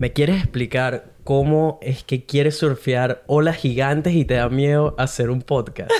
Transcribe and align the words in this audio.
¿Me 0.00 0.14
quieres 0.14 0.38
explicar 0.38 1.12
cómo 1.24 1.78
es 1.82 2.04
que 2.04 2.24
quieres 2.24 2.56
surfear 2.56 3.22
olas 3.26 3.58
gigantes 3.58 4.14
y 4.14 4.24
te 4.24 4.32
da 4.32 4.48
miedo 4.48 4.94
hacer 4.96 5.28
un 5.28 5.42
podcast? 5.42 5.90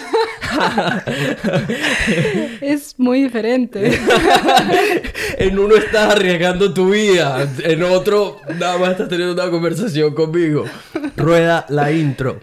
es 2.62 2.98
muy 2.98 3.24
diferente. 3.24 4.00
en 5.36 5.58
uno 5.58 5.76
estás 5.76 6.14
arriesgando 6.14 6.72
tu 6.72 6.88
vida, 6.88 7.46
en 7.62 7.82
otro 7.82 8.38
nada 8.58 8.78
más 8.78 8.92
estás 8.92 9.10
teniendo 9.10 9.34
una 9.34 9.50
conversación 9.50 10.14
conmigo. 10.14 10.64
Rueda 11.14 11.66
la 11.68 11.92
intro. 11.92 12.38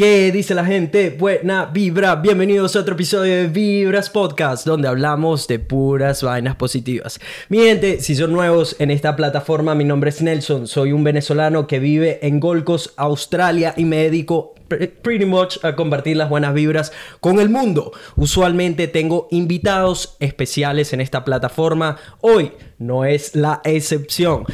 ¿Qué 0.00 0.32
dice 0.32 0.54
la 0.54 0.64
gente? 0.64 1.10
Buena 1.10 1.66
vibra. 1.66 2.16
Bienvenidos 2.16 2.74
a 2.74 2.80
otro 2.80 2.94
episodio 2.94 3.36
de 3.36 3.48
Vibras 3.48 4.08
Podcast, 4.08 4.66
donde 4.66 4.88
hablamos 4.88 5.46
de 5.46 5.58
puras 5.58 6.22
vainas 6.22 6.56
positivas. 6.56 7.20
Mi 7.50 7.58
gente, 7.58 8.00
si 8.00 8.14
son 8.14 8.32
nuevos 8.32 8.76
en 8.78 8.90
esta 8.90 9.14
plataforma, 9.14 9.74
mi 9.74 9.84
nombre 9.84 10.08
es 10.08 10.22
Nelson. 10.22 10.66
Soy 10.68 10.92
un 10.92 11.04
venezolano 11.04 11.66
que 11.66 11.80
vive 11.80 12.18
en 12.26 12.40
Gold 12.40 12.64
Coast, 12.64 12.94
Australia, 12.96 13.74
y 13.76 13.84
me 13.84 13.98
dedico 13.98 14.54
pretty 15.02 15.26
much 15.26 15.62
a 15.62 15.76
compartir 15.76 16.16
las 16.16 16.30
buenas 16.30 16.54
vibras 16.54 16.92
con 17.20 17.38
el 17.38 17.50
mundo. 17.50 17.92
Usualmente 18.16 18.88
tengo 18.88 19.28
invitados 19.30 20.16
especiales 20.18 20.94
en 20.94 21.02
esta 21.02 21.26
plataforma. 21.26 21.98
Hoy 22.22 22.52
no 22.78 23.04
es 23.04 23.34
la 23.36 23.60
excepción. 23.64 24.46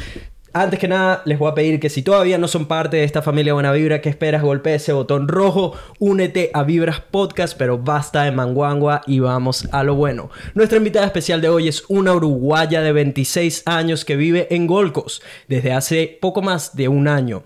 Antes 0.59 0.79
que 0.79 0.87
nada, 0.87 1.21
les 1.25 1.37
voy 1.37 1.51
a 1.51 1.53
pedir 1.53 1.79
que 1.79 1.87
si 1.87 2.01
todavía 2.01 2.39
no 2.39 2.47
son 2.47 2.65
parte 2.65 2.97
de 2.97 3.03
esta 3.03 3.21
familia 3.21 3.53
Buena 3.53 3.71
Vibra, 3.71 4.01
¿qué 4.01 4.09
esperas? 4.09 4.41
Golpea 4.41 4.73
ese 4.73 4.91
botón 4.91 5.27
rojo, 5.27 5.73
únete 5.99 6.49
a 6.51 6.63
Vibras 6.63 6.99
Podcast, 6.99 7.55
pero 7.55 7.77
basta 7.77 8.23
de 8.23 8.31
manguangua 8.31 9.03
y 9.05 9.19
vamos 9.19 9.67
a 9.71 9.83
lo 9.83 9.93
bueno. 9.93 10.31
Nuestra 10.55 10.79
invitada 10.79 11.05
especial 11.05 11.41
de 11.41 11.49
hoy 11.49 11.67
es 11.67 11.83
una 11.89 12.15
uruguaya 12.15 12.81
de 12.81 12.91
26 12.91 13.67
años 13.67 14.03
que 14.03 14.15
vive 14.15 14.47
en 14.49 14.65
Golcos 14.65 15.21
desde 15.47 15.73
hace 15.73 16.17
poco 16.19 16.41
más 16.41 16.75
de 16.75 16.87
un 16.87 17.07
año. 17.07 17.43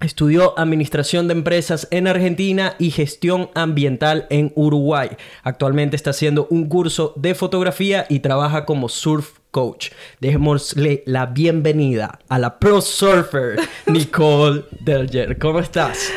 Estudió 0.00 0.58
Administración 0.58 1.28
de 1.28 1.34
Empresas 1.34 1.86
en 1.92 2.08
Argentina 2.08 2.74
y 2.80 2.90
Gestión 2.90 3.50
Ambiental 3.54 4.26
en 4.30 4.52
Uruguay. 4.56 5.10
Actualmente 5.44 5.94
está 5.94 6.10
haciendo 6.10 6.48
un 6.50 6.68
curso 6.68 7.12
de 7.14 7.36
fotografía 7.36 8.04
y 8.08 8.18
trabaja 8.18 8.64
como 8.64 8.88
surf 8.88 9.37
coach. 9.50 9.90
Démosle 10.20 11.02
la 11.06 11.26
bienvenida 11.26 12.18
a 12.28 12.38
la 12.38 12.58
pro 12.58 12.80
surfer 12.80 13.58
Nicole 13.86 14.64
Delger. 14.80 15.38
¿Cómo 15.38 15.60
estás? 15.60 16.12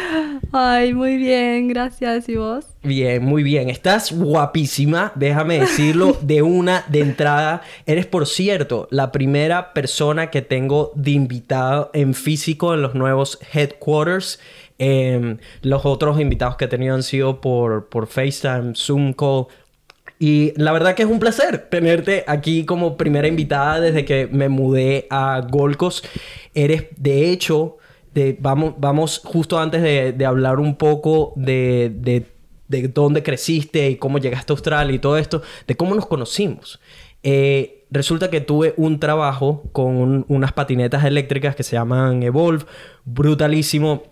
Ay, 0.54 0.94
muy 0.94 1.16
bien, 1.16 1.70
gracias. 1.70 2.28
¿Y 2.28 2.36
vos? 2.36 2.66
Bien, 2.84 3.24
muy 3.24 3.42
bien. 3.42 3.70
Estás 3.70 4.12
guapísima, 4.12 5.14
déjame 5.16 5.59
decirlo 5.59 6.18
de 6.22 6.42
una 6.42 6.84
de 6.90 7.00
entrada. 7.00 7.62
Eres, 7.86 8.06
por 8.06 8.28
cierto, 8.28 8.88
la 8.92 9.12
primera 9.12 9.74
persona 9.74 10.30
que 10.30 10.42
tengo 10.42 10.92
de 10.96 11.12
invitado 11.12 11.90
en 11.94 12.14
físico 12.14 12.74
en 12.74 12.82
los 12.82 12.96
nuevos 12.96 13.40
headquarters. 13.54 14.40
Em, 14.84 15.38
los 15.62 15.86
otros 15.86 16.20
invitados 16.20 16.56
que 16.56 16.66
he 16.66 16.68
tenido 16.68 16.96
han 16.96 17.04
sido 17.04 17.40
por, 17.40 17.88
por 17.88 18.08
FaceTime, 18.08 18.74
Zoom 18.76 19.14
Call, 19.14 19.46
y 20.22 20.53
la 20.55 20.72
verdad 20.72 20.94
que 20.94 21.02
es 21.02 21.09
un 21.09 21.17
placer 21.17 21.67
tenerte 21.72 22.23
aquí 22.27 22.64
como 22.64 22.95
primera 22.95 23.27
invitada 23.27 23.80
desde 23.80 24.05
que 24.05 24.28
me 24.28 24.50
mudé 24.50 25.08
a 25.09 25.41
Golcos. 25.50 26.03
Eres, 26.53 26.86
de 26.95 27.31
hecho, 27.31 27.80
de, 28.13 28.38
vamos, 28.39 28.75
vamos 28.78 29.19
justo 29.25 29.58
antes 29.58 29.81
de, 29.81 30.23
hablar 30.23 30.59
un 30.59 30.75
poco 30.75 31.33
de, 31.36 31.91
de, 32.69 32.88
dónde 32.89 33.23
creciste 33.23 33.89
y 33.89 33.95
cómo 33.95 34.19
llegaste 34.19 34.52
a 34.52 34.53
Australia 34.53 34.94
y 34.94 35.00
todo 35.00 35.17
esto, 35.17 35.41
de 35.66 35.75
cómo 35.75 35.96
nos 35.96 36.06
conocimos. 36.06 36.79
Eh, 37.23 37.85
resulta 37.90 38.29
que 38.29 38.41
tuve 38.41 38.75
un 38.78 39.00
trabajo 39.00 39.63
con 39.72 40.25
unas 40.28 40.53
patinetas 40.53 41.03
eléctricas 41.03 41.56
que 41.56 41.63
se 41.63 41.78
llaman 41.78 42.22
Evolve, 42.22 42.66
brutalísimo 43.06 44.03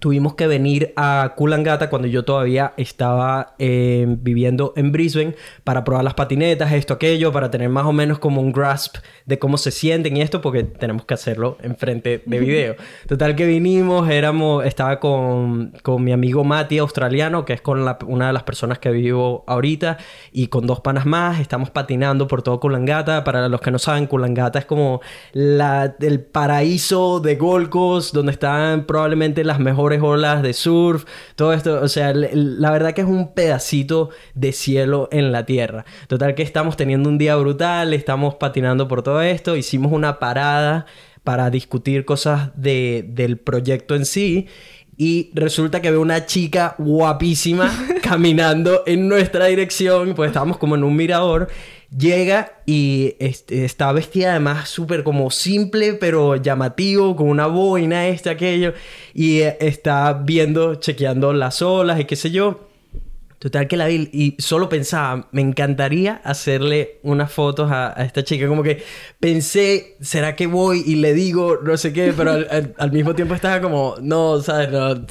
tuvimos 0.00 0.34
que 0.34 0.46
venir 0.46 0.92
a 0.96 1.34
Kulangata 1.36 1.90
cuando 1.90 2.08
yo 2.08 2.24
todavía 2.24 2.72
estaba 2.76 3.54
eh, 3.58 4.06
viviendo 4.08 4.72
en 4.76 4.92
Brisbane 4.92 5.34
para 5.62 5.84
probar 5.84 6.04
las 6.04 6.14
patinetas, 6.14 6.72
esto, 6.72 6.94
aquello, 6.94 7.32
para 7.32 7.50
tener 7.50 7.68
más 7.68 7.86
o 7.86 7.92
menos 7.92 8.18
como 8.18 8.40
un 8.40 8.52
grasp 8.52 8.96
de 9.26 9.38
cómo 9.38 9.56
se 9.56 9.70
sienten 9.70 10.16
y 10.16 10.20
esto, 10.20 10.40
porque 10.40 10.64
tenemos 10.64 11.04
que 11.04 11.14
hacerlo 11.14 11.56
en 11.62 11.76
frente 11.76 12.22
de 12.24 12.38
video. 12.38 12.76
Total 13.06 13.36
que 13.36 13.46
vinimos, 13.46 14.08
éramos, 14.10 14.64
estaba 14.64 15.00
con, 15.00 15.72
con 15.82 16.02
mi 16.02 16.12
amigo 16.12 16.44
Mati, 16.44 16.78
australiano, 16.78 17.44
que 17.44 17.52
es 17.54 17.60
con 17.60 17.86
una 18.06 18.26
de 18.26 18.32
las 18.32 18.42
personas 18.42 18.78
que 18.78 18.90
vivo 18.90 19.44
ahorita, 19.46 19.98
y 20.32 20.48
con 20.48 20.66
dos 20.66 20.80
panas 20.80 21.06
más, 21.06 21.40
estamos 21.40 21.70
patinando 21.70 22.26
por 22.26 22.42
todo 22.42 22.60
Kulangata. 22.60 23.24
Para 23.24 23.48
los 23.48 23.60
que 23.60 23.70
no 23.70 23.78
saben, 23.78 24.06
Kulangata 24.06 24.58
es 24.58 24.64
como 24.64 25.00
la, 25.32 25.94
el 26.00 26.20
paraíso 26.20 27.20
de 27.20 27.36
Golcos, 27.36 28.12
donde 28.12 28.32
están 28.32 28.84
probablemente 28.84 29.44
las 29.44 29.58
mejores 29.58 29.83
olas 30.02 30.42
de 30.42 30.52
surf, 30.52 31.04
todo 31.36 31.52
esto, 31.52 31.80
o 31.80 31.88
sea, 31.88 32.12
la 32.14 32.70
verdad 32.70 32.92
que 32.92 33.02
es 33.02 33.06
un 33.06 33.34
pedacito 33.34 34.10
de 34.34 34.52
cielo 34.52 35.08
en 35.12 35.32
la 35.32 35.46
tierra. 35.46 35.84
Total 36.08 36.34
que 36.34 36.42
estamos 36.42 36.76
teniendo 36.76 37.08
un 37.08 37.18
día 37.18 37.36
brutal, 37.36 37.92
estamos 37.94 38.34
patinando 38.36 38.88
por 38.88 39.02
todo 39.02 39.20
esto, 39.22 39.56
hicimos 39.56 39.92
una 39.92 40.18
parada 40.18 40.86
para 41.22 41.50
discutir 41.50 42.04
cosas 42.04 42.50
de, 42.54 43.04
del 43.08 43.38
proyecto 43.38 43.94
en 43.94 44.04
sí 44.04 44.48
y 44.96 45.30
resulta 45.34 45.82
que 45.82 45.90
veo 45.90 46.00
una 46.00 46.26
chica 46.26 46.76
guapísima 46.78 47.72
caminando 48.02 48.84
en 48.86 49.08
nuestra 49.08 49.46
dirección, 49.46 50.14
pues 50.14 50.28
estábamos 50.28 50.58
como 50.58 50.76
en 50.76 50.84
un 50.84 50.94
mirador 50.94 51.48
llega 51.96 52.60
y 52.66 53.14
este, 53.18 53.64
está 53.64 53.92
vestida 53.92 54.30
además 54.30 54.68
súper 54.68 55.04
como 55.04 55.30
simple 55.30 55.94
pero 55.94 56.36
llamativo, 56.36 57.16
con 57.16 57.28
una 57.28 57.46
boina, 57.46 58.08
este, 58.08 58.30
aquello, 58.30 58.74
y 59.12 59.40
eh, 59.40 59.56
está 59.60 60.12
viendo, 60.12 60.76
chequeando 60.76 61.32
las 61.32 61.62
olas 61.62 62.00
y 62.00 62.04
qué 62.04 62.16
sé 62.16 62.30
yo. 62.30 62.68
Total 63.38 63.68
que 63.68 63.76
la 63.76 63.88
vi 63.88 64.08
y 64.10 64.36
solo 64.40 64.70
pensaba, 64.70 65.28
me 65.30 65.42
encantaría 65.42 66.22
hacerle 66.24 67.00
unas 67.02 67.30
fotos 67.30 67.70
a, 67.70 67.92
esta 67.98 68.24
chica. 68.24 68.48
Como 68.48 68.62
que 68.62 68.82
pensé, 69.20 69.98
¿será 70.00 70.34
que 70.34 70.46
voy 70.46 70.82
y 70.86 70.94
le 70.94 71.12
digo 71.12 71.58
no 71.62 71.76
sé 71.76 71.92
qué? 71.92 72.14
Pero 72.16 72.38
al, 72.78 72.92
mismo 72.92 73.14
tiempo 73.14 73.34
estaba 73.34 73.60
como, 73.60 73.96
no, 74.00 74.40
¿sabes? 74.40 74.70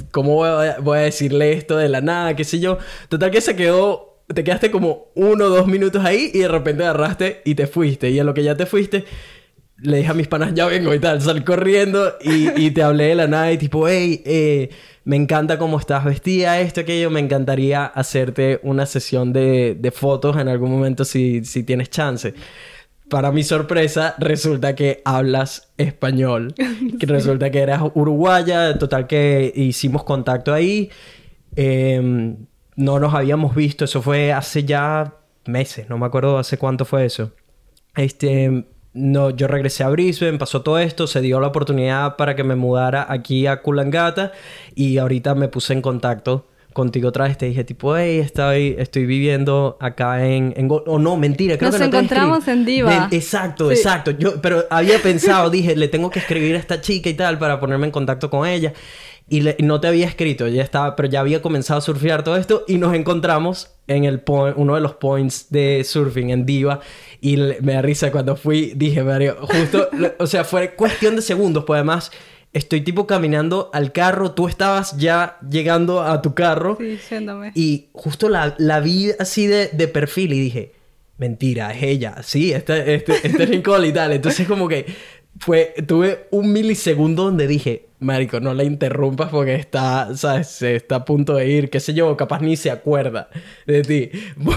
¿Cómo 0.10 0.34
voy 0.34 0.68
voy 0.82 0.98
a 0.98 1.02
decirle 1.02 1.54
esto 1.54 1.78
de 1.78 1.90
la 1.90 2.02
nada? 2.02 2.36
¿Qué 2.36 2.44
sé 2.44 2.60
yo? 2.60 2.80
Total 3.08 3.30
que 3.30 3.40
se 3.40 3.56
quedó 3.56 4.13
te 4.28 4.44
quedaste 4.44 4.72
como 4.72 5.08
uno 5.16 5.46
o 5.46 5.50
dos 5.50 5.68
minutos 5.68 6.04
ahí 6.04 6.32
y 6.34 6.40
de 6.40 6.48
repente 6.48 6.84
agarraste 6.84 7.42
y 7.46 7.56
te 7.56 7.68
fuiste. 7.68 8.10
Y 8.12 8.20
a 8.20 8.24
lo 8.24 8.34
que 8.34 8.44
ya 8.44 8.56
te 8.56 8.66
fuiste, 8.66 9.06
le 9.78 9.98
dije 9.98 10.10
a 10.10 10.14
mis 10.14 10.28
panas, 10.28 10.54
ya 10.54 10.66
vengo 10.66 10.94
y 10.94 11.00
tal. 11.00 11.22
Salí 11.22 11.42
corriendo 11.42 12.14
y, 12.22 12.72
te 12.72 12.84
hablé 12.84 13.06
de 13.06 13.16
la 13.16 13.28
nada 13.28 13.52
y 13.52 13.58
tipo, 13.58 13.88
hey, 13.88 14.22
eh, 14.26 14.70
me 15.04 15.16
encanta 15.16 15.58
cómo 15.58 15.78
estás 15.78 16.06
vestida, 16.06 16.60
esto, 16.62 16.82
aquello. 16.82 17.10
Me 17.10 17.20
encantaría 17.20 17.86
hacerte 17.86 18.60
una 18.64 18.86
sesión 18.86 19.34
de, 19.34 19.76
de 19.80 19.92
fotos 19.92 20.38
en 20.38 20.48
algún 20.48 20.72
momento 20.72 21.04
si, 21.04 21.44
si 21.44 21.64
tienes 21.64 21.90
chance. 21.90 22.34
Para 23.10 23.32
mi 23.32 23.44
sorpresa, 23.44 24.16
resulta 24.18 24.76
que 24.76 25.02
hablas 25.06 25.74
español. 25.78 26.54
Que 27.00 27.06
resulta 27.06 27.52
que 27.52 27.60
eras 27.60 27.82
uruguaya. 27.94 28.78
Total 28.78 29.08
que 29.08 29.52
hicimos 29.54 30.04
contacto 30.04 30.54
ahí. 30.54 30.90
Eh, 31.56 32.36
no 32.76 33.00
nos 33.00 33.14
habíamos 33.14 33.56
visto, 33.56 33.86
eso 33.86 34.02
fue 34.02 34.32
hace 34.32 34.64
ya 34.64 35.16
meses, 35.46 35.90
no 35.90 35.98
me 35.98 36.06
acuerdo 36.06 36.38
hace 36.38 36.58
cuánto 36.58 36.86
fue 36.86 37.06
eso. 37.06 37.32
Este, 37.96 38.66
no, 38.94 39.30
yo 39.30 39.48
regresé 39.48 39.84
a 39.84 39.90
Brisbane, 39.90 40.38
pasó 40.38 40.62
todo 40.62 40.80
esto, 40.80 41.08
se 41.08 41.22
dio 41.22 41.40
la 41.40 41.48
oportunidad 41.48 42.16
para 42.16 42.36
que 42.36 42.44
me 42.44 42.56
mudara 42.56 43.06
aquí 43.10 43.48
a 43.48 43.62
Kulangata 43.62 44.32
y 44.76 44.98
ahorita 44.98 45.36
me 45.36 45.48
puse 45.48 45.74
en 45.74 45.82
contacto 45.82 46.48
contigo 46.74 47.10
otra 47.10 47.26
vez 47.26 47.38
te 47.38 47.46
dije 47.46 47.64
tipo, 47.64 47.96
hey, 47.96 48.20
estoy, 48.20 48.76
estoy 48.78 49.06
viviendo 49.06 49.78
acá 49.80 50.26
en... 50.26 50.54
en 50.58 50.68
o 50.70 51.00
no, 51.00 51.16
mentira, 51.18 51.58
creo 51.58 51.72
Nos 51.72 51.80
que 51.80 51.88
no 51.88 51.98
encontramos 51.98 52.48
en 52.48 52.66
Diva. 52.66 53.08
exacto, 53.12 53.72
exacto. 53.72 54.12
Yo, 54.12 54.42
pero 54.42 54.66
había 54.70 55.00
pensado, 55.00 55.50
dije, 55.50 55.76
le 55.76 55.88
tengo 55.88 56.10
que 56.10 56.20
escribir 56.20 56.56
a 56.56 56.60
esta 56.60 56.82
chica 56.82 57.10
y 57.10 57.14
tal 57.14 57.38
para 57.38 57.60
ponerme 57.60 57.86
en 57.86 57.92
contacto 57.92 58.30
con 58.30 58.48
ella. 58.48 58.74
Y 59.30 59.42
no 59.60 59.80
te 59.80 59.88
había 59.88 60.06
escrito, 60.06 60.48
ya 60.48 60.62
estaba, 60.62 60.96
pero 60.96 61.08
ya 61.08 61.22
había 61.22 61.42
comenzado 61.42 61.78
a 61.78 61.82
surfear 61.82 62.24
todo 62.24 62.36
esto 62.36 62.66
y 62.68 62.78
nos 62.78 62.94
encontramos 62.94 63.72
en 63.88 64.04
el 64.04 64.22
uno 64.28 64.76
de 64.76 64.82
los 64.82 64.96
points 64.96 65.48
de 65.50 65.84
surfing 65.86 66.30
en 66.30 66.46
Diva 66.46 66.82
y 67.22 67.38
me 67.62 67.74
da 67.74 67.82
risa 67.82 68.12
cuando 68.12 68.36
fui, 68.36 68.74
dije, 68.76 69.02
Mario, 69.04 69.38
justo, 69.42 69.90
o 70.20 70.28
sea, 70.28 70.44
fue 70.44 70.76
cuestión 70.76 71.16
de 71.16 71.22
segundos, 71.22 71.64
pues 71.66 71.78
además 71.78 72.12
estoy 72.54 72.82
tipo 72.82 73.08
caminando 73.08 73.70
al 73.74 73.92
carro, 73.92 74.32
tú 74.32 74.48
estabas 74.48 74.98
ya 74.98 75.38
llegando 75.50 76.04
a 76.04 76.22
tu 76.22 76.34
carro 76.36 76.78
sí, 76.80 77.00
y 77.56 77.88
justo 77.94 78.30
la, 78.30 78.56
la 78.60 78.80
vi 78.80 79.12
así 79.20 79.48
de, 79.48 79.70
de, 79.70 79.88
perfil 79.88 80.34
y 80.34 80.40
dije, 80.40 80.74
mentira, 81.18 81.74
es 81.74 81.84
ella, 81.84 82.18
sí, 82.24 82.54
este, 82.54 82.94
este, 82.94 83.16
este 83.24 83.44
es 83.44 83.50
Nicole 83.52 83.88
y 83.88 83.94
tal, 83.94 84.12
entonces 84.12 84.48
como 84.48 84.68
que 84.68 84.86
fue, 85.40 85.74
tuve 85.88 86.28
un 86.32 86.52
milisegundo 86.54 87.24
donde 87.24 87.48
dije, 87.48 87.88
Marico, 88.00 88.42
no 88.42 88.54
la 88.54 88.66
interrumpas 88.66 89.30
porque 89.30 89.56
está, 89.56 90.16
¿sabes? 90.18 90.48
Se 90.48 90.76
está 90.76 90.98
a 90.98 91.06
punto 91.06 91.36
de 91.36 91.48
ir, 91.48 91.70
qué 91.70 91.80
sé 91.80 91.94
yo, 91.94 92.18
capaz 92.18 92.42
ni 92.42 92.58
se 92.58 92.70
acuerda 92.70 93.30
de 93.66 93.82
ti. 93.82 94.12
Voy, 94.36 94.56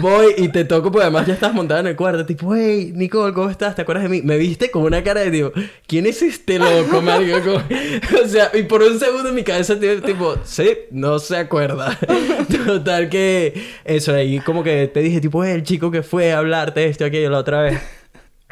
voy 0.00 0.34
y 0.38 0.48
te 0.48 0.64
toco, 0.64 0.90
porque 0.92 1.02
además 1.04 1.26
ya 1.26 1.34
estás 1.34 1.52
montada 1.52 1.80
en 1.80 1.88
el 1.88 1.96
cuarto, 1.96 2.24
tipo, 2.24 2.54
hey, 2.54 2.92
Nicole, 2.94 3.34
¿cómo 3.34 3.50
estás? 3.50 3.74
¿Te 3.74 3.82
acuerdas 3.82 4.04
de 4.04 4.08
mí? 4.08 4.22
Me 4.22 4.36
viste 4.38 4.70
con 4.70 4.84
una 4.84 5.02
cara 5.02 5.20
de, 5.22 5.30
tipo, 5.32 5.52
¿quién 5.88 6.06
es 6.06 6.22
este 6.22 6.58
loco, 6.60 7.02
Marico? 7.02 7.60
O 8.24 8.28
sea, 8.28 8.50
y 8.54 8.62
por 8.62 8.82
un 8.82 8.98
segundo 9.00 9.28
en 9.30 9.34
mi 9.34 9.42
cabeza, 9.42 9.76
tipo, 9.78 10.36
sí, 10.44 10.70
no 10.92 11.18
se 11.18 11.36
acuerda. 11.36 11.98
Total 12.66 13.08
que 13.08 13.52
eso, 13.84 14.14
ahí 14.14 14.38
como 14.40 14.62
que 14.62 14.86
te 14.86 15.00
dije, 15.00 15.20
tipo, 15.20 15.44
"Eh, 15.44 15.54
el 15.54 15.64
chico 15.64 15.90
que 15.90 16.02
fue 16.04 16.32
a 16.32 16.38
hablarte 16.38 16.86
esto, 16.86 17.04
aquello, 17.04 17.30
la 17.30 17.38
otra 17.38 17.62
vez. 17.62 17.80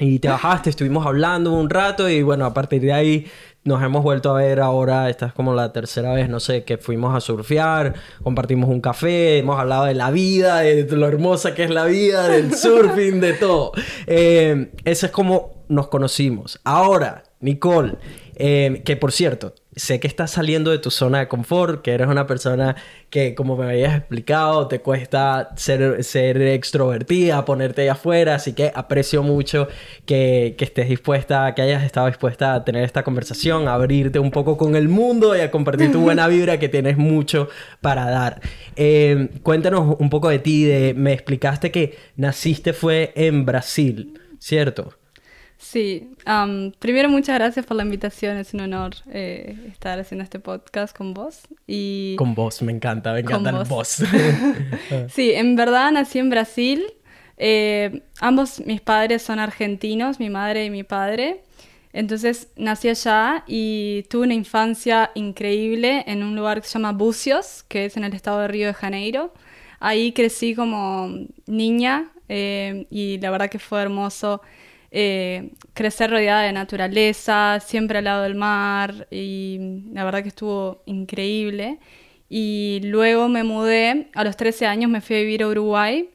Y 0.01 0.19
te 0.19 0.29
bajaste, 0.29 0.71
estuvimos 0.71 1.07
hablando 1.07 1.53
un 1.53 1.69
rato 1.69 2.09
y 2.09 2.23
bueno, 2.23 2.45
a 2.45 2.55
partir 2.55 2.83
de 2.83 2.93
ahí 2.93 3.27
nos 3.65 3.83
hemos 3.83 4.03
vuelto 4.03 4.31
a 4.31 4.39
ver 4.41 4.61
ahora, 4.61 5.11
esta 5.11 5.27
es 5.27 5.33
como 5.33 5.55
la 5.55 5.73
tercera 5.73 6.13
vez, 6.13 6.29
no 6.29 6.41
sé, 6.41 6.65
que 6.65 6.79
fuimos 6.79 7.15
a 7.15 7.21
surfear, 7.21 7.95
compartimos 8.23 8.71
un 8.71 8.81
café, 8.81 9.39
hemos 9.39 9.59
hablado 9.59 9.85
de 9.85 9.95
la 9.95 10.11
vida, 10.11 10.61
de 10.61 10.85
lo 10.97 11.07
hermosa 11.07 11.55
que 11.55 11.65
es 11.65 11.71
la 11.71 11.85
vida, 11.85 12.29
del 12.29 12.55
surfing, 12.57 13.21
de 13.21 13.35
todo. 13.35 13.73
Eh, 14.07 14.71
eso 14.85 15.07
es 15.07 15.13
como 15.13 15.65
nos 15.69 15.89
conocimos. 15.89 16.61
Ahora, 16.65 17.25
Nicole, 17.41 17.97
eh, 18.37 18.83
que 18.85 18.97
por 18.97 19.13
cierto, 19.13 19.55
sé 19.79 20.01
que 20.01 20.09
estás 20.09 20.33
saliendo 20.33 20.71
de 20.71 20.79
tu 20.79 20.91
zona 20.91 21.21
de 21.21 21.29
confort, 21.29 21.83
que 21.83 21.93
eres 21.93 22.09
una 22.09 22.27
persona 22.27 22.77
que, 23.11 23.35
como 23.35 23.57
me 23.57 23.67
habías 23.67 23.97
explicado, 23.97 24.69
te 24.69 24.81
cuesta 24.81 25.51
ser, 25.57 26.03
ser 26.05 26.43
extrovertida, 26.43 27.45
ponerte 27.45 27.83
ahí 27.83 27.89
afuera, 27.89 28.35
así 28.35 28.53
que 28.53 28.73
aprecio 28.75 29.23
mucho 29.23 29.69
que, 30.05 30.57
que 30.59 30.65
estés 30.65 30.89
dispuesta, 30.89 31.55
que 31.55 31.63
hayas 31.63 31.85
estado 31.85 32.09
dispuesta 32.09 32.55
a 32.55 32.65
tener 32.65 32.85
esta 32.85 33.05
conversación, 33.05 33.69
a 33.69 33.75
abrirte 33.75 34.19
un 34.19 34.31
poco 34.31 34.57
con 34.57 34.77
el 34.77 34.89
mundo 34.89 35.37
y 35.37 35.41
a 35.41 35.51
compartir 35.51 35.93
tu 35.93 36.01
buena 36.01 36.27
vibra, 36.29 36.59
que 36.59 36.69
tienes 36.69 36.97
mucho 36.99 37.49
para 37.81 38.11
dar. 38.11 38.41
Eh, 38.77 39.29
cuéntanos 39.43 39.97
un 39.99 40.11
poco 40.11 40.29
de 40.29 40.41
ti, 40.41 40.65
de, 40.65 40.95
me 40.95 41.13
explicaste 41.13 41.71
que 41.71 41.97
naciste 42.17 42.73
fue 42.73 43.13
en 43.15 43.47
Brasil, 43.47 44.21
¿cierto? 44.39 44.99
Sí, 45.59 46.13
am, 46.29 46.73
primero 46.79 47.09
muchas 47.09 47.37
gracias 47.37 47.67
por 47.67 47.77
la 47.77 47.83
invitación, 47.83 48.37
es 48.37 48.55
un 48.55 48.61
honor 48.61 48.95
eh, 49.11 49.57
estar 49.73 49.99
haciendo 49.99 50.23
este 50.23 50.39
podcast 50.39 50.97
con 50.97 51.15
vos. 51.15 51.41
Y 51.67 52.15
Con 52.17 52.35
vos, 52.35 52.63
me 52.63 52.73
encanta, 52.73 53.13
me 53.13 53.21
encanta 53.21 53.51
vos. 53.53 53.69
vos. 53.69 54.03
sí, 55.09 55.33
en 55.33 55.57
verdad 55.57 55.91
nací 55.93 56.19
en 56.19 56.31
Brasil. 56.31 56.85
Eh, 57.37 58.03
ambos 58.21 58.61
mis 58.67 58.81
padres 58.81 59.23
son 59.23 59.39
argentinos, 59.39 60.19
mi 60.21 60.31
madre 60.31 60.65
y 60.65 60.71
mi 60.71 60.83
padre. 60.83 61.43
Entonces 61.93 62.49
nací 62.57 62.89
allá 62.89 63.45
y 63.47 64.05
tuve 64.11 64.25
una 64.25 64.35
infancia 64.35 65.11
increíble 65.15 66.05
en 66.07 66.23
un 66.23 66.37
lugar 66.37 66.61
que 66.61 66.69
se 66.69 66.75
llama 66.75 66.93
Bucios, 66.93 67.65
que 67.69 67.87
es 67.87 67.97
en 67.97 68.05
el 68.05 68.13
estado 68.15 68.41
de 68.41 68.49
Río 68.49 68.67
de 68.67 68.75
Janeiro. 68.75 69.33
Ahí 69.81 70.13
crecí 70.13 70.55
como 70.55 71.09
niña 71.47 72.11
eh, 72.29 72.87
y 72.91 73.19
la 73.21 73.31
verdad 73.31 73.49
que 73.49 73.59
fue 73.59 73.81
hermoso 73.81 74.43
eh, 74.91 75.51
crecer 75.75 76.11
rodeada 76.11 76.43
de 76.43 76.53
naturaleza, 76.53 77.59
siempre 77.61 77.99
al 77.99 78.05
lado 78.05 78.23
del 78.23 78.35
mar 78.35 79.07
y 79.11 79.83
la 79.93 80.05
verdad 80.05 80.23
que 80.23 80.29
estuvo 80.29 80.83
increíble. 80.87 81.79
Y 82.31 82.81
luego 82.85 83.29
me 83.29 83.43
mudé, 83.45 84.09
a 84.15 84.25
los 84.25 84.37
13 84.37 84.67
años 84.67 84.91
me 84.91 85.01
fui 85.01 85.17
a 85.17 85.21
vivir 85.21 85.43
a 85.43 85.49
Uruguay 85.49 86.11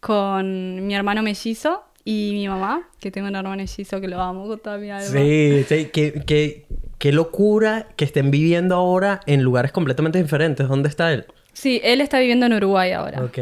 con 0.00 0.86
mi 0.86 0.94
hermano 0.94 1.22
mellizo 1.22 1.82
y 2.04 2.30
mi 2.32 2.48
mamá, 2.48 2.88
que 2.98 3.10
tengo 3.10 3.28
un 3.28 3.36
hermano 3.36 3.56
mellizo 3.56 4.00
que 4.00 4.08
lo 4.08 4.20
amo 4.20 4.46
con 4.48 4.58
toda 4.58 4.78
mi 4.78 4.90
alma. 4.90 5.06
Sí, 5.06 5.64
sí, 5.68 5.90
qué- 5.92 6.64
qué 6.98 7.12
locura 7.12 7.88
que 7.96 8.04
estén 8.04 8.30
viviendo 8.30 8.74
ahora 8.74 9.20
en 9.26 9.42
lugares 9.42 9.72
completamente 9.72 10.22
diferentes. 10.22 10.66
¿Dónde 10.68 10.88
está 10.88 11.12
él? 11.12 11.26
Sí, 11.52 11.80
él 11.84 12.00
está 12.00 12.18
viviendo 12.18 12.46
en 12.46 12.54
Uruguay 12.54 12.92
ahora. 12.92 13.22
Ok. 13.22 13.38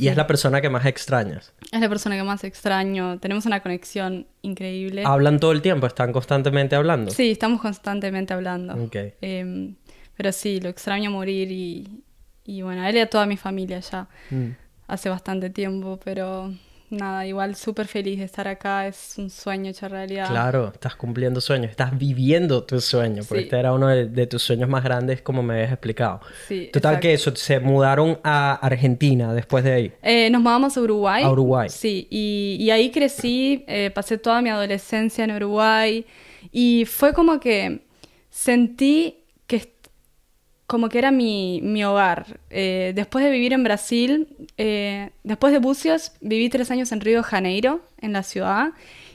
Y 0.00 0.08
es 0.08 0.16
la 0.16 0.26
persona 0.26 0.60
que 0.60 0.70
más 0.70 0.84
extrañas. 0.86 1.52
Es 1.70 1.80
la 1.80 1.88
persona 1.88 2.16
que 2.16 2.22
más 2.22 2.42
extraño. 2.44 3.18
Tenemos 3.18 3.46
una 3.46 3.60
conexión 3.60 4.26
increíble. 4.42 5.02
Hablan 5.06 5.38
todo 5.38 5.52
el 5.52 5.62
tiempo, 5.62 5.86
están 5.86 6.12
constantemente 6.12 6.74
hablando. 6.76 7.10
Sí, 7.10 7.30
estamos 7.30 7.60
constantemente 7.60 8.32
hablando. 8.34 8.74
Ok. 8.74 8.96
Em, 9.20 9.74
pero 10.16 10.32
sí, 10.32 10.60
lo 10.60 10.68
extraño 10.68 11.10
a 11.10 11.12
morir 11.12 11.50
y, 11.52 12.02
y 12.44 12.62
bueno, 12.62 12.82
a 12.82 12.88
él 12.90 12.96
y 12.96 13.00
a 13.00 13.08
toda 13.08 13.26
mi 13.26 13.36
familia 13.36 13.80
ya 13.80 14.08
Mm. 14.30 14.50
hace 14.88 15.08
bastante 15.08 15.50
tiempo, 15.50 15.98
pero 16.04 16.52
nada, 16.90 17.26
igual 17.26 17.54
súper 17.56 17.86
feliz 17.86 18.18
de 18.18 18.24
estar 18.24 18.46
acá, 18.48 18.86
es 18.86 19.14
un 19.18 19.30
sueño 19.30 19.70
hecho 19.70 19.88
realidad. 19.88 20.28
Claro, 20.28 20.70
estás 20.74 20.96
cumpliendo 20.96 21.40
sueños, 21.40 21.70
estás 21.70 21.96
viviendo 21.98 22.64
tu 22.64 22.80
sueño, 22.80 23.22
porque 23.28 23.42
Sí. 23.42 23.44
este 23.46 23.58
era 23.58 23.72
uno 23.72 23.88
de, 23.88 24.06
de 24.06 24.26
tus 24.26 24.42
sueños 24.42 24.68
más 24.68 24.82
grandes, 24.84 25.22
como 25.22 25.42
me 25.42 25.54
habías 25.54 25.72
explicado. 25.72 26.20
Sí, 26.48 26.68
Total 26.72 26.92
exacto. 26.94 27.02
que 27.02 27.14
eso, 27.14 27.36
se 27.36 27.60
mudaron 27.60 28.18
a 28.24 28.54
Argentina 28.54 29.32
después 29.34 29.64
de 29.64 29.72
ahí. 29.72 29.92
Eh, 30.02 30.28
nos 30.30 30.42
mudamos 30.42 30.76
a 30.76 30.80
Uruguay. 30.80 31.22
A 31.24 31.30
Uruguay. 31.30 31.68
Sí, 31.68 32.06
y, 32.10 32.56
y 32.60 32.70
ahí 32.70 32.90
crecí, 32.90 33.64
eh, 33.68 33.90
pasé 33.94 34.18
toda 34.18 34.42
mi 34.42 34.50
adolescencia 34.50 35.24
en 35.24 35.30
Uruguay 35.32 36.04
y 36.52 36.84
fue 36.86 37.12
como 37.12 37.38
que 37.40 37.82
sentí 38.30 39.19
como 40.70 40.88
que 40.88 40.98
era 40.98 41.10
mi, 41.10 41.60
mi 41.64 41.82
hogar. 41.82 42.38
Eh, 42.48 42.92
después 42.94 43.24
de 43.24 43.32
vivir 43.32 43.52
en 43.52 43.64
Brasil, 43.64 44.28
eh, 44.56 45.10
después 45.24 45.52
de 45.52 45.58
Bucios, 45.58 46.12
viví 46.20 46.48
tres 46.48 46.70
años 46.70 46.92
en 46.92 47.00
Río 47.00 47.16
de 47.16 47.22
Janeiro, 47.24 47.80
en 48.00 48.12
la 48.12 48.22
ciudad, 48.22 48.68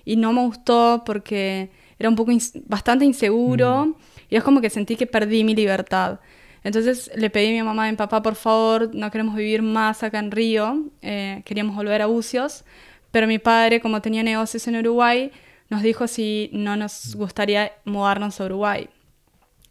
y 0.04 0.18
no 0.18 0.34
me 0.34 0.42
gustó 0.42 1.04
porque 1.06 1.70
era 1.98 2.10
un 2.10 2.18
poco 2.18 2.34
bastante 2.66 3.06
inseguro 3.06 3.96
y 4.30 4.36
es 4.36 4.44
como 4.44 4.60
que 4.60 4.70
sentí 4.70 4.98
que 4.98 5.08
perdí 5.08 5.46
mi 5.46 5.56
libertad. 5.56 6.20
Entonces 6.66 7.10
le 7.16 7.30
pedí 7.30 7.48
a 7.48 7.52
mi 7.52 7.64
mamá 7.64 7.86
y 7.86 7.88
a 7.88 7.92
mi 7.92 7.98
papá, 7.98 8.22
por 8.22 8.36
favor, 8.36 8.94
no 8.94 9.10
queremos 9.10 9.34
vivir 9.34 9.62
más 9.62 10.04
acá 10.04 10.20
en 10.20 10.32
Río, 10.32 10.84
eh, 11.02 11.42
queríamos 11.46 11.78
volver 11.78 12.02
a 12.02 12.08
Bucios, 12.08 12.66
pero 13.12 13.28
mi 13.28 13.40
padre, 13.40 13.80
como 13.80 14.02
tenía 14.02 14.24
negocios 14.24 14.68
en 14.68 14.76
Uruguay, 14.76 15.32
nos 15.70 15.84
dijo 15.84 16.06
si 16.10 16.50
no 16.52 16.76
nos 16.76 17.16
gustaría 17.16 17.72
mudarnos 17.86 18.42
a 18.42 18.46
Uruguay. 18.46 18.90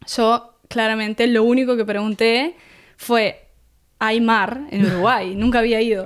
Yo 0.07 0.54
claramente 0.67 1.27
lo 1.27 1.43
único 1.43 1.77
que 1.77 1.85
pregunté 1.85 2.55
fue, 2.97 3.47
¿hay 3.99 4.21
mar 4.21 4.61
en 4.71 4.85
Uruguay? 4.91 5.35
Nunca 5.35 5.59
había 5.59 5.81
ido. 5.81 6.05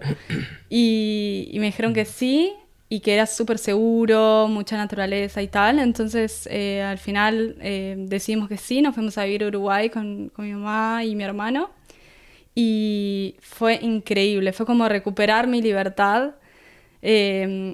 Y, 0.69 1.50
y 1.51 1.59
me 1.59 1.67
dijeron 1.67 1.94
que 1.94 2.06
sí 2.06 2.53
y 2.91 3.01
que 3.01 3.13
era 3.13 3.27
súper 3.27 3.59
seguro, 3.59 4.47
mucha 4.50 4.75
naturaleza 4.75 5.41
y 5.41 5.47
tal. 5.47 5.79
Entonces 5.79 6.47
eh, 6.51 6.81
al 6.81 6.97
final 6.97 7.56
eh, 7.61 7.95
decidimos 7.97 8.50
que 8.50 8.57
sí, 8.57 8.81
nos 8.81 8.95
fuimos 8.95 9.17
a 9.17 9.25
vivir 9.25 9.44
a 9.44 9.47
Uruguay 9.47 9.89
con, 9.89 10.29
con 10.29 10.45
mi 10.45 10.53
mamá 10.53 11.04
y 11.06 11.16
mi 11.16 11.23
hermano. 11.23 11.69
Y 12.56 13.35
fue 13.42 13.75
increíble, 13.81 14.54
fue 14.54 14.66
como 14.66 14.89
recuperar 14.89 15.47
mi 15.47 15.61
libertad. 15.61 16.31
Eh, 17.01 17.73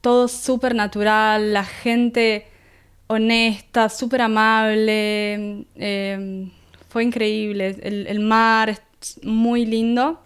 todo 0.00 0.28
súper 0.28 0.74
natural, 0.74 1.52
la 1.52 1.64
gente 1.64 2.46
honesta, 3.08 3.88
súper 3.88 4.22
amable. 4.22 5.64
eh, 5.76 6.48
fue 6.88 7.04
increíble. 7.04 7.76
El, 7.82 8.06
el 8.06 8.20
mar 8.20 8.70
es 8.70 8.80
muy 9.22 9.66
lindo. 9.66 10.20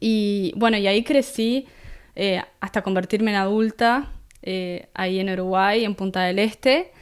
Y 0.00 0.52
bueno, 0.56 0.76
y 0.76 0.86
ahí 0.86 1.02
crecí 1.02 1.66
eh, 2.14 2.42
hasta 2.60 2.82
convertirme 2.82 3.30
en 3.30 3.36
adulta, 3.38 4.12
eh, 4.42 4.88
ahí 4.94 5.18
en 5.20 5.30
Uruguay, 5.30 5.84
en 5.84 5.94
Punta 5.94 6.22
del 6.24 6.38
Este. 6.38 6.92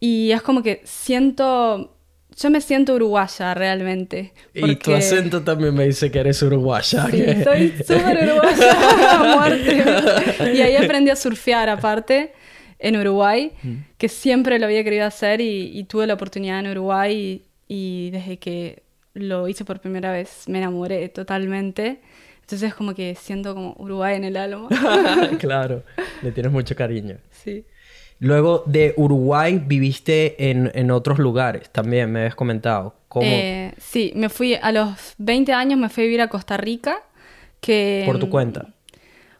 Y 0.00 0.30
es 0.32 0.40
como 0.42 0.62
que 0.62 0.80
siento, 0.84 1.94
yo 2.36 2.50
me 2.50 2.60
siento 2.60 2.94
uruguaya 2.94 3.52
realmente. 3.54 4.32
Y 4.54 4.76
tu 4.76 4.94
acento 4.94 5.42
también 5.42 5.74
me 5.74 5.84
dice 5.86 6.10
que 6.10 6.18
eres 6.20 6.42
uruguaya. 6.42 7.06
Sí, 7.10 7.12
que- 7.22 7.44
soy 7.44 7.68
súper 7.86 8.28
uruguaya 8.30 9.12
a 9.12 9.36
muerte. 9.36 9.84
Y 10.56 10.60
ahí 10.62 10.76
aprendí 10.76 11.10
a 11.10 11.16
surfear 11.16 11.68
aparte 11.68 12.32
en 12.82 12.96
Uruguay, 12.96 13.52
que 13.96 14.08
siempre 14.08 14.58
lo 14.58 14.66
había 14.66 14.84
querido 14.84 15.06
hacer 15.06 15.40
y, 15.40 15.70
y 15.72 15.84
tuve 15.84 16.06
la 16.06 16.14
oportunidad 16.14 16.60
en 16.60 16.70
Uruguay 16.70 17.16
y, 17.16 17.42
y 17.74 18.10
desde 18.10 18.38
que 18.38 18.82
lo 19.14 19.48
hice 19.48 19.64
por 19.64 19.80
primera 19.80 20.12
vez 20.12 20.44
me 20.48 20.58
enamoré 20.58 21.08
totalmente. 21.08 22.00
Entonces 22.40 22.74
como 22.74 22.94
que 22.94 23.14
siento 23.14 23.54
como 23.54 23.74
Uruguay 23.78 24.16
en 24.16 24.24
el 24.24 24.36
alma. 24.36 24.68
claro, 25.38 25.82
le 26.22 26.32
tienes 26.32 26.52
mucho 26.52 26.74
cariño. 26.74 27.16
Sí. 27.30 27.64
Luego 28.18 28.62
de 28.66 28.94
Uruguay 28.96 29.60
viviste 29.64 30.50
en, 30.50 30.70
en 30.74 30.90
otros 30.90 31.18
lugares 31.18 31.70
también, 31.70 32.12
me 32.12 32.20
habías 32.20 32.34
comentado. 32.34 32.94
¿Cómo? 33.08 33.26
Eh, 33.26 33.72
sí, 33.78 34.12
me 34.14 34.28
fui 34.28 34.54
a 34.54 34.70
los 34.70 35.14
20 35.18 35.52
años, 35.52 35.78
me 35.78 35.88
fui 35.88 36.04
a 36.04 36.06
vivir 36.06 36.20
a 36.20 36.28
Costa 36.28 36.56
Rica. 36.56 37.02
Que, 37.60 38.02
Por 38.06 38.18
tu 38.18 38.28
cuenta. 38.28 38.68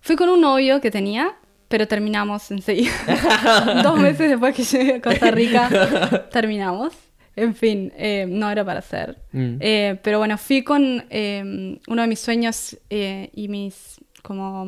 Fui 0.01 0.17
con 0.17 0.29
un 0.29 0.41
novio 0.41 0.81
que 0.81 0.91
tenía, 0.91 1.37
pero 1.73 1.89
terminamos 1.89 2.51
enseguida. 2.51 2.93
Dos 3.83 3.99
meses 3.99 4.29
después 4.29 4.55
que 4.55 4.63
llegué 4.63 4.97
a 4.97 5.01
Costa 5.01 5.31
Rica, 5.31 6.29
terminamos. 6.31 6.93
En 7.35 7.55
fin, 7.55 7.91
eh, 7.97 8.27
no 8.29 8.51
era 8.51 8.63
para 8.63 8.81
hacer. 8.81 9.17
Mm. 9.33 9.57
Eh, 9.59 9.99
pero 10.03 10.19
bueno, 10.19 10.37
fui 10.37 10.65
con 10.65 11.07
eh, 11.09 11.79
uno 11.89 12.03
de 12.03 12.09
mis 12.09 12.21
sueños 12.21 12.77
eh, 12.91 13.31
y 13.33 13.49
mis 13.49 14.03
como 14.23 14.67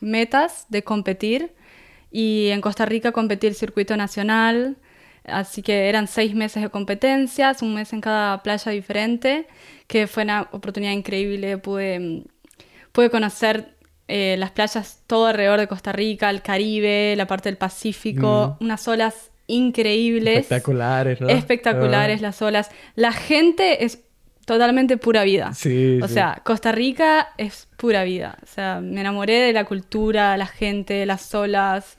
metas 0.00 0.66
de 0.68 0.84
competir. 0.84 1.54
Y 2.10 2.48
en 2.50 2.60
Costa 2.60 2.84
Rica 2.84 3.10
competí 3.10 3.46
el 3.46 3.54
circuito 3.54 3.96
nacional. 3.96 4.76
Así 5.24 5.62
que 5.62 5.88
eran 5.88 6.08
seis 6.08 6.34
meses 6.34 6.62
de 6.62 6.68
competencias, 6.68 7.62
un 7.62 7.74
mes 7.74 7.90
en 7.94 8.02
cada 8.02 8.42
playa 8.42 8.70
diferente, 8.70 9.46
que 9.86 10.06
fue 10.06 10.24
una 10.24 10.42
oportunidad 10.52 10.92
increíble. 10.92 11.56
Pude, 11.56 12.24
pude 12.92 13.08
conocer 13.08 13.74
eh, 14.08 14.36
las 14.38 14.50
playas 14.50 15.02
todo 15.06 15.26
alrededor 15.26 15.60
de 15.60 15.66
Costa 15.68 15.92
Rica, 15.92 16.30
el 16.30 16.42
Caribe, 16.42 17.14
la 17.16 17.26
parte 17.26 17.48
del 17.48 17.56
Pacífico, 17.56 18.56
unas 18.60 18.86
olas 18.88 19.30
increíbles. 19.46 20.38
Espectaculares, 20.40 21.20
¿no? 21.20 21.28
Espectaculares 21.28 22.18
Ah. 22.20 22.22
las 22.22 22.42
olas. 22.42 22.70
La 22.96 23.12
gente 23.12 23.84
es 23.84 24.00
totalmente 24.46 24.96
pura 24.98 25.24
vida. 25.24 25.54
Sí, 25.54 26.00
O 26.02 26.08
sí. 26.08 26.14
sea, 26.14 26.42
Costa 26.44 26.70
Rica 26.72 27.28
es 27.38 27.66
pura 27.76 28.04
vida. 28.04 28.36
O 28.42 28.46
sea, 28.46 28.80
me 28.80 29.00
enamoré 29.00 29.40
de 29.40 29.52
la 29.52 29.64
cultura, 29.64 30.36
la 30.36 30.46
gente, 30.46 31.06
las 31.06 31.34
olas. 31.34 31.96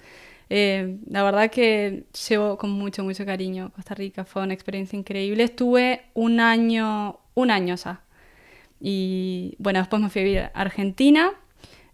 Eh, 0.52 0.98
la 1.10 1.24
verdad 1.24 1.50
que 1.50 2.04
llevo 2.30 2.56
con 2.60 2.70
mucho, 2.70 3.04
mucho 3.04 3.26
cariño 3.26 3.72
Costa 3.76 3.96
Rica. 3.96 4.26
Fue 4.26 4.44
una 4.44 4.54
experiencia 4.54 4.98
increíble. 4.98 5.44
Estuve 5.44 6.04
un 6.14 6.40
año, 6.40 7.20
un 7.34 7.50
año 7.50 7.76
ya. 7.76 8.02
Y 8.80 9.56
bueno, 9.58 9.80
después 9.80 10.02
me 10.02 10.10
fui 10.10 10.22
a 10.22 10.26
vivir 10.26 10.40
a 10.42 10.52
Argentina. 10.54 11.32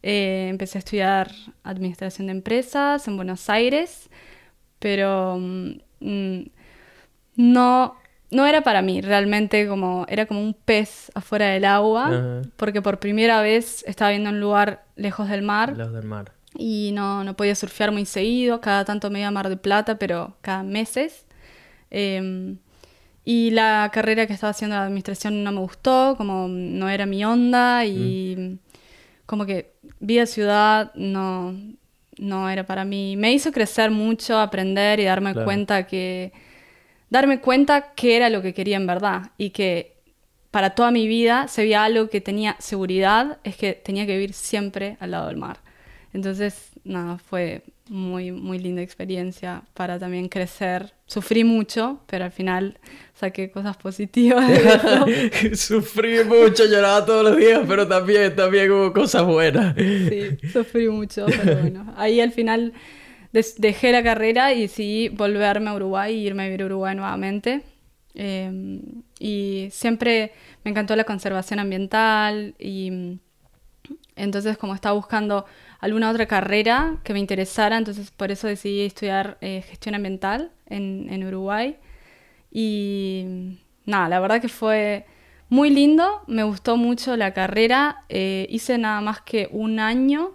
Eh, 0.03 0.47
empecé 0.49 0.77
a 0.77 0.79
estudiar 0.79 1.31
administración 1.63 2.27
de 2.27 2.31
empresas 2.31 3.07
en 3.07 3.15
Buenos 3.17 3.49
Aires, 3.49 4.09
pero 4.79 5.37
mm, 5.39 5.71
mm, 5.99 6.45
no, 7.35 7.95
no 8.31 8.47
era 8.47 8.61
para 8.61 8.81
mí, 8.81 9.01
realmente 9.01 9.67
como, 9.67 10.05
era 10.09 10.25
como 10.25 10.41
un 10.41 10.55
pez 10.55 11.11
afuera 11.13 11.49
del 11.49 11.65
agua, 11.65 12.41
porque 12.57 12.81
por 12.81 12.99
primera 12.99 13.41
vez 13.41 13.83
estaba 13.87 14.09
viendo 14.11 14.31
un 14.31 14.39
lugar 14.39 14.85
lejos 14.95 15.29
del 15.29 15.43
mar 15.43 15.77
Los 15.77 15.93
del 15.93 16.05
mar. 16.05 16.31
y 16.55 16.91
no, 16.93 17.23
no 17.23 17.35
podía 17.35 17.53
surfear 17.53 17.91
muy 17.91 18.05
seguido, 18.05 18.59
cada 18.59 18.85
tanto 18.85 19.11
me 19.11 19.19
iba 19.19 19.27
a 19.27 19.31
Mar 19.31 19.49
de 19.49 19.57
Plata, 19.57 19.99
pero 19.99 20.35
cada 20.41 20.63
meses. 20.63 21.25
Eh, 21.91 22.55
y 23.23 23.51
la 23.51 23.91
carrera 23.93 24.25
que 24.25 24.33
estaba 24.33 24.49
haciendo 24.49 24.75
de 24.75 24.81
administración 24.81 25.43
no 25.43 25.51
me 25.51 25.59
gustó, 25.59 26.15
como 26.17 26.47
no 26.47 26.89
era 26.89 27.05
mi 27.05 27.23
onda 27.23 27.85
y 27.85 28.57
como 29.25 29.45
que 29.45 29.73
vida 29.99 30.25
ciudad 30.25 30.91
no, 30.95 31.55
no 32.17 32.49
era 32.49 32.65
para 32.65 32.85
mí. 32.85 33.15
Me 33.17 33.31
hizo 33.33 33.51
crecer 33.51 33.91
mucho, 33.91 34.37
aprender 34.39 34.99
y 34.99 35.05
darme 35.05 35.33
Claro. 35.33 35.45
cuenta 35.45 35.87
que 35.87 36.31
darme 37.09 37.41
cuenta 37.41 37.93
que 37.93 38.15
era 38.17 38.29
lo 38.29 38.41
que 38.41 38.53
quería 38.53 38.77
en 38.77 38.87
verdad 38.87 39.31
y 39.37 39.51
que 39.51 39.97
para 40.51 40.71
toda 40.71 40.91
mi 40.91 41.07
vida 41.07 41.47
se 41.47 41.63
veía 41.63 41.83
algo 41.83 42.09
que 42.09 42.21
tenía 42.21 42.55
seguridad, 42.59 43.39
es 43.43 43.55
que 43.55 43.73
tenía 43.73 44.05
que 44.05 44.13
vivir 44.13 44.33
siempre 44.33 44.97
al 44.99 45.11
lado 45.11 45.27
del 45.27 45.37
mar. 45.37 45.59
Entonces, 46.13 46.71
nada, 46.83 47.17
fue 47.17 47.63
muy, 47.91 48.31
muy 48.31 48.57
linda 48.57 48.81
experiencia 48.81 49.63
para 49.73 49.99
también 49.99 50.29
crecer. 50.29 50.93
Sufrí 51.05 51.43
mucho, 51.43 51.99
pero 52.07 52.23
al 52.23 52.31
final 52.31 52.79
saqué 53.13 53.51
cosas 53.51 53.75
positivas 53.75 54.47
de. 54.47 55.55
Sufrí 55.57 56.23
mucho, 56.23 56.65
lloraba 56.65 57.05
todos 57.05 57.25
los 57.25 57.37
días, 57.37 57.63
pero 57.67 57.85
también, 57.85 58.33
también 58.33 58.71
hubo 58.71 58.93
cosas 58.93 59.25
buenas. 59.25 59.75
Sí, 59.75 60.37
sufrí 60.53 60.87
mucho, 60.87 61.25
pero 61.25 61.59
bueno. 61.59 61.93
Ahí 61.97 62.21
al 62.21 62.31
final 62.31 62.71
dejé 63.57 63.91
la 63.91 64.01
carrera 64.01 64.53
y 64.53 64.61
decidí 64.61 65.09
volverme 65.09 65.69
a 65.69 65.73
Uruguay 65.73 66.15
y 66.15 66.25
irme 66.25 66.43
a 66.43 66.45
vivir 66.45 66.61
a 66.61 66.65
Uruguay 66.67 66.95
nuevamente. 66.95 67.61
Eh, 68.15 68.79
y 69.19 69.67
siempre 69.69 70.31
me 70.63 70.71
encantó 70.71 70.95
la 70.95 71.03
conservación 71.03 71.59
ambiental 71.59 72.55
y 72.57 72.89
mm, 72.89 73.19
entonces 74.15 74.57
como 74.57 74.75
estaba 74.75 74.95
buscando 74.95 75.45
alguna 75.81 76.09
otra 76.09 76.25
carrera 76.27 76.97
que 77.03 77.11
me 77.13 77.19
interesara, 77.19 77.77
entonces 77.77 78.11
por 78.11 78.31
eso 78.31 78.47
decidí 78.47 78.81
estudiar 78.81 79.37
eh, 79.41 79.63
gestión 79.67 79.95
ambiental 79.95 80.51
en, 80.67 81.07
en 81.09 81.23
Uruguay. 81.25 81.75
Y 82.51 83.57
nada, 83.85 84.09
la 84.09 84.19
verdad 84.19 84.41
que 84.41 84.49
fue 84.49 85.05
muy 85.49 85.69
lindo, 85.69 86.21
me 86.27 86.43
gustó 86.43 86.77
mucho 86.77 87.17
la 87.17 87.33
carrera, 87.33 88.03
eh, 88.09 88.47
hice 88.49 88.77
nada 88.77 89.01
más 89.01 89.21
que 89.21 89.49
un 89.51 89.79
año 89.79 90.31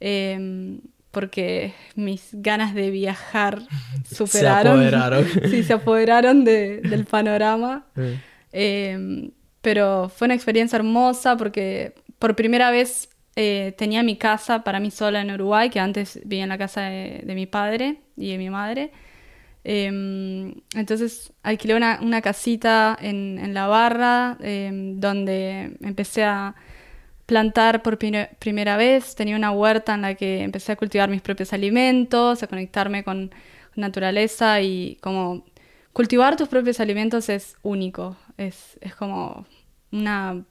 eh, 0.00 0.78
porque 1.10 1.72
mis 1.94 2.28
ganas 2.32 2.74
de 2.74 2.90
viajar 2.90 3.62
superaron. 4.04 4.74
apoderaron. 4.80 5.26
sí, 5.50 5.62
se 5.62 5.72
apoderaron 5.72 6.44
de- 6.44 6.80
del 6.82 7.04
panorama. 7.04 7.86
Eh, 7.96 8.18
Eh, 8.50 9.30
pero 9.60 10.08
fue 10.08 10.24
una 10.26 10.34
experiencia 10.34 10.76
hermosa 10.76 11.36
porque 11.36 11.92
por 12.18 12.34
primera 12.34 12.70
vez 12.70 13.10
eh, 13.40 13.72
tenía 13.78 14.02
mi 14.02 14.16
casa 14.16 14.64
para 14.64 14.80
mí 14.80 14.90
sola 14.90 15.20
en 15.20 15.30
Uruguay, 15.30 15.70
que 15.70 15.78
antes 15.78 16.18
vivía 16.24 16.42
en 16.42 16.48
la 16.48 16.58
casa 16.58 16.80
de, 16.82 17.22
mi 17.36 17.46
padre 17.46 18.00
y 18.16 18.32
de 18.32 18.38
mi 18.38 18.50
madre. 18.50 18.90
Eh, 19.62 19.86
entonces 20.74 21.32
alquilé 21.44 21.76
una, 21.76 22.00
una 22.02 22.20
casita 22.20 22.98
en, 23.00 23.54
la 23.54 23.68
barra 23.68 24.38
eh, 24.42 24.70
donde 24.96 25.76
empecé 25.82 26.24
a 26.24 26.56
plantar 27.26 27.84
por 27.84 27.96
primera 27.96 28.76
vez. 28.76 29.14
Tenía 29.14 29.36
una 29.36 29.52
huerta 29.52 29.94
en 29.94 30.02
la 30.02 30.14
que 30.16 30.42
empecé 30.42 30.72
a 30.72 30.76
cultivar 30.76 31.08
mis 31.08 31.22
propios 31.22 31.52
alimentos, 31.52 32.42
a 32.42 32.48
conectarme 32.48 33.04
con 33.04 33.30
naturaleza 33.76 34.60
y 34.62 34.96
como 35.00 35.44
cultivar 35.92 36.34
tus 36.34 36.48
propios 36.48 36.80
alimentos 36.80 37.28
es 37.28 37.56
único. 37.62 38.16
Es, 38.36 38.78
es 38.80 38.96
como 38.96 39.46
una, 39.92 40.44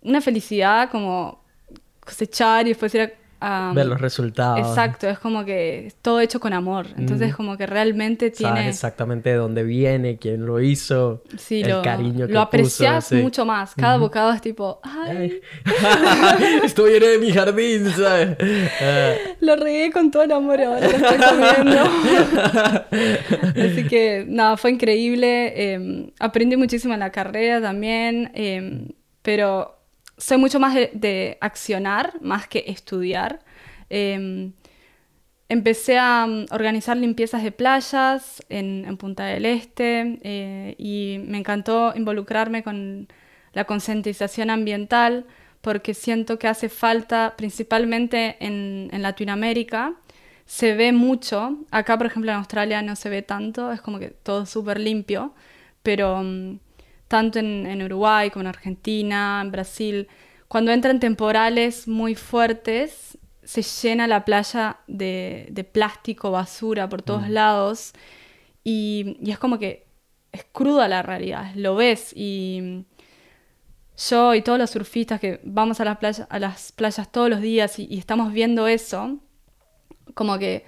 una 0.00 0.20
felicidad, 0.22 0.90
como 0.90 1.41
cosechar 2.04 2.66
y 2.66 2.70
después 2.70 2.94
ir 2.94 3.00
a... 3.40 3.70
a- 3.70 3.72
ver 3.74 3.86
los 3.86 4.00
resultados. 4.00 4.60
Exacto, 4.60 5.08
es 5.08 5.18
como 5.18 5.44
que 5.44 5.86
es 5.88 5.94
todo 5.96 6.20
hecho 6.20 6.38
con 6.38 6.52
amor. 6.52 6.86
Entonces, 6.96 7.32
Mm. 7.32 7.36
como 7.36 7.56
que 7.56 7.66
realmente 7.66 8.26
Sabes 8.32 8.54
tiene. 8.54 8.68
exactamente 8.68 9.30
de 9.30 9.36
dónde 9.36 9.64
viene, 9.64 10.16
quién 10.16 10.46
lo 10.46 10.60
hizo, 10.60 11.22
Sí, 11.38 11.62
el 11.62 11.70
lo, 11.70 11.82
cariño 11.82 12.26
que 12.28 12.32
lo 12.32 12.40
aprecias 12.40 13.04
puso, 13.04 13.16
sí. 13.16 13.22
mucho 13.22 13.44
más. 13.44 13.74
Cada 13.74 13.96
bocado 13.98 14.32
es 14.32 14.40
tipo, 14.40 14.78
ay, 14.84 15.16
Ay. 15.16 15.40
Esto 16.64 16.84
viene 16.84 17.06
de 17.06 17.18
mi 17.18 17.32
jardín, 17.32 17.90
¿sabes? 17.90 18.36
Ah, 18.80 19.14
lo 19.40 19.56
regué 19.56 19.90
con 19.90 20.10
todo 20.12 20.22
el 20.22 20.30
amor 20.32 20.60
ahora 20.60 20.80
lo 20.80 20.86
estoy 20.86 21.18
comiendo. 21.18 21.82
Así 22.92 23.86
que, 23.88 24.24
nada, 24.28 24.56
fue 24.56 24.70
increíble. 24.70 25.52
eh, 25.56 26.12
aprendí 26.20 26.56
muchísimo 26.56 26.94
en 26.94 27.00
la 27.00 27.10
carrera 27.10 27.60
también, 27.60 28.30
eh, 28.34 28.88
pero 29.22 29.78
soy 30.16 30.38
mucho 30.38 30.60
más 30.60 30.74
de, 30.74 30.90
de 30.94 31.38
accionar 31.40 32.20
más 32.20 32.46
que 32.48 32.64
estudiar. 32.66 33.40
Eh, 33.90 34.52
Empecé 35.52 35.98
a 35.98 36.26
mm, 36.26 36.46
organizar 36.50 36.96
limpiezas 36.96 37.42
de 37.42 37.52
playas 37.52 38.42
en, 38.48 38.86
en 38.86 38.96
Punta 38.96 39.26
del 39.26 39.44
Este 39.44 40.18
eh, 40.22 40.74
y 40.78 41.18
me 41.26 41.36
encantó 41.36 41.92
involucrarme 41.94 42.62
con 42.62 43.06
la 43.52 43.66
concientización 43.66 44.48
ambiental 44.48 45.26
porque 45.60 45.92
siento 45.92 46.38
que 46.38 46.48
hace 46.48 46.70
falta, 46.70 47.34
principalmente 47.36 48.36
en, 48.40 48.88
en 48.92 49.02
Latinoamérica, 49.02 49.92
se 50.46 50.74
ve 50.74 50.92
mucho. 50.92 51.58
Acá, 51.70 51.98
por 51.98 52.06
ejemplo, 52.06 52.32
en 52.32 52.38
Australia 52.38 52.80
no 52.80 52.96
se 52.96 53.10
ve 53.10 53.20
tanto, 53.20 53.72
es 53.72 53.82
como 53.82 53.98
que 53.98 54.08
todo 54.08 54.46
súper 54.46 54.80
limpio, 54.80 55.34
pero 55.82 56.22
mm, 56.22 56.60
tanto 57.12 57.38
en, 57.40 57.66
en 57.66 57.82
Uruguay 57.84 58.30
como 58.30 58.42
en 58.44 58.48
Argentina, 58.48 59.40
en 59.44 59.52
Brasil, 59.52 60.08
cuando 60.48 60.72
entran 60.72 61.00
temporales 61.00 61.88
muy 61.88 62.16
fuertes, 62.16 63.18
se 63.44 63.62
llena 63.62 64.08
la 64.08 64.24
playa 64.24 64.78
de, 64.88 65.48
de 65.52 65.64
plástico, 65.64 66.32
basura 66.32 66.88
por 66.88 67.02
todos 67.02 67.28
lados. 67.28 67.92
Y, 68.64 69.18
y 69.22 69.32
es 69.32 69.38
como 69.38 69.58
que 69.58 69.86
es 70.32 70.44
cruda 70.52 70.88
la 70.88 71.02
realidad, 71.02 71.52
lo 71.56 71.76
ves. 71.76 72.12
Y 72.16 72.86
yo 74.08 74.34
y 74.34 74.42
todos 74.42 74.58
los 74.58 74.70
surfistas 74.70 75.20
que 75.20 75.40
vamos 75.44 75.80
a 75.80 75.84
las 75.84 75.98
playas, 75.98 76.26
a 76.30 76.38
las 76.38 76.72
playas 76.72 77.10
todos 77.12 77.30
los 77.30 77.40
días 77.40 77.78
y, 77.78 77.86
y 77.90 77.98
estamos 77.98 78.32
viendo 78.32 78.66
eso, 78.66 79.18
como 80.14 80.38
que 80.38 80.64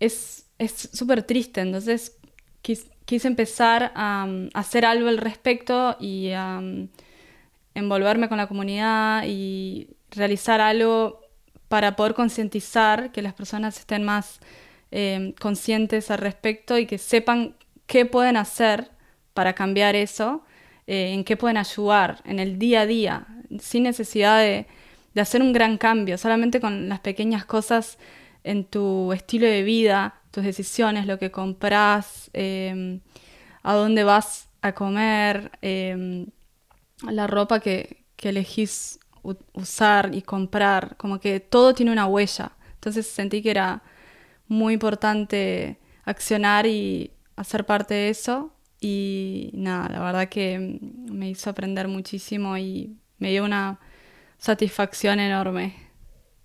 es 0.00 0.46
es 0.58 0.72
súper 0.92 1.24
triste, 1.24 1.60
entonces 1.62 2.18
quis- 2.64 2.90
quise 3.04 3.28
empezar 3.28 3.92
a, 3.94 4.24
um, 4.26 4.48
hacer 4.54 4.84
algo 4.84 5.08
al 5.08 5.18
respecto 5.18 5.96
y 6.00 6.30
a 6.32 6.58
um, 6.58 6.88
envolverme 7.74 8.28
con 8.28 8.38
la 8.38 8.46
comunidad 8.46 9.24
y 9.26 9.88
realizar 10.10 10.60
algo 10.60 11.20
para 11.68 11.96
poder 11.96 12.14
concientizar 12.14 13.10
que 13.12 13.22
las 13.22 13.34
personas 13.34 13.78
estén 13.78 14.04
más 14.04 14.40
eh, 14.90 15.34
conscientes 15.40 16.10
al 16.10 16.18
respecto 16.18 16.78
y 16.78 16.86
que 16.86 16.98
sepan 16.98 17.56
qué 17.86 18.06
pueden 18.06 18.36
hacer 18.36 18.90
para 19.32 19.54
cambiar 19.54 19.96
eso, 19.96 20.44
eh, 20.86 21.12
en 21.12 21.24
qué 21.24 21.36
pueden 21.36 21.56
ayudar 21.56 22.22
en 22.24 22.38
el 22.38 22.58
día 22.58 22.82
a 22.82 22.86
día, 22.86 23.26
sin 23.58 23.82
necesidad 23.82 24.38
de, 24.38 24.66
de 25.14 25.20
hacer 25.20 25.42
un 25.42 25.52
gran 25.52 25.78
cambio, 25.78 26.16
solamente 26.16 26.60
con 26.60 26.88
las 26.88 27.00
pequeñas 27.00 27.44
cosas 27.44 27.98
en 28.44 28.64
tu 28.64 29.12
estilo 29.12 29.46
de 29.46 29.62
vida, 29.62 30.20
tus 30.34 30.42
decisiones, 30.44 31.06
lo 31.06 31.18
que 31.18 31.30
compras, 31.30 32.28
eh, 32.32 33.00
a 33.62 33.74
dónde 33.74 34.02
vas 34.02 34.48
a 34.62 34.74
comer, 34.74 35.52
eh, 35.62 36.26
la 37.02 37.26
ropa 37.28 37.60
que, 37.60 38.04
que 38.16 38.30
elegís 38.30 38.98
usar 39.52 40.10
y 40.12 40.22
comprar, 40.22 40.96
como 40.96 41.20
que 41.20 41.38
todo 41.38 41.72
tiene 41.72 41.92
una 41.92 42.06
huella. 42.06 42.52
Entonces 42.74 43.06
sentí 43.06 43.42
que 43.42 43.50
era 43.52 43.82
muy 44.48 44.74
importante 44.74 45.78
accionar 46.04 46.66
y 46.66 47.12
hacer 47.36 47.64
parte 47.64 47.94
de 47.94 48.10
eso. 48.10 48.52
Y 48.80 49.50
nada, 49.54 49.88
la 49.88 50.00
verdad 50.02 50.28
que 50.28 50.78
me 51.10 51.30
hizo 51.30 51.48
aprender 51.48 51.88
muchísimo 51.88 52.58
y 52.58 52.98
me 53.18 53.30
dio 53.30 53.44
una 53.44 53.78
satisfacción 54.36 55.20
enorme. 55.20 55.83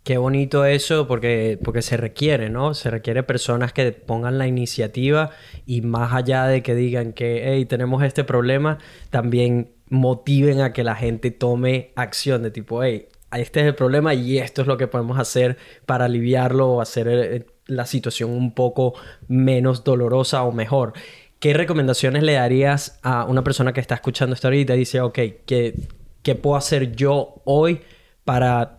Qué 0.09 0.17
bonito 0.17 0.65
eso 0.65 1.05
porque, 1.05 1.59
porque 1.63 1.83
se 1.83 1.95
requiere, 1.95 2.49
¿no? 2.49 2.73
Se 2.73 2.89
requiere 2.89 3.21
personas 3.21 3.73
que 3.73 3.91
pongan 3.91 4.39
la 4.39 4.47
iniciativa 4.47 5.29
y 5.67 5.81
más 5.81 6.13
allá 6.13 6.47
de 6.47 6.63
que 6.63 6.73
digan 6.73 7.13
que, 7.13 7.43
hey, 7.45 7.65
tenemos 7.65 8.01
este 8.01 8.23
problema, 8.23 8.79
también 9.11 9.69
motiven 9.87 10.61
a 10.61 10.73
que 10.73 10.83
la 10.83 10.95
gente 10.95 11.29
tome 11.29 11.91
acción 11.95 12.41
de 12.41 12.49
tipo, 12.49 12.81
hey, 12.83 13.05
este 13.33 13.59
es 13.59 13.67
el 13.67 13.75
problema 13.75 14.15
y 14.15 14.39
esto 14.39 14.63
es 14.63 14.67
lo 14.67 14.77
que 14.77 14.87
podemos 14.87 15.19
hacer 15.19 15.57
para 15.85 16.05
aliviarlo 16.05 16.69
o 16.71 16.81
hacer 16.81 17.07
eh, 17.07 17.45
la 17.67 17.85
situación 17.85 18.31
un 18.31 18.55
poco 18.55 18.95
menos 19.27 19.83
dolorosa 19.83 20.41
o 20.41 20.51
mejor. 20.51 20.93
¿Qué 21.37 21.53
recomendaciones 21.53 22.23
le 22.23 22.33
darías 22.33 22.99
a 23.03 23.25
una 23.25 23.43
persona 23.43 23.73
que 23.73 23.79
está 23.79 23.93
escuchando 23.93 24.33
esto 24.33 24.47
ahorita 24.47 24.73
y 24.73 24.79
dice, 24.79 25.01
ok, 25.01 25.19
¿qué, 25.45 25.75
qué 26.23 26.33
puedo 26.33 26.55
hacer 26.55 26.95
yo 26.95 27.43
hoy 27.45 27.81
para 28.25 28.78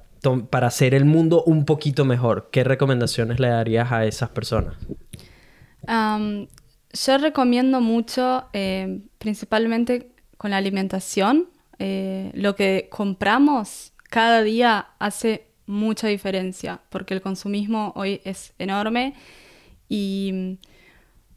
para 0.50 0.66
hacer 0.66 0.94
el 0.94 1.04
mundo 1.04 1.42
un 1.44 1.64
poquito 1.64 2.04
mejor, 2.04 2.50
¿qué 2.52 2.64
recomendaciones 2.64 3.40
le 3.40 3.48
darías 3.48 3.90
a 3.92 4.04
esas 4.04 4.30
personas? 4.30 4.76
yo 6.92 7.18
recomiendo 7.18 7.80
mucho, 7.80 8.44
eh, 8.52 9.00
principalmente 9.18 10.12
con 10.36 10.50
la 10.50 10.58
alimentación, 10.58 11.48
eh, 11.78 12.30
lo 12.34 12.54
que 12.54 12.88
compramos 12.90 13.92
cada 14.10 14.42
día 14.42 14.88
hace 14.98 15.46
mucha 15.66 16.08
diferencia, 16.08 16.80
porque 16.90 17.14
el 17.14 17.22
consumismo 17.22 17.92
hoy 17.96 18.20
es 18.24 18.52
enorme 18.58 19.14
y, 19.88 20.58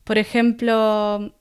por 0.03 0.17
ejemplo, 0.17 1.33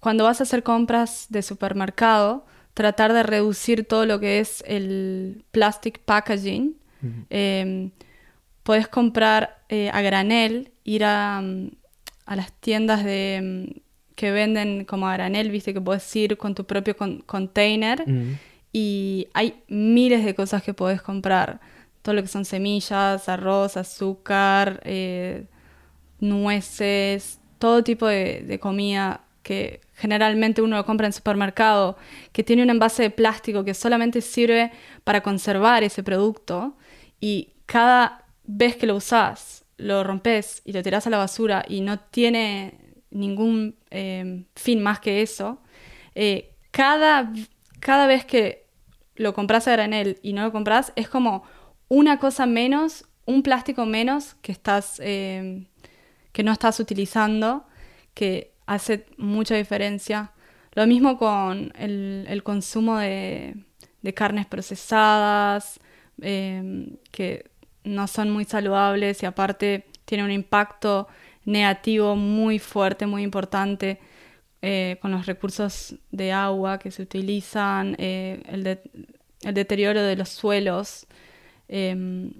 cuando 0.00 0.24
vas 0.24 0.40
a 0.40 0.44
hacer 0.44 0.62
compras 0.62 1.26
de 1.28 1.42
supermercado, 1.42 2.46
tratar 2.74 3.12
de 3.12 3.22
reducir 3.22 3.84
todo 3.84 4.06
lo 4.06 4.20
que 4.20 4.40
es 4.40 4.64
el 4.66 5.44
plastic 5.50 6.00
packaging. 6.00 6.76
Em, 7.30 7.90
puedes 8.62 8.86
comprar 8.86 9.64
eh, 9.68 9.90
a 9.92 10.00
granel, 10.02 10.72
ir 10.84 11.04
a, 11.04 11.40
mm, 11.40 11.70
a 12.26 12.36
las 12.36 12.52
tiendas 12.60 13.04
de, 13.04 13.40
mm, 13.42 13.80
que 14.14 14.30
venden 14.30 14.84
como 14.84 15.08
a 15.08 15.14
granel, 15.14 15.50
viste 15.50 15.74
que 15.74 15.80
puedes 15.80 16.14
ir 16.14 16.36
con 16.36 16.54
tu 16.54 16.64
propio 16.64 16.96
container 17.26 18.04
y 18.72 19.26
hay 19.34 19.62
miles 19.68 20.24
de 20.24 20.34
cosas 20.34 20.62
que 20.62 20.74
puedes 20.74 21.02
comprar. 21.02 21.60
Todo 22.02 22.14
lo 22.14 22.22
que 22.22 22.28
son 22.28 22.44
semillas, 22.44 23.28
arroz, 23.28 23.76
azúcar, 23.76 24.80
eh, 24.84 25.46
nueces, 26.20 27.40
todo 27.58 27.82
tipo 27.82 28.06
de, 28.06 28.42
de 28.42 28.58
comida 28.60 29.24
que 29.42 29.80
generalmente 30.02 30.62
uno 30.62 30.74
lo 30.74 30.84
compra 30.84 31.06
en 31.06 31.12
supermercado, 31.12 31.96
que 32.32 32.42
tiene 32.42 32.64
un 32.64 32.70
envase 32.70 33.04
de 33.04 33.10
plástico 33.10 33.64
que 33.64 33.72
solamente 33.72 34.20
sirve 34.20 34.72
para 35.04 35.20
conservar 35.20 35.84
ese 35.84 36.02
producto 36.02 36.76
y 37.20 37.52
cada 37.66 38.24
vez 38.42 38.74
que 38.74 38.88
lo 38.88 38.96
usas, 38.96 39.64
lo 39.76 40.02
rompes 40.02 40.60
y 40.64 40.72
lo 40.72 40.82
tiras 40.82 41.06
a 41.06 41.10
la 41.10 41.18
basura 41.18 41.64
y 41.68 41.82
no 41.82 42.00
tiene 42.00 42.80
ningún 43.12 43.76
eh, 43.92 44.42
fin 44.56 44.82
más 44.82 44.98
que 44.98 45.22
eso, 45.22 45.62
eh, 46.16 46.56
cada, 46.72 47.32
cada 47.78 48.08
vez 48.08 48.24
que 48.24 48.66
lo 49.14 49.34
compras 49.34 49.68
a 49.68 49.72
granel 49.72 50.18
y 50.20 50.32
no 50.32 50.42
lo 50.42 50.50
compras, 50.50 50.92
es 50.96 51.08
como 51.08 51.44
una 51.86 52.18
cosa 52.18 52.46
menos, 52.46 53.04
un 53.24 53.44
plástico 53.44 53.86
menos 53.86 54.34
que 54.42 54.50
estás 54.50 54.98
eh, 54.98 55.68
que 56.32 56.42
no 56.42 56.50
estás 56.50 56.80
utilizando, 56.80 57.66
que 58.14 58.51
hace 58.66 59.06
mucha 59.16 59.54
diferencia. 59.54 60.32
Lo 60.74 60.86
mismo 60.86 61.18
con 61.18 61.72
el, 61.76 62.42
consumo 62.42 62.98
de, 62.98 63.64
carnes 64.14 64.46
procesadas, 64.46 65.80
em, 66.20 66.96
que 67.10 67.50
no 67.84 68.06
son 68.06 68.30
muy 68.30 68.44
saludables 68.44 69.22
y 69.22 69.26
aparte 69.26 69.86
tiene 70.04 70.24
un 70.24 70.30
impacto 70.30 71.08
negativo 71.44 72.16
muy 72.16 72.58
fuerte, 72.58 73.06
muy 73.06 73.22
importante 73.22 73.98
eh, 74.62 74.98
con 75.02 75.10
los 75.10 75.26
recursos 75.26 75.96
de 76.10 76.32
agua 76.32 76.78
que 76.78 76.90
se 76.90 77.02
utilizan, 77.02 77.96
eh, 77.98 78.42
el, 78.46 79.54
deterioro 79.54 80.02
de 80.02 80.16
los 80.16 80.28
suelos, 80.28 81.06
em, 81.68 82.32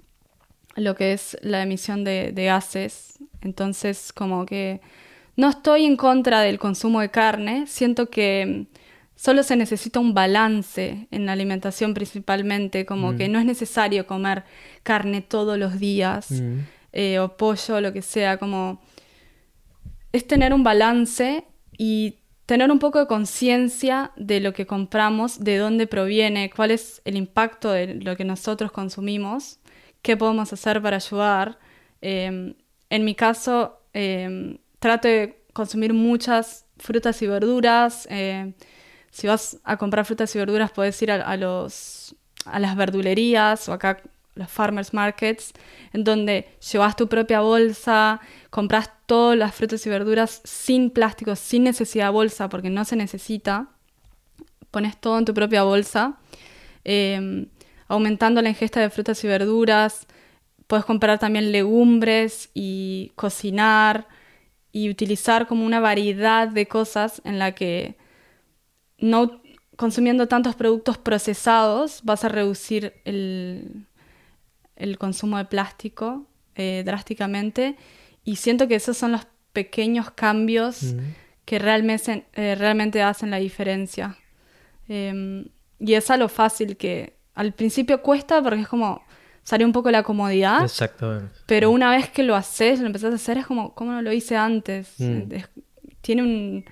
lo 0.75 0.95
que 0.95 1.13
es 1.13 1.37
la 1.41 1.61
emisión 1.61 2.03
de 2.03 2.31
gases. 2.35 3.19
Entonces, 3.41 4.13
como 4.13 4.45
que 4.45 4.81
no 5.35 5.49
estoy 5.49 5.85
en 5.85 5.97
contra 5.97 6.41
del 6.41 6.59
consumo 6.59 7.01
de 7.01 7.09
carne, 7.09 7.65
siento 7.67 8.09
que 8.09 8.67
solo 9.15 9.43
se 9.43 9.55
necesita 9.55 9.99
un 9.99 10.13
balance 10.13 11.07
en 11.11 11.25
la 11.25 11.31
alimentación 11.31 11.93
principalmente, 11.93 12.85
como 12.85 13.15
que 13.15 13.29
mm. 13.29 13.31
no 13.31 13.39
es 13.39 13.45
necesario 13.45 14.05
comer 14.05 14.43
carne 14.83 15.21
todos 15.21 15.57
los 15.57 15.79
días 15.79 16.31
mm. 16.31 16.59
eh, 16.93 17.19
o 17.19 17.37
pollo, 17.37 17.81
lo 17.81 17.93
que 17.93 18.01
sea, 18.01 18.37
como 18.37 18.81
es 20.11 20.27
tener 20.27 20.53
un 20.53 20.63
balance 20.63 21.45
y 21.77 22.19
tener 22.45 22.71
un 22.71 22.79
poco 22.79 22.99
de 22.99 23.07
conciencia 23.07 24.11
de 24.15 24.39
lo 24.39 24.53
que 24.53 24.65
compramos, 24.65 25.43
de 25.43 25.57
dónde 25.57 25.87
proviene, 25.87 26.49
cuál 26.49 26.71
es 26.71 27.01
el 27.05 27.15
impacto 27.15 27.71
de 27.71 27.95
lo 27.95 28.15
que 28.15 28.25
nosotros 28.25 28.71
consumimos, 28.71 29.59
qué 30.01 30.17
podemos 30.17 30.51
hacer 30.53 30.81
para 30.81 30.97
ayudar. 30.97 31.57
Em, 32.01 32.55
en 32.89 33.05
mi 33.05 33.15
caso, 33.15 33.79
em, 33.93 34.57
trato 34.83 35.07
de 35.07 35.41
consumir 35.53 35.93
muchas 35.93 36.65
frutas 36.77 37.21
y 37.21 37.27
verduras. 37.27 38.05
Eh, 38.11 38.53
si 39.11 39.27
vas 39.27 39.57
a 39.63 39.77
comprar 39.77 40.03
frutas 40.03 40.35
y 40.35 40.39
verduras, 40.39 40.71
puedes 40.71 41.01
ir 41.01 41.09
a, 41.09 41.37
los, 41.37 42.15
a 42.45 42.59
las 42.59 42.75
verdulerías 42.75 43.69
o 43.69 43.73
acá 43.73 44.01
los 44.35 44.49
farmers 44.49 44.93
markets, 44.93 45.53
en 45.93 46.03
donde 46.03 46.49
llevas 46.69 46.97
tu 46.97 47.07
propia 47.07 47.39
bolsa, 47.39 48.19
compras 48.49 48.89
todas 49.05 49.37
las 49.37 49.55
frutas 49.55 49.85
y 49.85 49.89
verduras 49.89 50.41
sin 50.43 50.89
plástico, 50.89 51.37
sin 51.37 51.63
necesidad 51.63 52.07
de 52.07 52.11
bolsa, 52.11 52.49
porque 52.49 52.69
no 52.69 52.83
se 52.83 52.97
necesita. 52.97 53.69
Pones 54.69 54.99
todo 54.99 55.17
en 55.17 55.23
tu 55.23 55.33
propia 55.33 55.63
bolsa, 55.63 56.17
em, 56.83 57.47
aumentando 57.87 58.41
la 58.41 58.49
ingesta 58.49 58.81
de 58.81 58.89
frutas 58.89 59.23
y 59.23 59.27
verduras. 59.27 60.07
Puedes 60.67 60.83
comprar 60.83 61.19
también 61.19 61.53
legumbres 61.53 62.49
y 62.53 63.13
cocinar 63.15 64.07
y 64.73 64.89
utilizar 64.89 65.47
como 65.47 65.65
una 65.65 65.79
variedad 65.79 66.49
de 66.49 66.67
cosas 66.67 67.21
en 67.23 67.39
la 67.39 67.53
que 67.53 67.95
no 68.97 69.41
consumiendo 69.77 70.27
tantos 70.27 70.55
productos 70.55 70.97
procesados 70.97 72.01
vas 72.03 72.25
a 72.25 72.29
reducir 72.29 72.93
el, 73.05 73.85
el 74.75 74.97
consumo 74.97 75.37
de 75.37 75.45
plástico 75.45 76.25
eh, 76.55 76.83
drásticamente 76.85 77.77
y 78.25 78.35
siento 78.37 78.67
que 78.67 78.75
esos 78.75 78.97
son 78.97 79.13
los 79.13 79.27
pequeños 79.53 80.11
cambios 80.11 80.95
que 81.45 81.59
realmente, 81.59 82.25
eh, 82.33 82.55
realmente 82.55 83.01
hacen 83.01 83.29
la 83.29 83.37
diferencia. 83.37 84.17
Em, 84.87 85.45
y 85.79 85.93
es 85.93 86.09
algo 86.09 86.29
fácil 86.29 86.77
que 86.77 87.17
al 87.35 87.53
principio 87.53 88.01
cuesta 88.01 88.41
porque 88.41 88.61
es 88.61 88.67
como 88.67 89.03
sale 89.43 89.65
un 89.65 89.71
poco 89.71 89.91
la 89.91 90.03
comodidad. 90.03 90.63
Exactamente. 90.63 91.33
Pero 91.45 91.71
una 91.71 91.91
vez 91.91 92.09
que 92.09 92.23
lo 92.23 92.35
haces, 92.35 92.79
lo 92.79 92.87
empezás 92.87 93.11
a 93.11 93.15
hacer, 93.15 93.37
es 93.37 93.45
como, 93.45 93.73
¿cómo 93.75 93.91
no 93.91 94.01
lo 94.01 94.11
hice 94.11 94.35
antes? 94.35 94.95
Mm. 94.97 95.33
tiene 96.01 96.65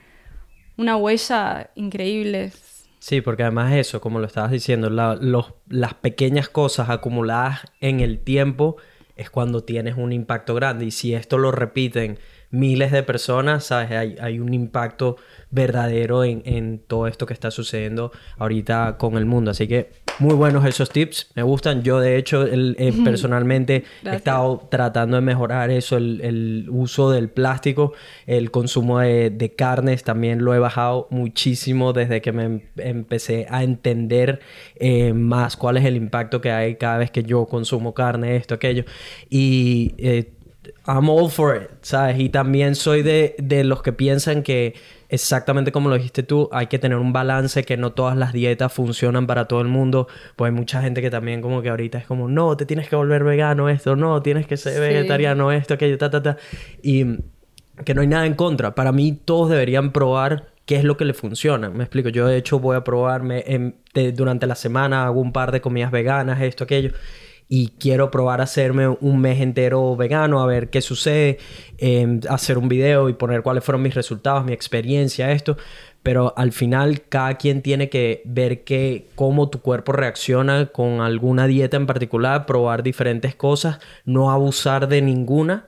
una 0.78 0.98
huella 0.98 1.70
increíble. 1.76 2.52
Sí, 3.00 3.22
porque 3.22 3.44
además 3.44 3.74
eso, 3.74 4.00
como 4.00 4.20
lo 4.20 4.28
estabas 4.28 4.52
diciendo, 4.52 4.90
las 4.90 5.94
pequeñas 5.96 6.50
cosas 6.50 6.90
acumuladas 6.90 7.62
en 7.80 8.00
el 8.00 8.20
tiempo 8.20 8.78
es 9.16 9.30
cuando 9.30 9.64
tienes 9.64 9.98
un 9.98 10.14
impacto 10.14 10.54
grande. 10.54 10.86
Y 10.86 10.92
si 10.92 11.14
esto 11.14 11.38
lo 11.38 11.52
repiten 11.52 12.20
miles 12.52 12.92
de 12.92 13.04
personas, 13.04 13.66
¿sabes? 13.66 13.92
Hay, 13.92 14.16
hay 14.22 14.40
un 14.40 14.54
impacto 14.54 15.18
verdadero 15.50 16.24
en, 16.24 16.42
en, 16.46 16.80
todo 16.80 17.08
esto 17.08 17.26
que 17.26 17.34
está 17.34 17.52
sucediendo 17.52 18.12
ahorita 18.38 18.98
con 18.98 19.16
el 19.16 19.26
mundo. 19.26 19.52
Así 19.52 19.68
que 19.68 19.92
muy 20.20 20.36
buenos 20.36 20.66
esos 20.66 20.90
tips, 20.90 21.32
me 21.36 21.44
gustan. 21.44 21.82
Yo 21.82 22.00
de 22.00 22.18
hecho 22.18 22.44
el, 22.44 22.76
eh, 22.78 22.94
personalmente 23.04 23.86
he 24.06 24.16
estado 24.16 24.68
tratando 24.70 25.16
de 25.16 25.22
mejorar 25.22 25.72
eso, 25.72 25.98
el, 25.98 26.22
el 26.22 26.68
uso 26.70 27.10
del 27.10 27.30
plástico, 27.30 27.94
el 28.28 28.52
consumo 28.52 29.00
de, 29.00 29.30
de, 29.30 29.56
carnes 29.56 30.04
también 30.04 30.44
lo 30.44 30.54
he 30.54 30.60
bajado 30.60 31.08
muchísimo 31.10 31.92
desde 31.94 32.22
que 32.22 32.32
me 32.32 32.44
em, 32.44 32.62
empecé 32.78 33.48
a 33.50 33.64
entender 33.64 34.42
eh, 34.76 35.14
más 35.14 35.58
cuál 35.58 35.78
es 35.78 35.86
el 35.86 35.96
impacto 35.96 36.40
que 36.40 36.52
hay 36.52 36.76
cada 36.76 36.98
vez 36.98 37.12
que 37.12 37.24
yo 37.24 37.46
consumo 37.46 37.94
carne, 37.94 38.36
esto, 38.36 38.56
aquello. 38.56 38.86
Y... 39.30 39.96
Eh, 39.98 40.34
I'm 40.88 41.10
all 41.10 41.30
for 41.30 41.56
it, 41.56 41.70
¿sabes? 41.82 42.20
Y 42.20 42.30
también 42.30 42.76
soy 42.76 43.04
de, 43.04 43.36
de, 43.38 43.64
los 43.64 43.84
que 43.84 43.94
piensan 43.94 44.42
que 44.42 44.74
exactamente 45.10 45.72
como 45.72 45.90
lo 45.90 45.96
dijiste 45.96 46.24
tú, 46.24 46.50
hay 46.52 46.68
que 46.68 46.80
tener 46.80 46.98
un 46.98 47.14
balance, 47.14 47.64
que 47.64 47.78
no 47.78 47.92
todas 47.92 48.18
las 48.18 48.34
dietas 48.34 48.74
funcionan 48.74 49.28
para 49.28 49.46
todo 49.46 49.62
el 49.62 49.68
mundo. 49.68 50.08
Pues 50.36 50.50
hay 50.52 50.56
mucha 50.58 50.82
gente 50.82 51.02
que 51.02 51.10
también 51.12 51.42
como 51.42 51.62
que 51.62 51.70
ahorita 51.70 52.00
es 52.00 52.06
como, 52.08 52.28
no, 52.28 52.58
te 52.58 52.66
tienes 52.66 52.90
que 52.90 52.96
volver 52.96 53.24
vegano 53.24 53.70
esto, 53.70 53.96
no, 53.96 54.22
tienes 54.22 54.48
que 54.48 54.58
ser 54.58 54.80
vegetariano 54.80 55.52
esto, 55.52 55.76
aquello, 55.76 55.98
ta, 55.98 56.10
ta, 56.10 56.24
ta. 56.24 56.38
Y 56.82 57.06
que 57.86 57.94
no 57.94 58.02
hay 58.02 58.08
nada 58.08 58.26
en 58.26 58.34
contra. 58.34 58.74
Para 58.74 58.92
mí 58.92 59.12
todos 59.24 59.50
deberían 59.50 59.92
probar 59.92 60.48
qué 60.66 60.78
es 60.78 60.84
lo 60.84 60.98
que 60.98 61.06
le 61.06 61.14
funciona. 61.14 61.70
Me 61.70 61.84
explico, 61.84 62.10
yo 62.10 62.28
de 62.28 62.38
hecho 62.38 62.60
voy 62.60 62.76
a 62.76 62.84
probarme 62.84 63.44
en- 63.48 63.76
de- 63.94 64.12
durante 64.14 64.48
la 64.48 64.56
semana, 64.56 65.06
hago 65.06 65.20
un 65.22 65.32
par 65.34 65.52
de 65.52 65.62
comidas 65.62 65.92
veganas, 65.92 66.42
esto, 66.42 66.64
aquello. 66.64 66.92
Y 67.54 67.74
quiero 67.80 68.12
probar 68.12 68.40
hacerme 68.40 68.88
un 68.88 69.20
mes 69.20 69.42
entero 69.42 69.98
vegano, 69.98 70.42
a 70.42 70.46
ver 70.46 70.70
qué 70.70 70.80
sucede, 70.80 71.38
eh, 71.80 72.22
hacer 72.30 72.58
un 72.58 72.70
video 72.70 73.10
y 73.10 73.14
poner 73.14 73.42
cuáles 73.42 73.66
fueron 73.66 73.82
mis 73.82 73.94
resultados, 73.94 74.46
mi 74.46 74.54
experiencia, 74.54 75.34
esto. 75.34 75.58
Pero 76.02 76.34
al 76.38 76.54
final 76.54 77.02
cada 77.10 77.34
quien 77.36 77.62
tiene 77.62 77.90
que 77.90 78.22
ver 78.24 78.64
que, 78.64 79.10
cómo 79.16 79.50
tu 79.50 79.60
cuerpo 79.60 79.92
reacciona 79.92 80.68
con 80.68 81.02
alguna 81.02 81.46
dieta 81.46 81.76
en 81.76 81.88
particular, 81.88 82.46
probar 82.46 82.84
diferentes 82.84 83.36
cosas, 83.36 83.80
no 84.06 84.32
abusar 84.32 84.88
de 84.88 85.02
ninguna 85.02 85.66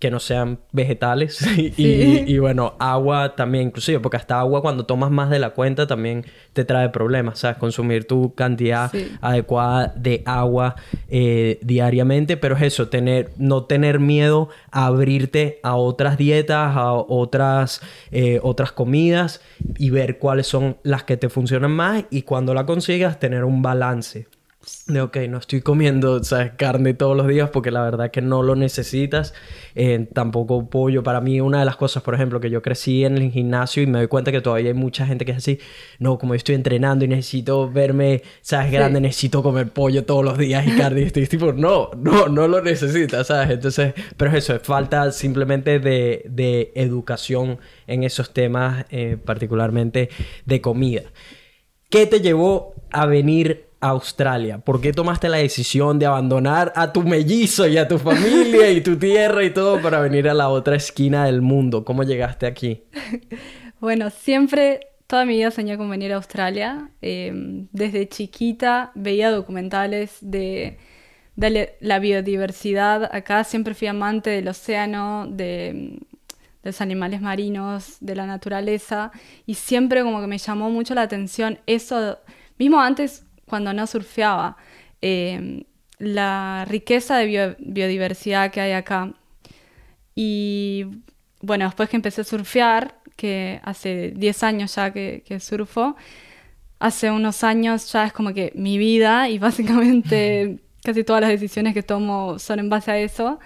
que 0.00 0.10
no 0.10 0.18
sean 0.18 0.58
vegetales 0.72 1.46
y, 1.56 2.38
bueno, 2.38 2.74
agua 2.80 3.36
también 3.36 3.66
inclusive, 3.68 4.00
porque 4.00 4.16
hasta 4.16 4.40
agua 4.40 4.62
cuando 4.62 4.86
tomas 4.86 5.10
más 5.10 5.28
de 5.30 5.38
la 5.38 5.50
cuenta 5.50 5.86
también 5.86 6.24
te 6.54 6.64
trae 6.64 6.88
problemas, 6.88 7.38
¿sabes? 7.40 7.58
Consumir 7.58 8.06
tu 8.06 8.34
cantidad 8.34 8.90
Sí. 8.90 9.12
adecuada 9.20 9.92
de 9.94 10.22
agua 10.24 10.74
eh, 11.08 11.58
diariamente, 11.62 12.36
pero 12.38 12.56
es 12.56 12.62
eso, 12.62 12.88
tener, 12.88 13.30
no 13.36 13.64
tener 13.64 14.00
miedo 14.00 14.48
a 14.72 14.86
abrirte 14.86 15.60
a 15.62 15.76
otras 15.76 16.16
dietas, 16.16 16.74
a 16.76 16.92
otras, 16.94 17.82
eh, 18.10 18.40
otras 18.42 18.72
comidas 18.72 19.42
y 19.78 19.90
ver 19.90 20.18
cuáles 20.18 20.46
son 20.46 20.78
las 20.82 21.04
que 21.04 21.18
te 21.18 21.28
funcionan 21.28 21.72
más 21.72 22.04
y 22.10 22.22
cuando 22.22 22.54
la 22.54 22.64
consigas 22.64 23.20
tener 23.20 23.44
un 23.44 23.60
balance. 23.60 24.28
De, 24.86 25.00
ok, 25.00 25.16
no 25.28 25.38
estoy 25.38 25.60
comiendo 25.60 26.22
¿sabes? 26.24 26.52
carne 26.56 26.94
todos 26.94 27.16
los 27.16 27.28
días 27.28 27.50
porque 27.50 27.70
la 27.70 27.82
verdad 27.82 28.10
que 28.10 28.20
no 28.22 28.42
lo 28.42 28.56
necesitas. 28.56 29.34
Eh, 29.74 30.08
tampoco 30.12 30.68
pollo. 30.68 31.02
Para 31.02 31.20
mí, 31.20 31.40
una 31.40 31.60
de 31.60 31.64
las 31.64 31.76
cosas, 31.76 32.02
por 32.02 32.14
ejemplo, 32.14 32.40
que 32.40 32.50
yo 32.50 32.60
crecí 32.60 33.04
en 33.04 33.16
el 33.16 33.30
gimnasio 33.30 33.82
y 33.82 33.86
me 33.86 33.98
doy 33.98 34.08
cuenta 34.08 34.32
que 34.32 34.40
todavía 34.40 34.68
hay 34.68 34.74
mucha 34.74 35.06
gente 35.06 35.24
que 35.24 35.32
es 35.32 35.38
así. 35.38 35.58
No, 35.98 36.18
como 36.18 36.34
yo 36.34 36.38
estoy 36.38 36.56
entrenando 36.56 37.04
y 37.04 37.08
necesito 37.08 37.70
verme, 37.70 38.22
¿sabes? 38.40 38.70
Sí. 38.70 38.72
Grande, 38.74 39.00
necesito 39.00 39.42
comer 39.42 39.68
pollo 39.68 40.04
todos 40.04 40.24
los 40.24 40.36
días 40.36 40.66
y 40.66 40.76
carne. 40.76 41.02
Y 41.02 41.04
estoy 41.04 41.26
tipo, 41.26 41.52
no, 41.52 41.90
no, 41.96 42.28
no 42.28 42.48
lo 42.48 42.60
necesitas, 42.60 43.28
¿sabes? 43.28 43.50
Entonces, 43.50 43.94
pero 44.16 44.36
eso, 44.36 44.54
es 44.54 44.62
falta 44.62 45.12
simplemente 45.12 45.78
de, 45.78 46.24
de 46.28 46.72
educación 46.74 47.58
en 47.86 48.02
esos 48.02 48.32
temas, 48.32 48.86
eh, 48.90 49.16
particularmente 49.24 50.10
de 50.46 50.60
comida. 50.60 51.02
¿Qué 51.88 52.06
te 52.06 52.20
llevó 52.20 52.74
a 52.92 53.06
venir 53.06 53.69
Australia? 53.80 54.58
¿Por 54.58 54.80
qué 54.80 54.92
tomaste 54.92 55.28
la 55.28 55.38
decisión 55.38 55.98
de 55.98 56.06
abandonar 56.06 56.72
a 56.76 56.92
tu 56.92 57.02
mellizo 57.02 57.66
y 57.66 57.78
a 57.78 57.88
tu 57.88 57.98
familia 57.98 58.70
y 58.70 58.82
tu 58.82 58.96
tierra 58.96 59.42
y 59.44 59.50
todo 59.50 59.80
para 59.80 60.00
venir 60.00 60.28
a 60.28 60.34
la 60.34 60.48
otra 60.48 60.76
esquina 60.76 61.24
del 61.24 61.40
mundo? 61.40 61.84
¿Cómo 61.84 62.02
llegaste 62.02 62.46
aquí? 62.46 62.84
Bueno, 63.80 64.10
siempre, 64.10 64.88
toda 65.06 65.24
mi 65.24 65.38
vida 65.38 65.50
soñé 65.50 65.78
con 65.78 65.88
venir 65.88 66.12
a 66.12 66.16
Australia. 66.16 66.90
Eh, 67.00 67.32
desde 67.72 68.10
chiquita 68.10 68.92
veía 68.94 69.30
documentales 69.30 70.18
de, 70.20 70.76
la 71.34 71.98
biodiversidad. 71.98 73.08
Acá 73.10 73.42
siempre 73.42 73.72
fui 73.72 73.88
amante 73.88 74.28
del 74.28 74.48
océano, 74.48 75.26
de, 75.26 75.98
de 76.62 76.68
los 76.68 76.82
animales 76.82 77.22
marinos, 77.22 77.96
de 78.00 78.14
la 78.14 78.26
naturaleza. 78.26 79.12
Y 79.46 79.54
siempre 79.54 80.02
como 80.02 80.20
que 80.20 80.26
me 80.26 80.36
llamó 80.36 80.68
mucho 80.68 80.94
la 80.94 81.00
atención 81.00 81.58
eso, 81.66 82.18
mismo 82.58 82.82
antes 82.82 83.24
cuando 83.50 83.72
no 83.74 83.86
surfeaba, 83.88 84.56
eh, 85.02 85.64
la 85.98 86.66
riqueza 86.68 87.18
de 87.18 87.26
bio- 87.26 87.56
biodiversidad 87.60 88.52
que 88.52 88.60
hay 88.62 88.72
acá. 88.72 89.12
Y 90.14 90.86
bueno, 91.40 91.64
después 91.66 91.88
que 91.88 91.96
empecé 91.96 92.22
a 92.22 92.24
surfear, 92.24 92.96
que 93.16 93.60
hace 93.64 94.12
10 94.16 94.42
años 94.42 94.74
ya 94.74 94.92
que, 94.92 95.22
que 95.26 95.40
surfo, 95.40 95.96
hace 96.80 97.10
unos 97.10 97.44
años 97.44 97.92
ya 97.92 98.06
es 98.06 98.12
como 98.12 98.34
que 98.34 98.52
mi 98.56 98.78
vida 98.78 99.28
y 99.28 99.38
básicamente 99.40 100.60
casi 100.84 101.04
todas 101.04 101.22
las 101.22 101.30
decisiones 101.30 101.74
que 101.74 101.82
tomo 101.82 102.38
son 102.38 102.60
en 102.60 102.68
base 102.70 102.90
a 102.90 102.98
eso. 102.98 103.38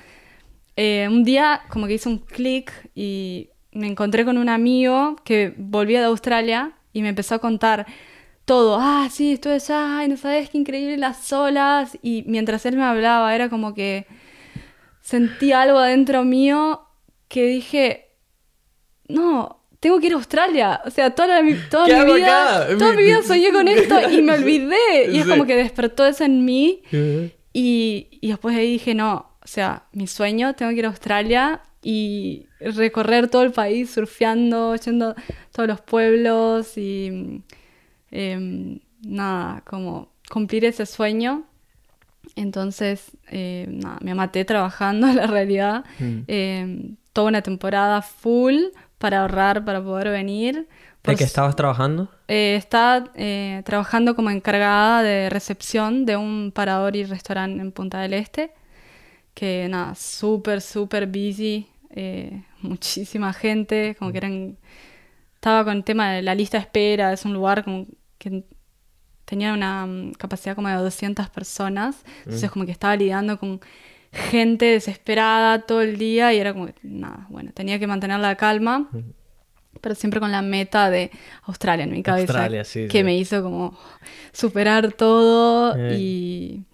Eh, 0.77 1.09
un 1.11 1.25
día 1.25 1.63
como 1.71 1.87
que 1.87 1.95
hice 1.95 2.09
un 2.09 2.19
clic 2.19 2.73
y 2.95 3.51
me 3.73 3.87
encontré 3.89 4.25
con 4.25 4.39
un 4.39 4.49
amigo 4.49 5.17
que 5.25 5.55
volvía 5.59 6.01
de 6.01 6.07
Australia 6.07 6.73
y 6.93 7.03
me 7.03 7.11
empezó 7.11 7.37
a 7.37 7.39
contar 7.41 7.87
todo. 8.45 8.79
Ah, 8.81 9.09
sí, 9.11 9.33
estuve 9.35 9.55
allá, 9.55 9.99
ay, 9.99 10.09
no 10.09 10.17
sabes 10.17 10.51
qué 10.51 10.59
increíble 10.59 10.97
las 10.99 11.33
olas. 11.33 11.99
Y 12.03 12.25
mientras 12.27 12.65
él 12.67 12.77
me 12.77 12.85
hablaba, 12.85 13.35
era 13.35 13.49
como 13.49 13.75
que 13.75 14.07
sentí 15.01 15.53
algo 15.53 15.79
adentro 15.79 16.25
mío 16.25 16.81
que 17.29 17.47
dije, 17.47 18.07
no, 19.09 19.61
tengo 19.81 20.01
que 20.01 20.07
ir 20.07 20.13
a 20.13 20.17
Australia. 20.17 20.81
O 20.85 20.91
sea, 20.91 21.11
toda, 21.15 21.43
mi, 21.43 21.55
toda 21.71 21.87
¿Qué 21.87 21.97
mi 22.05 22.15
vida, 22.15 22.65
acá? 22.65 22.79
toda 22.79 22.93
mi 22.95 23.03
vida 23.05 23.23
soñé 23.23 23.53
con 23.53 23.69
esto 23.69 24.11
y 24.11 24.23
me 24.23 24.33
olvidé. 24.39 25.11
Y 25.13 25.19
es 25.19 25.25
Sí. 25.25 25.31
como 25.31 25.47
que 25.47 25.57
despertó 25.57 26.07
eso 26.07 26.25
en 26.25 26.45
mí. 26.45 26.83
Y, 27.53 28.09
y 28.21 28.29
después 28.29 28.55
de 28.55 28.63
ahí 28.63 28.73
dije, 28.73 28.95
no, 28.95 29.31
o 29.43 29.47
sea, 29.47 29.85
mi 29.93 30.07
sueño, 30.07 30.55
tengo 30.55 30.73
que 30.73 30.79
ir 30.79 30.87
a 30.87 30.89
Australia 30.89 31.61
y 31.83 32.47
recorrer 32.61 33.29
todo 33.29 33.43
el 33.43 33.53
país 33.53 33.91
surfeando, 33.91 34.75
yendo 34.77 35.11
a 35.11 35.15
todos 35.53 35.69
los 35.69 35.81
pueblos 35.83 36.79
y 36.79 37.43
em, 38.15 38.79
nada, 39.03 39.63
como 39.67 40.09
cumplir 40.31 40.65
ese 40.65 40.87
sueño. 40.87 41.45
Entonces, 42.37 43.13
eh, 43.31 43.67
nada, 43.69 43.99
me 44.01 44.15
maté 44.15 44.45
trabajando, 44.45 45.07
la 45.13 45.27
realidad. 45.27 45.85
Mm. 45.99 46.19
Em, 46.27 46.97
toda 47.13 47.29
una 47.29 47.43
temporada 47.43 48.03
full 48.03 48.57
para 48.99 49.21
ahorrar, 49.23 49.65
para 49.65 49.83
poder 49.83 50.09
venir. 50.11 50.55
¿De 50.57 50.67
Por 51.03 51.17
qué 51.17 51.25
estabas 51.25 51.55
trabajando? 51.55 52.09
eh, 52.29 52.57
está 52.57 53.05
eh, 53.15 53.63
trabajando 53.67 54.17
como 54.17 54.31
encargada 54.31 55.03
de 55.03 55.29
recepción 55.31 56.07
de 56.07 56.17
un 56.17 56.51
parador 56.55 56.97
y 56.97 57.05
restaurante 57.05 57.61
en 57.61 57.73
Punta 57.73 58.01
del 58.01 58.15
Este. 58.15 58.53
Que 59.35 59.67
nada, 59.69 59.95
súper, 59.95 60.61
súper 60.61 61.07
busy. 61.07 61.67
eh, 61.91 62.43
muchísima 62.63 63.33
gente. 63.33 63.95
Como 63.99 64.11
que 64.13 64.19
eran. 64.19 64.57
Estaba 65.35 65.65
con 65.65 65.77
el 65.77 65.85
tema 65.85 66.13
de 66.13 66.23
la 66.23 66.35
lista 66.35 66.57
de 66.57 66.63
espera. 66.63 67.13
Es 67.13 67.25
un 67.27 67.35
lugar 67.35 67.63
como 67.65 67.87
que 68.25 68.45
tenía 69.25 69.53
una 69.55 69.87
mm, 69.87 70.13
capacidad 70.13 70.55
como 70.57 70.69
de 70.69 70.75
200 70.75 71.29
personas. 71.31 72.05
Entonces, 72.25 72.51
como 72.51 72.67
que 72.67 72.73
estaba 72.73 72.97
lidiando 72.97 73.39
con 73.39 73.61
gente 74.13 74.67
desesperada 74.67 75.61
todo 75.63 75.81
el 75.83 75.99
día 75.99 76.33
y 76.33 76.39
era 76.39 76.53
como 76.53 76.67
que, 76.67 76.75
nada, 76.83 77.27
bueno, 77.31 77.53
tenía 77.53 77.79
que 77.79 77.87
mantener 77.87 78.21
la 78.21 78.37
calma 78.37 78.89
pero 79.81 79.95
siempre 79.95 80.21
con 80.21 80.33
la 80.33 80.41
meta 80.41 80.89
de 80.89 81.11
Australia 81.43 81.85
en 81.85 81.91
mi 81.91 82.03
cabeza, 82.03 82.33
Australia, 82.33 82.65
sí, 82.65 82.89
que 82.89 82.99
sí. 82.99 83.05
me 83.05 83.17
hizo 83.17 83.43
como 83.43 83.77
superar 84.33 84.93
todo 84.93 85.77
Eh. 85.77 85.97
y, 85.99 86.65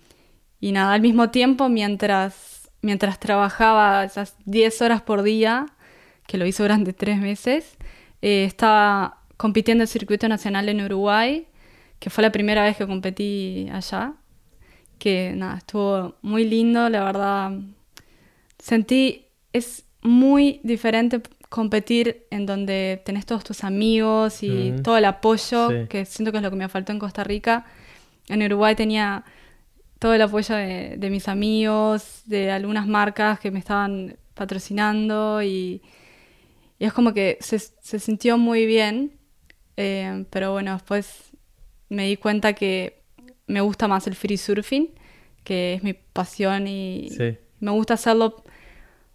y 0.60 0.72
nada, 0.72 0.92
al 0.92 1.00
mismo 1.00 1.30
tiempo 1.30 1.68
mientras, 1.68 2.70
mientras 2.82 3.18
trabajaba 3.18 4.04
esas 4.04 4.36
10 4.44 4.82
horas 4.82 5.02
por 5.02 5.22
día, 5.22 5.66
que 6.26 6.38
lo 6.38 6.46
hizo 6.46 6.62
durante 6.62 6.92
tres 6.92 7.18
meses, 7.18 7.76
eh, 8.22 8.44
estaba 8.44 9.19
compitiendo 9.40 9.80
en 9.80 9.86
el 9.86 9.88
circuito 9.88 10.28
nacional 10.28 10.68
en 10.68 10.82
Uruguay, 10.82 11.46
que 11.98 12.10
fue 12.10 12.20
la 12.20 12.30
primera 12.30 12.62
vez 12.62 12.76
que 12.76 12.86
competí 12.86 13.70
allá, 13.72 14.12
que 14.98 15.32
nada, 15.34 15.56
estuvo 15.56 16.16
muy 16.20 16.44
lindo, 16.44 16.90
la 16.90 17.04
verdad, 17.04 17.52
sentí, 18.58 19.24
es 19.54 19.86
muy 20.02 20.60
diferente 20.62 21.22
competir 21.48 22.26
en 22.30 22.44
donde 22.44 23.00
tenés 23.06 23.24
todos 23.24 23.42
tus 23.42 23.64
amigos 23.64 24.42
y 24.42 24.72
Ujú. 24.72 24.82
todo 24.82 24.98
el 24.98 25.06
apoyo, 25.06 25.70
Sí. 25.70 25.88
que 25.88 26.04
siento 26.04 26.32
que 26.32 26.36
es 26.36 26.42
lo 26.42 26.50
que 26.50 26.56
me 26.56 26.68
faltó 26.68 26.92
en 26.92 26.98
Costa 26.98 27.24
Rica. 27.24 27.64
En 28.28 28.42
Uruguay 28.42 28.74
tenía 28.74 29.24
todo 29.98 30.12
el 30.12 30.20
apoyo 30.20 30.54
de, 30.54 30.96
de 30.98 31.08
mis 31.08 31.28
amigos, 31.28 32.24
de 32.26 32.50
algunas 32.50 32.86
marcas 32.86 33.40
que 33.40 33.50
me 33.50 33.58
estaban 33.58 34.18
patrocinando 34.34 35.42
y, 35.42 35.80
y 36.78 36.84
es 36.84 36.92
como 36.92 37.14
que 37.14 37.38
se, 37.40 37.58
se 37.58 37.98
sintió 37.98 38.36
muy 38.36 38.66
bien, 38.66 39.18
eh, 39.80 40.24
pero 40.30 40.52
bueno, 40.52 40.72
después 40.74 41.32
me 41.88 42.06
di 42.06 42.16
cuenta 42.16 42.52
que 42.52 43.02
me 43.46 43.60
gusta 43.60 43.88
más 43.88 44.06
el 44.06 44.14
free 44.14 44.36
surfing, 44.36 44.90
que 45.44 45.74
es 45.74 45.82
mi 45.82 45.92
pasión 45.94 46.66
y 46.68 47.08
Sí. 47.10 47.36
me 47.60 47.70
gusta 47.72 47.94
hacerlo 47.94 48.44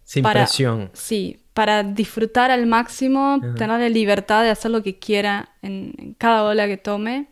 Sin 0.04 0.22
para, 0.22 0.40
presión. 0.44 0.90
Sí, 0.92 1.42
para 1.54 1.82
disfrutar 1.82 2.50
al 2.50 2.66
máximo, 2.66 3.38
Ajá. 3.42 3.54
tener 3.54 3.80
la 3.80 3.88
libertad 3.88 4.42
de 4.42 4.50
hacer 4.50 4.70
lo 4.70 4.82
que 4.82 4.98
quiera 4.98 5.50
en, 5.62 5.94
en 5.98 6.14
cada 6.14 6.44
ola 6.44 6.66
que 6.66 6.76
tome. 6.76 7.28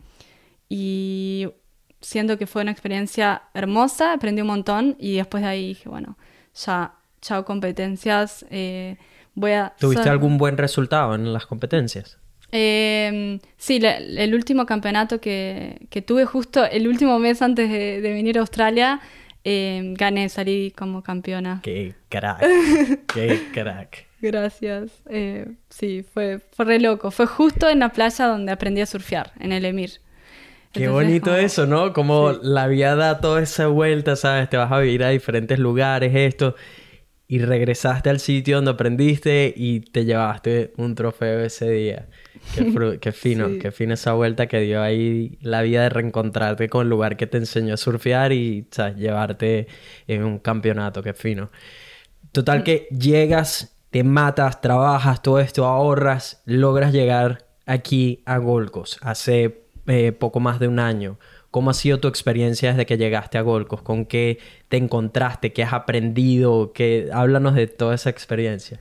Y 0.69 1.49
siento 2.01 2.39
que 2.39 2.47
fue 2.47 2.63
una 2.63 2.71
experiencia 2.71 3.43
hermosa, 3.55 4.13
aprendí 4.15 4.41
un 4.41 4.49
montón 4.49 4.97
y 4.99 5.17
después 5.17 5.43
de 5.43 5.49
ahí 5.51 5.69
dije, 5.69 5.89
bueno, 5.89 6.17
ya, 6.55 6.95
chao 7.21 7.45
competencias, 7.45 8.47
eh, 8.51 8.97
voy 9.35 9.53
a... 9.53 9.75
¿Tuviste 9.79 10.05
ser- 10.05 10.13
algún 10.13 10.39
buen 10.39 10.57
resultado 10.57 11.15
en 11.15 11.33
las 11.33 11.47
competencias? 11.47 12.19
Eh, 12.57 13.41
sí, 13.57 13.81
la- 13.81 13.97
el 13.97 14.33
último 14.33 14.65
campeonato 14.65 15.21
que, 15.21 15.89
que 15.91 16.03
tuve 16.03 16.25
justo 16.25 16.65
el 16.65 16.87
último 16.87 17.19
mes 17.19 17.43
antes 17.43 17.69
de, 17.69 18.01
de 18.01 18.13
venir 18.13 18.39
a 18.39 18.43
Australia, 18.43 19.01
eh, 19.43 19.93
gané, 19.99 20.29
salí 20.29 20.71
como 20.77 21.03
campeona. 21.03 21.61
Qué 21.65 21.95
crack. 22.09 22.41
Qué 23.13 23.41
crack. 23.53 24.07
Gracias. 24.23 25.03
Eh, 25.11 25.47
sí, 25.69 26.05
fue, 26.15 26.39
fue 26.53 26.65
re 26.65 26.79
loco. 26.81 27.11
Fue 27.11 27.27
justo 27.27 27.69
en 27.69 27.81
la 27.81 27.89
playa 27.91 28.27
donde 28.27 28.53
aprendí 28.53 28.81
a 28.81 28.87
surfear, 28.87 29.33
en 29.41 29.51
el 29.53 29.65
Emir. 29.65 29.91
Qué 30.73 30.85
Entonces, 30.85 30.93
bonito 31.07 31.31
como- 31.33 31.37
eso, 31.37 31.67
¿no? 31.67 31.93
Como 31.93 32.33
Sí. 32.35 32.39
la 32.45 32.67
vida 32.69 32.95
da 32.95 33.21
toda 33.21 33.43
esa 33.43 33.67
vuelta, 33.67 34.15
¿sabes? 34.17 34.49
Te 34.49 34.57
vas 34.57 34.71
a 34.71 34.79
vivir 34.79 35.03
a 35.03 35.09
diferentes 35.11 35.59
lugares, 35.59 36.13
esto. 36.15 36.55
Y 37.27 37.41
regresaste 37.41 38.11
al 38.11 38.21
sitio 38.21 38.57
donde 38.57 38.71
aprendiste 38.71 39.53
y 39.57 39.81
te 39.81 40.05
llevaste 40.05 40.73
un 40.77 40.95
trofeo 40.95 41.41
ese 41.45 41.69
día. 41.71 42.07
Qué, 42.51 42.99
qué 43.01 43.13
fino, 43.13 43.51
Sí. 43.51 43.59
qué 43.59 43.73
fina 43.73 43.95
esa 43.95 44.13
vuelta 44.15 44.47
que 44.47 44.61
dio 44.61 44.83
ahí 44.83 45.39
la 45.41 45.63
vida 45.63 45.83
de 45.83 45.89
reencontrarte 45.89 46.69
con 46.69 46.83
el 46.83 46.91
lugar 46.91 47.17
que 47.17 47.27
te 47.27 47.39
enseñó 47.39 47.75
a 47.75 47.77
surfear 47.77 48.33
y, 48.33 48.69
¿sabes? 48.71 48.97
Llevarte 48.97 49.67
en 50.07 50.25
un 50.25 50.39
campeonato, 50.39 51.03
qué 51.03 51.15
fino. 51.15 51.51
Total 52.33 52.65
que 52.65 52.89
llegas, 52.91 53.77
te 53.91 54.05
matas, 54.05 54.61
trabajas, 54.61 55.23
todo 55.23 55.41
esto, 55.41 55.67
ahorras, 55.67 56.43
logras 56.47 56.93
llegar 56.93 57.47
aquí 57.67 58.23
a 58.27 58.39
Gold 58.39 58.71
Coast 58.71 58.99
hace 59.03 59.65
eh, 59.87 60.13
poco 60.13 60.41
más 60.41 60.59
de 60.61 60.69
un 60.69 60.79
año. 60.81 61.19
¿Cómo 61.51 61.71
ha 61.71 61.75
sido 61.75 62.01
tu 62.01 62.09
experiencia 62.09 62.71
desde 62.71 62.87
que 62.87 62.99
llegaste 62.99 63.39
a 63.39 63.43
Gold 63.43 63.69
Coast? 63.69 63.85
¿Con 63.85 64.07
qué 64.07 64.39
te 64.69 64.77
encontraste? 64.77 65.53
¿Qué 65.53 65.63
has 65.63 65.73
aprendido? 65.73 66.73
¿Qué... 66.73 67.11
Háblanos 67.13 67.55
de 67.55 67.69
toda 67.69 67.95
esa 67.95 68.11
experiencia. 68.11 68.81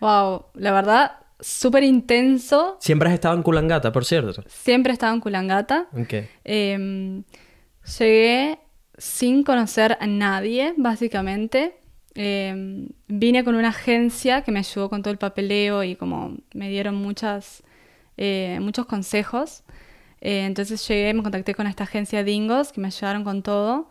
Wow, 0.00 0.46
la 0.54 0.72
verdad, 0.72 1.12
súper 1.40 1.84
intenso. 1.84 2.76
Siempre 2.80 3.08
has 3.08 3.14
estado 3.14 3.34
en 3.36 3.42
Kulangata, 3.42 3.92
por 3.92 4.04
cierto. 4.04 4.42
Siempre 4.46 4.92
he 4.92 4.94
estado 4.94 5.14
en 5.14 5.20
Kulangata. 5.20 5.88
Ok. 5.92 6.14
Eh, 6.44 7.22
llegué 7.98 8.58
sin 8.98 9.42
conocer 9.42 9.96
a 10.00 10.06
nadie, 10.06 10.74
básicamente. 10.76 11.76
Eh, 12.14 12.86
vine 13.06 13.44
con 13.44 13.54
una 13.54 13.68
agencia 13.68 14.42
que 14.42 14.52
me 14.52 14.58
ayudó 14.58 14.90
con 14.90 15.02
todo 15.02 15.12
el 15.12 15.18
papeleo 15.18 15.84
y 15.84 15.96
como 15.96 16.36
me 16.54 16.68
dieron 16.68 16.96
muchas, 16.96 17.62
eh, 18.16 18.58
muchos 18.60 18.86
consejos. 18.86 19.62
Eh, 20.20 20.44
entonces 20.44 20.86
llegué, 20.86 21.14
me 21.14 21.22
contacté 21.22 21.54
con 21.54 21.66
esta 21.66 21.84
agencia 21.84 22.24
Dingos 22.24 22.72
que 22.72 22.80
me 22.80 22.88
ayudaron 22.88 23.24
con 23.24 23.42
todo. 23.42 23.88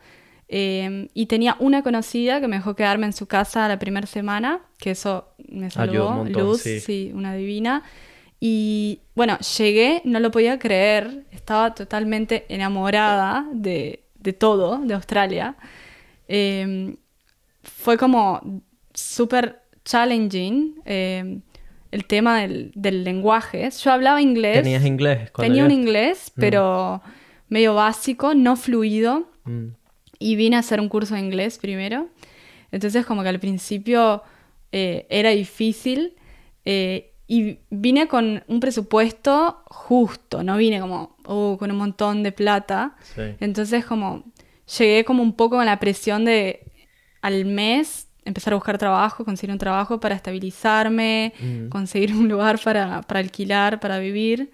Eh, 0.52 1.10
y 1.14 1.28
tenía 1.28 1.56
una 1.60 1.84
conocida 1.84 2.42
que 2.42 2.48
me 2.48 2.56
dejó 2.56 2.76
quedarme 2.76 3.06
en 3.06 3.14
su 3.14 3.28
casa 3.28 3.68
la 3.68 3.78
primera 3.78 4.08
semana, 4.08 4.62
que 4.80 4.92
eso 4.92 5.28
me 5.48 5.70
salvó. 5.70 6.10
un 6.10 6.16
montón, 6.18 6.44
Luz, 6.44 6.62
sí. 6.62 6.80
sí, 6.80 7.12
una 7.14 7.36
divina. 7.36 7.84
Y 8.40 9.02
bueno, 9.16 9.38
llegué, 9.58 10.02
no 10.06 10.20
lo 10.20 10.32
podía 10.32 10.58
creer, 10.58 11.26
estaba 11.32 11.76
totalmente 11.76 12.46
enamorada 12.50 13.46
de, 13.54 14.06
de 14.16 14.34
todo, 14.34 14.80
de 14.80 14.94
Australia. 14.96 15.56
Eh, 16.28 16.96
fue 17.62 17.98
como 17.98 18.64
súper 18.94 19.62
challenging 19.86 20.82
eh, 20.86 21.42
el 21.92 22.06
tema 22.06 22.42
del, 22.42 22.72
del 22.76 23.04
lenguaje. 23.04 23.70
Yo 23.70 23.92
hablaba 23.92 24.22
inglés. 24.22 24.64
¿Tenías 24.64 24.86
inglés? 24.86 25.32
Tenía 25.36 25.66
un 25.66 25.72
inglés, 25.72 26.32
pero 26.36 27.02
medio 27.50 27.76
básico, 27.76 28.34
no 28.34 28.56
fluido. 28.56 29.30
Mm. 29.46 29.68
Y 30.20 30.36
vine 30.36 30.58
a 30.58 30.60
hacer 30.60 30.80
un 30.82 30.90
curso 30.90 31.16
de 31.16 31.22
inglés 31.22 31.58
primero. 31.58 32.10
Entonces 32.72 33.06
como 33.06 33.24
que 33.24 33.30
al 33.30 33.40
principio 33.40 34.22
eh, 34.72 35.08
era 35.10 35.30
difícil. 35.32 36.14
eh, 36.66 37.06
y 37.32 37.60
vine 37.70 38.08
con 38.08 38.44
un 38.48 38.60
presupuesto 38.60 39.62
justo, 39.68 40.42
no 40.44 40.58
vine 40.58 40.80
como 40.80 41.16
"Oh, 41.26 41.58
con 41.60 41.70
un 41.72 41.78
montón 41.78 42.24
de 42.24 42.32
plata. 42.32 42.96
Sí. 43.04 43.22
Entonces 43.40 43.86
como 43.86 44.24
llegué 44.80 45.06
como 45.06 45.22
un 45.24 45.34
poco 45.34 45.56
con 45.58 45.66
la 45.68 45.80
presión 45.80 46.26
de 46.26 46.66
al 47.22 47.46
mes 47.46 48.08
empezar 48.26 48.54
a 48.54 48.56
buscar 48.58 48.78
trabajo, 48.80 49.26
conseguir 49.26 49.52
un 49.52 49.60
trabajo 49.60 50.00
para 50.00 50.16
estabilizarme, 50.16 51.34
Mm. 51.40 51.70
conseguir 51.70 52.14
un 52.16 52.28
lugar 52.28 52.60
para, 52.64 53.02
para 53.04 53.20
alquilar, 53.20 53.80
para 53.80 54.00
vivir. 54.00 54.52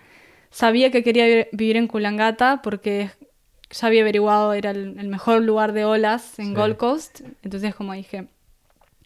Sabía 0.49 0.91
que 0.91 1.01
quería 1.03 1.25
vi- 1.25 1.47
vivir 1.53 1.77
en 1.77 1.87
Kulangata 1.87 2.61
porque 2.61 3.09
ya 3.71 3.87
había 3.87 4.01
averiguado, 4.01 4.53
era 4.53 4.71
el, 4.71 4.97
el 4.99 5.07
mejor 5.07 5.41
lugar 5.41 5.73
de 5.73 5.85
olas 5.85 6.37
en 6.39 6.47
Sí. 6.49 6.53
Gold 6.53 6.77
Coast. 6.77 7.21
Entonces 7.43 7.73
como 7.75 7.93
dije, 7.93 8.27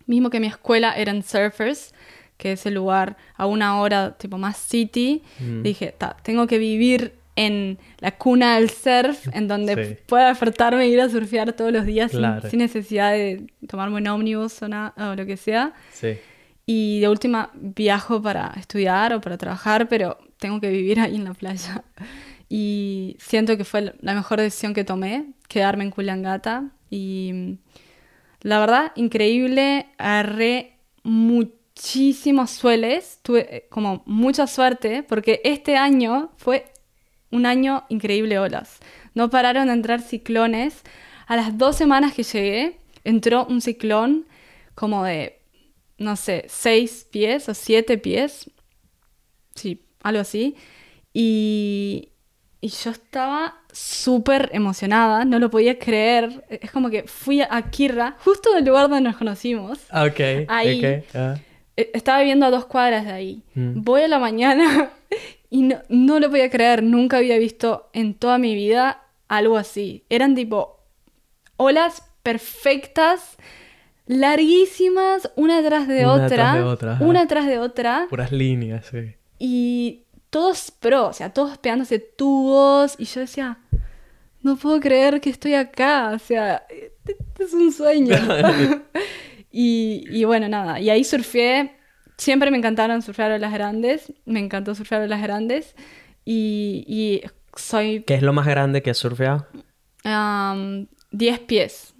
mismo 0.06 0.30
que 0.30 0.39
mi 0.39 0.48
escuela 0.48 0.93
eran 0.93 1.24
surfers, 1.24 1.93
que 2.38 2.54
es 2.54 2.65
el 2.65 2.74
lugar 2.76 3.17
a 3.36 3.45
una 3.48 3.80
hora 3.80 4.17
tipo 4.17 4.38
más 4.38 4.58
city, 4.58 5.24
Mm. 5.39 5.62
dije, 5.62 5.93
"Ta, 5.98 6.15
tengo 6.24 6.48
que 6.48 6.58
vivir 6.58 7.13
en 7.36 7.78
la 8.00 8.12
cuna 8.12 8.56
del 8.56 8.69
surf, 8.69 9.28
en 9.34 9.48
donde 9.48 9.86
Sí. 9.86 9.98
pueda 10.08 10.28
despertarme 10.30 10.84
e 10.84 10.88
ir 10.89 11.00
a 11.00 11.10
surfear 11.10 11.54
todos 11.54 11.72
los 11.72 11.86
días 11.86 12.12
sin- 12.12 12.19
Claro. 12.19 12.50
sin, 12.50 12.60
necesidad 12.60 13.12
de 13.13 13.48
tomarme 13.67 13.98
un 13.98 14.08
ómnibus 14.08 14.62
o, 14.62 14.65
o 14.65 15.15
lo 15.15 15.26
que 15.26 15.38
sea. 15.38 15.74
Sí. 15.93 16.17
Y 16.65 17.00
de 17.00 17.08
última 17.08 17.50
viajo 17.56 18.22
para 18.22 18.54
estudiar 18.58 19.13
o 19.13 19.22
para 19.22 19.38
trabajar, 19.38 19.88
pero 19.88 20.17
tengo 20.38 20.60
que 20.60 20.69
vivir 20.69 21.00
ahí 21.00 21.15
en 21.15 21.24
la 21.24 21.34
playa. 21.34 21.84
Y 22.49 23.15
siento 23.19 23.55
que 23.57 23.63
fue 23.63 23.93
la 24.01 24.15
mejor 24.15 24.41
decisión 24.41 24.73
que 24.73 24.83
tomé, 24.83 25.33
quedarme 25.47 25.83
en 25.83 25.91
Kulangata. 25.91 26.71
Y 26.89 27.31
mm, 27.33 27.57
la 28.41 28.59
verdad, 28.59 28.91
increíble, 28.95 29.85
agarré 29.99 30.77
muchísimos 31.03 32.49
sueles, 32.49 33.19
tuve 33.21 33.55
eh, 33.55 33.67
como 33.69 34.01
mucha 34.05 34.47
suerte, 34.47 35.03
porque 35.03 35.41
este 35.43 35.77
año 35.77 36.31
fue 36.38 36.65
un 37.31 37.45
año 37.45 37.85
increíble 37.89 38.39
olas. 38.39 38.79
No 39.13 39.29
pararon 39.29 39.67
de 39.67 39.73
entrar 39.73 40.01
ciclones. 40.01 40.81
A 41.27 41.35
las 41.35 41.57
dos 41.59 41.75
semanas 41.75 42.13
que 42.13 42.23
llegué, 42.23 42.79
entró 43.03 43.45
un 43.45 43.62
ciclón 43.62 44.25
como 44.73 45.03
de, 45.03 45.39
no 45.99 46.15
sé, 46.15 46.45
seis 46.47 47.07
pies 47.12 47.47
o 47.49 47.53
siete 47.53 47.99
pies. 47.99 48.49
Sí, 49.53 49.83
algo 50.01 50.21
así. 50.21 50.55
Y, 51.13 52.09
y 52.62 52.69
yo 52.69 52.91
estaba 52.91 53.56
súper 53.72 54.50
emocionada, 54.54 55.24
no 55.26 55.39
lo 55.39 55.50
podía 55.50 55.80
creer. 55.80 56.45
Es 56.50 56.72
como 56.72 56.89
que 56.89 57.04
fui 57.04 57.41
a 57.41 57.62
Kirra, 57.72 58.17
justo 58.24 58.54
del 58.54 58.65
lugar 58.65 58.89
donde 58.89 59.02
nos 59.10 59.17
conocimos. 59.17 59.80
Ok. 59.93 60.19
Ahí. 60.48 61.04
ah. 61.13 61.36
Eh, 61.78 61.91
Estaba 61.93 62.19
viviendo 62.19 62.45
a 62.45 62.50
dos 62.52 62.65
cuadras 62.65 63.06
de 63.06 63.12
ahí. 63.13 63.43
Mm. 63.56 63.82
Voy 63.82 64.02
a 64.02 64.08
la 64.10 64.19
mañana 64.19 64.89
y 65.50 65.62
no, 65.62 65.78
no 65.88 66.19
lo 66.19 66.30
podía 66.30 66.50
creer. 66.50 66.84
Nunca 66.84 67.17
había 67.17 67.38
visto 67.38 67.89
en 67.93 68.13
toda 68.13 68.38
mi 68.38 68.56
vida 68.56 69.04
algo 69.30 69.56
así. 69.58 70.04
Eran 70.10 70.36
tipo 70.36 70.80
olas 71.56 72.04
perfectas, 72.24 73.38
larguísimas, 74.06 75.32
una 75.36 75.63
tras 75.63 75.88
de 75.88 76.04
Una 76.04 76.13
otra. 76.13 76.28
tras 76.28 76.56
de 76.56 76.63
otra, 76.63 76.98
una 77.02 77.28
tras 77.28 77.48
de 77.48 77.60
otra. 77.60 78.08
Puras 78.10 78.32
líneas, 78.32 78.86
sí. 78.88 79.13
Y 79.38 80.04
todos 80.30 80.72
pro, 80.72 81.08
o 81.08 81.13
sea, 81.13 81.32
todos 81.34 81.58
pegándose 81.58 82.00
tubos. 82.00 82.96
Y 82.98 83.06
yo 83.06 83.22
decía, 83.22 83.60
no 84.42 84.56
puedo 84.56 84.80
creer 84.80 85.22
que 85.22 85.30
estoy 85.30 85.56
acá. 85.56 86.12
O 86.13 86.20
sea, 86.20 86.63
este 86.70 87.44
es 87.44 87.54
un 87.54 87.72
sueño. 87.72 88.15
y, 89.52 90.04
y 90.10 90.24
bueno, 90.26 90.48
nada. 90.48 90.80
Y 90.80 90.89
ahí 90.89 91.04
surfeé. 91.04 91.76
Siempre 92.18 92.52
me 92.52 92.58
encantaron 92.58 93.02
surfear 93.02 93.32
olas 93.32 93.54
grandes. 93.54 94.13
Me 94.26 94.39
encantó 94.39 94.76
surfear 94.76 95.02
olas 95.02 95.22
grandes. 95.22 95.76
Y, 96.26 96.84
y 96.88 97.22
soy 97.56 98.04
¿Qué 98.04 98.15
es 98.15 98.22
lo 98.22 98.34
más 98.34 98.46
grande 98.46 98.82
que 98.82 98.92
has 98.92 98.98
surfeado? 98.98 99.48
am, 100.04 100.88
10 101.12 101.39
pies. 101.42 101.94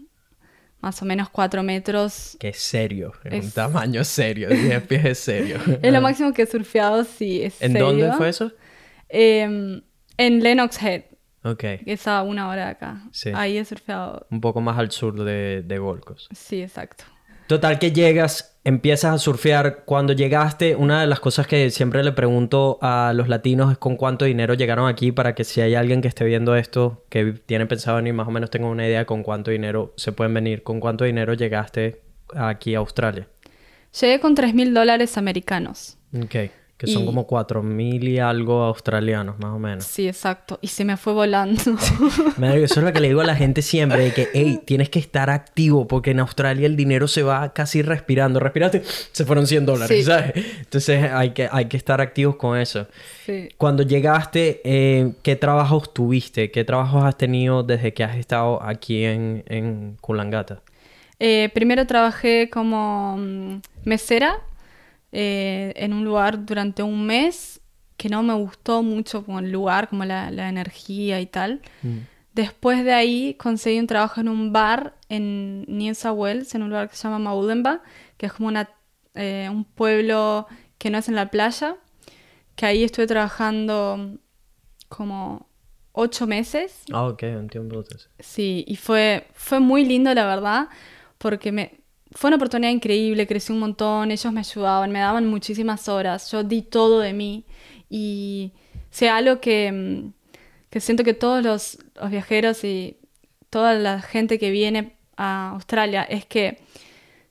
Más 0.82 1.02
o 1.02 1.06
menos 1.06 1.30
4 1.30 1.62
metros. 1.64 2.38
Que 2.40 2.50
es 2.50 2.58
serio. 2.58 3.14
Es, 3.24 3.46
un 3.46 3.52
tamaño 3.52 4.04
serio. 4.04 4.50
10 4.50 4.84
pies 4.88 5.06
es 5.06 5.20
serio. 5.20 5.60
Es 5.82 5.92
lo 5.92 6.02
máximo 6.02 6.32
que 6.34 6.44
he 6.44 6.46
surfeado, 6.46 7.04
sí. 7.04 7.44
Es 7.44 7.62
¿En 7.62 7.74
serio. 7.74 7.88
dónde 7.88 8.12
fue 8.14 8.30
eso? 8.30 8.52
Em, 9.10 9.82
en 10.18 10.44
Lennox 10.44 10.82
Head. 10.82 11.04
Ok. 11.44 11.60
que 11.60 11.84
es 11.86 12.06
a 12.08 12.22
una 12.24 12.50
hora 12.50 12.66
de 12.66 12.72
acá. 12.72 13.02
Sí. 13.12 13.32
Ahí 13.34 13.58
he 13.58 13.66
surfeado. 13.66 14.28
Un 14.30 14.42
poco 14.42 14.62
más 14.62 14.78
al 14.78 14.92
sur 14.92 15.24
de, 15.24 15.64
de 15.64 15.78
Gold 15.80 16.04
Coast. 16.04 16.32
Sí, 16.34 16.62
exacto. 16.62 17.06
Total 17.48 17.80
que 17.80 17.92
llegas, 17.92 18.59
empiezas 18.64 19.14
a 19.14 19.18
surfear. 19.18 19.84
Cuando 19.86 20.14
llegaste, 20.14 20.76
una 20.76 21.02
de 21.02 21.08
las 21.08 21.20
cosas 21.20 21.48
que 21.48 21.70
siempre 21.70 22.04
le 22.04 22.12
pregunto 22.12 22.78
a 22.82 23.14
los 23.16 23.28
latinos 23.28 23.72
es 23.72 23.78
con 23.78 23.96
cuánto 23.96 24.26
dinero 24.26 24.54
llegaron 24.54 24.88
aquí 24.88 25.12
para 25.12 25.36
que 25.36 25.44
si 25.44 25.62
hay 25.62 25.76
alguien 25.76 26.02
que 26.02 26.08
esté 26.08 26.26
viendo 26.26 26.56
esto, 26.56 27.06
que 27.10 27.34
tiene 27.46 27.66
pensado 27.66 27.98
venir, 27.98 28.14
más 28.14 28.28
o 28.28 28.32
menos 28.32 28.50
tenga 28.50 28.68
una 28.68 28.86
idea 28.86 29.06
con 29.06 29.24
cuánto 29.24 29.52
dinero 29.52 29.94
se 29.96 30.12
pueden 30.12 30.34
venir. 30.34 30.64
¿Con 30.64 30.80
cuánto 30.80 31.06
dinero 31.06 31.34
llegaste 31.34 32.02
aquí 32.36 32.76
a 32.76 32.80
Australia? 32.80 33.28
Llegué 34.00 34.20
con 34.20 34.36
3 34.36 34.54
mil 34.54 34.74
dólares 34.74 35.18
americanos. 35.18 35.98
Ok. 36.14 36.52
Que 36.80 36.88
son 36.88 37.04
Y- 37.04 37.06
como 37.06 37.28
cuatro 37.28 37.62
mil 37.62 38.08
y 38.08 38.20
algo 38.20 38.64
australianos, 38.64 39.38
más 39.38 39.52
o 39.54 39.60
menos. 39.60 39.84
Sí, 39.84 40.08
exacto. 40.08 40.60
Y 40.62 40.68
se 40.68 40.86
me 40.86 40.96
fue 40.96 41.12
volando. 41.12 41.62
Madre, 42.38 42.64
Eso 42.64 42.80
es 42.80 42.86
lo 42.86 42.94
que 42.94 43.02
le 43.02 43.10
digo 43.10 43.20
a 43.20 43.26
la 43.26 43.36
gente 43.36 43.62
siempre, 43.62 44.00
de 44.06 44.14
que, 44.14 44.30
hey, 44.34 44.62
tienes 44.66 44.90
que 44.90 44.98
estar 44.98 45.30
activo, 45.30 45.88
porque 45.90 46.12
en 46.12 46.22
Australia 46.22 46.66
el 46.68 46.78
dinero 46.78 47.10
se 47.10 47.22
va 47.22 47.52
casi 47.54 47.82
respirando. 47.82 48.40
Respiraste, 48.40 48.82
se 49.12 49.26
fueron 49.26 49.46
100 49.46 49.66
dólares, 49.66 49.98
Sí. 49.98 50.04
¿sabes? 50.06 50.32
Entonces 50.62 51.12
hay 51.12 51.32
que, 51.32 51.50
hay 51.52 51.66
que 51.66 51.76
estar 51.76 52.00
activos 52.00 52.38
con 52.38 52.58
eso. 52.58 52.88
sí. 53.26 53.50
Cuando 53.58 53.84
llegaste, 53.84 54.62
eh, 54.64 55.12
¿qué 55.22 55.36
trabajos 55.36 55.94
tuviste? 55.94 56.50
¿Qué 56.50 56.64
trabajos 56.64 57.04
has 57.04 57.18
tenido 57.18 57.62
desde 57.62 57.94
que 57.94 58.06
has 58.06 58.16
estado 58.16 58.64
aquí 58.64 59.04
en, 59.04 59.44
en 59.48 59.98
Kulangata? 60.00 60.62
Eh, 61.20 61.50
primero 61.54 61.86
trabajé 61.86 62.50
como 62.50 63.18
mm, 63.18 63.60
mesera 63.84 64.38
eh, 65.12 65.74
en 65.76 65.94
un 65.94 66.06
lugar 66.06 66.46
durante 66.46 66.84
un 66.84 67.06
mes 67.06 67.62
que 67.98 68.10
no 68.10 68.24
me 68.24 68.34
gustó 68.34 68.82
mucho 68.82 69.26
como 69.26 69.40
el 69.40 69.52
lugar, 69.52 69.90
como 69.90 70.06
la, 70.06 70.32
la 70.32 70.48
energía 70.50 71.20
y 71.20 71.26
tal. 71.26 71.62
Mm. 71.82 71.98
Después 72.34 72.86
de 72.86 72.94
ahí 72.94 73.34
conseguí 73.34 73.80
un 73.80 73.88
trabajo 73.88 74.22
en 74.22 74.30
un 74.30 74.54
bar 74.54 74.96
en 75.10 75.66
New 75.68 75.94
South 75.94 76.16
Wales, 76.16 76.56
en 76.56 76.64
un 76.64 76.70
lugar 76.70 76.90
que 76.90 76.96
se 76.96 77.04
llama 77.04 77.20
Maudenba, 77.20 77.82
que 78.18 78.28
es 78.28 78.34
como 78.34 78.48
una, 78.48 78.70
eh, 79.16 79.50
un 79.52 79.66
pueblo 79.66 80.48
que 80.78 80.90
no 80.90 81.00
es 81.00 81.10
en 81.10 81.16
la 81.16 81.30
playa, 81.30 81.76
que 82.56 82.66
ahí 82.66 82.84
estuve 82.84 83.08
trabajando 83.08 84.18
como 84.88 85.50
ocho 85.92 86.28
meses. 86.28 86.84
Ah, 86.94 87.08
ok, 87.08 87.24
entiendo. 87.24 87.80
entonces. 87.80 88.10
Sí, 88.20 88.64
y 88.68 88.78
fue, 88.78 89.28
fue 89.34 89.60
muy 89.60 89.84
lindo, 89.84 90.14
la 90.14 90.26
verdad, 90.26 90.70
porque 91.18 91.52
me, 91.52 91.79
fue 92.12 92.30
una 92.30 92.38
oportunidad 92.38 92.72
increíble, 92.72 93.28
crecí 93.28 93.52
un 93.52 93.60
montón, 93.60 94.12
ellos 94.12 94.34
me 94.34 94.40
ayudaban, 94.40 94.92
me 94.92 95.00
daban 95.00 95.28
muchísimas 95.28 95.88
horas, 95.88 96.32
yo 96.32 96.44
di 96.44 96.62
todo 96.62 97.00
de 97.00 97.14
mí. 97.14 97.46
Y 97.90 98.54
sea 98.90 99.18
algo 99.18 99.40
que, 99.40 99.72
mm, 99.72 100.14
que 100.70 100.80
siento 100.80 101.04
que 101.04 101.14
todos 101.14 101.44
los, 101.44 101.78
los 101.96 102.10
viajeros 102.10 102.64
y 102.64 102.98
toda 103.50 103.74
la 103.76 104.02
gente 104.02 104.40
que 104.40 104.52
viene 104.52 104.96
a 105.18 105.52
Australia 105.52 106.04
es 106.04 106.26
que 106.26 106.60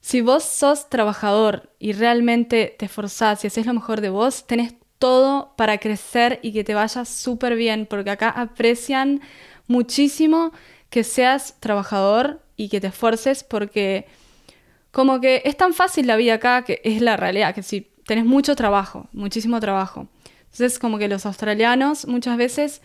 si 0.00 0.20
vos 0.20 0.44
sos 0.44 0.88
trabajador 0.88 1.72
y 1.78 1.92
realmente 1.92 2.74
te 2.78 2.86
esforzás 2.86 3.44
y 3.44 3.48
haces 3.48 3.66
lo 3.66 3.74
mejor 3.74 4.00
de 4.00 4.10
vos, 4.10 4.46
tenés 4.46 4.74
todo 4.98 5.54
para 5.56 5.78
crecer 5.78 6.40
y 6.42 6.52
que 6.52 6.64
te 6.64 6.74
vaya 6.74 7.04
súper 7.04 7.56
bien, 7.56 7.86
porque 7.86 8.10
acá 8.10 8.30
aprecian 8.30 9.20
muchísimo 9.66 10.52
que 10.90 11.04
seas 11.04 11.56
trabajador 11.60 12.42
y 12.56 12.68
que 12.68 12.80
te 12.80 12.88
esfuerces, 12.88 13.44
porque 13.44 14.06
como 14.92 15.20
que 15.20 15.42
es 15.44 15.56
tan 15.56 15.72
fácil 15.74 16.06
la 16.06 16.16
vida 16.16 16.34
acá 16.34 16.62
que 16.62 16.80
es 16.84 17.00
la 17.02 17.16
realidad, 17.16 17.54
que 17.54 17.62
si 17.62 17.90
tenés 18.06 18.24
mucho 18.24 18.56
trabajo, 18.56 19.06
muchísimo 19.12 19.60
trabajo. 19.60 20.08
Entonces 20.44 20.78
como 20.78 20.98
que 20.98 21.08
los 21.08 21.26
australianos 21.26 22.06
muchas 22.06 22.36
veces 22.36 22.80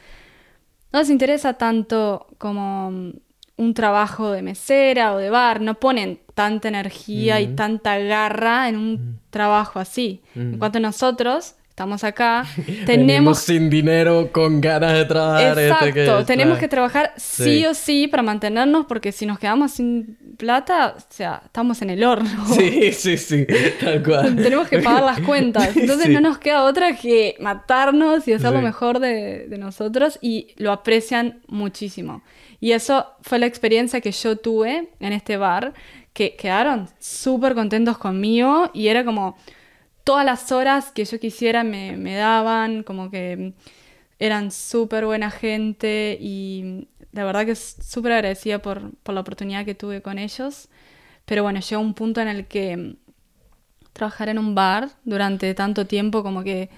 no 0.91 0.99
les 0.99 1.09
interesa 1.09 1.53
tanto 1.53 2.27
como 2.37 2.89
un 3.55 3.73
trabajo 3.73 4.31
de 4.31 4.41
mesera 4.41 5.13
o 5.13 5.17
de 5.17 5.29
bar, 5.29 5.61
no 5.61 5.75
ponen 5.75 6.19
tanta 6.33 6.67
energía 6.67 7.39
y 7.39 7.47
Mm. 7.47 7.55
tanta 7.55 7.97
garra 7.99 8.67
en 8.67 8.77
un 8.77 9.19
trabajo 9.29 9.79
así. 9.79 10.21
En 10.35 10.55
Mm. 10.55 10.59
cuanto 10.59 10.77
a 10.79 10.81
nosotros, 10.81 11.55
estamos 11.73 12.03
acá, 12.03 12.45
Venimos 12.57 12.85
tenemos... 12.85 13.39
sin 13.39 13.67
dinero, 13.67 14.29
con 14.31 14.61
ganas 14.61 14.93
de 14.93 15.05
trabajar. 15.05 15.57
Exacto, 15.57 15.85
este 15.87 15.93
que 16.19 16.23
tenemos 16.27 16.59
que 16.59 16.67
trabajar 16.67 17.13
sí. 17.17 17.43
Sí. 17.45 17.65
o 17.65 17.73
sí 17.73 18.07
para 18.07 18.21
mantenernos 18.21 18.85
porque 18.85 19.11
si 19.11 19.25
nos 19.25 19.39
quedamos 19.39 19.71
sin 19.71 20.15
plata, 20.37 20.93
o 20.95 21.01
sea, 21.09 21.41
estamos 21.43 21.81
en 21.81 21.89
el 21.89 22.03
horno. 22.03 22.29
Sí, 22.53 22.91
sí, 22.91 23.17
sí, 23.17 23.47
tal 23.83 24.03
cual. 24.03 24.35
Tenemos 24.43 24.67
que 24.67 24.79
pagar 24.79 25.01
las 25.01 25.19
cuentas. 25.21 25.75
Entonces 25.75 26.05
Sí. 26.05 26.13
no 26.13 26.21
nos 26.21 26.37
queda 26.37 26.63
otra 26.63 26.95
que 26.95 27.35
matarnos 27.39 28.27
y 28.27 28.33
hacer 28.33 28.51
lo 28.51 28.59
Sí. 28.59 28.65
mejor 28.65 28.99
de, 28.99 29.47
de 29.47 29.57
nosotros 29.57 30.19
y 30.21 30.49
lo 30.57 30.71
aprecian 30.71 31.39
muchísimo. 31.47 32.21
Y 32.59 32.73
eso 32.73 33.07
fue 33.23 33.39
la 33.39 33.47
experiencia 33.47 33.99
que 33.99 34.11
yo 34.11 34.35
tuve 34.35 34.89
en 34.99 35.11
este 35.11 35.37
bar, 35.37 35.73
que 36.13 36.35
quedaron 36.35 36.87
súper 36.99 37.55
contentos 37.55 37.97
conmigo 37.97 38.69
y 38.75 38.89
era 38.89 39.03
como 39.03 39.35
todas 40.03 40.25
las 40.25 40.51
horas 40.51 40.91
que 40.91 41.05
yo 41.05 41.19
quisiera 41.19 41.63
me, 41.63 41.97
me 41.97 42.15
daban, 42.15 42.83
como 42.83 43.09
que 43.09 43.53
eran 44.19 44.51
súper 44.51 45.05
buena 45.05 45.31
gente 45.31 46.17
y 46.19 46.87
la 47.11 47.23
verdad 47.25 47.45
que 47.45 47.51
es 47.51 47.77
súper 47.81 48.13
agradecida 48.13 48.61
por, 48.61 48.91
por 49.03 49.15
la 49.15 49.21
oportunidad 49.21 49.65
que 49.65 49.75
tuve 49.75 50.01
con 50.01 50.17
ellos. 50.19 50.69
Pero 51.25 51.43
bueno, 51.43 51.59
llegó 51.59 51.81
un 51.81 51.93
punto 51.93 52.21
en 52.21 52.27
el 52.27 52.47
que 52.47 52.95
trabajar 53.93 54.29
en 54.29 54.39
un 54.39 54.55
bar 54.55 54.89
durante 55.05 55.53
tanto 55.53 55.85
tiempo 55.85 56.23
como 56.23 56.43
que 56.43 56.69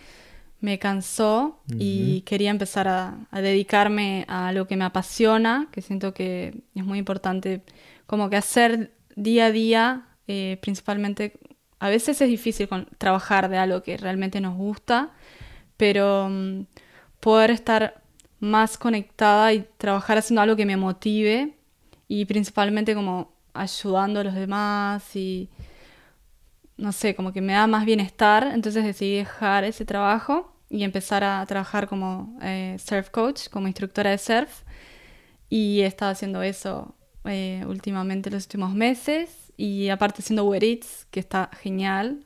me 0.60 0.80
cansó 0.80 1.62
y 1.78 2.22
quería 2.22 2.50
empezar 2.50 2.88
a, 2.88 3.28
a 3.32 3.42
dedicarme 3.42 4.26
a 4.28 4.52
lo 4.52 4.68
que 4.68 4.76
me 4.76 4.86
apasiona, 4.86 5.68
que 5.72 5.82
siento 5.82 6.14
que 6.14 6.64
es 6.74 6.84
muy 6.84 6.98
importante, 6.98 7.62
como 8.08 8.30
que 8.30 8.38
hacer 8.38 8.92
día 9.16 9.48
a 9.48 9.52
día, 9.52 10.08
eh, 10.28 10.58
principalmente, 10.62 11.38
a 11.80 11.90
veces 11.90 12.22
es 12.22 12.30
difícil 12.30 12.70
trabajar 12.98 13.50
de 13.50 13.58
algo 13.58 13.84
que 13.84 13.98
realmente 13.98 14.42
nos 14.42 14.56
gusta, 14.56 15.12
pero 15.78 16.30
mm, 16.30 16.66
poder 17.20 17.52
estar 17.52 18.02
más 18.40 18.78
conectada 18.78 19.54
y 19.54 19.68
trabajar 19.78 20.18
haciendo 20.18 20.42
algo 20.42 20.56
que 20.56 20.66
me 20.66 20.78
motive 20.78 21.58
y 22.08 22.26
principalmente 22.26 22.94
como 22.96 23.34
ayudando 23.54 24.20
a 24.20 24.24
los 24.24 24.36
demás 24.36 25.16
y 25.16 25.50
no 26.78 26.92
sé, 26.92 27.16
como 27.16 27.32
que 27.32 27.42
me 27.42 27.54
da 27.54 27.68
más 27.68 27.86
bienestar, 27.86 28.52
entonces 28.54 28.84
decidí 28.84 29.16
dejar 29.18 29.64
ese 29.64 29.86
trabajo 29.86 30.54
y 30.70 30.84
empezar 30.84 31.24
a 31.24 31.46
trabajar 31.46 31.88
como 31.88 32.38
eh, 32.42 32.78
surf 32.80 33.10
coach, 33.10 33.48
como 33.50 33.68
instructora 33.68 34.10
de 34.12 34.18
surf. 34.18 34.64
Y 35.50 35.82
he 35.82 35.86
estado 35.86 36.12
haciendo 36.12 36.42
eso 36.42 36.96
eh, 37.24 37.64
últimamente 37.68 38.30
los 38.30 38.44
últimos 38.46 38.74
meses 38.74 39.45
y 39.58 39.90
aparte 39.90 40.22
haciendo 40.22 40.46
Uber 40.46 40.64
Eats, 40.64 41.08
que 41.12 41.20
está 41.20 41.50
genial. 41.62 42.26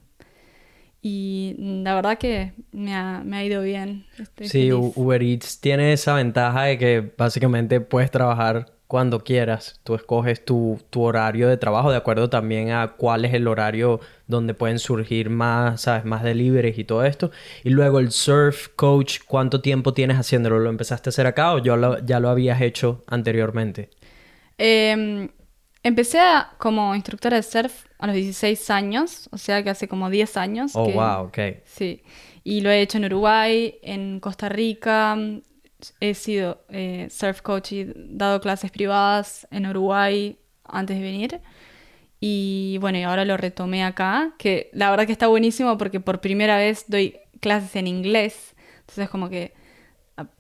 Y 1.01 1.55
la 1.83 1.95
verdad 1.95 2.17
que 2.17 2.53
me 2.71 2.93
ha, 2.93 3.21
me 3.25 3.37
ha 3.37 3.45
ido 3.45 3.61
bien. 3.61 4.05
Estoy 4.17 4.47
Sí, 4.47 4.49
feliz. 4.49 4.93
Uber 4.95 5.21
Eats 5.21 5.59
tiene 5.59 5.93
esa 5.93 6.15
ventaja 6.15 6.63
de 6.63 6.77
que 6.77 7.13
básicamente 7.17 7.81
puedes 7.81 8.11
trabajar 8.11 8.71
cuando 8.87 9.23
quieras. 9.23 9.79
Tú 9.83 9.95
escoges 9.95 10.43
tu, 10.43 10.79
tu 10.89 11.03
horario 11.03 11.47
de 11.47 11.57
trabajo 11.57 11.91
de 11.91 11.97
acuerdo 11.97 12.29
también 12.29 12.71
a 12.71 12.95
cuál 12.97 13.25
es 13.25 13.33
el 13.33 13.47
horario 13.47 13.99
donde 14.27 14.53
pueden 14.55 14.79
surgir 14.79 15.29
más, 15.29 15.81
¿sabes? 15.81 16.05
Más 16.05 16.23
deliveries 16.23 16.77
y 16.79 16.83
todo 16.83 17.05
esto. 17.05 17.31
Y 17.63 17.69
luego 17.69 17.99
el 17.99 18.11
surf 18.11 18.69
coach, 18.75 19.19
¿cuánto 19.27 19.61
tiempo 19.61 19.93
tienes 19.93 20.17
haciéndolo? 20.17 20.59
¿Lo 20.59 20.69
empezaste 20.69 21.09
a 21.09 21.11
hacer 21.11 21.27
acá 21.27 21.53
o 21.53 21.59
yo 21.59 21.77
lo- 21.77 21.99
ya 22.03 22.19
lo 22.19 22.29
habías 22.29 22.61
hecho 22.61 23.03
anteriormente? 23.07 23.89
Eh, 24.57 25.29
empecé 25.83 26.19
a- 26.19 26.53
como 26.57 26.93
instructora 26.95 27.37
de 27.37 27.43
surf 27.43 27.85
a 27.97 28.07
los 28.07 28.15
16 28.15 28.69
años, 28.69 29.29
o 29.31 29.37
sea 29.37 29.63
que 29.63 29.69
hace 29.69 29.87
como 29.87 30.09
10 30.09 30.37
años. 30.37 30.71
Oh, 30.75 30.85
que- 30.85 30.93
wow, 30.93 31.25
ok. 31.27 31.37
Sí, 31.65 32.01
y 32.43 32.61
lo 32.61 32.69
he 32.69 32.81
hecho 32.81 32.97
en 32.97 33.05
Uruguay, 33.05 33.75
en 33.83 34.19
Costa 34.19 34.49
Rica. 34.49 35.17
He 36.01 36.13
sido 36.13 36.65
eh, 36.69 37.07
surf 37.09 37.41
coach 37.41 37.71
y 37.71 37.87
dado 37.95 38.41
clases 38.41 38.69
privadas 38.71 39.47
en 39.51 39.65
Uruguay 39.65 40.37
antes 40.65 40.97
de 40.97 41.01
venir. 41.03 41.39
Y 42.19 42.77
bueno, 42.81 42.97
y 42.97 43.03
ahora 43.03 43.23
lo 43.23 43.37
retomé 43.37 43.83
acá, 43.83 44.33
que 44.37 44.69
la 44.73 44.89
verdad 44.89 45.05
que 45.05 45.13
está 45.13 45.27
buenísimo 45.27 45.77
porque 45.77 46.01
por 46.01 46.19
primera 46.19 46.57
vez 46.57 46.85
doy 46.89 47.15
clases 47.39 47.75
en 47.77 47.87
inglés. 47.87 48.55
Entonces 48.81 49.09
como 49.09 49.29
que 49.29 49.53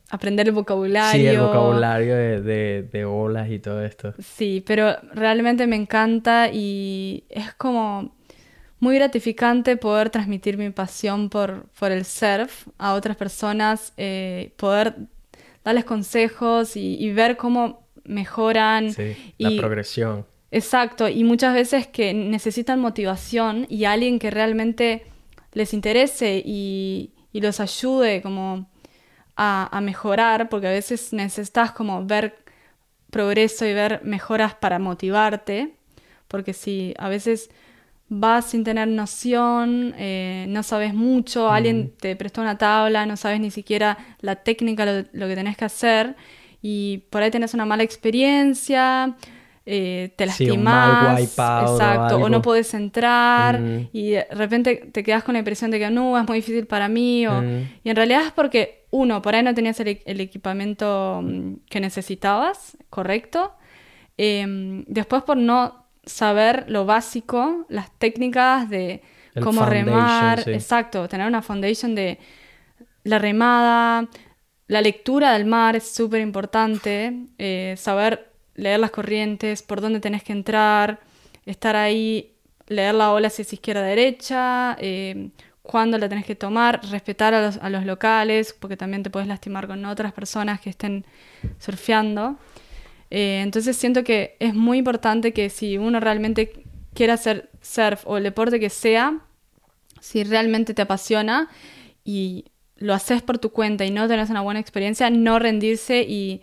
aprender 0.09 0.47
el 0.47 0.53
vocabulario. 0.53 1.21
Sí, 1.21 1.27
el 1.27 1.39
vocabulario 1.39 2.15
de, 2.15 2.41
de, 2.41 2.83
de 2.83 3.05
olas 3.05 3.49
y 3.49 3.59
todo 3.59 3.83
esto. 3.83 4.13
Sí, 4.19 4.63
pero 4.65 4.95
realmente 5.13 5.67
me 5.67 5.75
encanta 5.75 6.49
y 6.51 7.23
es 7.29 7.53
como 7.53 8.11
muy 8.79 8.95
gratificante 8.95 9.77
poder 9.77 10.09
transmitir 10.09 10.57
mi 10.57 10.69
pasión 10.69 11.29
por, 11.29 11.65
por 11.77 11.91
el 11.91 12.05
surf 12.05 12.67
a 12.77 12.93
otras 12.93 13.17
personas, 13.17 13.93
eh, 13.97 14.53
poder 14.55 14.95
darles 15.63 15.85
consejos 15.85 16.75
y, 16.75 16.95
y 16.95 17.11
ver 17.11 17.37
cómo 17.37 17.87
mejoran. 18.05 18.93
Sí, 18.93 19.15
la 19.37 19.51
progresión. 19.59 20.25
Exacto, 20.51 21.07
y 21.07 21.23
muchas 21.23 21.53
veces 21.53 21.85
que 21.85 22.13
necesitan 22.13 22.79
motivación 22.79 23.67
y 23.69 23.85
alguien 23.85 24.17
que 24.17 24.31
realmente 24.31 25.03
les 25.53 25.73
interese 25.73 26.41
y, 26.43 27.11
y 27.31 27.41
los 27.41 27.59
ayude 27.59 28.23
como 28.23 28.67
a, 29.41 29.69
a 29.71 29.79
mejorar, 29.81 30.49
porque 30.49 30.67
a 30.67 30.71
veces 30.71 31.13
necesitas 31.13 31.71
como 31.71 32.05
ver 32.05 32.35
progreso 33.09 33.65
y 33.65 33.73
ver 33.73 34.01
mejoras 34.03 34.53
para 34.53 34.77
motivarte, 34.79 35.75
porque 36.27 36.53
si 36.53 36.93
a 36.97 37.07
veces 37.09 37.49
vas 38.09 38.45
sin 38.51 38.63
tener 38.63 38.87
noción, 38.87 39.93
eh, 39.97 40.45
no 40.49 40.61
sabes 40.63 40.93
mucho, 40.93 41.49
alguien 41.49 41.93
te 41.99 42.15
prestó 42.15 42.41
una 42.41 42.57
tabla, 42.57 43.05
no 43.05 43.15
sabes 43.17 43.39
ni 43.39 43.49
siquiera 43.51 43.97
la 44.21 44.35
técnica, 44.35 44.85
lo, 44.85 45.05
lo 45.13 45.27
que 45.27 45.35
tenés 45.35 45.55
que 45.57 45.65
hacer, 45.65 46.15
y 46.61 47.03
por 47.09 47.21
ahí 47.23 47.31
tenés 47.31 47.53
una 47.53 47.65
mala 47.65 47.83
experiencia, 47.83 49.15
eh, 49.65 50.11
te 50.15 50.27
Sí, 50.31 50.45
wipeout 50.49 51.69
o 51.69 51.75
exacto, 51.75 52.17
o, 52.17 52.29
no 52.29 52.41
podés 52.41 52.73
entrar, 52.73 53.59
Mm. 53.59 53.87
y 53.93 54.09
de 54.11 54.27
repente 54.31 54.75
te 54.91 55.03
quedas 55.03 55.23
con 55.23 55.33
la 55.33 55.39
impresión 55.39 55.69
de 55.71 55.79
que 55.79 55.89
no, 55.89 56.17
es 56.19 56.27
muy 56.27 56.39
difícil 56.39 56.65
para 56.65 56.89
mí, 56.89 57.25
o- 57.27 57.41
Mm. 57.41 57.67
y 57.83 57.89
en 57.89 57.95
realidad 57.95 58.23
es 58.25 58.31
porque, 58.31 58.78
uno, 58.91 59.21
por 59.21 59.35
ahí 59.35 59.43
no 59.43 59.53
tenías 59.53 59.79
el, 59.79 59.87
e- 59.89 60.03
el 60.05 60.21
equipamiento 60.21 61.21
mm, 61.23 61.53
que 61.69 61.79
necesitabas, 61.79 62.77
correcto, 62.89 63.53
Em, 64.21 64.83
después 64.87 65.23
por 65.23 65.37
no 65.37 65.85
saber 66.05 66.65
lo 66.67 66.85
básico, 66.85 67.65
las 67.69 67.89
técnicas 67.99 68.69
de 68.69 69.01
El 69.33 69.43
cómo 69.45 69.65
remar, 69.65 70.41
sí. 70.41 70.51
exacto, 70.51 71.07
tener 71.07 71.25
una 71.25 71.41
foundation 71.41 71.95
de 71.95 72.19
la 73.03 73.19
remada, 73.19 74.09
la 74.67 74.81
lectura 74.81 75.33
del 75.33 75.45
mar 75.45 75.75
es 75.75 75.89
súper 75.91 76.21
importante, 76.21 77.13
eh, 77.37 77.75
saber 77.77 78.31
leer 78.55 78.79
las 78.79 78.91
corrientes, 78.91 79.63
por 79.63 79.81
dónde 79.81 79.99
tenés 79.99 80.23
que 80.23 80.33
entrar, 80.33 80.99
estar 81.45 81.75
ahí, 81.77 82.33
leer 82.67 82.95
la 82.95 83.11
ola 83.13 83.29
si 83.29 83.43
es 83.43 83.53
izquierda 83.53 83.83
derecha, 83.83 84.75
eh, 84.79 85.29
cuándo 85.69 85.99
la 85.99 86.09
tenés 86.09 86.25
que 86.25 86.33
tomar, 86.33 86.81
respetar 86.89 87.35
a 87.35 87.69
los, 87.69 87.85
locales, 87.85 88.55
porque 88.59 88.75
también 88.75 89.03
te 89.03 89.11
puedes 89.11 89.27
lastimar 89.27 89.67
con 89.67 89.85
otras 89.85 90.13
personas 90.13 90.59
que 90.59 90.71
estén 90.71 91.05
surfeando. 91.59 92.39
Eh, 93.11 93.41
entonces 93.43 93.77
siento 93.77 94.03
que 94.03 94.35
es 94.39 94.55
muy 94.55 94.79
importante 94.79 95.31
que 95.31 95.51
si 95.51 95.77
uno 95.77 95.99
realmente 95.99 96.63
quiere 96.95 97.13
hacer 97.13 97.51
surf 97.61 98.01
o 98.07 98.17
el 98.17 98.23
deporte 98.23 98.59
que 98.59 98.71
sea, 98.71 99.19
si 100.01 100.23
realmente 100.23 100.73
te 100.73 100.81
apasiona 100.81 101.49
y 102.03 102.45
lo 102.77 102.95
haces 102.95 103.21
por 103.21 103.37
tu 103.37 103.51
cuenta 103.51 103.85
y 103.85 103.91
no 103.91 104.07
tenés 104.07 104.31
una 104.31 104.41
buena 104.41 104.59
experiencia, 104.59 105.11
no 105.11 105.37
rendirse 105.37 106.01
y 106.01 106.41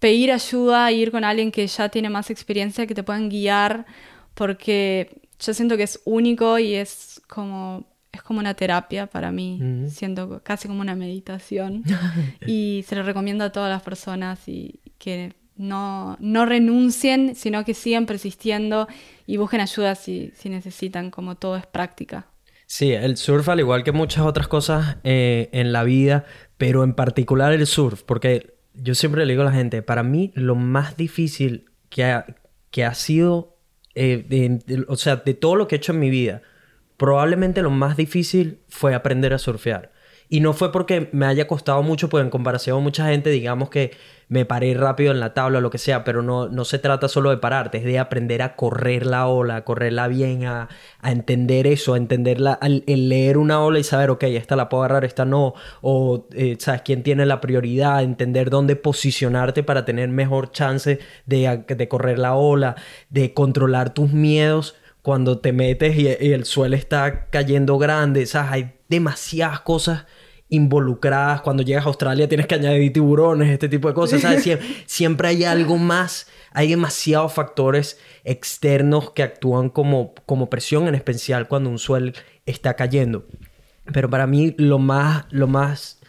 pedir 0.00 0.30
ayuda, 0.30 0.92
ir 0.92 1.12
con 1.12 1.24
alguien 1.24 1.50
que 1.50 1.66
ya 1.66 1.88
tiene 1.88 2.10
más 2.10 2.28
experiencia, 2.28 2.86
que 2.86 2.94
te 2.94 3.04
puedan 3.04 3.30
guiar, 3.30 3.86
porque 4.34 5.22
yo 5.40 5.54
siento 5.54 5.78
que 5.78 5.84
es 5.84 6.02
único 6.04 6.58
y 6.58 6.74
es 6.74 7.22
como 7.26 7.93
es 8.14 8.22
como 8.22 8.40
una 8.40 8.54
terapia 8.54 9.06
para 9.06 9.30
mí, 9.30 9.86
siento 9.88 10.40
casi 10.42 10.68
como 10.68 10.80
una 10.80 10.94
meditación. 10.94 11.82
Y 12.46 12.84
se 12.86 12.96
lo 12.96 13.02
recomiendo 13.02 13.44
a 13.44 13.50
todas 13.50 13.70
las 13.70 13.82
personas 13.82 14.48
y 14.48 14.80
que 14.98 15.34
no, 15.56 16.16
no 16.20 16.46
renuncien, 16.46 17.34
sino 17.34 17.64
que 17.64 17.74
sigan 17.74 18.06
persistiendo 18.06 18.88
y 19.26 19.36
busquen 19.36 19.60
ayuda 19.60 19.94
si, 19.94 20.32
si 20.34 20.48
necesitan, 20.48 21.10
como 21.10 21.36
todo 21.36 21.56
es 21.56 21.66
práctica. 21.66 22.26
Sí, 22.66 22.92
el 22.92 23.16
surf, 23.16 23.48
al 23.48 23.60
igual 23.60 23.84
que 23.84 23.92
muchas 23.92 24.24
otras 24.24 24.48
cosas 24.48 24.96
eh, 25.04 25.48
en 25.52 25.72
la 25.72 25.84
vida, 25.84 26.24
pero 26.56 26.82
en 26.82 26.94
particular 26.94 27.52
el 27.52 27.66
surf, 27.66 28.02
porque 28.02 28.54
yo 28.74 28.94
siempre 28.94 29.24
le 29.24 29.32
digo 29.32 29.42
a 29.42 29.46
la 29.46 29.52
gente, 29.52 29.82
para 29.82 30.02
mí 30.02 30.32
lo 30.34 30.54
más 30.54 30.96
difícil 30.96 31.66
que 31.88 32.04
ha, 32.04 32.26
que 32.70 32.84
ha 32.84 32.94
sido, 32.94 33.56
eh, 33.94 34.58
o 34.88 34.96
sea, 34.96 35.16
de 35.16 35.34
todo 35.34 35.56
lo 35.56 35.68
que 35.68 35.76
he 35.76 35.78
hecho 35.78 35.92
en 35.92 36.00
mi 36.00 36.10
vida, 36.10 36.42
probablemente 36.96 37.62
lo 37.62 37.70
más 37.70 37.96
difícil 37.96 38.60
fue 38.68 38.94
aprender 38.94 39.34
a 39.34 39.38
surfear. 39.38 39.92
Y 40.28 40.40
no 40.40 40.54
fue 40.54 40.72
porque 40.72 41.10
me 41.12 41.26
haya 41.26 41.46
costado 41.46 41.82
mucho, 41.82 42.08
pues 42.08 42.24
en 42.24 42.30
comparación 42.30 42.78
a 42.78 42.80
mucha 42.80 43.06
gente, 43.06 43.30
digamos 43.30 43.68
que 43.68 43.92
me 44.28 44.46
paré 44.46 44.72
rápido 44.74 45.12
en 45.12 45.20
la 45.20 45.34
tabla 45.34 45.58
o 45.58 45.60
lo 45.60 45.68
que 45.70 45.76
sea, 45.76 46.02
pero 46.02 46.22
no, 46.22 46.48
no 46.48 46.64
se 46.64 46.78
trata 46.78 47.08
solo 47.08 47.28
de 47.28 47.36
pararte, 47.36 47.78
es 47.78 47.84
de 47.84 47.98
aprender 47.98 48.40
a 48.40 48.56
correr 48.56 49.04
la 49.04 49.26
ola, 49.26 49.56
a 49.56 49.64
correrla 49.64 50.08
bien, 50.08 50.46
a, 50.46 50.68
entender 51.02 51.66
eso, 51.66 51.92
a 51.92 51.98
entenderla, 51.98 52.58
el 52.62 53.08
leer 53.10 53.36
una 53.36 53.62
ola 53.62 53.78
y 53.78 53.84
saber, 53.84 54.08
ok, 54.10 54.24
esta 54.24 54.56
la 54.56 54.70
puedo 54.70 54.82
agarrar, 54.82 55.04
esta 55.04 55.26
no, 55.26 55.54
o 55.82 56.26
eh, 56.32 56.56
sabes 56.58 56.82
quién 56.82 57.02
tiene 57.02 57.26
la 57.26 57.42
prioridad, 57.42 58.02
entender 58.02 58.48
dónde 58.48 58.76
posicionarte 58.76 59.62
para 59.62 59.84
tener 59.84 60.08
mejor 60.08 60.50
chance 60.52 61.00
de 61.26 61.86
correr 61.88 62.18
la 62.18 62.34
ola, 62.34 62.76
de 63.10 63.34
controlar 63.34 63.92
tus 63.92 64.10
miedos 64.10 64.74
cuando 65.04 65.38
te 65.38 65.52
metes 65.52 65.98
y, 65.98 66.08
el 66.08 66.46
suelo 66.46 66.74
está 66.74 67.26
cayendo 67.26 67.76
grande, 67.76 68.24
¿sabes? 68.24 68.52
Hay 68.52 68.72
demasiadas 68.88 69.60
cosas 69.60 70.06
involucradas. 70.48 71.42
Cuando 71.42 71.62
llegas 71.62 71.84
a 71.84 71.88
Australia 71.88 72.26
tienes 72.26 72.46
que 72.46 72.54
añadir 72.54 72.90
tiburones, 72.90 73.50
este 73.50 73.68
tipo 73.68 73.86
de 73.88 73.92
cosas. 73.92 74.22
¿sabes? 74.22 74.48
siempre 74.86 75.28
hay 75.28 75.44
algo 75.44 75.76
más. 75.76 76.28
Hay 76.52 76.70
demasiados 76.70 77.34
factores 77.34 78.00
externos 78.24 79.10
que 79.10 79.22
actúan 79.22 79.68
como, 79.68 80.14
como 80.24 80.48
presión, 80.48 80.88
en 80.88 80.94
especial 80.94 81.48
cuando 81.48 81.68
un 81.68 81.78
suelo 81.78 82.12
está 82.46 82.72
cayendo. 82.72 83.26
Pero 83.92 84.08
para 84.08 84.26
mí 84.26 84.54
lo 84.56 84.78
más, 84.78 85.26
lo 85.28 85.48
más, 85.48 86.00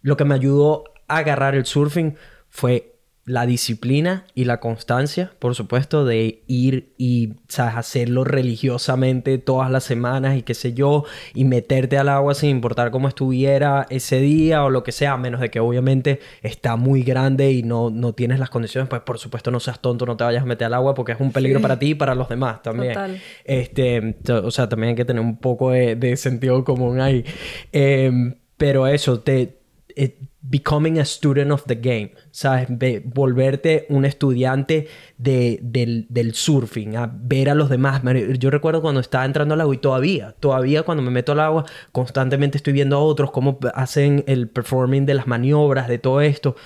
lo 0.00 0.16
que 0.16 0.24
me 0.24 0.36
ayudó 0.36 0.84
a 1.08 1.16
agarrar 1.16 1.56
el 1.56 1.66
surfing 1.66 2.14
fue 2.50 2.93
la 3.26 3.46
disciplina 3.46 4.26
y 4.34 4.44
la 4.44 4.60
constancia, 4.60 5.32
por 5.38 5.54
supuesto, 5.54 6.04
de 6.04 6.42
ir 6.46 6.92
y 6.98 7.34
¿sabes? 7.48 7.76
hacerlo 7.76 8.22
religiosamente 8.22 9.38
todas 9.38 9.70
las 9.70 9.84
semanas 9.84 10.36
y 10.36 10.42
qué 10.42 10.52
sé 10.52 10.74
yo, 10.74 11.04
y 11.32 11.44
meterte 11.44 11.96
al 11.96 12.10
agua 12.10 12.34
sin 12.34 12.50
importar 12.50 12.90
cómo 12.90 13.08
estuviera 13.08 13.86
ese 13.88 14.20
día 14.20 14.62
o 14.64 14.70
lo 14.70 14.84
que 14.84 14.92
sea, 14.92 15.12
a 15.12 15.16
menos 15.16 15.40
de 15.40 15.50
que 15.50 15.60
obviamente 15.60 16.20
está 16.42 16.76
muy 16.76 17.02
grande 17.02 17.50
y 17.52 17.62
no, 17.62 17.88
no 17.88 18.12
tienes 18.12 18.38
las 18.38 18.50
condiciones, 18.50 18.90
pues 18.90 19.00
por 19.02 19.18
supuesto 19.18 19.50
no 19.50 19.58
seas 19.58 19.80
tonto, 19.80 20.04
no 20.04 20.16
te 20.18 20.24
vayas 20.24 20.42
a 20.42 20.46
meter 20.46 20.66
al 20.66 20.74
agua 20.74 20.94
porque 20.94 21.12
es 21.12 21.20
un 21.20 21.32
peligro 21.32 21.60
para 21.62 21.78
ti 21.78 21.90
y 21.90 21.94
para 21.94 22.14
los 22.14 22.28
demás 22.28 22.62
también. 22.62 22.92
Total. 22.92 23.20
Este, 23.44 24.16
o 24.28 24.50
sea, 24.50 24.68
también 24.68 24.90
hay 24.90 24.96
que 24.96 25.04
tener 25.06 25.22
un 25.22 25.38
poco 25.38 25.70
de, 25.70 26.14
sentido 26.16 26.62
común 26.62 27.00
ahí. 27.00 27.24
Em, 27.72 28.34
pero 28.58 28.86
eso, 28.86 29.20
te... 29.20 29.60
Eh, 29.96 30.18
becoming 30.46 30.98
a 30.98 31.04
student 31.04 31.50
of 31.50 31.64
the 31.64 31.74
game, 31.74 32.12
¿sabes? 32.30 32.68
volverte 33.04 33.86
un 33.88 34.04
estudiante 34.04 34.88
de, 35.16 35.58
del, 35.62 36.34
surfing, 36.34 36.96
a 36.96 37.10
ver 37.12 37.48
a 37.48 37.54
los 37.54 37.70
demás. 37.70 38.02
Yo 38.38 38.50
recuerdo 38.50 38.82
cuando 38.82 39.00
estaba 39.00 39.24
entrando 39.24 39.54
al 39.54 39.62
agua 39.62 39.74
y 39.74 39.78
todavía, 39.78 40.34
todavía 40.38 40.82
cuando 40.82 41.02
me 41.02 41.10
meto 41.10 41.32
al 41.32 41.40
agua, 41.40 41.64
constantemente 41.92 42.58
estoy 42.58 42.74
viendo 42.74 42.96
a 42.96 43.00
otros 43.00 43.30
cómo 43.30 43.58
hacen 43.74 44.22
el 44.26 44.48
performing 44.48 45.06
de 45.06 45.14
las 45.14 45.26
maniobras, 45.26 45.88
de 45.88 45.98
todo 45.98 46.20
esto. 46.20 46.56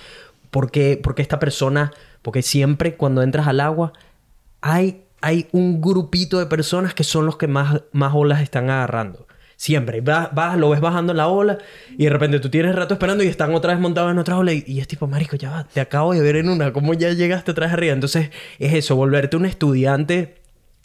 Porque, 0.51 0.99
porque 1.01 1.21
esta 1.21 1.39
persona, 1.39 1.93
porque 2.21 2.41
siempre 2.41 2.97
cuando 2.97 3.21
entras 3.21 3.47
al 3.47 3.61
agua 3.61 3.93
hay, 4.61 5.05
hay 5.21 5.47
un 5.53 5.79
grupito 5.79 6.39
de 6.39 6.47
personas 6.47 6.93
que 6.93 7.05
son 7.05 7.25
los 7.25 7.37
que 7.37 7.47
más, 7.47 7.83
más 7.93 8.13
olas 8.13 8.41
están 8.41 8.69
agarrando. 8.69 9.28
Siempre. 9.59 9.99
Vas, 9.99 10.33
vas, 10.33 10.57
lo 10.57 10.69
ves 10.69 10.79
bajando 10.79 11.11
en 11.11 11.17
la 11.17 11.27
ola 11.27 11.57
y 11.97 12.05
de 12.05 12.09
repente 12.09 12.39
tú 12.39 12.49
tienes 12.49 12.73
rato 12.73 12.93
esperando 12.93 13.25
y 13.25 13.27
están 13.27 13.53
otra 13.53 13.73
vez 13.73 13.81
montados 13.81 14.09
en 14.09 14.17
otra 14.17 14.37
ola 14.37 14.53
y, 14.53 14.79
es 14.79 14.87
tipo, 14.87 15.05
marico, 15.05 15.35
ya 15.35 15.51
va, 15.51 15.63
te 15.65 15.81
acabo 15.81 16.13
de 16.13 16.21
ver 16.21 16.37
en 16.37 16.47
una, 16.47 16.71
¿cómo 16.71 16.93
ya 16.93 17.11
llegaste 17.11 17.51
atrás 17.51 17.73
arriba? 17.73 17.93
Entonces 17.93 18.29
es 18.57 18.73
eso, 18.73 18.95
volverte 18.95 19.35
un 19.35 19.45
estudiante 19.45 20.35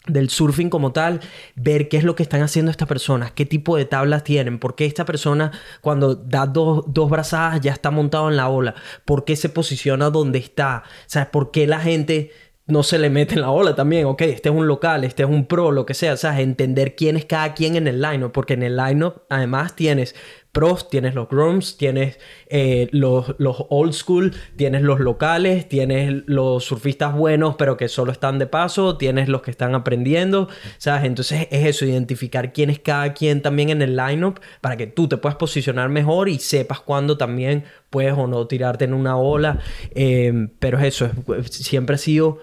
del 0.07 0.29
surfing 0.29 0.69
como 0.69 0.91
tal, 0.91 1.21
ver 1.55 1.87
qué 1.87 1.95
es 1.95 2.03
lo 2.03 2.15
que 2.15 2.23
están 2.23 2.41
haciendo 2.41 2.69
estas 2.69 2.89
personas, 2.89 3.31
qué 3.31 3.45
tipo 3.45 3.77
de 3.77 3.85
tablas 3.85 4.25
tienen, 4.25 4.59
por 4.59 4.75
qué 4.75 4.85
esta 4.85 5.05
persona 5.05 5.53
cuando 5.79 6.13
da 6.13 6.45
dos, 6.45 6.83
dos 6.87 7.09
brazadas 7.09 7.61
ya 7.61 7.71
está 7.71 7.91
montado 7.91 8.29
en 8.29 8.35
la 8.35 8.49
ola, 8.49 8.75
por 9.05 9.23
qué 9.23 9.37
se 9.37 9.47
posiciona 9.47 10.09
donde 10.09 10.39
está, 10.39 10.83
¿sabes? 11.05 11.29
¿Por 11.29 11.51
qué 11.51 11.65
la 11.65 11.79
gente 11.79 12.33
no 12.67 12.81
se 12.81 12.97
le 12.97 13.11
mete 13.11 13.35
en 13.35 13.41
la 13.41 13.51
ola 13.51 13.75
también, 13.75 14.05
ok, 14.05 14.21
este 14.21 14.49
es 14.49 14.55
un 14.55 14.67
local, 14.67 15.03
este 15.03 15.21
es 15.21 15.29
un 15.29 15.45
pro, 15.45 15.71
lo 15.71 15.85
que 15.85 15.93
sea, 15.93 16.15
o 16.15 16.27
entender 16.27 16.95
quién 16.95 17.15
es 17.15 17.25
cada 17.25 17.53
quien 17.53 17.75
en 17.75 17.87
el 17.87 18.01
lineup, 18.01 18.31
porque 18.31 18.53
en 18.53 18.63
el 18.63 18.75
lineup 18.75 19.21
además 19.29 19.75
tienes 19.75 20.15
pros, 20.51 20.89
tienes 20.89 21.13
los 21.13 21.27
grooms, 21.27 21.77
tienes 21.77 22.17
eh, 22.47 22.87
los, 22.91 23.35
los, 23.39 23.65
old 23.69 23.93
school, 23.93 24.33
tienes 24.55 24.81
los 24.81 24.99
locales, 25.01 25.67
tienes 25.67 26.23
los 26.27 26.63
surfistas 26.63 27.13
buenos 27.13 27.55
pero 27.55 27.75
que 27.75 27.89
solo 27.89 28.13
están 28.13 28.39
de 28.39 28.47
paso, 28.47 28.97
tienes 28.97 29.27
los 29.27 29.41
que 29.41 29.51
están 29.51 29.75
aprendiendo, 29.75 30.47
¿sabes? 30.77 31.03
Entonces 31.03 31.49
es 31.51 31.65
eso, 31.65 31.85
identificar 31.85 32.53
quién 32.53 32.69
es 32.69 32.79
cada 32.79 33.13
quien 33.13 33.41
también 33.41 33.69
en 33.69 33.81
el 33.81 33.97
lineup 33.97 34.39
para 34.61 34.77
que 34.77 34.87
tú 34.87 35.09
te 35.09 35.17
puedas 35.17 35.35
posicionar 35.35 35.89
mejor 35.89 36.29
y 36.29 36.39
sepas 36.39 36.79
cuándo 36.79 37.17
también 37.17 37.65
puedes 37.89 38.13
o 38.13 38.25
no 38.25 38.47
tirarte 38.47 38.85
en 38.85 38.93
una 38.93 39.17
ola, 39.17 39.59
eh, 39.93 40.47
pero 40.59 40.79
es 40.79 40.85
eso, 40.85 41.09
siempre 41.49 41.95
ha 41.95 41.99
sido 41.99 42.39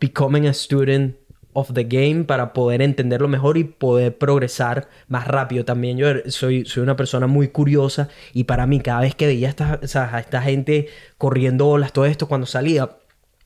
becoming 0.00 0.46
a 0.46 0.54
student 0.54 1.16
of 1.52 1.72
the 1.74 1.84
game 1.84 2.24
para 2.24 2.52
poder 2.52 2.80
entenderlo 2.82 3.28
mejor 3.28 3.58
y 3.58 3.64
poder 3.64 4.16
progresar 4.16 4.88
más 5.08 5.26
rápido. 5.26 5.64
También 5.64 5.98
yo 5.98 6.06
soy, 6.28 6.64
soy 6.64 6.82
una 6.82 6.96
persona 6.96 7.26
muy 7.26 7.48
curiosa 7.48 8.08
y 8.32 8.44
para 8.44 8.66
mí 8.66 8.80
cada 8.80 9.00
vez 9.00 9.14
que 9.14 9.26
veía 9.26 9.48
a 9.48 9.50
esta, 9.50 10.14
a 10.14 10.20
esta 10.20 10.42
gente 10.42 10.88
corriendo 11.18 11.68
olas, 11.68 11.92
todo 11.92 12.06
esto, 12.06 12.28
cuando 12.28 12.46
salía, 12.46 12.90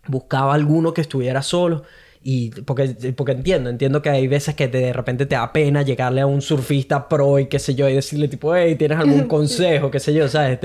buscaba 0.07 0.55
alguno 0.55 0.95
que 0.95 1.01
estuviera 1.01 1.43
solo 1.43 1.85
y 2.27 2.49
porque, 2.63 3.13
porque 3.15 3.33
entiendo, 3.33 3.69
entiendo 3.69 4.01
que 4.01 4.09
hay 4.09 4.27
veces 4.27 4.55
que 4.55 4.67
de 4.67 4.95
repente 4.95 5.27
te 5.27 5.35
da 5.35 5.53
pena 5.53 5.83
llegarle 5.83 6.23
a 6.23 6.27
un 6.27 6.41
surfista 6.41 7.07
pro 7.07 7.39
y 7.39 7.49
qué 7.49 7.59
sé 7.59 7.75
yo, 7.75 7.87
y 7.87 7.95
decirle 7.95 8.29
tipo, 8.29 8.57
hey, 8.57 8.77
¿tienes 8.77 8.99
algún 8.99 9.25
consejo? 9.29 9.91
qué 9.91 10.01
sé 10.01 10.15
yo, 10.15 10.27
¿sabes? 10.27 10.59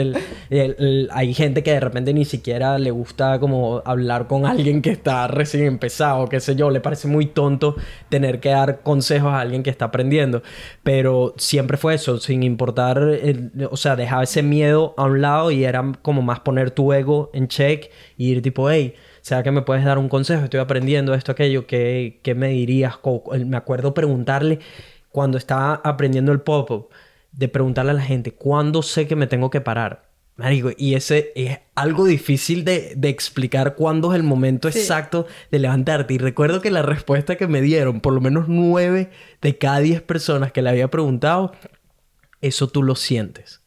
hay 1.12 1.34
gente 1.34 1.62
que 1.62 1.74
de 1.74 1.82
repente 1.82 2.14
ni 2.14 2.24
siquiera 2.24 2.80
le 2.80 2.92
gusta 2.92 3.40
como 3.40 3.82
hablar 3.84 4.28
con 4.28 4.46
alguien 4.46 4.82
que 4.82 4.92
está 4.92 5.28
recién 5.28 5.66
empezado, 5.66 6.30
qué 6.30 6.40
sé 6.40 6.56
yo, 6.56 6.70
le 6.70 6.80
parece 6.80 7.10
muy 7.10 7.26
tonto 7.26 7.76
tener 8.08 8.40
que 8.40 8.50
dar 8.50 8.80
consejos 8.80 9.34
a 9.34 9.42
alguien 9.42 9.62
que 9.62 9.70
está 9.70 9.86
aprendiendo. 9.86 10.42
Pero 10.84 11.34
siempre 11.38 11.76
fue 11.76 11.96
eso, 11.96 12.20
sin 12.20 12.44
importar, 12.44 13.20
o 13.70 13.76
sea, 13.76 13.98
dejaba 13.98 14.24
ese 14.24 14.44
miedo 14.44 14.94
a 14.96 15.04
un 15.04 15.22
lado 15.22 15.52
y 15.52 15.66
era 15.66 15.92
como 16.02 16.22
más 16.22 16.40
poner 16.40 16.72
tu 16.72 16.94
ego 16.94 17.32
en 17.34 17.50
check 17.50 17.92
y 18.18 18.30
ir 18.30 18.42
tipo, 18.42 18.70
hey, 18.70 18.94
sea 19.30 19.44
que 19.44 19.52
me 19.52 19.62
puedes 19.62 19.86
dar 19.86 19.98
un 19.98 20.10
consejo, 20.10 20.44
estoy 20.44 20.60
aprendiendo 20.60 21.14
esto, 21.14 21.32
aquello, 21.32 21.68
¿qué, 21.68 22.20
qué 22.24 22.36
me 22.36 22.50
dirías? 22.50 22.96
Me 23.46 23.58
acuerdo 23.58 23.94
preguntarle 23.94 24.60
cuando 25.10 25.38
estaba 25.38 25.76
aprendiendo 25.84 26.32
el 26.32 26.42
pop-up, 26.42 26.90
de 27.32 27.48
preguntarle 27.48 27.92
a 27.92 27.96
la 27.96 28.02
gente, 28.02 28.34
¿cuándo 28.34 28.82
sé 28.82 29.08
que 29.08 29.16
me 29.16 29.28
tengo 29.28 29.50
que 29.50 29.62
parar? 29.62 30.10
Marico, 30.36 30.72
y 30.78 30.96
ese 30.96 31.32
es 31.36 31.60
algo 31.76 32.06
difícil 32.06 32.64
de, 32.64 32.94
de 32.96 33.10
explicar 33.10 33.76
cuándo 33.76 34.14
es 34.14 34.16
el 34.16 34.24
momento 34.24 34.70
exacto 34.70 35.28
de 35.52 35.60
levantarte. 35.60 36.14
Y 36.14 36.18
recuerdo 36.18 36.62
que 36.62 36.72
la 36.72 36.82
respuesta 36.82 37.36
que 37.36 37.48
me 37.48 37.62
dieron, 37.62 38.00
por 38.00 38.14
lo 38.14 38.22
menos 38.22 38.48
nueve 38.48 39.10
de 39.42 39.58
cada 39.58 39.80
diez 39.80 40.02
personas 40.02 40.54
que 40.54 40.62
le 40.62 40.70
había 40.70 40.88
preguntado, 40.88 41.52
eso 42.40 42.68
tú 42.68 42.84
lo 42.84 42.96
sientes. 42.96 43.62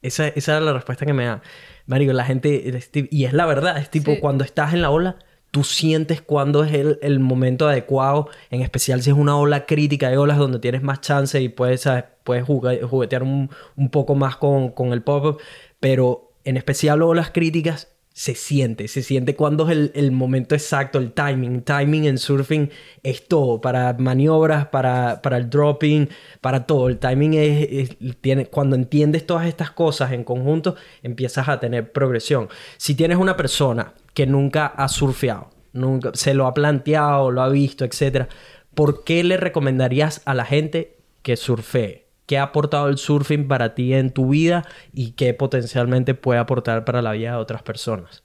Esa, 0.00 0.28
esa 0.28 0.52
era 0.52 0.60
la 0.62 0.72
respuesta 0.72 1.04
que 1.04 1.12
me 1.12 1.26
da. 1.26 1.42
Marico, 1.86 2.12
la 2.12 2.24
gente, 2.24 2.80
y 3.10 3.24
es 3.24 3.32
la 3.32 3.46
verdad, 3.46 3.78
es 3.78 3.90
tipo 3.90 4.18
cuando 4.20 4.44
estás 4.44 4.72
en 4.74 4.82
la 4.82 4.90
ola, 4.90 5.16
tú 5.50 5.64
sientes 5.64 6.22
cuándo 6.22 6.64
es 6.64 6.72
el, 6.72 7.20
momento 7.20 7.68
adecuado, 7.68 8.28
en 8.50 8.62
especial 8.62 9.02
si 9.02 9.10
es 9.10 9.16
una 9.16 9.36
ola 9.36 9.66
crítica, 9.66 10.08
hay 10.08 10.16
olas 10.16 10.38
donde 10.38 10.58
tienes 10.58 10.82
más 10.82 11.00
chance 11.00 11.40
y 11.40 11.48
puedes 11.48 11.88
puedes 12.24 12.44
juguetear 12.44 13.22
un, 13.22 13.50
un, 13.76 13.90
poco 13.90 14.14
más 14.14 14.36
con, 14.36 14.70
con 14.70 14.92
el 14.92 15.02
pop-up, 15.02 15.40
pero 15.78 16.32
en 16.44 16.56
especial 16.56 17.00
las 17.14 17.30
críticas 17.30 17.91
se 18.22 18.36
siente, 18.36 18.86
se 18.86 19.02
siente 19.02 19.34
cuando 19.34 19.68
es 19.68 19.90
el, 19.94 20.12
momento 20.12 20.54
exacto, 20.54 21.00
el 21.00 21.10
timing. 21.10 21.62
Timing 21.62 22.04
en 22.04 22.18
surfing 22.18 22.70
es 23.02 23.26
todo, 23.26 23.60
para 23.60 23.94
maniobras, 23.94 24.68
para, 24.68 25.20
para 25.20 25.38
el 25.38 25.50
dropping, 25.50 26.08
para 26.40 26.64
todo. 26.64 26.88
El 26.88 27.00
timing 27.00 27.34
es, 27.34 27.96
tiene, 28.20 28.46
cuando 28.46 28.76
entiendes 28.76 29.26
todas 29.26 29.48
estas 29.48 29.72
cosas 29.72 30.12
en 30.12 30.22
conjunto, 30.22 30.76
empiezas 31.02 31.48
a 31.48 31.58
tener 31.58 31.90
progresión. 31.90 32.48
Si 32.76 32.94
tienes 32.94 33.18
una 33.18 33.36
persona 33.36 33.92
que 34.14 34.24
nunca 34.24 34.66
ha 34.66 34.86
surfeado, 34.86 35.50
nunca 35.72 36.12
se 36.14 36.32
lo 36.32 36.46
ha 36.46 36.54
planteado, 36.54 37.32
lo 37.32 37.42
ha 37.42 37.48
visto, 37.48 37.84
etc., 37.84 38.28
¿por 38.72 39.02
qué 39.02 39.24
le 39.24 39.36
recomendarías 39.36 40.22
a 40.26 40.34
la 40.34 40.44
gente 40.44 40.96
que 41.22 41.36
surfee? 41.36 42.06
Qué 42.26 42.38
ha 42.38 42.44
aportado 42.44 42.88
el 42.88 42.98
surfing 42.98 43.48
para 43.48 43.74
ti 43.74 43.94
en 43.94 44.10
tu 44.10 44.28
vida 44.30 44.64
y 44.92 45.12
qué 45.12 45.34
potencialmente 45.34 46.14
puede 46.14 46.40
aportar 46.40 46.84
para 46.84 47.02
la 47.02 47.12
vida 47.12 47.32
de 47.32 47.36
otras 47.36 47.62
personas. 47.62 48.22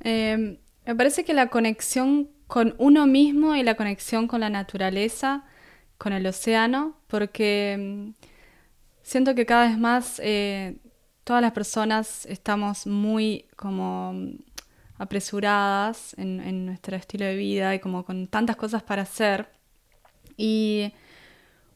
Em, 0.00 0.58
me 0.84 0.94
parece 0.94 1.24
que 1.24 1.34
la 1.34 1.48
conexión 1.48 2.30
con 2.46 2.74
uno 2.78 3.06
mismo 3.06 3.56
y 3.56 3.62
la 3.62 3.74
conexión 3.74 4.28
con 4.28 4.40
la 4.40 4.50
naturaleza, 4.50 5.44
con 5.98 6.12
el 6.12 6.26
océano, 6.26 6.96
porque 7.06 7.72
em, 7.72 8.14
siento 9.02 9.34
que 9.34 9.46
cada 9.46 9.68
vez 9.68 9.78
más 9.78 10.20
eh, 10.22 10.76
todas 11.24 11.42
las 11.42 11.52
personas 11.52 12.26
estamos 12.26 12.86
muy 12.86 13.46
como 13.56 14.14
apresuradas 14.98 16.14
en, 16.18 16.40
en, 16.40 16.66
nuestro 16.66 16.96
estilo 16.96 17.24
de 17.24 17.36
vida 17.36 17.74
y 17.74 17.80
como 17.80 18.04
con 18.04 18.28
tantas 18.28 18.56
cosas 18.56 18.82
para 18.82 19.02
hacer. 19.02 19.48
Y 20.36 20.92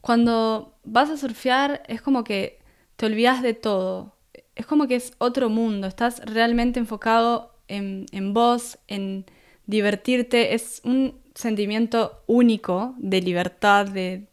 cuando 0.01 0.75
vas 0.83 1.09
a 1.09 1.17
surfear 1.17 1.83
es 1.87 2.01
como 2.01 2.23
que 2.23 2.59
te 2.95 3.05
olvidas 3.05 3.41
de 3.41 3.53
todo. 3.53 4.15
Es 4.55 4.65
como 4.65 4.87
que 4.87 4.95
es 4.95 5.13
otro 5.19 5.49
mundo. 5.49 5.87
Estás 5.87 6.19
realmente 6.25 6.79
enfocado 6.79 7.55
en, 7.67 8.33
vos, 8.33 8.79
en 8.87 9.25
divertirte. 9.65 10.53
Es 10.55 10.81
un 10.83 11.19
sentimiento 11.35 12.23
único 12.27 12.95
de 12.97 13.21
libertad, 13.21 13.87
de, 13.87 14.27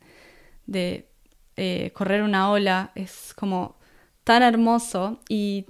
eh, 1.57 1.91
correr 1.95 2.23
una 2.23 2.51
ola. 2.51 2.93
Es 2.95 3.35
como 3.35 3.77
tan 4.25 4.43
hermoso. 4.43 5.21
Y 5.29 5.67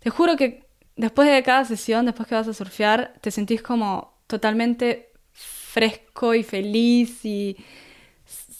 te 0.00 0.10
juro 0.10 0.36
que 0.36 0.64
después 0.96 1.28
de 1.30 1.42
cada 1.42 1.64
sesión, 1.64 2.04
después 2.04 2.28
que 2.28 2.34
vas 2.34 2.48
a 2.48 2.54
surfear, 2.54 3.14
te 3.20 3.30
sentís 3.30 3.62
como 3.62 4.14
totalmente 4.26 5.12
fresco 5.32 6.34
y 6.34 6.42
feliz 6.42 7.24
y 7.24 7.56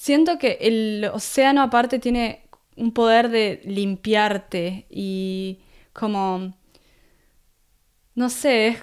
Siento 0.04 0.38
que 0.38 0.58
el 0.60 1.06
océano 1.14 1.62
aparte 1.62 1.98
tiene 1.98 2.42
un 2.76 2.92
poder 2.92 3.30
de 3.30 3.62
limpiarte 3.64 4.84
y 4.90 5.60
como, 5.94 6.52
no 8.14 8.28
sé, 8.28 8.76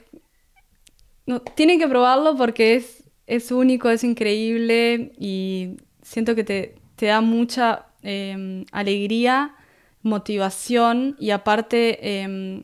no, 1.27 1.41
tienen 1.41 1.77
que 1.77 1.87
probarlo 1.87 2.35
porque 2.35 2.73
es, 2.73 3.03
es 3.27 3.51
único, 3.51 3.91
es 3.91 4.03
increíble 4.03 5.11
y 5.19 5.77
siento 6.01 6.33
que 6.33 6.43
te, 6.43 6.73
te 6.95 7.05
da 7.05 7.21
mucha 7.21 7.85
em, 8.01 8.65
alegría, 8.71 9.53
motivación 10.01 11.15
y 11.19 11.29
aparte 11.29 12.23
em, 12.23 12.63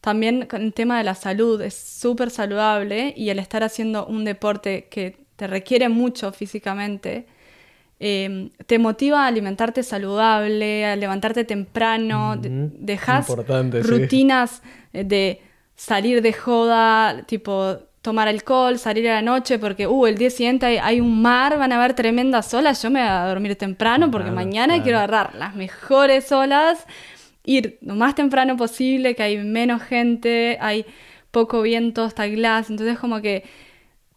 también 0.00 0.48
el 0.50 0.72
tema 0.72 0.96
de 0.96 1.04
la 1.04 1.14
salud 1.14 1.60
es 1.60 1.74
súper 1.74 2.30
saludable 2.30 3.12
y 3.14 3.28
el 3.28 3.38
estar 3.38 3.62
haciendo 3.62 4.06
un 4.06 4.24
deporte 4.24 4.88
que 4.90 5.26
te 5.36 5.46
requiere 5.46 5.90
mucho 5.90 6.32
físicamente, 6.32 7.26
Em, 8.00 8.50
te 8.66 8.78
motiva 8.78 9.24
a 9.24 9.26
alimentarte 9.26 9.82
saludable, 9.82 10.86
a 10.86 10.94
levantarte 10.94 11.44
temprano, 11.44 12.36
dejas 12.38 13.26
rutinas 13.82 14.62
eh, 14.92 15.02
de 15.02 15.40
salir 15.74 16.22
de 16.22 16.32
joda, 16.32 17.24
tipo 17.26 17.76
tomar 18.00 18.28
alcohol, 18.28 18.78
salir 18.78 19.08
a 19.08 19.14
la 19.14 19.22
noche 19.22 19.58
porque, 19.58 19.88
uh, 19.88 20.06
el 20.06 20.16
día 20.16 20.30
siguiente 20.30 20.78
hay, 20.80 21.00
un 21.00 21.20
mar, 21.20 21.58
van 21.58 21.72
a 21.72 21.76
haber 21.76 21.94
tremendas 21.94 22.54
olas, 22.54 22.80
yo 22.82 22.90
me 22.90 23.00
voy 23.00 23.08
a 23.08 23.26
dormir 23.26 23.56
temprano 23.56 24.10
porque 24.12 24.30
mañana 24.30 24.80
quiero 24.80 24.98
agarrar 24.98 25.34
las 25.34 25.56
mejores 25.56 26.30
olas, 26.30 26.86
ir 27.44 27.78
lo 27.82 27.96
más 27.96 28.14
temprano 28.14 28.56
posible, 28.56 29.16
que 29.16 29.24
hay 29.24 29.38
menos 29.38 29.82
gente, 29.82 30.56
hay 30.60 30.86
poco 31.32 31.62
viento, 31.62 32.06
está 32.06 32.28
glass, 32.28 32.70
entonces 32.70 32.96
como 32.98 33.20
que 33.20 33.42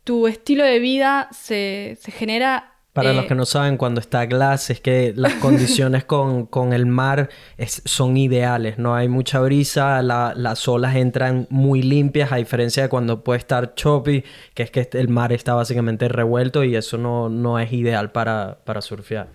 tu 0.03 0.27
estilo 0.27 0.63
de 0.63 0.79
vida 0.79 1.29
se, 1.31 1.97
se 1.99 2.11
genera 2.11 2.70
para 2.93 3.13
los 3.13 3.25
eh, 3.25 3.27
que 3.29 3.35
no 3.35 3.45
saben, 3.45 3.77
cuando 3.77 4.01
está 4.01 4.25
glass 4.25 4.69
es 4.69 4.81
que 4.81 5.13
las 5.15 5.33
condiciones 5.41 6.03
con, 6.03 6.73
el 6.73 6.85
mar 6.85 7.29
son 7.67 8.17
ideales, 8.17 8.77
no 8.77 8.95
hay 8.95 9.07
mucha 9.07 9.39
brisa, 9.39 10.01
las 10.01 10.67
olas 10.67 10.95
entran 10.95 11.47
muy 11.49 11.81
limpias, 11.81 12.31
a 12.31 12.35
diferencia 12.35 12.83
de 12.83 12.89
cuando 12.89 13.23
puede 13.23 13.39
estar 13.39 13.75
choppy, 13.75 14.23
que 14.53 14.63
es 14.63 14.71
que 14.71 14.89
el 14.93 15.07
mar 15.07 15.31
está 15.31 15.53
básicamente 15.53 16.09
revuelto 16.09 16.63
y 16.63 16.75
eso 16.75 16.97
no, 16.97 17.29
no 17.29 17.59
es 17.59 17.71
ideal 17.71 18.11
para, 18.11 18.59
para 18.65 18.81
surfear. 18.81 19.29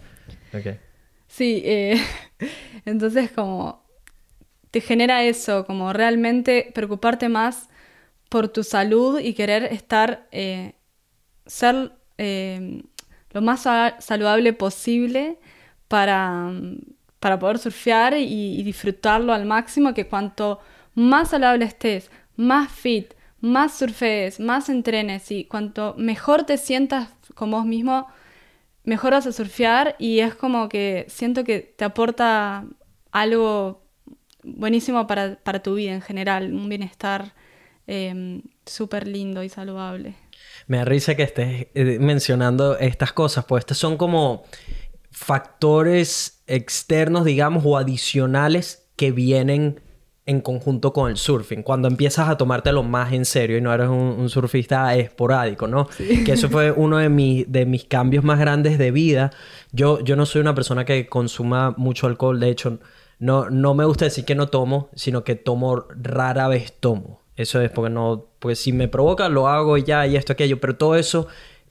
Sí, 1.26 1.62
eh, 1.64 2.00
entonces 2.84 3.30
como 3.30 3.84
te 4.70 4.80
genera 4.80 5.24
eso, 5.24 5.64
como 5.64 5.92
realmente 5.92 6.70
preocuparte 6.74 7.28
más 7.30 7.70
por 8.28 8.48
tu 8.48 8.64
salud 8.64 9.20
y 9.20 9.32
querer 9.32 9.64
estar, 9.64 10.26
eh, 10.30 10.74
ser 11.46 11.92
lo 13.36 13.42
más 13.42 13.68
saludable 13.98 14.54
posible 14.54 15.38
para, 15.88 16.50
para 17.20 17.38
poder 17.38 17.58
surfear 17.58 18.16
y, 18.16 18.62
disfrutarlo 18.62 19.34
al 19.34 19.44
máximo, 19.44 19.92
que 19.92 20.06
cuanto 20.06 20.58
más 20.94 21.28
saludable 21.28 21.66
estés, 21.66 22.10
más 22.36 22.72
fit, 22.72 23.12
más 23.42 23.76
surfees, 23.76 24.40
más 24.40 24.70
entrenes 24.70 25.30
y 25.30 25.44
cuanto 25.44 25.94
mejor 25.98 26.44
te 26.44 26.56
sientas 26.56 27.10
con 27.34 27.50
vos 27.50 27.66
mismo, 27.66 28.06
mejor 28.84 29.10
vas 29.10 29.26
a 29.26 29.32
surfear 29.32 29.96
y 29.98 30.20
es 30.20 30.34
como 30.34 30.70
que 30.70 31.04
siento 31.08 31.44
que 31.44 31.60
te 31.60 31.84
aporta 31.84 32.64
algo 33.12 33.82
buenísimo 34.44 35.06
para, 35.06 35.62
tu 35.62 35.74
vida 35.74 35.92
en 35.92 36.00
general, 36.00 36.54
un 36.54 36.70
bienestar 36.70 37.34
eh, 37.86 38.40
súper 38.64 39.06
lindo 39.06 39.42
y 39.42 39.50
saludable. 39.50 40.14
Me 40.66 40.78
da 40.78 40.84
risa 40.84 41.14
que 41.14 41.22
estés 41.22 41.68
eh, 41.74 41.98
mencionando 42.00 42.76
estas 42.78 43.12
cosas, 43.12 43.44
pues 43.44 43.62
estas 43.62 43.78
son 43.78 43.96
como 43.96 44.44
factores 45.10 46.42
externos, 46.46 47.24
digamos, 47.24 47.62
o 47.64 47.76
adicionales 47.76 48.88
que 48.96 49.12
vienen 49.12 49.80
en 50.26 50.40
conjunto 50.40 50.92
con 50.92 51.10
el 51.10 51.16
surfing. 51.16 51.62
Cuando 51.62 51.86
empiezas 51.88 52.28
a 52.28 52.36
tomártelo 52.36 52.82
más 52.82 53.12
en 53.12 53.24
serio 53.24 53.56
y 53.56 53.60
no 53.60 53.72
eres 53.72 53.88
un, 53.88 54.28
surfista 54.28 54.94
esporádico, 54.96 55.68
¿no? 55.68 55.88
Que 55.96 56.32
eso 56.32 56.48
fue 56.50 56.72
uno 56.72 56.98
de, 56.98 57.08
mis, 57.08 57.50
de 57.50 57.64
mis 57.64 57.84
cambios 57.84 58.24
más 58.24 58.38
grandes 58.38 58.76
de 58.76 58.90
vida. 58.90 59.30
Yo, 59.72 60.00
yo 60.00 60.16
no 60.16 60.26
soy 60.26 60.40
una 60.40 60.54
persona 60.54 60.84
que 60.84 61.06
consuma 61.06 61.74
mucho 61.76 62.08
alcohol. 62.08 62.40
De 62.40 62.50
hecho, 62.50 62.80
no, 63.20 63.48
no 63.50 63.74
me 63.74 63.84
gusta 63.84 64.06
decir 64.06 64.24
que 64.24 64.34
no 64.34 64.48
tomo, 64.48 64.90
sino 64.94 65.22
que 65.22 65.36
tomo 65.36 65.86
rara 65.90 66.48
vez 66.48 66.72
tomo. 66.78 67.25
Eso 67.36 67.60
es 67.60 67.70
porque 67.70 67.90
no, 67.90 68.26
pues 68.38 68.58
si 68.58 68.72
me 68.72 68.88
provoca 68.88 69.28
lo 69.28 69.48
hago 69.48 69.76
ya 69.76 70.06
y 70.06 70.16
esto, 70.16 70.32
aquello, 70.32 70.58
pero 70.58 70.76
todo 70.76 70.96
eso 70.96 71.28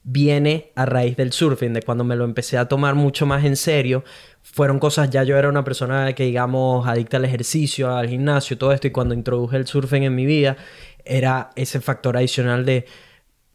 viene 0.08 0.70
a 0.76 0.86
raíz 0.86 1.16
del 1.16 1.32
surfing, 1.32 1.72
de 1.72 1.82
cuando 1.82 2.04
me 2.04 2.14
lo 2.14 2.24
empecé 2.24 2.56
a 2.58 2.68
tomar 2.68 2.94
mucho 2.94 3.26
más 3.26 3.44
en 3.44 3.56
serio. 3.56 4.04
Fueron 4.42 4.78
cosas, 4.78 5.10
ya 5.10 5.24
yo 5.24 5.36
era 5.36 5.48
una 5.48 5.64
persona 5.64 6.12
que 6.14 6.22
digamos 6.24 6.86
adicta 6.86 7.16
al 7.16 7.24
ejercicio, 7.24 7.94
al 7.94 8.08
gimnasio, 8.08 8.56
todo 8.56 8.72
esto, 8.72 8.86
y 8.86 8.92
cuando 8.92 9.14
introduje 9.14 9.56
el 9.56 9.66
surfing 9.66 10.04
en 10.04 10.14
mi 10.14 10.24
vida, 10.24 10.56
era 11.04 11.50
ese 11.56 11.80
factor 11.80 12.16
adicional 12.16 12.64
de, 12.64 12.86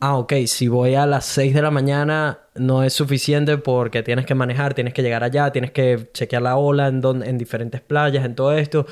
ah, 0.02 0.18
ok, 0.18 0.34
si 0.48 0.68
voy 0.68 0.96
a 0.96 1.06
las 1.06 1.26
6 1.28 1.54
de 1.54 1.62
la 1.62 1.72
mañana 1.72 2.40
no 2.56 2.84
es 2.84 2.92
suficiente 2.94 3.58
porque 3.58 4.04
tienes 4.04 4.26
que 4.26 4.36
manejar, 4.36 4.74
tienes 4.74 4.94
que 4.94 5.04
llegar 5.04 5.24
allá, 5.24 5.52
tienes 5.54 5.72
que 5.72 6.10
chequear 6.14 6.42
la 6.42 6.58
ola 6.58 6.88
en, 6.88 7.02
en 7.24 7.38
diferentes 7.38 7.80
playas, 7.80 8.26
en 8.26 8.36
todo 8.36 8.52
esto 8.58 8.86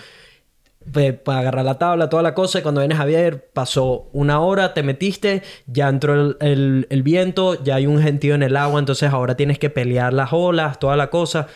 para 1.24 1.40
agarrar 1.40 1.66
la 1.66 1.78
tabla, 1.78 2.10
toda 2.10 2.24
la 2.24 2.34
cosa, 2.34 2.60
y 2.60 2.62
cuando 2.62 2.82
vienes 2.82 3.00
a 3.00 3.06
ver, 3.06 3.50
pasó 3.54 4.08
una 4.14 4.40
hora, 4.40 4.74
te 4.74 4.82
metiste, 4.82 5.44
ya 5.68 5.88
entró 5.88 6.36
el, 6.40 6.88
el, 6.90 7.04
viento, 7.04 7.62
ya 7.64 7.76
hay 7.76 7.86
un 7.86 8.02
gentío 8.02 8.34
en 8.34 8.44
el 8.44 8.56
agua, 8.56 8.80
entonces 8.80 9.12
ahora 9.12 9.36
tienes 9.36 9.60
que 9.60 9.70
pelear 9.70 10.14
las 10.14 10.30
olas, 10.32 10.80
toda 10.80 10.96
la 10.96 11.10
cosa. 11.10 11.48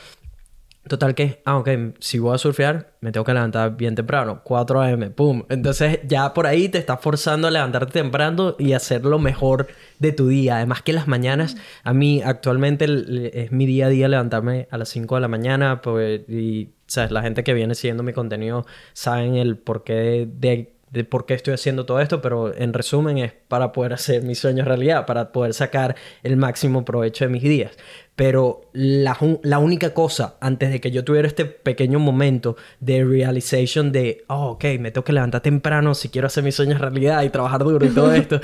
Total 0.88 1.15
que, 1.15 1.41
ah, 1.45 1.57
ok, 1.57 1.69
si 1.99 2.19
voy 2.19 2.36
a 2.36 2.38
surfear, 2.38 2.97
me 2.99 3.13
tengo 3.13 3.23
que 3.23 3.34
levantar 3.34 3.77
bien 3.77 3.95
temprano, 3.95 4.41
4 4.43 4.81
a.m., 4.81 5.11
pum. 5.11 5.43
Entonces 5.47 5.99
ya 6.05 6.34
por 6.34 6.45
ahí 6.45 6.67
te 6.67 6.77
estás 6.77 6.99
forzando 6.99 7.47
a 7.47 7.51
levantarte 7.51 7.93
temprano 7.93 8.57
y 8.59 8.73
hacer 8.73 9.05
lo 9.05 9.17
mejor 9.17 9.67
de 9.99 10.11
tu 10.11 10.27
día. 10.27 10.57
Además 10.57 10.81
que 10.81 10.91
las 10.91 11.07
mañanas, 11.07 11.55
a 11.84 11.93
mí 11.93 12.21
actualmente 12.21 12.86
es 13.34 13.51
mi 13.53 13.65
día 13.65 13.86
a 13.86 13.89
día 13.89 14.09
levantarme 14.09 14.67
a 14.71 14.77
las 14.77 14.89
5 14.89 15.15
de 15.15 15.21
la 15.21 15.29
mañana 15.29 15.81
pues, 15.81 16.27
y, 16.27 16.73
¿sabes? 16.86 17.11
La 17.11 17.21
gente 17.21 17.45
que 17.45 17.53
viene 17.53 17.75
siguiendo 17.75 18.03
mi 18.03 18.11
contenido 18.11 18.65
saben 18.91 19.36
el 19.36 19.57
porqué 19.57 19.93
de, 19.93 20.25
de 20.25 20.72
por 21.09 21.25
qué 21.25 21.33
estoy 21.33 21.55
haciendo 21.55 21.85
todo 21.85 21.99
esto, 21.99 22.21
pero 22.21 22.55
en 22.55 22.73
resumen 22.73 23.17
es 23.17 23.33
para 23.47 23.71
poder 23.71 23.93
hacer 23.93 24.21
mis 24.21 24.39
sueños 24.39 24.67
realidad, 24.67 25.05
para 25.05 25.31
poder 25.31 25.53
sacar 25.53 25.95
el 26.21 26.37
máximo 26.37 26.85
provecho 26.85 27.25
de 27.25 27.31
mis 27.31 27.41
días. 27.41 27.71
Pero 28.15 28.69
la, 28.73 29.17
la 29.41 29.57
única 29.57 29.95
cosa, 29.95 30.35
antes 30.39 30.71
de 30.71 30.79
que 30.79 30.91
yo 30.91 31.03
tuviera 31.03 31.27
este 31.27 31.45
pequeño 31.45 31.97
momento 31.97 32.55
de 32.79 33.03
realization 33.03 33.91
de, 33.91 34.23
oh, 34.27 34.51
ok, 34.51 34.65
me 34.79 34.91
tengo 34.91 35.03
que 35.03 35.13
levantar 35.13 35.41
temprano 35.41 35.95
si 35.95 36.09
quiero 36.09 36.27
hacer 36.27 36.43
mis 36.43 36.53
sueños 36.53 36.79
realidad 36.79 37.23
y 37.23 37.29
trabajar 37.29 37.63
duro 37.63 37.83
y 37.85 37.89
todo 37.89 38.13
esto, 38.13 38.39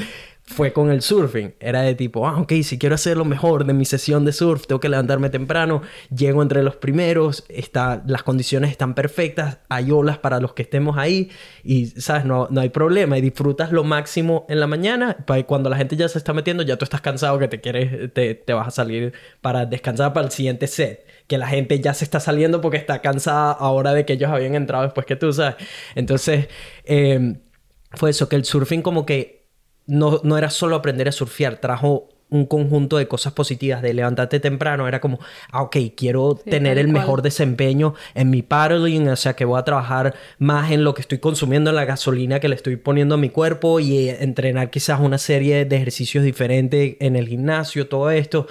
fue 0.50 0.74
con 0.74 0.90
el 0.90 1.02
surfing. 1.02 1.54
Era 1.60 1.84
de 1.84 1.94
tipo, 1.94 2.28
ah, 2.28 2.40
ok, 2.42 2.52
si 2.64 2.80
quiero 2.80 2.96
hacer 2.96 3.16
lo 3.16 3.24
mejor 3.24 3.66
de 3.66 3.74
mi 3.74 3.86
sesión 3.86 4.26
de 4.26 4.34
surf, 4.34 4.66
tengo 4.66 4.80
que 4.80 4.90
levantarme 4.90 5.30
temprano, 5.30 5.84
llego 6.14 6.42
entre 6.42 6.64
los 6.64 6.76
primeros, 6.76 7.46
está, 7.50 8.04
las 8.08 8.24
condiciones 8.24 8.72
están 8.72 8.96
perfectas, 8.96 9.60
hay 9.70 9.92
olas 9.92 10.18
para 10.18 10.40
los 10.40 10.54
que 10.54 10.64
estemos 10.64 10.98
ahí 10.98 11.30
y, 11.64 11.86
¿sabes? 11.86 12.26
No, 12.26 12.48
no 12.50 12.62
hay 12.62 12.70
problema 12.70 13.18
y 13.18 13.22
disfrutas 13.22 13.72
lo 13.72 13.84
máximo 13.84 14.46
en 14.50 14.60
la 14.60 14.68
mañana. 14.68 15.18
Cuando 15.46 15.70
la 15.70 15.78
gente 15.78 15.96
ya 15.96 16.10
se 16.10 16.18
está 16.18 16.34
metiendo, 16.34 16.64
ya 16.64 16.78
tú 16.78 16.84
estás 16.84 17.02
cansado 17.02 17.38
que 17.38 17.48
te 17.48 17.62
quieres, 17.62 18.12
te, 18.14 18.34
te 18.34 18.54
vas 18.54 18.68
a 18.68 18.72
salir 18.72 19.14
para 19.42 19.68
descansar 19.68 20.14
para 20.14 20.26
el 20.26 20.32
siguiente 20.32 20.68
set 20.68 21.06
que 21.28 21.38
la 21.38 21.48
gente 21.48 21.80
ya 21.80 21.94
se 21.94 22.04
está 22.06 22.20
saliendo 22.20 22.60
porque 22.60 22.78
está 22.78 23.04
cansada 23.04 23.52
ahora 23.52 23.94
de 23.94 24.04
que 24.04 24.14
ellos 24.14 24.32
habían 24.32 24.56
entrado 24.56 24.84
después 24.86 25.06
que 25.06 25.16
tú, 25.16 25.32
¿sabes? 25.32 25.58
Entonces, 25.94 26.48
eh, 26.86 27.36
fue 27.92 28.10
eso, 28.10 28.28
que 28.28 28.36
el 28.36 28.46
surfing 28.46 28.82
como 28.82 29.06
que 29.06 29.39
no, 29.90 30.22
no 30.24 30.38
era 30.38 30.50
solo 30.50 30.76
aprender 30.76 31.10
a 31.10 31.12
surfear, 31.12 31.58
trajo 31.58 32.08
un 32.30 32.46
conjunto 32.46 32.98
de 32.98 33.08
cosas 33.08 33.34
positivas, 33.34 33.82
de 33.82 33.94
levantarte 33.94 34.40
temprano, 34.40 34.88
era 34.88 35.02
como, 35.02 35.20
ah, 35.52 35.64
ok, 35.64 35.78
quiero 35.98 36.36
tener 36.36 36.78
el 36.78 36.88
mejor 36.88 37.24
desempeño 37.24 37.96
en 38.14 38.30
mi 38.30 38.44
paddling, 38.44 39.10
o 39.10 39.16
sea, 39.16 39.36
que 39.36 39.46
voy 39.46 39.60
a 39.60 39.64
trabajar 39.64 40.14
más 40.38 40.72
en 40.72 40.84
lo 40.84 40.94
que 40.94 41.02
estoy 41.02 41.18
consumiendo, 41.18 41.72
en 41.72 41.76
la 41.76 41.86
gasolina 41.86 42.40
que 42.40 42.48
le 42.48 42.56
estoy 42.56 42.76
poniendo 42.76 43.16
a 43.16 43.18
mi 43.18 43.30
cuerpo 43.30 43.80
y 43.80 44.10
eh, 44.10 44.18
entrenar 44.22 44.70
quizás 44.70 45.00
una 45.00 45.18
serie 45.18 45.66
de 45.66 45.76
ejercicios 45.76 46.24
diferentes 46.24 46.98
en 47.00 47.16
el 47.16 47.28
gimnasio, 47.28 47.88
todo 47.88 48.12
esto, 48.12 48.46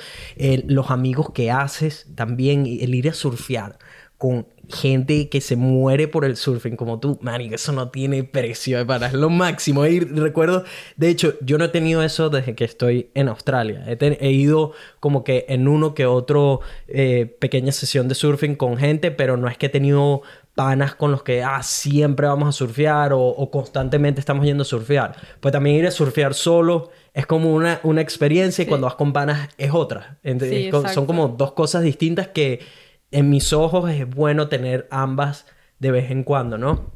los 0.67 0.91
amigos 0.91 1.31
que 1.33 1.53
haces 1.53 2.09
también, 2.17 2.67
el 2.67 2.95
ir 2.95 3.09
a 3.09 3.15
surfear 3.15 3.79
con 4.17 4.49
gente 4.71 5.29
que 5.29 5.41
se 5.41 5.57
muere 5.57 6.09
por 6.09 6.25
el 6.25 6.37
surfing 6.37 6.77
como 6.77 7.01
tú, 7.01 7.19
man, 7.23 7.41
y 7.41 7.53
eso 7.53 7.73
no 7.73 7.91
tiene 7.91 8.25
precio, 8.25 8.87
para 8.87 9.07
es 9.07 9.15
lo 9.15 9.31
máximo. 9.31 9.87
Y 9.87 10.01
recuerdo, 10.01 10.65
de 10.97 11.09
hecho, 11.09 11.35
yo 11.41 11.59
no 11.59 11.65
he 11.65 11.69
tenido 11.69 12.03
eso 12.03 12.31
desde 12.31 12.55
que 12.55 12.65
estoy 12.65 13.11
en 13.15 13.29
Australia. 13.29 13.85
He, 13.87 14.31
ido 14.31 14.73
como 15.01 15.25
que 15.25 15.47
en 15.49 15.69
uno 15.69 15.95
que 15.95 16.07
otro 16.07 16.61
eh, 16.87 17.37
pequeña 17.41 17.73
sesión 17.73 18.09
de 18.09 18.15
surfing 18.15 18.57
con 18.57 18.77
gente, 18.77 19.11
pero 19.11 19.37
no 19.37 19.49
es 19.49 19.57
que 19.57 19.67
he 19.67 19.71
tenido 19.71 20.23
panas 20.55 20.97
con 20.97 21.13
los 21.13 21.23
que 21.23 21.45
ah, 21.45 21.63
siempre 21.63 22.27
vamos 22.27 22.49
a 22.49 22.53
surfear 22.53 23.13
o, 23.15 23.49
constantemente 23.51 24.19
estamos 24.19 24.45
yendo 24.45 24.63
a 24.63 24.65
surfear. 24.65 25.15
Pues 25.39 25.53
también 25.53 25.77
ir 25.77 25.87
a 25.87 25.93
surfear 25.93 26.35
solo 26.35 26.91
es 27.15 27.27
como 27.27 27.55
una, 27.55 27.79
una 27.85 28.01
experiencia 28.01 28.65
y 28.65 28.67
cuando 28.67 28.87
vas 28.87 28.97
con 28.97 29.13
panas 29.13 29.51
es 29.57 29.71
otra. 29.73 30.19
son 30.93 31.07
como 31.07 31.29
dos 31.29 31.53
cosas 31.53 31.85
distintas 31.85 32.27
que 32.27 32.61
en 33.11 33.31
mis 33.31 33.53
ojos 33.53 33.91
es 33.91 34.09
bueno 34.09 34.49
tener 34.49 34.87
ambas 34.91 35.47
de 35.79 35.91
vez 35.91 36.11
en 36.11 36.25
cuando, 36.25 36.59
¿no? 36.59 36.93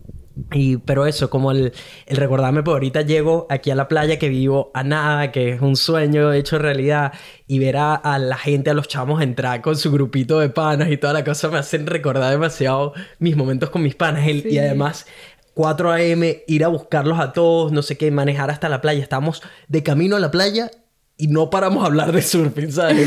Y, 0.50 0.78
pero 0.78 1.06
eso, 1.06 1.28
como 1.28 1.50
el, 1.50 1.72
el 2.06 2.16
recordarme, 2.16 2.62
pues 2.62 2.72
ahorita 2.72 3.02
llego 3.02 3.46
aquí 3.50 3.70
a 3.70 3.74
la 3.74 3.86
playa 3.86 4.18
que 4.18 4.30
vivo 4.30 4.70
a 4.74 4.82
nada, 4.82 5.30
que 5.30 5.50
es 5.50 5.60
un 5.60 5.76
sueño 5.76 6.32
hecho 6.32 6.58
realidad, 6.58 7.12
y 7.46 7.58
ver 7.58 7.76
a, 7.76 8.18
la 8.18 8.36
gente, 8.38 8.70
a 8.70 8.74
los 8.74 8.88
chamos 8.88 9.22
entrar 9.22 9.60
con 9.60 9.76
su 9.76 9.92
grupito 9.92 10.40
de 10.40 10.48
panas 10.48 10.90
y 10.90 10.96
toda 10.96 11.12
la 11.12 11.24
cosa 11.24 11.48
me 11.48 11.58
hacen 11.58 11.86
recordar 11.86 12.30
demasiado 12.30 12.94
mis 13.18 13.36
momentos 13.36 13.70
con 13.70 13.82
mis 13.82 13.94
panas. 13.94 14.26
Y 14.26 14.58
además, 14.58 15.06
4 15.54 15.92
a.m., 15.92 16.44
ir 16.46 16.64
a 16.64 16.68
buscarlos 16.68 17.20
a 17.20 17.32
todos, 17.32 17.72
no 17.72 17.82
sé 17.82 17.98
qué, 17.98 18.10
manejar 18.10 18.50
hasta 18.50 18.68
la 18.70 18.80
playa. 18.80 19.02
Estamos 19.02 19.42
de 19.68 19.82
camino 19.82 20.16
a 20.16 20.20
la 20.20 20.30
playa 20.30 20.70
y 21.18 21.28
no 21.28 21.50
paramos 21.50 21.84
a 21.84 21.86
hablar 21.86 22.10
de 22.10 22.22
surfing, 22.22 22.72
¿sabes? 22.72 23.06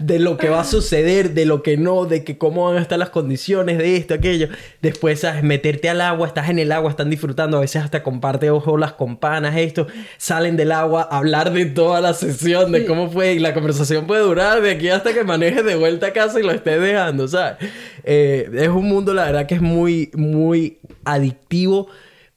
de 0.00 0.18
lo 0.18 0.36
que 0.36 0.48
va 0.48 0.62
a 0.62 0.64
suceder, 0.64 1.32
de 1.32 1.44
lo 1.44 1.62
que 1.62 1.76
no, 1.76 2.06
de 2.06 2.24
que 2.24 2.36
cómo 2.38 2.64
van 2.66 2.78
a 2.78 2.80
estar 2.80 2.98
las 2.98 3.10
condiciones, 3.10 3.78
de 3.78 3.96
esto, 3.96 4.14
aquello. 4.14 4.48
Después, 4.80 5.20
¿sabes? 5.20 5.44
Meterte 5.44 5.88
al 5.88 6.00
agua, 6.00 6.26
estás 6.26 6.48
en 6.48 6.58
el 6.58 6.72
agua, 6.72 6.90
están 6.90 7.10
disfrutando, 7.10 7.58
a 7.58 7.60
veces 7.60 7.84
hasta 7.84 8.02
comparte 8.02 8.50
ojo 8.50 8.76
las 8.78 8.94
companas, 8.94 9.56
esto. 9.56 9.86
Salen 10.16 10.56
del 10.56 10.72
agua, 10.72 11.02
hablar 11.02 11.52
de 11.52 11.66
toda 11.66 12.00
la 12.00 12.14
sesión, 12.14 12.72
de 12.72 12.84
cómo 12.84 13.10
fue, 13.10 13.34
y 13.34 13.38
la 13.38 13.54
conversación 13.54 14.06
puede 14.06 14.22
durar 14.22 14.60
de 14.60 14.72
aquí 14.72 14.88
hasta 14.88 15.12
que 15.12 15.22
manejes 15.22 15.64
de 15.64 15.76
vuelta 15.76 16.08
a 16.08 16.12
casa 16.12 16.40
y 16.40 16.42
lo 16.42 16.50
estés 16.50 16.80
dejando, 16.80 17.28
¿sabes? 17.28 17.58
Eh, 18.02 18.50
es 18.54 18.68
un 18.68 18.88
mundo, 18.88 19.14
la 19.14 19.26
verdad, 19.26 19.46
que 19.46 19.54
es 19.54 19.62
muy, 19.62 20.10
muy 20.14 20.78
adictivo 21.04 21.88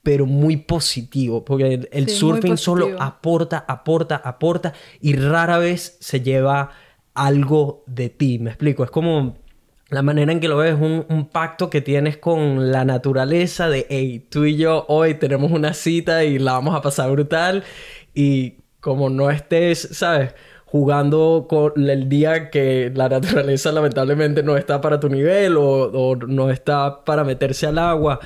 pero 0.06 0.28
muy 0.28 0.58
positivo, 0.58 1.44
porque 1.44 1.90
el, 1.92 2.10
surfing 2.10 2.58
solo 2.58 2.96
aporta, 3.00 3.66
aporta, 3.68 4.16
aporta 4.18 4.72
y 5.02 5.16
rara 5.16 5.58
vez 5.58 5.98
se 6.00 6.22
lleva 6.22 6.70
algo 7.16 7.84
de 7.88 8.10
ti, 8.10 8.38
me 8.38 8.52
explico, 8.52 8.84
es 8.84 8.92
como 8.92 9.36
la 9.90 10.04
manera 10.04 10.32
en 10.32 10.40
que 10.40 10.48
lo 10.48 10.58
ves, 10.58 10.76
un, 10.76 11.08
un 11.10 11.26
pacto 11.26 11.72
que 11.72 11.82
tienes 11.82 12.18
con 12.18 12.72
la 12.72 12.86
naturaleza 12.86 13.68
de, 13.68 13.88
hey, 13.90 14.28
tú 14.30 14.46
y 14.46 14.58
yo 14.58 14.86
hoy 14.90 15.16
tenemos 15.16 15.52
una 15.52 15.74
cita 15.74 16.24
y 16.24 16.38
la 16.38 16.52
vamos 16.52 16.76
a 16.76 16.84
pasar 16.84 17.10
brutal 17.10 17.64
y 18.14 18.58
como 18.82 19.10
no 19.10 19.32
estés, 19.32 19.90
¿sabes? 19.92 20.36
jugando 20.66 21.48
con 21.50 21.90
el 21.90 22.08
día 22.10 22.52
que 22.52 22.92
la 22.94 23.10
naturaleza 23.10 23.72
lamentablemente 23.72 24.44
no 24.44 24.56
está 24.56 24.82
para 24.82 25.00
tu 25.00 25.10
nivel 25.10 25.58
o, 25.58 25.64
o 25.66 26.16
no 26.16 26.52
está 26.52 27.04
para 27.04 27.24
meterse 27.24 27.66
al 27.66 27.80
agua 27.80 28.20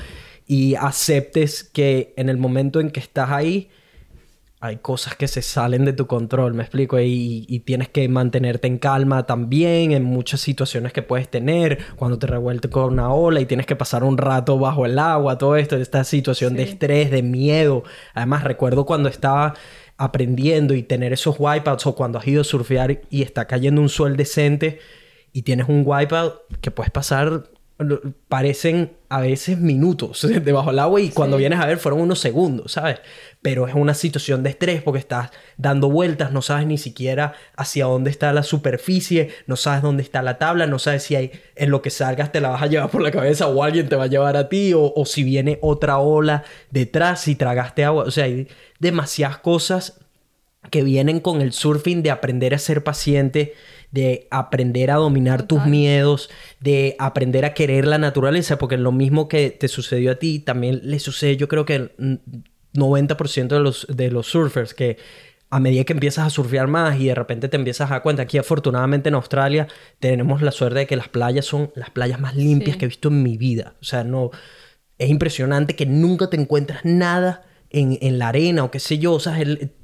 y 0.50 0.74
aceptes 0.74 1.64
que 1.64 2.12
en 2.18 2.28
el 2.28 2.38
momento 2.38 2.80
en 2.80 2.90
que 2.90 3.00
estás 3.00 3.30
ahí 3.30 3.70
hay 4.60 4.78
cosas 4.78 5.16
que 5.16 5.28
se 5.28 5.44
salen 5.44 5.86
de 5.86 5.94
tu 5.94 6.08
control, 6.08 6.56
me 6.56 6.64
explico, 6.64 7.00
y, 7.00 7.64
tienes 7.66 7.88
que 7.88 8.10
mantenerte 8.10 8.68
en 8.68 8.80
calma 8.80 9.28
también 9.28 9.92
en 9.92 10.04
muchas 10.04 10.42
situaciones 10.42 10.92
que 10.92 11.04
puedes 11.04 11.30
tener, 11.30 11.78
cuando 11.96 12.18
te 12.18 12.26
revueltes 12.26 12.72
con 12.72 12.94
una 12.94 13.14
ola 13.14 13.40
y 13.40 13.46
tienes 13.46 13.68
que 13.68 13.76
pasar 13.76 14.04
un 14.04 14.18
rato 14.18 14.58
bajo 14.58 14.88
el 14.88 14.98
agua, 14.98 15.38
todo 15.38 15.56
esto, 15.56 15.78
esta 15.78 16.04
situación 16.04 16.56
de 16.56 16.64
estrés, 16.64 17.12
de 17.12 17.22
miedo. 17.22 17.84
Además, 18.16 18.44
recuerdo 18.44 18.88
cuando 18.88 19.08
estaba 19.08 19.54
aprendiendo 19.98 20.74
y 20.74 20.82
tener 20.82 21.14
esos 21.14 21.36
wipeouts 21.38 21.86
o 21.86 21.96
cuando 21.96 22.18
has 22.18 22.28
ido 22.28 22.42
a 22.42 22.44
surfear 22.44 23.02
y 23.12 23.22
está 23.22 23.46
cayendo 23.46 23.82
un 23.82 23.90
sol 23.90 24.18
decente 24.18 24.80
y 25.32 25.44
tienes 25.44 25.70
un 25.70 25.84
wipeout 25.86 26.34
que 26.60 26.72
puedes 26.72 26.92
pasar 26.92 27.44
parecen 28.28 28.98
a 29.08 29.22
veces 29.22 29.58
minutos 29.58 30.28
debajo 30.44 30.70
del 30.70 30.80
agua 30.80 31.00
y 31.00 31.10
cuando 31.10 31.38
vienes 31.38 31.60
a 31.60 31.66
ver 31.66 31.78
fueron 31.78 32.02
unos 32.02 32.20
segundos, 32.20 32.74
¿sabes? 32.74 33.00
Pero 33.42 33.68
es 33.68 33.74
una 33.74 33.94
situación 33.94 34.44
de 34.44 34.50
estrés 34.50 34.82
porque 34.82 35.00
estás 35.00 35.32
dando 35.58 35.90
vueltas, 35.90 36.34
no 36.34 36.42
sabes 36.42 36.68
ni 36.68 36.78
siquiera 36.78 37.34
hacia 37.56 37.86
dónde 37.86 38.10
está 38.10 38.34
la 38.34 38.44
superficie, 38.44 39.30
no 39.48 39.56
sabes 39.56 39.82
dónde 39.82 40.04
está 40.04 40.22
la 40.22 40.38
tabla, 40.38 40.68
no 40.68 40.78
sabes 40.78 41.04
si 41.04 41.16
hay 41.16 41.32
en 41.56 41.72
lo 41.72 41.82
que 41.82 41.90
salgas 41.90 42.34
te 42.34 42.42
la 42.42 42.50
vas 42.50 42.62
a 42.62 42.68
llevar 42.68 42.90
por 42.90 43.02
la 43.02 43.12
cabeza 43.12 43.48
o 43.48 43.64
alguien 43.64 43.88
te 43.88 43.96
va 43.96 44.04
a 44.04 44.08
llevar 44.08 44.36
a 44.36 44.50
ti 44.50 44.74
o, 44.74 44.94
o 44.94 45.06
si 45.06 45.24
viene 45.24 45.58
otra 45.62 46.00
ola 46.00 46.44
detrás 46.72 47.30
y 47.30 47.36
tragaste 47.36 47.86
agua, 47.86 48.04
o 48.04 48.12
sea, 48.12 48.26
hay 48.26 48.50
demasiadas 48.80 49.38
cosas 49.38 50.00
que 50.70 50.84
vienen 50.84 51.22
con 51.22 51.42
el 51.42 51.54
surfing 51.54 52.04
de 52.04 52.12
aprender 52.12 52.54
a 52.54 52.60
ser 52.60 52.84
paciente 52.84 53.54
de 53.92 54.28
aprender 54.30 54.92
a 54.92 54.96
dominar 54.96 55.44
tus 55.44 55.66
miedos, 55.66 56.30
de 56.60 56.96
aprender 57.00 57.46
a 57.46 57.54
querer 57.54 57.88
la 57.88 57.98
naturaleza, 57.98 58.58
porque 58.58 58.78
lo 58.78 58.92
mismo 58.92 59.28
que 59.28 59.50
te 59.50 59.68
sucedió 59.68 60.12
a 60.12 60.16
ti, 60.16 60.40
también 60.40 60.82
le 60.84 61.00
sucede 61.00 61.38
yo 61.38 61.48
creo 61.48 61.66
que 61.66 61.76
el 61.76 62.22
90% 62.74 63.48
de 63.48 63.60
los, 63.60 63.88
de 63.90 64.12
los 64.12 64.28
surfers 64.28 64.74
que 64.74 64.98
a 65.52 65.60
medida 65.60 65.84
que 65.84 65.94
empiezas 65.94 66.28
a 66.28 66.30
surfear 66.30 66.68
más 66.68 67.00
y 67.00 67.08
de 67.08 67.16
repente 67.16 67.50
te 67.50 67.58
empiezas 67.58 67.90
a 67.90 67.96
dar 67.96 68.04
cuenta, 68.04 68.24
aquí 68.24 68.38
afortunadamente 68.38 69.10
en 69.10 69.16
Australia 69.16 69.68
tenemos 70.00 70.44
la 70.44 70.52
suerte 70.52 70.80
de 70.80 70.88
que 70.88 70.96
las 70.96 71.10
playas 71.10 71.46
son 71.46 71.72
las 71.76 71.90
playas 71.90 72.20
más 72.20 72.36
limpias 72.36 72.78
que 72.78 72.86
he 72.86 72.88
visto 72.88 73.08
en 73.10 73.24
mi 73.24 73.38
vida. 73.38 73.74
O 73.82 73.84
sea, 73.84 74.04
no, 74.04 74.30
es 75.00 75.10
impresionante 75.10 75.76
que 75.76 75.88
nunca 75.88 76.30
te 76.30 76.40
encuentras 76.40 76.86
nada 76.86 77.49
en, 77.72 77.98
en, 78.02 78.18
la 78.18 78.30
arena 78.30 78.64
o 78.64 78.72
qué 78.72 78.80
sé 78.80 78.98
yo. 78.98 79.14
O 79.14 79.20
sea, 79.20 79.38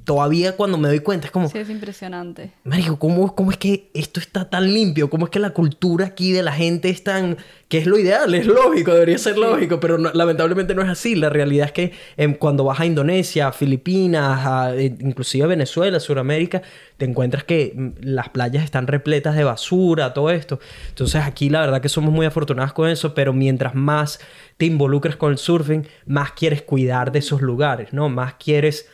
todavía 0.04 0.56
cuando 0.56 0.78
me 0.78 0.88
doy 0.88 1.00
cuenta 1.00 1.26
es 1.26 1.32
como... 1.32 1.48
Sí, 1.48 1.58
es 1.58 1.70
impresionante. 1.70 2.52
Marico, 2.64 2.98
¿cómo, 2.98 3.34
¿cómo 3.34 3.50
es 3.50 3.56
que 3.56 3.90
esto 3.94 4.20
está 4.20 4.48
tan 4.48 4.72
limpio? 4.72 5.10
¿Cómo 5.10 5.26
es 5.26 5.30
que 5.30 5.38
la 5.38 5.50
cultura 5.50 6.06
aquí 6.06 6.32
de 6.32 6.42
la 6.42 6.52
gente 6.52 6.88
es 6.90 7.04
tan... 7.04 7.36
que 7.68 7.78
es 7.78 7.86
lo 7.86 7.98
ideal, 7.98 8.34
es 8.34 8.46
lógico, 8.46 8.92
debería 8.92 9.18
ser 9.18 9.38
lógico, 9.38 9.78
pero 9.80 9.98
lamentablemente 9.98 10.74
no 10.74 10.82
es 10.82 10.88
así. 10.88 11.14
La 11.14 11.28
realidad 11.28 11.66
es 11.66 11.72
que 11.72 11.92
em, 12.16 12.34
cuando 12.34 12.64
vas 12.64 12.80
a 12.80 12.86
Indonesia, 12.86 13.48
a 13.48 13.52
Filipinas, 13.52 14.46
a, 14.46 14.74
eh, 14.74 14.94
inclusive 15.00 15.44
a 15.44 15.48
Venezuela, 15.48 16.00
Sudamérica, 16.00 16.62
te 16.96 17.04
encuentras 17.04 17.44
que 17.44 17.72
mm, 17.74 17.88
las 18.00 18.28
playas 18.30 18.64
están 18.64 18.86
repletas 18.86 19.36
de 19.36 19.44
basura, 19.44 20.14
todo 20.14 20.30
esto. 20.30 20.58
Entonces 20.88 21.22
aquí 21.22 21.50
la 21.50 21.60
verdad 21.60 21.80
que 21.80 21.88
somos 21.88 22.12
muy 22.12 22.26
afortunados 22.26 22.72
con 22.72 22.88
eso, 22.88 23.14
pero 23.14 23.32
mientras 23.32 23.74
más 23.74 24.20
te 24.56 24.66
involucres 24.66 25.16
con 25.16 25.32
el 25.32 25.38
surfing, 25.38 25.86
más 26.06 26.32
quieres 26.32 26.62
cuidar 26.62 27.12
de 27.12 27.18
esos 27.18 27.42
lugares, 27.42 27.92
¿no? 27.92 28.08
Más 28.08 28.34
quieres... 28.34 28.88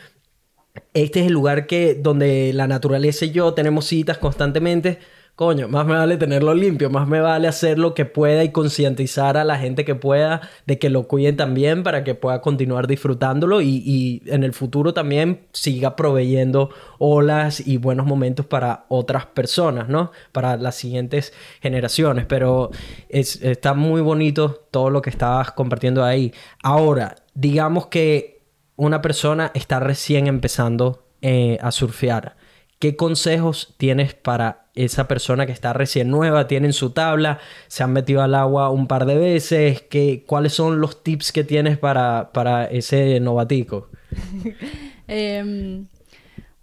Este 0.94 1.20
es 1.20 1.26
el 1.26 1.34
lugar 1.34 1.66
que 1.66 1.94
donde 1.94 2.52
la 2.54 2.66
naturaleza 2.66 3.26
y 3.26 3.30
yo 3.30 3.52
tenemos 3.52 3.86
citas 3.86 4.18
constantemente 4.18 4.98
coño, 5.34 5.66
más 5.66 5.86
me 5.86 5.94
vale 5.94 6.18
tenerlo 6.18 6.54
limpio, 6.54 6.90
más 6.90 7.08
me 7.08 7.20
vale 7.20 7.48
hacer 7.48 7.78
lo 7.78 7.94
que 7.94 8.04
pueda 8.04 8.44
y 8.44 8.50
concientizar 8.50 9.36
a 9.36 9.44
la 9.44 9.58
gente 9.58 9.84
que 9.84 9.94
pueda 9.94 10.42
de 10.66 10.78
que 10.78 10.90
lo 10.90 11.08
cuiden 11.08 11.36
también 11.36 11.82
para 11.82 12.04
que 12.04 12.14
pueda 12.14 12.40
continuar 12.42 12.86
disfrutándolo 12.86 13.62
y, 13.62 14.22
en 14.26 14.44
el 14.44 14.52
futuro 14.52 14.92
también 14.92 15.46
siga 15.52 15.96
proveyendo 15.96 16.70
olas 16.98 17.66
y 17.66 17.78
buenos 17.78 18.06
momentos 18.06 18.46
para 18.46 18.84
otras 18.88 19.26
personas, 19.26 19.88
¿no? 19.88 20.12
Para 20.32 20.56
las 20.56 20.76
siguientes 20.76 21.32
generaciones. 21.60 22.26
Pero 22.26 22.70
es, 23.08 23.42
está 23.42 23.74
muy 23.74 24.00
bonito 24.00 24.66
todo 24.70 24.90
lo 24.90 25.02
que 25.02 25.10
estabas 25.10 25.52
compartiendo 25.52 26.04
ahí. 26.04 26.32
Ahora, 26.62 27.16
digamos 27.34 27.86
que 27.86 28.42
una 28.76 29.00
persona 29.02 29.50
está 29.54 29.80
recién 29.80 30.26
empezando 30.26 31.04
eh, 31.22 31.58
a 31.60 31.70
surfear. 31.70 32.36
¿Qué 32.82 32.96
consejos 32.96 33.74
tienes 33.76 34.12
para 34.12 34.66
esa 34.74 35.06
persona 35.06 35.46
que 35.46 35.52
está 35.52 35.72
recién 35.72 36.10
nueva, 36.10 36.48
tienen 36.48 36.72
su 36.72 36.90
tabla, 36.90 37.38
se 37.68 37.84
han 37.84 37.92
metido 37.92 38.22
al 38.22 38.34
agua 38.34 38.70
un 38.70 38.88
par 38.88 39.06
de 39.06 39.14
veces? 39.14 39.82
¿Qué, 39.82 40.24
¿Cuáles 40.26 40.54
son 40.54 40.80
los 40.80 41.04
tips 41.04 41.30
que 41.30 41.44
tienes 41.44 41.78
para, 41.78 42.32
para 42.32 42.64
ese 42.64 43.20
novatico? 43.20 43.88
Em, 45.06 45.86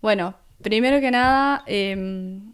bueno, 0.01 0.36
primero 0.61 0.99
que 0.99 1.09
nada, 1.09 1.63
em, 1.67 2.51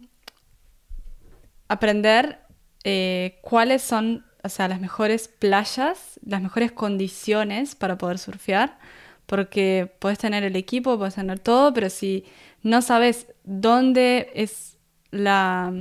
aprender 1.66 2.38
eh, 2.84 3.40
cuáles 3.42 3.82
son 3.82 4.24
o 4.44 4.48
sea, 4.48 4.68
las 4.68 4.80
mejores 4.80 5.26
playas, 5.26 6.20
las 6.24 6.40
mejores 6.40 6.70
condiciones 6.70 7.74
para 7.74 7.98
poder 7.98 8.20
surfear, 8.20 8.78
porque 9.26 9.92
puedes 9.98 10.18
tener 10.20 10.44
el 10.44 10.54
equipo, 10.54 10.96
puedes 10.98 11.16
tener 11.16 11.40
todo, 11.40 11.74
pero 11.74 11.90
si 11.90 12.24
no 12.66 12.82
sabes 12.82 13.28
dónde 13.44 14.30
es 14.34 14.76
la, 15.12 15.72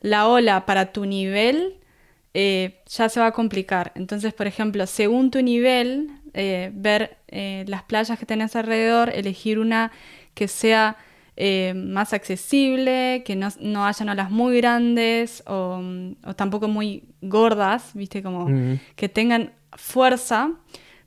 la 0.00 0.26
ola 0.26 0.66
para 0.66 0.92
tu 0.92 1.06
nivel, 1.06 1.76
eh, 2.34 2.82
ya 2.86 3.08
se 3.08 3.20
va 3.20 3.26
a 3.26 3.32
complicar. 3.32 3.92
Entonces, 3.94 4.34
por 4.34 4.48
ejemplo, 4.48 4.84
según 4.88 5.30
tu 5.30 5.40
nivel, 5.42 6.10
eh, 6.34 6.72
ver 6.74 7.18
eh, 7.28 7.64
las 7.68 7.84
playas 7.84 8.18
que 8.18 8.26
tenés 8.26 8.56
alrededor, 8.56 9.10
elegir 9.14 9.58
una 9.60 9.92
que 10.34 10.48
sea 10.48 10.96
más 11.76 12.12
accesible, 12.14 13.22
que 13.24 13.36
no, 13.36 13.48
no, 13.60 13.86
hayan 13.86 14.08
olas 14.08 14.28
muy 14.28 14.56
grandes 14.56 15.44
o, 15.46 15.80
tampoco 16.34 16.66
muy 16.66 17.04
gordas, 17.20 17.92
¿viste? 17.94 18.24
Como 18.24 18.48
que 18.96 19.08
tengan 19.08 19.52
fuerza, 19.70 20.50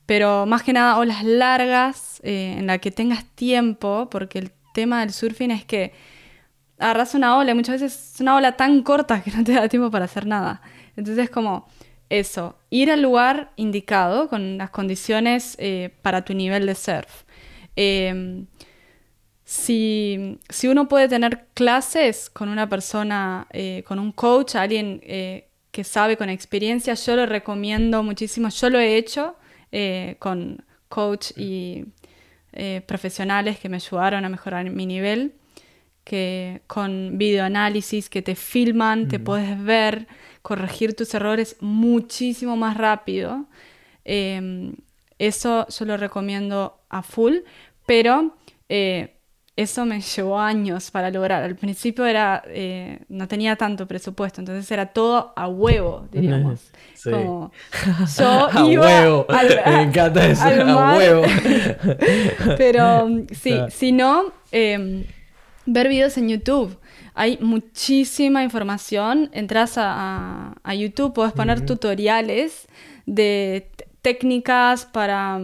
pero 0.06 0.46
más 0.46 0.64
que 0.64 0.72
nada 0.72 0.98
olas 1.00 1.26
largas 1.26 2.22
en 2.24 2.66
la 2.66 2.78
que 2.78 2.92
tengas 2.92 3.26
tiempo, 3.36 4.08
porque 4.10 4.40
el 4.40 4.52
tema 4.74 5.02
del 5.02 5.12
surfing 5.12 5.52
es 5.52 5.66
que 5.66 5.94
agarras 6.78 7.14
una 7.14 7.38
ola 7.38 7.52
y 7.52 7.54
muchas 7.54 7.82
veces 7.82 8.14
es 8.16 8.22
una 8.22 8.36
ola 8.36 8.58
tan 8.58 8.82
corta 8.82 9.22
que 9.22 9.32
no 9.36 9.44
te 9.44 9.54
da 9.54 9.70
tiempo 9.70 9.92
para 9.92 10.06
hacer 10.06 10.26
nada. 10.26 10.62
Entonces 10.96 11.30
como 11.30 11.68
eso, 12.10 12.58
ir 12.70 12.92
al 12.92 13.02
lugar 13.02 13.54
indicado 13.56 14.28
con 14.28 14.58
las 14.58 14.70
condiciones 14.70 15.56
eh, 15.60 15.92
para 16.02 16.26
tu 16.26 16.34
nivel 16.34 16.66
de 16.66 16.76
surf. 16.76 17.24
Em, 17.76 18.48
si, 19.46 20.38
uno 20.64 20.88
puede 20.88 21.08
tener 21.08 21.48
clases 21.54 22.30
con 22.30 22.50
una 22.50 22.68
persona, 22.68 23.48
eh, 23.52 23.84
con 23.88 23.98
un 24.00 24.12
coach, 24.12 24.56
alguien 24.56 25.00
eh, 25.04 25.50
que 25.72 25.84
sabe 25.86 26.18
con 26.18 26.30
experiencia, 26.30 26.94
yo 26.96 27.16
lo 27.16 27.26
recomiendo 27.26 28.04
muchísimo. 28.04 28.50
Yo 28.50 28.70
lo 28.70 28.80
he 28.80 28.98
hecho 28.98 29.36
con 30.20 30.66
coach 30.90 31.32
y 31.38 31.86
eh, 32.54 32.82
profesionales 32.86 33.60
que 33.60 33.70
me 33.70 33.78
ayudaron 33.78 34.26
a 34.26 34.30
mejorar 34.30 34.70
mi 34.70 34.86
nivel, 34.86 35.34
que 36.04 36.62
con 36.68 37.18
videoanálisis 37.18 38.10
que 38.10 38.22
te 38.22 38.36
filman, 38.36 39.08
te 39.08 39.20
puedes 39.20 39.62
ver, 39.64 40.08
corregir 40.42 40.96
tus 40.96 41.14
errores 41.14 41.56
muchísimo 41.60 42.58
más 42.58 42.76
rápido. 42.78 43.46
Em, 44.04 44.76
eso 45.20 45.68
yo 45.68 45.86
lo 45.86 45.98
recomiendo 45.98 46.80
a 46.90 47.04
full, 47.04 47.38
pero 47.86 48.36
eh, 48.70 49.16
eso 49.56 49.86
me 49.86 50.02
llevó 50.02 50.40
años 50.40 50.92
para 50.92 51.12
lograr. 51.12 51.44
Al 51.44 51.56
principio 51.56 52.06
era, 52.06 52.44
eh, 52.48 53.00
no 53.10 53.28
tenía 53.28 53.56
tanto 53.56 53.88
presupuesto, 53.88 54.42
entonces 54.42 54.70
era 54.72 54.88
todo 54.88 55.34
a 55.36 55.48
huevo, 55.48 56.08
diríamos. 56.12 56.72
Como 57.04 57.52
yo 58.18 58.28
a 58.28 58.66
huevo. 58.66 59.28
me 59.66 59.82
encanta 59.84 60.28
eso, 60.28 60.44
a 60.44 60.98
huevo. 60.98 61.24
Pero 62.58 63.10
sí, 63.32 63.60
si 63.70 63.92
no, 63.92 64.32
em, 64.52 65.04
ver 65.66 65.88
videos 65.88 66.18
en 66.18 66.30
YouTube. 66.30 66.78
Hay 67.14 67.38
muchísima 67.42 68.44
información. 68.44 69.30
Entras 69.34 69.74
a, 69.76 70.54
YouTube, 70.74 71.14
puedes 71.14 71.34
poner 71.34 71.66
tutoriales 71.66 72.68
de 73.06 73.70
técnicas 74.02 74.86
para 74.86 75.40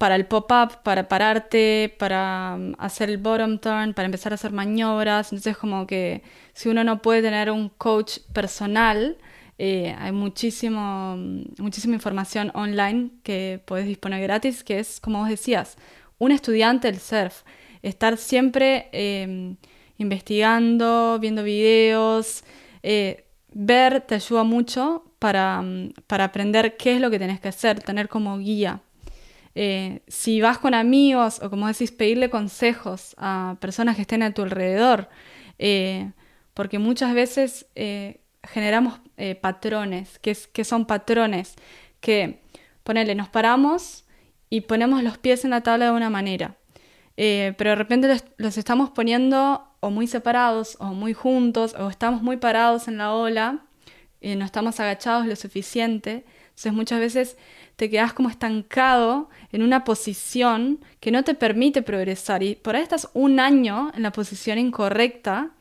para 0.00 0.16
el 0.16 0.24
pop-up, 0.24 0.82
para 0.82 1.08
pararte, 1.08 1.94
para 1.98 2.54
um, 2.56 2.72
hacer 2.78 3.10
el 3.10 3.18
bottom 3.18 3.58
turn, 3.58 3.92
para 3.92 4.06
empezar 4.06 4.32
a 4.32 4.36
hacer 4.36 4.50
maniobras. 4.50 5.30
Entonces, 5.30 5.58
como 5.58 5.86
que 5.86 6.22
si 6.54 6.70
uno 6.70 6.84
no 6.84 7.02
puede 7.02 7.20
tener 7.20 7.50
un 7.50 7.68
coach 7.68 8.20
personal, 8.32 9.18
eh, 9.58 9.94
hay 9.98 10.12
muchísimo, 10.12 11.18
muchísima 11.58 11.96
información 11.96 12.50
online 12.54 13.10
que 13.22 13.62
puedes 13.66 13.86
disponer 13.86 14.22
gratis, 14.22 14.64
que 14.64 14.78
es, 14.78 15.00
como 15.00 15.18
vos 15.18 15.28
decías, 15.28 15.76
un 16.16 16.32
estudiante 16.32 16.90
del 16.90 16.98
surf. 16.98 17.42
Estar 17.82 18.16
siempre 18.16 18.88
em, 18.92 19.56
investigando, 19.98 21.18
viendo 21.20 21.42
videos, 21.42 22.42
eh, 22.82 23.26
ver 23.52 24.00
te 24.00 24.14
ayuda 24.14 24.44
mucho 24.44 25.04
para, 25.18 25.60
um, 25.60 25.92
para 26.06 26.24
aprender 26.24 26.78
qué 26.78 26.94
es 26.94 27.02
lo 27.02 27.10
que 27.10 27.18
tenés 27.18 27.38
que 27.38 27.48
hacer, 27.48 27.82
tener 27.82 28.08
como 28.08 28.38
guía. 28.38 28.80
Eh, 29.54 30.02
si 30.06 30.40
vas 30.40 30.58
con 30.58 30.74
amigos 30.74 31.40
o 31.42 31.50
como 31.50 31.66
decís, 31.66 31.90
pedirle 31.90 32.30
consejos 32.30 33.14
a 33.18 33.56
personas 33.60 33.96
que 33.96 34.02
estén 34.02 34.22
a 34.22 34.32
tu 34.32 34.42
alrededor, 34.42 35.08
eh, 35.58 36.12
porque 36.54 36.78
muchas 36.78 37.14
veces 37.14 37.66
eh, 37.74 38.20
generamos 38.44 39.00
patrones, 39.42 40.18
que, 40.18 40.64
son 40.64 40.86
patrones 40.86 41.54
que, 42.00 42.42
ponele, 42.84 43.14
nos 43.14 43.28
paramos 43.28 44.06
y 44.48 44.62
ponemos 44.62 45.02
los 45.02 45.18
pies 45.18 45.44
en 45.44 45.50
la 45.50 45.62
tabla 45.62 45.86
de 45.86 45.90
una 45.90 46.08
manera, 46.08 46.56
pero 47.16 47.70
de 47.70 47.74
repente 47.74 48.08
los, 48.08 48.24
los, 48.38 48.56
estamos 48.56 48.88
poniendo 48.90 49.62
o 49.80 49.90
muy 49.90 50.06
separados 50.06 50.78
o 50.80 50.86
muy 50.86 51.12
juntos 51.12 51.74
o 51.78 51.90
estamos 51.90 52.22
muy 52.22 52.38
parados 52.38 52.88
en 52.88 52.96
la 52.96 53.12
ola, 53.12 53.66
no 54.22 54.44
estamos 54.46 54.80
agachados 54.80 55.26
lo 55.26 55.36
suficiente, 55.36 56.24
entonces 56.48 56.72
muchas 56.72 57.00
veces 57.00 57.36
te 57.80 57.88
quedas 57.88 58.12
como 58.12 58.28
estancado 58.28 59.30
en 59.52 59.62
una 59.62 59.84
posición 59.84 60.80
que 61.00 61.10
no 61.10 61.24
te 61.24 61.32
permite 61.32 61.80
progresar 61.80 62.42
y 62.42 62.54
por 62.54 62.76
ahí 62.76 62.82
estás 62.82 63.08
un 63.14 63.40
año 63.40 63.90
en 63.94 64.02
la 64.02 64.12
posición 64.12 64.58
incorrecta 64.58 65.52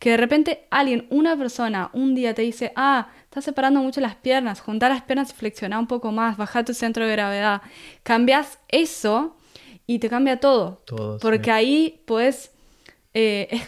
que 0.00 0.10
de 0.10 0.16
repente 0.16 0.66
alguien, 0.72 1.06
una 1.10 1.36
persona, 1.36 1.88
un 1.92 2.16
día 2.16 2.34
te 2.34 2.42
dice, 2.42 2.72
ah, 2.74 3.06
estás 3.22 3.44
separando 3.44 3.80
mucho 3.84 4.00
las 4.00 4.16
piernas, 4.16 4.60
juntar 4.60 4.90
las 4.90 5.02
piernas 5.02 5.30
y 5.30 5.34
flexionar 5.34 5.78
un 5.78 5.86
poco 5.86 6.10
más, 6.10 6.36
bajar 6.36 6.64
tu 6.64 6.74
centro 6.74 7.06
de 7.06 7.12
gravedad. 7.12 7.62
Cambias 8.02 8.58
eso 8.66 9.36
y 9.86 10.00
te 10.00 10.08
cambia 10.08 10.40
todo. 10.40 10.82
porque 11.22 11.52
ahí 11.52 12.02
pues 12.04 12.50
eh, 13.14 13.62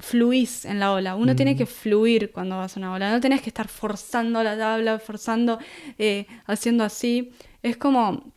fluís 0.00 0.64
en 0.64 0.80
la 0.80 0.92
ola. 0.92 1.14
Uno 1.14 1.36
tiene 1.36 1.56
que 1.56 1.66
fluir 1.66 2.32
cuando 2.32 2.56
vas 2.56 2.76
a 2.76 2.80
una 2.80 2.92
ola. 2.92 3.10
No 3.10 3.20
tienes 3.20 3.42
que 3.42 3.50
estar 3.50 3.68
forzando 3.68 4.42
la 4.42 4.56
tabla, 4.58 4.98
forzando, 4.98 5.58
eh, 5.98 6.26
haciendo 6.46 6.84
así. 6.84 7.32
Es 7.62 7.76
como 7.76 8.32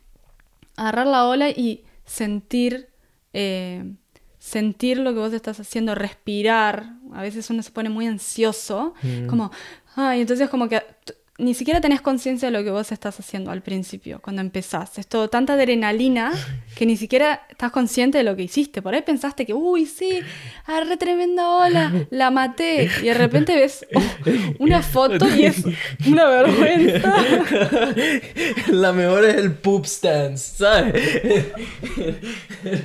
agarrar 0.76 1.07
la 1.07 1.26
ola 1.26 1.49
y 1.49 1.84
sentir, 2.05 2.89
eh, 3.34 3.84
sentir 4.38 4.99
lo 4.99 5.14
que 5.14 5.20
vos 5.20 5.34
estás 5.34 5.59
haciendo, 5.59 5.95
respirar. 5.95 6.93
A 7.14 7.22
veces 7.22 7.49
uno 7.49 7.64
se 7.64 7.72
pone 7.72 7.89
muy 7.89 8.07
ansioso, 8.07 8.93
como, 9.28 9.51
ay, 9.95 10.22
entonces 10.22 10.49
como 10.49 10.68
que 10.68 10.82
ni 11.40 11.56
siquiera 11.56 11.82
tenés 11.82 12.00
conciencia 12.00 12.50
de 12.50 12.52
lo 12.52 12.64
que 12.64 12.70
vos 12.70 12.92
estás 12.92 13.20
haciendo 13.20 13.50
al 13.50 13.64
principio, 13.64 14.22
cuando 14.22 14.42
empezás. 14.42 15.00
Es 15.00 15.08
todo 15.08 15.30
tanta 15.30 15.54
adrenalina 15.54 16.32
que 16.76 16.86
ni 16.86 16.96
siquiera 16.96 17.42
estás 17.50 17.72
consciente 17.72 18.20
de 18.20 18.24
lo 18.24 18.36
que 18.36 18.44
hiciste. 18.44 18.84
Por 18.84 18.94
ahí 18.94 19.02
pensaste 19.02 19.44
que, 19.44 19.54
uy, 19.54 19.88
sí, 19.88 20.20
arre 20.66 20.96
tremenda 20.96 21.50
ola, 21.50 21.92
la 22.12 22.30
maté. 22.30 22.88
Y 23.02 23.06
de 23.06 23.16
repente 23.16 23.56
ves 23.56 23.84
oh, 23.96 24.02
una 24.60 24.84
foto 24.84 25.28
y 25.36 25.46
es 25.46 25.64
una 26.08 26.28
vergüenza. 26.28 27.16
La 28.70 28.94
mejor 28.94 29.26
es 29.26 29.36
el 29.36 29.54
poop 29.54 29.86
stance, 29.86 30.58
¿sabes? 30.58 30.94
el 32.66 32.76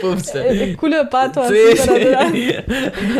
poop 0.00 0.18
stance. 0.18 0.62
El, 0.62 0.76
culo 0.76 0.98
de 0.98 1.06
pato, 1.06 1.42
así 1.42 1.54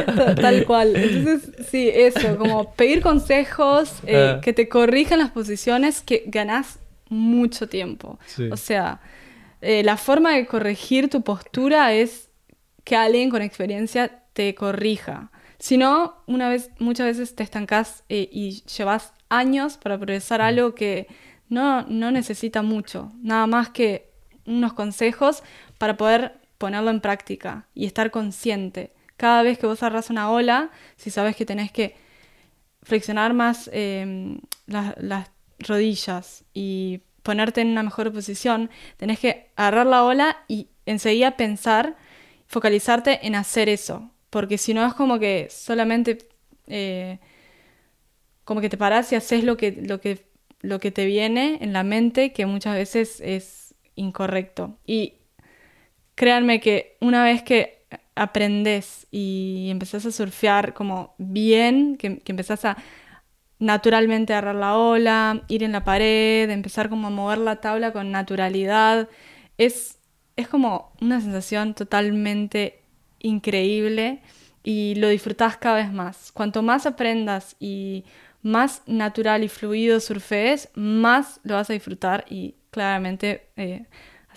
para 0.06 0.34
Tal 0.34 0.64
cual. 0.64 0.96
Entonces, 0.96 1.50
sí, 1.70 1.90
eso, 1.92 2.36
como 2.38 2.72
pedir 2.72 3.00
con 3.00 3.17
consejos 3.18 3.92
eh, 4.06 4.34
ah. 4.36 4.40
que 4.40 4.52
te 4.52 4.68
corrijan 4.68 5.18
las 5.18 5.30
posiciones 5.30 6.00
que 6.00 6.24
ganas 6.26 6.78
mucho 7.08 7.68
tiempo. 7.68 8.18
O 8.50 8.56
sea, 8.56 9.00
eh, 9.60 9.82
la 9.82 9.96
forma 9.96 10.32
de 10.32 10.46
corregir 10.46 11.08
tu 11.08 11.22
postura 11.22 11.92
es 11.92 12.28
que 12.84 12.96
alguien 12.96 13.30
con 13.30 13.42
experiencia 13.42 14.22
te 14.32 14.54
corrija. 14.54 15.30
Si 15.58 15.76
no, 15.76 16.22
una 16.26 16.48
vez, 16.48 16.70
muchas 16.78 17.06
veces 17.06 17.34
te 17.34 17.42
estancás 17.42 18.04
eh, 18.08 18.28
y 18.30 18.62
llevas 18.76 19.12
años 19.28 19.76
para 19.76 19.96
progresar 19.96 20.40
algo 20.40 20.74
que 20.74 21.08
no, 21.48 21.82
no 21.88 22.10
necesita 22.10 22.62
mucho, 22.62 23.12
nada 23.22 23.46
más 23.46 23.70
que 23.70 24.10
unos 24.46 24.72
consejos 24.74 25.42
para 25.78 25.96
poder 25.96 26.38
ponerlo 26.58 26.90
en 26.90 27.00
práctica 27.00 27.66
y 27.74 27.86
estar 27.86 28.10
consciente. 28.10 28.92
Cada 29.16 29.42
vez 29.42 29.58
que 29.58 29.66
vos 29.66 29.82
agarras 29.82 30.10
una 30.10 30.30
ola, 30.30 30.70
si 30.96 31.10
sabes 31.10 31.34
que 31.34 31.44
tenés 31.44 31.72
que 31.72 31.96
flexionar 32.82 33.34
más 33.34 33.70
em, 33.72 34.38
las 34.66 35.30
rodillas 35.58 36.44
y 36.54 37.02
ponerte 37.22 37.60
en 37.60 37.68
una 37.68 37.82
mejor 37.82 38.12
posición, 38.12 38.70
tenés 38.96 39.18
que 39.18 39.50
agarrar 39.56 39.86
la 39.86 40.04
ola 40.04 40.38
y 40.48 40.68
enseguida 40.86 41.36
pensar, 41.36 41.96
focalizarte 42.46 43.26
en 43.26 43.34
hacer 43.34 43.68
eso. 43.68 44.10
Porque 44.30 44.58
si 44.58 44.74
no 44.74 44.86
es 44.86 44.94
como 44.94 45.18
que 45.18 45.48
solamente 45.50 46.18
eh, 46.66 47.18
como 48.44 48.60
que 48.60 48.70
te 48.70 48.78
parás 48.78 49.12
y 49.12 49.16
haces 49.16 49.44
lo 49.44 49.56
que, 49.56 49.72
lo, 49.72 50.00
que, 50.00 50.24
lo 50.60 50.80
que 50.80 50.90
te 50.90 51.04
viene 51.04 51.58
en 51.60 51.74
la 51.74 51.82
mente, 51.82 52.32
que 52.32 52.46
muchas 52.46 52.74
veces 52.74 53.20
es 53.20 53.74
incorrecto. 53.94 54.78
Y 54.86 55.14
créanme 56.14 56.60
que 56.60 56.96
una 57.00 57.24
vez 57.24 57.42
que 57.42 57.77
aprendes 58.14 59.06
y 59.10 59.68
empezás 59.70 60.04
a 60.06 60.12
surfear 60.12 60.74
como 60.74 61.14
bien, 61.18 61.96
que, 61.96 62.18
que 62.18 62.32
empezás 62.32 62.64
a 62.64 62.76
naturalmente 63.58 64.32
agarrar 64.32 64.54
la 64.54 64.76
ola, 64.76 65.42
ir 65.48 65.62
en 65.62 65.72
la 65.72 65.84
pared, 65.84 66.48
empezar 66.50 66.88
como 66.88 67.08
a 67.08 67.10
mover 67.10 67.38
la 67.38 67.56
tabla 67.56 67.92
con 67.92 68.10
naturalidad, 68.10 69.08
es, 69.56 69.98
es 70.36 70.48
como 70.48 70.92
una 71.00 71.20
sensación 71.20 71.74
totalmente 71.74 72.80
increíble 73.18 74.22
y 74.62 74.94
lo 74.96 75.08
disfrutás 75.08 75.56
cada 75.56 75.76
vez 75.76 75.92
más. 75.92 76.30
Cuanto 76.32 76.62
más 76.62 76.86
aprendas 76.86 77.56
y 77.58 78.04
más 78.42 78.82
natural 78.86 79.42
y 79.42 79.48
fluido 79.48 79.98
surfees, 80.00 80.70
más 80.74 81.40
lo 81.42 81.54
vas 81.54 81.70
a 81.70 81.72
disfrutar 81.72 82.24
y 82.28 82.54
claramente 82.70 83.48
eh, 83.56 83.86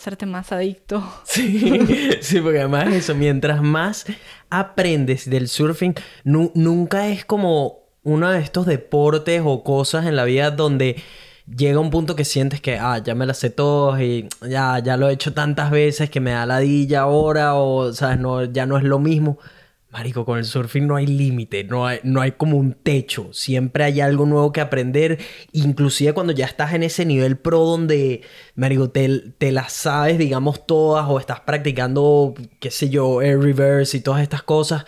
hacerte 0.01 0.25
más 0.25 0.51
adicto. 0.51 1.03
Sí, 1.23 2.17
sí, 2.21 2.41
porque 2.41 2.59
además 2.59 2.93
eso, 2.93 3.13
mientras 3.15 3.61
más 3.61 4.05
aprendes 4.49 5.29
del 5.29 5.47
surfing, 5.47 5.93
nunca 6.23 7.07
es 7.07 7.23
como 7.23 7.81
uno 8.03 8.31
de 8.31 8.39
estos 8.39 8.65
deportes 8.65 9.41
o 9.45 9.63
cosas 9.63 10.07
en 10.07 10.15
la 10.15 10.23
vida 10.25 10.49
donde 10.49 11.01
llega 11.45 11.79
un 11.79 11.91
punto 11.91 12.15
que 12.15 12.25
sientes 12.25 12.61
que, 12.61 12.79
ah, 12.79 12.97
ya 12.97 13.13
me 13.13 13.27
las 13.27 13.37
sé 13.37 13.51
todas 13.51 14.01
y 14.01 14.27
ya, 14.49 14.79
ya 14.79 14.97
lo 14.97 15.07
he 15.07 15.13
hecho 15.13 15.33
tantas 15.33 15.69
veces 15.69 16.09
que 16.09 16.19
me 16.19 16.31
da 16.31 16.45
ladilla 16.47 17.01
ahora 17.01 17.53
o, 17.53 17.93
¿sabes? 17.93 18.19
No, 18.19 18.43
ya 18.43 18.65
no 18.65 18.77
es 18.77 18.83
lo 18.83 18.97
mismo. 18.97 19.37
Marico, 19.91 20.25
con 20.25 20.37
el 20.37 20.45
surfing 20.45 20.87
no 20.87 20.95
hay 20.95 21.05
límite, 21.05 21.65
no 21.65 21.85
hay, 21.85 21.99
no 22.03 22.21
hay 22.21 22.31
como 22.31 22.57
un 22.57 22.73
techo, 22.73 23.33
siempre 23.33 23.83
hay 23.83 23.99
algo 23.99 24.25
nuevo 24.25 24.53
que 24.53 24.61
aprender, 24.61 25.19
inclusive 25.51 26.13
cuando 26.13 26.31
ya 26.31 26.45
estás 26.45 26.73
en 26.73 26.83
ese 26.83 27.05
nivel 27.05 27.37
pro 27.37 27.59
donde, 27.59 28.21
Marico, 28.55 28.89
te, 28.89 29.19
te 29.37 29.51
las 29.51 29.73
sabes, 29.73 30.17
digamos, 30.17 30.65
todas 30.65 31.05
o 31.09 31.19
estás 31.19 31.41
practicando, 31.41 32.33
qué 32.59 32.71
sé 32.71 32.89
yo, 32.89 33.21
air 33.21 33.39
reverse 33.39 33.97
y 33.97 34.01
todas 34.01 34.21
estas 34.21 34.43
cosas, 34.43 34.85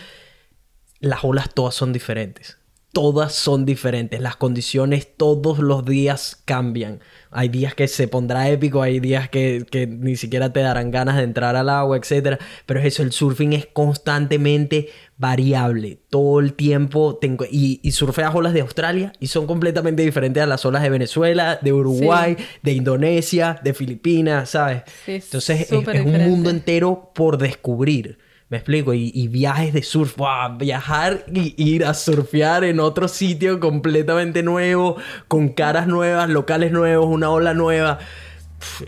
las 1.01 1.23
olas 1.25 1.53
todas 1.53 1.75
son 1.75 1.91
diferentes 1.91 2.62
todas 2.93 3.33
son 3.33 3.65
diferentes. 3.65 4.21
Las 4.21 4.35
condiciones 4.35 5.07
todos 5.17 5.57
los 5.57 5.83
días 5.83 6.41
cambian. 6.45 6.99
Hay 7.31 7.49
días 7.49 7.73
que 7.73 7.87
se 7.87 8.07
pondrá 8.07 8.47
épico, 8.49 8.83
hay 8.83 8.99
días 8.99 9.29
que, 9.29 9.65
ni 9.89 10.15
siquiera 10.15 10.53
te 10.53 10.59
darán 10.59 10.91
ganas 10.91 11.17
de 11.17 11.23
entrar 11.23 11.55
al 11.55 11.69
agua, 11.69 11.97
etc. 11.97 12.39
Pero 12.67 12.79
es 12.79 12.85
eso, 12.85 13.01
el 13.01 13.11
surfing 13.11 13.53
es 13.53 13.65
constantemente 13.65 14.89
variable. 15.17 16.01
Todo 16.09 16.39
el 16.39 16.53
tiempo 16.53 17.17
tengo... 17.19 17.45
Y, 17.49 17.79
y 17.81 17.91
surfeas 17.93 18.33
olas 18.35 18.53
de 18.53 18.61
Australia 18.61 19.11
y 19.19 19.27
son 19.27 19.47
completamente 19.47 20.03
diferentes 20.03 20.43
a 20.43 20.45
las 20.45 20.63
olas 20.63 20.83
de 20.83 20.91
Venezuela, 20.91 21.57
de 21.59 21.73
Uruguay, 21.73 22.37
de 22.61 22.73
Indonesia, 22.73 23.59
de 23.63 23.73
Filipinas, 23.73 24.51
¿sabes? 24.51 24.83
Entonces 25.07 25.61
es 25.61 25.71
un 25.71 26.29
mundo 26.29 26.51
entero 26.51 27.11
por 27.15 27.39
descubrir. 27.39 28.19
Me 28.53 28.57
explico, 28.57 28.93
y, 28.93 29.27
viajes 29.29 29.73
de 29.73 29.81
surf, 29.81 30.15
viajar 30.59 31.25
y 31.33 31.55
ir 31.57 31.85
a 31.85 31.95
surfear 31.95 32.63
en 32.63 32.79
otro 32.79 33.07
sitio 33.07 33.59
completamente 33.59 34.43
nuevo, 34.43 34.97
con 35.27 35.49
caras 35.49 35.87
nuevas, 35.87 36.29
locales 36.29 36.71
nuevos, 36.71 37.07
una 37.07 37.31
ola 37.31 37.55
nueva. 37.55 37.97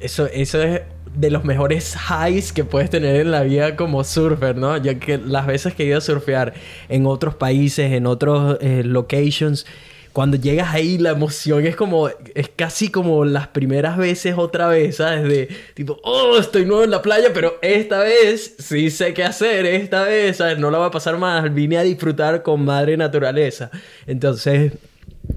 Eso, 0.01 0.27
eso 0.27 0.61
es 0.61 0.81
de 1.15 1.31
los 1.31 1.45
mejores 1.45 1.95
highs 1.95 2.53
que 2.53 2.63
puedes 2.63 2.91
tener 2.91 3.15
en 3.15 3.31
la 3.31 3.41
vida 3.41 3.75
como 3.75 4.03
surfer, 4.03 4.55
¿no? 4.55 4.77
Ya 4.77 4.99
que 4.99 5.17
las 5.17 5.47
veces 5.47 5.73
que 5.73 5.81
he 5.81 5.87
ido 5.87 5.97
a 5.97 6.01
surfear 6.01 6.53
en 6.87 7.07
otros 7.07 7.33
países, 7.33 7.91
en 7.91 8.05
otros 8.05 8.59
eh, 8.61 8.83
locations, 8.85 9.65
cuando 10.15 10.37
llegas 10.37 10.73
ahí 10.73 10.97
la 10.97 11.09
emoción 11.09 11.67
es 11.67 11.75
como, 11.75 12.07
es 12.07 12.47
casi 12.47 12.87
como 12.87 13.25
las 13.25 13.49
primeras 13.49 13.97
veces 13.97 14.35
otra 14.37 14.67
vez, 14.69 14.95
¿sabes? 14.95 15.23
De 15.27 15.49
tipo, 15.73 15.99
oh, 16.03 16.37
estoy 16.37 16.65
nuevo 16.65 16.85
en 16.85 16.91
la 16.91 17.01
playa, 17.01 17.31
pero 17.33 17.55
esta 17.61 17.99
vez 17.99 18.55
sí 18.57 18.89
sé 18.91 19.13
qué 19.13 19.25
hacer, 19.25 19.65
esta 19.65 20.03
vez, 20.03 20.37
¿sabes? 20.37 20.57
No 20.57 20.71
la 20.71 20.77
va 20.77 20.85
a 20.85 20.91
pasar 20.91 21.17
más, 21.17 21.53
vine 21.53 21.77
a 21.77 21.83
disfrutar 21.83 22.43
con 22.43 22.63
madre 22.63 22.95
naturaleza. 22.95 23.71
Entonces, 24.07 24.71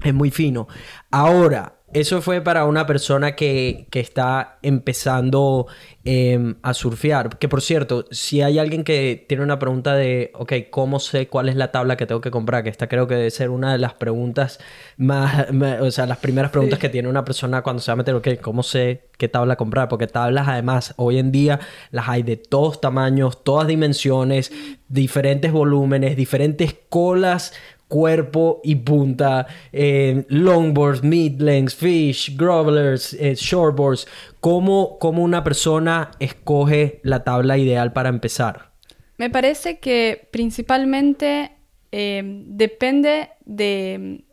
es 0.01 0.15
muy 0.15 0.31
fino. 0.31 0.69
Ahora, 1.11 1.78
eso 1.95 2.21
fue 2.21 2.43
para 2.43 2.67
una 2.67 2.87
persona 2.87 3.35
que, 3.35 3.87
que 3.91 4.01
está 4.01 4.59
empezando 4.61 5.67
em, 6.05 6.57
a 6.63 6.75
surfear. 6.75 7.39
Que 7.39 7.49
por 7.49 7.63
cierto, 7.63 8.05
si 8.11 8.43
hay 8.43 8.59
alguien 8.59 8.85
que 8.85 9.25
tiene 9.27 9.43
una 9.43 9.59
pregunta 9.59 9.95
de, 9.95 10.31
ok, 10.35 10.53
¿cómo 10.71 11.01
sé 11.01 11.29
cuál 11.29 11.49
es 11.49 11.57
la 11.57 11.73
tabla 11.73 11.97
que 11.97 12.05
tengo 12.05 12.21
que 12.21 12.31
comprar? 12.31 12.63
Que 12.63 12.69
esta 12.69 12.89
creo 12.89 13.07
que 13.07 13.15
debe 13.15 13.31
ser 13.31 13.49
una 13.49 13.73
de 13.73 13.79
las 13.79 13.95
preguntas 13.95 14.61
más, 14.99 15.47
o 15.81 15.91
sea, 15.91 16.07
las 16.07 16.19
primeras 16.19 16.51
preguntas 16.51 16.79
que 16.79 16.91
tiene 16.91 17.09
una 17.09 17.25
persona 17.25 17.63
cuando 17.63 17.81
se 17.81 17.91
va 17.91 17.95
a 17.95 17.97
meter, 17.97 18.15
ok, 18.15 18.29
¿cómo 18.43 18.63
sé 18.63 19.05
qué 19.17 19.29
tabla 19.29 19.57
comprar? 19.57 19.89
Porque 19.89 20.07
tablas 20.07 20.47
además, 20.47 20.93
hoy 20.99 21.19
en 21.19 21.33
día 21.33 21.59
las 21.91 22.09
hay 22.09 22.23
de 22.23 22.37
todos 22.37 22.83
tamaños, 22.83 23.43
todas 23.45 23.67
dimensiones, 23.67 24.53
diferentes 24.89 25.53
volúmenes, 25.53 26.17
diferentes 26.17 26.77
colas 26.91 27.55
cuerpo 27.89 28.61
y 28.63 28.77
punta, 28.77 29.47
eh, 29.73 30.25
longboards, 30.29 31.03
mid-lengths, 31.03 31.75
fish, 31.75 32.37
grovelers, 32.37 33.15
eh, 33.15 33.35
shortboards. 33.35 34.07
¿Cómo, 34.41 34.99
¿Cómo, 34.99 35.23
una 35.23 35.43
persona 35.43 36.11
escoge 36.21 37.01
la 37.03 37.25
tabla 37.25 37.59
ideal 37.59 37.93
para 37.93 38.11
empezar? 38.11 38.71
Me 39.17 39.31
parece 39.31 39.79
que 39.79 40.29
principalmente 40.31 41.53
eh, 41.91 42.23
depende 42.47 43.31
de, 43.47 44.25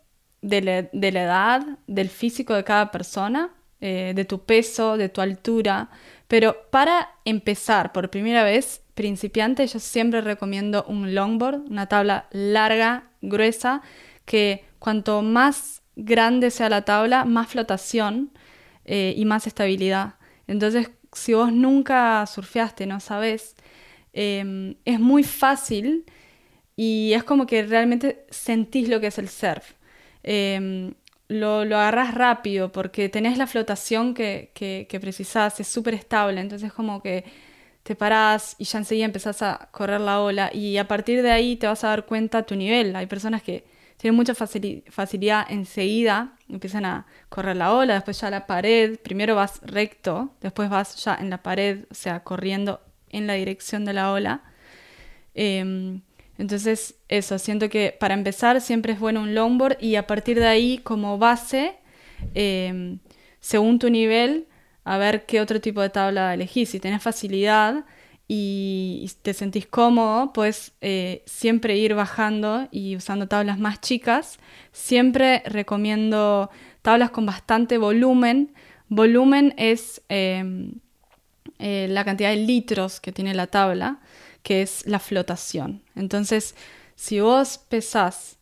de, 0.41 0.62
la, 0.62 1.22
edad, 1.24 1.66
del 1.88 2.10
físico 2.10 2.53
de 2.53 2.64
cada 2.64 2.91
persona, 2.91 3.51
de 3.80 4.26
tu 4.26 4.39
peso, 4.45 4.97
de 4.97 5.10
tu 5.10 5.22
altura. 5.22 5.89
Pero 6.28 6.56
para 6.72 7.10
empezar 7.24 7.91
por 7.91 8.10
primera 8.10 8.43
vez, 8.43 8.82
principiante, 8.95 9.68
yo 9.68 9.80
siempre 9.80 10.22
recomiendo 10.22 10.86
un 10.88 11.14
longboard, 11.14 11.70
una 11.70 11.86
tabla 11.86 12.28
larga, 12.32 13.12
gruesa, 13.30 13.82
que 14.26 14.65
cuanto 14.80 15.21
más 15.21 15.82
grande 15.95 16.51
sea 16.51 16.69
la 16.69 16.84
tabla, 16.84 17.26
más 17.26 17.47
flotación 17.47 18.32
eh, 18.86 19.13
y 19.17 19.26
más 19.26 19.47
estabilidad. 19.47 20.15
Entonces, 20.47 20.91
si 21.13 21.34
vos 21.34 21.51
nunca 21.51 22.26
surfeaste, 22.26 22.86
no 22.86 22.99
sabes, 22.99 23.55
em, 24.13 24.76
es 24.86 24.99
muy 24.99 25.23
fácil 25.23 26.05
y 26.76 27.13
es 27.13 27.23
como 27.23 27.45
que 27.47 27.63
realmente 27.63 28.26
sentís 28.30 28.89
lo 28.89 28.99
que 28.99 29.07
es 29.07 29.17
el 29.17 29.30
surf. 29.30 29.73
Em, 30.23 30.93
lo, 31.28 31.65
lo, 31.65 31.78
agarrás 31.78 32.13
rápido 32.13 32.71
porque 32.71 33.09
tenés 33.09 33.38
la 33.38 33.47
flotación 33.47 34.13
que, 34.13 34.51
que, 34.53 34.88
que 34.89 34.99
precisás, 34.99 35.59
es 35.59 35.67
súper 35.67 35.95
estable, 35.95 36.41
entonces 36.41 36.71
como 36.73 37.01
que 37.01 37.23
te 37.86 37.96
parás 37.96 38.56
y 38.58 38.64
ya 38.64 38.80
enseguida 38.80 39.06
empezás 39.06 39.44
a 39.44 39.70
correr 39.72 40.02
la 40.02 40.20
ola 40.20 40.50
y 40.52 40.78
a 40.78 40.88
partir 40.88 41.22
de 41.22 41.30
ahí 41.30 41.56
te 41.56 41.68
vas 41.68 41.84
a 41.84 41.90
dar 41.90 42.08
cuenta 42.08 42.42
tu 42.42 42.56
nivel. 42.56 42.96
Hay 42.96 43.06
personas 43.06 43.44
que 43.44 43.64
tienen 43.98 44.16
mucha 44.16 44.34
facilidad 44.34 45.46
enseguida, 45.50 46.34
empiezan 46.50 46.86
a 46.86 47.06
correr 47.30 47.56
la 47.56 47.76
ola, 47.76 47.94
después 47.94 48.20
ya 48.20 48.32
la 48.32 48.48
pared, 48.48 48.98
primero 48.98 49.36
vas 49.36 49.62
recto, 49.62 50.34
después 50.42 50.68
vas 50.68 50.96
ya 51.04 51.14
en 51.14 51.30
la 51.30 51.44
pared, 51.44 51.86
o 51.92 51.94
sea, 51.94 52.24
corriendo 52.24 52.82
en 53.12 53.28
la 53.28 53.34
dirección 53.34 53.86
de 53.86 53.94
la 53.94 54.12
ola. 54.12 54.42
Em, 55.36 56.02
entonces, 56.40 56.96
eso, 57.08 57.38
siento 57.38 57.70
que 57.70 57.96
para 58.00 58.16
empezar 58.16 58.62
siempre 58.62 58.94
es 58.94 59.00
bueno 59.00 59.22
un 59.22 59.36
longboard 59.36 59.78
y 59.80 59.96
a 59.96 60.08
partir 60.08 60.40
de 60.40 60.48
ahí 60.48 60.80
como 60.80 61.20
base, 61.20 61.76
em, 62.34 62.98
según 63.40 63.78
tu 63.78 63.92
nivel, 63.92 64.48
a 64.86 64.98
ver 64.98 65.26
qué 65.26 65.42
otro 65.42 65.60
tipo 65.60 65.82
de 65.82 65.90
tabla 65.90 66.34
elegís. 66.34 66.70
Si 66.70 66.80
tenés 66.80 67.02
facilidad 67.02 67.86
y, 68.28 69.12
te 69.24 69.34
sentís 69.34 69.68
cómodo, 69.68 70.32
puedes 70.32 70.74
eh, 70.82 71.24
siempre 71.26 71.76
ir 71.76 71.96
bajando 71.96 72.68
y 72.72 72.96
usando 72.96 73.28
tablas 73.28 73.60
más 73.60 73.82
chicas. 73.82 74.40
Siempre 74.72 75.42
recomiendo 75.46 76.50
tablas 76.84 77.10
con 77.10 77.26
bastante 77.26 77.78
volumen. 77.80 78.54
Volumen 78.88 79.56
es 79.58 80.04
em, 80.08 80.74
eh, 81.58 81.88
la 81.90 82.06
cantidad 82.06 82.30
de 82.30 82.38
litros 82.38 83.02
que 83.02 83.12
tiene 83.12 83.34
la 83.34 83.48
tabla, 83.48 84.00
que 84.44 84.62
es 84.62 84.86
la 84.86 85.00
flotación. 85.00 85.82
Entonces, 85.96 86.56
si 86.96 87.20
vos 87.20 87.58
pesás 87.70 88.38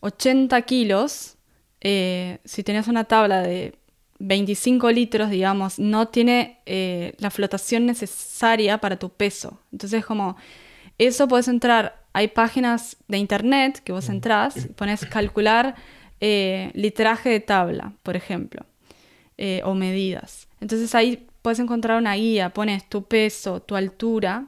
80 0.00 0.60
kilos, 0.62 1.36
eh, 1.80 2.38
si 2.44 2.62
tenés 2.62 2.88
una 2.88 3.04
tabla 3.04 3.40
de 3.42 3.74
25 4.18 4.90
litros, 4.90 5.30
digamos, 5.30 5.78
no 5.78 6.08
tiene 6.08 6.58
eh, 6.66 7.14
la 7.18 7.30
flotación 7.30 7.86
necesaria 7.86 8.78
para 8.78 8.98
tu 8.98 9.10
peso. 9.10 9.60
Entonces, 9.72 10.04
como 10.04 10.36
eso 10.98 11.28
puedes 11.28 11.48
entrar, 11.48 12.02
hay 12.12 12.28
páginas 12.28 12.96
de 13.06 13.18
internet 13.18 13.80
que 13.84 13.92
vos 13.92 14.08
entrás, 14.08 14.68
pones 14.74 15.06
calcular 15.06 15.76
eh, 16.20 16.72
litraje 16.74 17.28
de 17.28 17.40
tabla, 17.40 17.92
por 18.02 18.16
ejemplo, 18.16 18.66
eh, 19.36 19.60
o 19.64 19.74
medidas. 19.74 20.48
Entonces 20.60 20.92
ahí 20.96 21.28
puedes 21.42 21.60
encontrar 21.60 21.98
una 21.98 22.14
guía, 22.14 22.50
pones 22.50 22.88
tu 22.88 23.04
peso, 23.04 23.60
tu 23.60 23.76
altura 23.76 24.46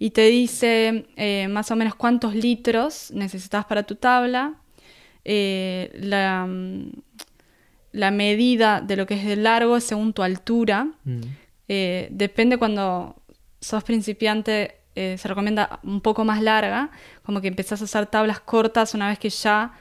y 0.00 0.10
te 0.10 0.22
dice 0.22 1.06
más 1.48 1.70
o 1.70 1.76
menos 1.76 1.94
cuántos 1.94 2.34
litros 2.34 3.12
necesitas 3.12 3.64
para 3.66 3.84
tu 3.84 3.94
tabla, 3.94 4.54
la 5.24 6.46
mm, 6.48 6.90
la 7.94 8.10
medida 8.10 8.80
de 8.80 8.96
lo 8.96 9.06
que 9.06 9.14
es 9.14 9.24
de 9.24 9.36
largo 9.36 9.78
según 9.78 10.12
tu 10.12 10.22
altura. 10.22 10.88
Mm. 11.04 11.20
Eh, 11.68 12.08
depende 12.10 12.58
cuando 12.58 13.22
sos 13.60 13.84
principiante, 13.84 14.80
eh, 14.96 15.16
se 15.16 15.28
recomienda 15.28 15.78
un 15.84 16.00
poco 16.00 16.24
más 16.24 16.42
larga, 16.42 16.90
como 17.22 17.40
que 17.40 17.46
empezás 17.46 17.80
a 17.80 17.84
usar 17.84 18.06
tablas 18.06 18.40
cortas 18.40 18.94
una 18.94 19.08
vez 19.08 19.20
que 19.20 19.30
ya 19.30 19.74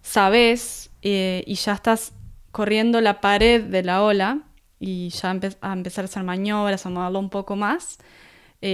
sabes 0.00 0.90
eh, 1.02 1.42
y 1.44 1.56
ya 1.56 1.72
estás 1.72 2.12
corriendo 2.52 3.00
la 3.00 3.20
pared 3.20 3.64
de 3.64 3.82
la 3.82 4.04
ola 4.04 4.42
y 4.78 5.08
ya 5.08 5.30
a 5.60 5.72
empezar 5.72 6.04
a 6.04 6.06
hacer 6.06 6.22
maniobras, 6.22 6.86
a 6.86 6.90
moverlo 6.90 7.18
un 7.18 7.30
poco 7.30 7.56
más. 7.56 7.98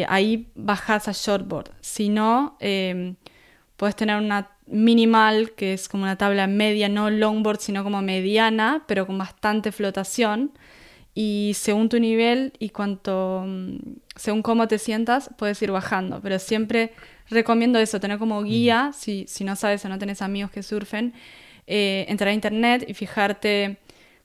ahí 0.06 0.52
bajas 0.54 1.08
a 1.08 1.12
shortboard. 1.12 1.70
Si 1.80 2.10
no, 2.10 2.58
puedes 3.80 3.96
tener 3.96 4.18
una 4.18 4.50
minimal, 4.66 5.52
que 5.52 5.72
es 5.72 5.88
como 5.88 6.02
una 6.02 6.18
tabla 6.18 6.46
media, 6.46 6.90
no 6.90 7.08
longboard, 7.08 7.60
sino 7.60 7.82
como 7.82 8.02
mediana, 8.02 8.84
pero 8.86 9.06
con 9.06 9.16
bastante 9.16 9.72
flotación. 9.72 10.52
Y 11.14 11.52
según 11.54 11.88
tu 11.88 11.98
nivel 11.98 12.52
y 12.58 12.68
cuanto, 12.68 13.42
mm, 13.46 13.76
según 14.16 14.42
cómo 14.42 14.68
te 14.68 14.76
sientas, 14.76 15.30
puedes 15.38 15.62
ir 15.62 15.70
bajando. 15.70 16.20
Pero 16.20 16.38
siempre 16.38 16.92
recomiendo 17.30 17.78
eso, 17.78 18.00
tener 18.00 18.18
como 18.18 18.42
guía, 18.42 18.90
si, 18.94 19.24
si 19.26 19.44
no 19.44 19.56
sabes 19.56 19.82
o 19.86 19.88
no 19.88 19.98
tenés 19.98 20.20
amigos 20.20 20.50
que 20.50 20.62
surfen, 20.62 21.14
eh, 21.66 22.04
entrar 22.10 22.28
a 22.28 22.34
internet 22.34 22.84
y 22.86 22.92
fijarte 22.92 23.78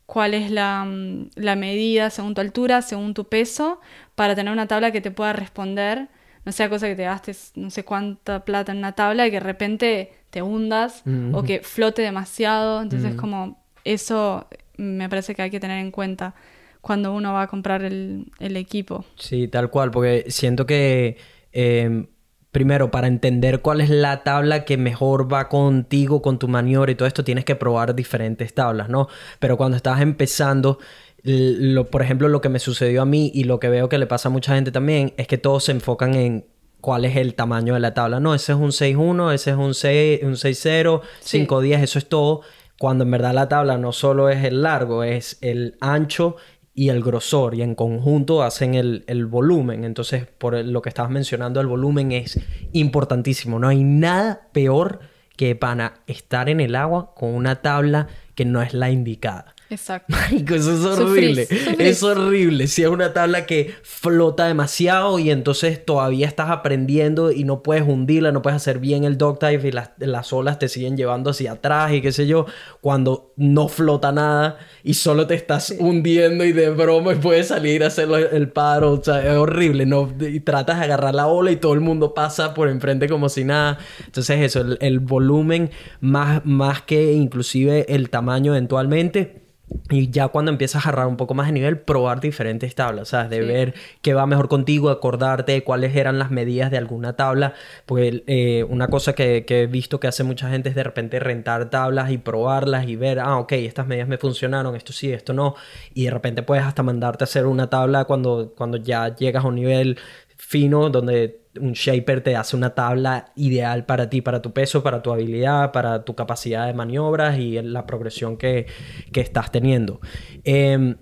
cuál 0.06 0.34
es 0.34 0.52
la, 0.52 0.84
mm, 0.84 1.30
la 1.36 1.56
medida 1.56 2.10
según 2.10 2.34
tu 2.36 2.42
altura, 2.42 2.82
según 2.82 3.14
tu 3.14 3.30
peso, 3.30 3.80
para 4.16 4.36
tener 4.36 4.52
una 4.52 4.68
tabla 4.68 4.92
que 4.92 5.00
te 5.00 5.12
pueda 5.12 5.32
responder 5.32 6.10
no 6.46 6.52
sea 6.52 6.70
cosa 6.70 6.88
que 6.88 6.96
te 6.96 7.04
gastes 7.04 7.52
no 7.56 7.70
sé 7.70 7.84
cuánta 7.84 8.46
plata 8.46 8.72
en 8.72 8.78
una 8.78 8.94
tabla 8.94 9.28
y 9.28 9.32
que 9.32 9.38
de 9.38 9.46
repente 9.46 10.14
te 10.30 10.42
hundas 10.42 11.04
o 11.34 11.44
que 11.44 11.62
flote 11.62 12.02
demasiado. 12.02 12.82
Entonces, 12.82 13.16
como 13.16 13.64
eso 13.84 14.48
me 14.78 15.10
parece 15.10 15.34
que 15.34 15.42
hay 15.42 15.50
que 15.50 15.60
tener 15.60 15.80
en 15.80 15.92
cuenta 15.92 16.36
cuando 16.82 17.14
uno 17.14 17.34
va 17.34 17.44
a 17.44 17.48
comprar 17.48 17.84
el, 17.84 18.32
equipo. 18.40 19.06
Sí, 19.16 19.48
tal 19.48 19.72
cual, 19.72 19.90
porque 19.92 20.26
siento 20.28 20.68
que 20.68 21.18
em, 21.52 22.08
primero, 22.56 22.92
para 22.92 23.08
entender 23.08 23.62
cuál 23.62 23.82
es 23.82 23.90
la 23.90 24.24
tabla 24.24 24.66
que 24.66 24.78
mejor 24.78 25.30
va 25.30 25.50
contigo, 25.50 26.22
con 26.22 26.40
tu 26.40 26.48
maniobra 26.48 26.92
y 26.92 26.96
todo 26.96 27.08
esto, 27.08 27.24
tienes 27.24 27.44
que 27.44 27.56
probar 27.56 27.96
diferentes 27.96 28.54
tablas, 28.54 28.88
¿no? 28.88 29.10
Pero 29.40 29.58
cuando 29.58 29.76
estás 29.76 30.00
empezando, 30.00 30.80
lo, 31.26 31.90
por 31.90 32.04
ejemplo, 32.04 32.28
lo 32.28 32.40
que 32.40 32.50
me 32.50 32.60
sucedió 32.60 33.02
a 33.02 33.06
mí 33.06 33.32
y 33.34 33.46
lo 33.46 33.60
que 33.60 33.70
veo 33.70 33.90
que 33.90 33.98
le 33.98 34.06
pasa 34.06 34.30
a 34.30 34.32
mucha 34.32 34.54
gente 34.54 34.72
también 34.72 35.14
es 35.18 35.28
que 35.28 35.40
todos 35.40 35.64
se 35.64 35.72
enfocan 35.72 36.14
en 36.14 36.46
cuál 36.82 37.04
es 37.04 37.16
el 37.16 37.34
tamaño 37.34 37.74
de 37.74 37.80
la 37.80 37.96
tabla. 37.96 38.20
No, 38.20 38.36
ese 38.36 38.52
es 38.52 38.60
un 38.60 38.70
6.1, 38.70 39.34
ese 39.34 39.52
es 39.52 39.58
un 39.58 39.74
6, 39.74 40.22
un 40.22 40.34
6.0, 40.34 41.02
5.10, 41.24 41.80
eso 41.82 41.98
es 41.98 42.08
todo. 42.08 42.42
Cuando 42.78 43.06
en 43.06 43.12
verdad 43.12 43.34
la 43.34 43.50
tabla 43.50 43.80
no 43.80 43.92
solo 43.92 44.30
es 44.30 44.44
el 44.44 44.62
largo, 44.62 45.04
es 45.04 45.40
el 45.42 45.78
ancho 45.80 46.36
y 46.76 46.90
el 46.90 47.02
grosor 47.02 47.56
y 47.56 47.64
en 47.64 47.74
conjunto 47.74 48.44
hacen 48.44 48.76
el, 48.76 49.04
el, 49.08 49.26
volumen. 49.26 49.84
Entonces, 49.84 50.28
por 50.28 50.64
lo 50.64 50.82
que 50.84 50.90
estabas 50.90 51.10
mencionando, 51.10 51.60
el 51.60 51.68
volumen 51.68 52.12
es 52.12 52.40
importantísimo. 52.74 53.58
No 53.58 53.68
hay 53.68 53.84
nada 53.84 54.50
peor 54.52 55.00
que 55.38 55.56
para 55.56 56.02
estar 56.06 56.50
en 56.50 56.60
el 56.60 56.76
agua 56.76 57.16
con 57.16 57.34
una 57.34 57.64
tabla 57.64 58.10
que 58.36 58.46
no 58.46 58.62
es 58.62 58.76
la 58.76 58.92
indicada. 58.92 59.55
Exacto. 59.70 60.16
eso 60.32 60.74
es 60.74 61.00
horrible. 61.00 61.48
Es 61.80 62.04
horrible. 62.04 62.68
Si 62.68 62.84
es 62.84 62.90
una 62.90 63.14
tabla 63.14 63.46
que 63.46 63.74
flota 63.84 64.46
demasiado 64.46 65.18
y 65.18 65.32
entonces 65.32 65.84
todavía 65.84 66.28
estás 66.28 66.50
aprendiendo 66.50 67.32
y 67.32 67.44
no 67.44 67.64
puedes 67.64 67.84
hundirla, 67.84 68.32
no 68.32 68.42
puedes 68.42 68.58
hacer 68.58 68.80
bien 68.80 69.04
el 69.04 69.18
dog 69.18 69.40
dive 69.40 69.68
y 69.68 69.72
las, 69.72 69.92
las 69.98 70.32
olas 70.34 70.60
te 70.60 70.70
siguen 70.70 70.98
llevando 70.98 71.32
hacia 71.32 71.54
atrás 71.54 71.94
y 71.94 72.02
qué 72.02 72.12
sé 72.12 72.28
yo, 72.28 72.46
cuando 72.82 73.34
no 73.38 73.68
flota 73.68 74.12
nada 74.12 74.58
y 74.84 74.94
solo 74.94 75.26
te 75.26 75.34
estás 75.34 75.76
hundiendo 75.78 76.46
y 76.46 76.52
de 76.52 76.70
broma 76.70 77.14
y 77.14 77.16
puedes 77.16 77.48
salir 77.48 77.84
a 77.84 77.88
hacer 77.88 78.08
el 78.32 78.50
paro. 78.50 78.94
O 78.94 79.04
sea, 79.04 79.26
es 79.26 79.38
horrible. 79.38 79.86
No, 79.86 80.14
y 80.20 80.42
tratas 80.42 80.80
de 80.80 80.86
agarrar 80.86 81.16
la 81.16 81.28
ola 81.28 81.52
y 81.52 81.56
todo 81.56 81.74
el 81.74 81.82
mundo 81.82 82.14
pasa 82.14 82.54
por 82.54 82.70
enfrente 82.70 83.10
como 83.10 83.30
si 83.30 83.44
nada. 83.44 83.80
Entonces 84.06 84.42
eso, 84.42 84.62
el, 84.62 84.78
el 84.82 85.00
volumen 85.00 85.72
más, 86.02 86.46
más 86.46 86.84
que 86.84 87.14
inclusive 87.14 87.86
el 87.94 88.10
tamaño 88.10 88.54
eventualmente 88.54 89.45
y 89.90 90.10
ya 90.12 90.28
cuando 90.28 90.52
empiezas 90.52 90.86
a 90.86 90.90
agarrar 90.90 91.08
un 91.08 91.18
poco 91.18 91.34
más 91.34 91.48
de 91.48 91.54
nivel, 91.54 91.80
probar 91.80 92.20
diferentes 92.20 92.76
tablas, 92.76 93.10
¿sabes? 93.10 93.30
De 93.30 93.42
ver 93.42 93.74
qué 94.02 94.14
va 94.14 94.26
mejor 94.28 94.48
contigo, 94.48 94.90
acordarte 94.90 95.54
de 95.54 95.64
cuáles 95.64 95.96
eran 95.96 96.20
las 96.20 96.32
medidas 96.32 96.70
de 96.70 96.78
alguna 96.78 97.16
tabla. 97.16 97.54
Porque 97.86 98.24
eh, 98.28 98.64
una 98.64 98.88
cosa 98.88 99.14
que, 99.14 99.44
que, 99.46 99.64
he 99.64 99.68
visto 99.68 100.00
que 100.00 100.08
hace 100.08 100.24
mucha 100.24 100.50
gente 100.50 100.70
es 100.70 100.76
de 100.76 100.84
repente 100.84 101.20
rentar 101.20 101.70
tablas 101.70 102.12
y 102.12 102.18
probarlas 102.18 102.88
y 102.88 102.96
ver, 102.96 103.20
ah, 103.20 103.38
ok, 103.38 103.54
estas 103.54 103.88
medidas 103.88 104.08
me 104.08 104.18
funcionaron, 104.18 104.76
esto 104.76 104.94
sí, 104.94 105.12
esto 105.12 105.34
no. 105.34 105.56
Y 105.94 106.06
de 106.06 106.12
repente 106.12 106.44
puedes 106.44 106.64
hasta 106.64 106.84
mandarte 106.84 107.24
a 107.24 107.26
hacer 107.26 107.46
una 107.48 107.70
tabla 107.70 108.06
cuando, 108.06 108.54
cuando 108.56 108.78
ya 108.78 109.16
llegas 109.16 109.46
a 109.46 109.48
un 109.48 109.56
nivel 109.56 109.98
fino 110.38 110.90
donde 110.90 111.45
un 111.60 111.74
shaper 111.74 112.22
te 112.22 112.36
hace 112.36 112.56
una 112.56 112.76
tabla 112.76 113.32
ideal 113.36 113.86
para 113.86 114.10
ti, 114.10 114.22
para 114.22 114.42
tu 114.42 114.54
peso, 114.54 114.84
para 114.84 115.02
tu 115.02 115.12
habilidad, 115.12 115.72
para 115.72 116.04
tu 116.04 116.16
capacidad 116.16 116.68
de 116.68 116.74
maniobras 116.74 117.38
y 117.38 117.62
la 117.62 117.86
progresión 117.86 118.38
que, 118.38 118.68
estás 119.14 119.52
teniendo. 119.52 120.00
Em, 120.44 120.98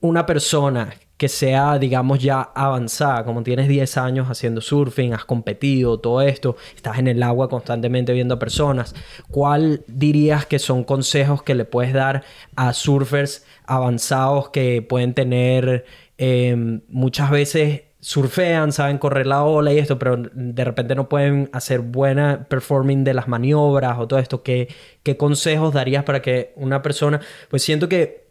una 0.00 0.26
persona 0.26 0.94
que 1.16 1.28
sea, 1.28 1.78
digamos, 1.78 2.18
ya 2.18 2.42
avanzada, 2.42 3.24
como 3.24 3.44
tienes 3.44 3.68
10 3.68 3.96
años 3.96 4.28
haciendo 4.28 4.60
surfing, 4.60 5.14
has 5.14 5.24
competido, 5.24 6.00
todo 6.00 6.20
esto, 6.20 6.56
estás 6.74 6.98
en 6.98 7.06
el 7.06 7.22
agua 7.22 7.48
constantemente 7.48 8.12
viendo 8.12 8.40
personas, 8.40 8.94
¿cuál 9.30 9.84
dirías 9.86 10.46
que 10.46 10.58
son 10.58 10.82
consejos 10.82 11.44
que 11.44 11.54
le 11.54 11.64
puedes 11.64 11.92
dar 11.92 12.24
a 12.56 12.72
surfers 12.72 13.46
avanzados 13.66 14.50
que 14.50 14.82
pueden 14.82 15.14
tener 15.14 15.84
em, 16.18 16.82
muchas 16.88 17.30
veces 17.30 17.82
surfean, 18.02 18.72
saben 18.72 18.98
correr 18.98 19.28
la 19.28 19.44
ola 19.44 19.72
y 19.72 19.78
esto, 19.78 19.96
pero 19.96 20.16
de 20.16 20.64
repente 20.64 20.96
no 20.96 21.08
pueden 21.08 21.48
hacer 21.52 21.80
buena 21.80 22.46
performing 22.48 23.04
de 23.04 23.14
las 23.14 23.28
maniobras 23.28 23.96
o 23.98 24.08
todo 24.08 24.18
esto. 24.18 24.42
¿Qué, 24.42 24.68
qué 25.04 25.16
consejos 25.16 25.72
darías 25.72 26.02
para 26.02 26.20
que 26.20 26.52
una 26.56 26.82
persona, 26.82 27.20
pues 27.48 27.62
siento 27.62 27.88
que 27.88 28.26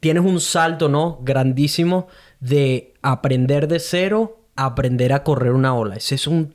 tienes 0.00 0.22
un 0.22 0.38
salto, 0.40 0.88
¿no? 0.90 1.18
Grandísimo 1.22 2.08
de 2.38 2.92
aprender 3.00 3.68
de 3.68 3.80
cero 3.80 4.42
a 4.54 4.66
aprender 4.66 5.14
a 5.14 5.22
correr 5.22 5.52
una 5.52 5.74
ola. 5.74 5.96
Ese 5.96 6.16
es 6.16 6.26
un, 6.26 6.54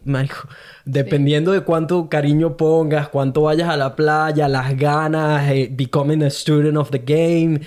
dependiendo 0.86 1.52
de 1.52 1.62
cuánto 1.62 2.10
cariño 2.10 2.58
pongas, 2.58 3.10
cuánto 3.10 3.44
vayas 3.44 3.70
a 3.70 3.78
la 3.78 3.96
playa, 3.96 4.48
las 4.48 4.78
ganas, 4.78 5.52
eh, 5.52 5.68
becoming 5.72 6.24
a 6.24 6.30
student 6.30 6.78
of 6.78 6.92
the 6.92 7.00
game 7.00 7.62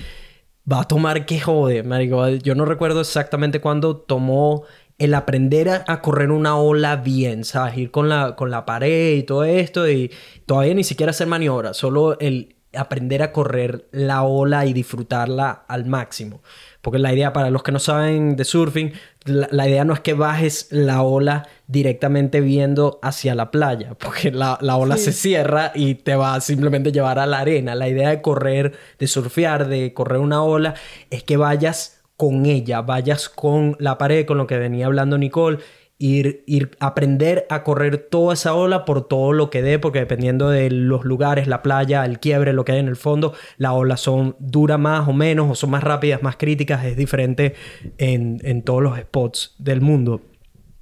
va 0.70 0.80
a 0.80 0.88
tomar 0.88 1.26
que 1.26 1.40
jode, 1.40 1.82
marico. 1.82 2.28
Yo 2.28 2.54
no 2.54 2.64
recuerdo 2.64 3.00
exactamente 3.00 3.60
cuándo 3.60 3.96
tomó 3.96 4.64
el 4.98 5.14
aprender 5.14 5.68
a, 5.68 6.00
correr 6.02 6.30
una 6.30 6.56
ola 6.56 6.96
bien, 6.96 7.44
¿sabes? 7.44 7.76
Ir 7.76 7.90
con 7.90 8.08
la, 8.08 8.36
con 8.36 8.50
la 8.50 8.64
pared 8.64 9.16
y 9.16 9.22
todo 9.24 9.44
esto 9.44 9.88
y 9.88 10.10
todavía 10.46 10.74
ni 10.74 10.84
siquiera 10.84 11.10
hacer 11.10 11.26
maniobra, 11.26 11.74
solo 11.74 12.18
el 12.20 12.56
aprender 12.76 13.22
a 13.22 13.32
correr 13.32 13.88
la 13.92 14.22
ola 14.22 14.66
y 14.66 14.72
disfrutarla 14.72 15.64
al 15.68 15.84
máximo. 15.86 16.42
Porque 16.80 16.98
la 16.98 17.12
idea, 17.12 17.32
para 17.32 17.50
los 17.50 17.62
que 17.62 17.72
no 17.72 17.78
saben 17.78 18.36
de 18.36 18.44
surfing, 18.44 18.92
la, 19.24 19.68
idea 19.68 19.84
no 19.84 19.94
es 19.94 20.00
que 20.00 20.14
bajes 20.14 20.68
la 20.70 21.02
ola 21.02 21.48
directamente 21.66 22.40
viendo 22.40 22.98
hacia 23.02 23.34
la 23.34 23.50
playa, 23.50 23.94
porque 23.98 24.30
la, 24.30 24.58
ola 24.76 24.96
se 24.96 25.12
cierra 25.12 25.72
y 25.74 25.94
te 25.94 26.14
va 26.14 26.34
a 26.34 26.40
simplemente 26.40 26.92
llevar 26.92 27.18
a 27.18 27.26
la 27.26 27.40
arena. 27.40 27.74
La 27.74 27.88
idea 27.88 28.10
de 28.10 28.22
correr, 28.22 28.72
de 28.98 29.06
surfear, 29.06 29.68
de 29.68 29.94
correr 29.94 30.20
una 30.20 30.42
ola, 30.42 30.74
es 31.10 31.22
que 31.22 31.36
vayas 31.36 32.02
con 32.16 32.46
ella, 32.46 32.82
vayas 32.82 33.28
con 33.28 33.76
la 33.78 33.98
pared, 33.98 34.26
con 34.26 34.38
lo 34.38 34.46
que 34.46 34.58
venía 34.58 34.86
hablando 34.86 35.18
Nicole, 35.18 35.58
ir, 35.98 36.44
ir, 36.46 36.70
aprender 36.80 37.46
a 37.50 37.62
correr 37.62 37.98
toda 37.98 38.34
esa 38.34 38.54
ola 38.54 38.84
por 38.84 39.06
todo 39.06 39.32
lo 39.32 39.50
que 39.50 39.62
dé, 39.62 39.78
porque 39.78 40.00
dependiendo 40.00 40.50
de 40.50 40.70
los 40.70 41.04
lugares, 41.04 41.46
la 41.46 41.62
playa, 41.62 42.04
el 42.04 42.20
quiebre, 42.20 42.52
lo 42.52 42.64
que 42.64 42.72
hay 42.72 42.78
en 42.78 42.88
el 42.88 42.96
fondo, 42.96 43.34
la 43.56 43.72
ola 43.72 43.96
son 43.96 44.36
dura 44.38 44.78
más 44.78 45.08
o 45.08 45.12
menos, 45.12 45.50
o 45.50 45.54
son 45.54 45.70
más 45.70 45.84
rápidas, 45.84 46.22
más 46.22 46.36
críticas, 46.36 46.84
es 46.84 46.96
diferente 46.96 47.54
en, 47.98 48.40
en 48.42 48.62
todos 48.62 48.82
los 48.82 48.98
spots 48.98 49.54
del 49.58 49.80
mundo. 49.80 50.20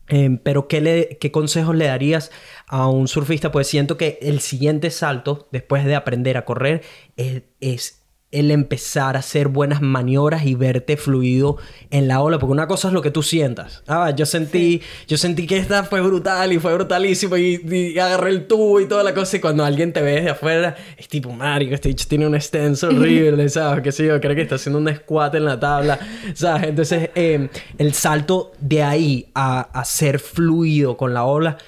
Em, 0.08 0.36
pero 0.36 0.68
¿qué, 0.68 0.80
le, 0.80 1.16
¿qué 1.20 1.30
consejos 1.30 1.74
le 1.74 1.86
darías 1.86 2.30
a 2.66 2.88
un 2.88 3.08
surfista? 3.08 3.52
Pues 3.52 3.66
siento 3.66 3.96
que 3.96 4.18
el 4.20 4.40
siguiente 4.40 4.90
salto, 4.90 5.48
después 5.52 5.84
de 5.84 5.94
aprender 5.94 6.36
a 6.36 6.44
correr, 6.44 6.82
es, 7.16 7.44
es 7.60 8.01
el 8.33 8.51
empezar 8.51 9.16
a 9.16 9.20
hacer 9.20 9.49
buenas 9.49 9.83
maniobras 9.83 10.45
y 10.47 10.55
verte 10.55 10.97
fluido 10.97 11.59
en 11.91 12.09
la 12.09 12.22
ola, 12.22 12.39
porque 12.39 12.53
una 12.53 12.66
cosa 12.66 12.89
es 12.89 12.95
lo 12.95 13.03
que 13.03 13.11
tú 13.11 13.22
sientas. 13.22 13.83
Ah, 13.87 14.11
yo 14.11 14.24
sentí, 14.26 14.80
yo 15.07 15.18
sentí 15.18 15.47
que 15.47 15.59
esta 15.59 15.85
fue 15.85 16.01
brutal 16.01 16.53
y 16.53 16.59
fue 16.59 16.72
brutalísimo 16.74 17.37
y, 17.37 17.99
agarré 17.99 18.30
el 18.30 18.47
tubo 18.47 18.80
y 18.80 18.89
toda 18.89 19.05
la 19.05 19.14
cosa 19.14 19.37
y 19.37 19.41
cuando 19.41 19.64
alguien 19.64 19.93
te 19.93 20.01
ve 20.01 20.12
desde 20.12 20.30
afuera 20.30 20.74
es 20.97 21.09
tipo, 21.09 21.30
Mario, 21.30 21.74
este 21.74 21.93
tiene 21.93 22.26
un 22.26 22.35
extenso 22.35 22.89
horrible, 22.89 23.49
¿sabes? 23.49 23.83
Que 23.83 23.93
sé 23.93 24.07
yo, 24.07 24.20
creo 24.20 24.35
que 24.35 24.43
está 24.43 24.55
haciendo 24.55 24.78
un 24.78 24.93
squat 24.95 25.35
en 25.35 25.45
la 25.45 25.61
tabla, 25.61 25.99
¿sabes? 26.35 26.68
Entonces, 26.68 27.11
eh, 27.14 27.49
el 27.76 27.93
salto 27.93 28.53
de 28.61 28.83
ahí 28.83 29.26
a, 29.35 29.61
a 29.61 29.85
ser 29.85 30.18
fluido 30.18 30.97
con 30.97 31.12
la 31.12 31.24
ola 31.24 31.59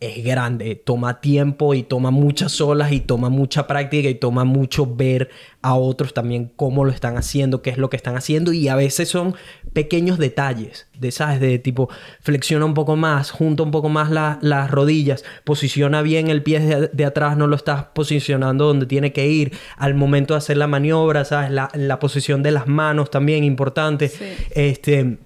es 0.00 0.24
grande, 0.24 0.74
toma 0.74 1.20
tiempo 1.20 1.72
y 1.72 1.84
toma 1.84 2.10
muchas 2.10 2.60
olas 2.60 2.90
y 2.90 3.00
toma 3.00 3.28
mucha 3.28 3.68
práctica 3.68 4.08
y 4.08 4.16
toma 4.16 4.44
mucho 4.44 4.86
ver 4.86 5.30
a 5.62 5.74
otros 5.76 6.12
también 6.12 6.50
cómo 6.56 6.84
lo 6.84 6.90
están 6.90 7.16
haciendo, 7.16 7.62
qué 7.62 7.70
es 7.70 7.78
lo 7.78 7.90
que 7.90 7.96
están 7.96 8.16
haciendo 8.16 8.52
y 8.52 8.66
a 8.68 8.74
veces 8.74 9.08
son 9.08 9.36
pequeños 9.72 10.18
detalles, 10.18 10.88
de 10.98 11.12
sabes, 11.12 11.40
de 11.40 11.60
tipo 11.60 11.88
flexiona 12.20 12.64
un 12.64 12.74
poco 12.74 12.96
más, 12.96 13.30
junta 13.30 13.62
un 13.62 13.70
poco 13.70 13.88
más 13.88 14.10
las 14.10 14.70
rodillas, 14.70 15.24
posiciona 15.44 16.02
bien 16.02 16.28
el 16.28 16.42
pie 16.42 16.90
de, 16.92 17.04
atrás, 17.04 17.36
no 17.36 17.46
lo 17.46 17.54
estás 17.54 17.84
posicionando 17.94 18.66
donde 18.66 18.86
tiene 18.86 19.12
que 19.12 19.28
ir, 19.28 19.52
al 19.76 19.94
momento 19.94 20.34
de 20.34 20.38
hacer 20.38 20.56
la 20.56 20.66
maniobra, 20.66 21.24
sabes, 21.24 21.52
la, 21.52 21.70
la 21.72 22.00
posición 22.00 22.42
de 22.42 22.50
las 22.50 22.66
manos 22.66 23.10
también 23.10 23.44
importante, 23.44 24.10
este 24.54 25.18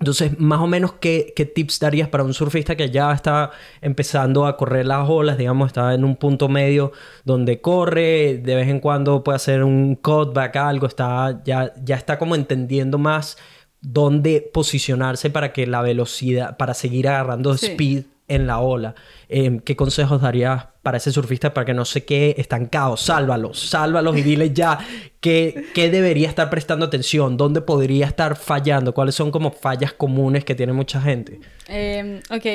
entonces, 0.00 0.38
más 0.38 0.60
o 0.60 0.66
menos, 0.68 0.92
¿qué, 1.00 1.32
tips 1.54 1.80
darías 1.80 2.08
para 2.08 2.22
un 2.22 2.32
surfista 2.32 2.76
que 2.76 2.90
ya 2.90 3.12
está 3.12 3.50
empezando 3.80 4.46
a 4.46 4.56
correr 4.56 4.86
las 4.86 5.08
olas? 5.08 5.36
Digamos, 5.36 5.68
está 5.68 5.92
en 5.92 6.04
un 6.04 6.14
punto 6.14 6.48
medio 6.48 6.92
donde 7.24 7.60
corre, 7.60 8.38
de 8.38 8.54
vez 8.54 8.68
en 8.68 8.78
cuando 8.78 9.24
puede 9.24 9.36
hacer 9.36 9.64
un 9.64 9.96
cutback, 9.96 10.54
algo, 10.56 10.86
está, 10.86 11.42
ya, 11.44 11.72
ya 11.82 11.96
está 11.96 12.16
como 12.16 12.36
entendiendo 12.36 12.98
más 12.98 13.38
dónde 13.80 14.48
posicionarse 14.52 15.30
para 15.30 15.52
que 15.52 15.66
la 15.66 15.82
velocidad, 15.82 16.56
para 16.56 16.74
seguir 16.74 17.08
agarrando 17.08 17.52
speed 17.54 18.04
en 18.28 18.46
la 18.46 18.60
ola. 18.60 18.94
Em, 19.28 19.58
¿Qué 19.58 19.74
consejos 19.74 20.20
darías 20.20 20.66
para 20.82 20.98
ese 20.98 21.10
surfista 21.10 21.52
para 21.52 21.64
que 21.64 21.74
no 21.74 21.84
se 21.84 22.04
quede 22.04 22.40
estancado? 22.40 22.96
Sálvalos, 22.96 23.58
sálvalos 23.58 24.16
y 24.16 24.22
dile 24.22 24.52
ya 24.52 24.78
qué, 25.20 25.66
qué 25.74 25.90
debería 25.90 26.28
estar 26.28 26.50
prestando 26.50 26.86
atención, 26.86 27.36
dónde 27.36 27.60
podría 27.60 28.06
estar 28.06 28.36
fallando, 28.36 28.94
cuáles 28.94 29.14
son 29.14 29.30
como 29.30 29.50
fallas 29.50 29.92
comunes 29.92 30.44
que 30.44 30.54
tiene 30.54 30.72
mucha 30.72 31.00
gente. 31.00 31.40
Em, 31.66 32.20
ok, 32.30 32.46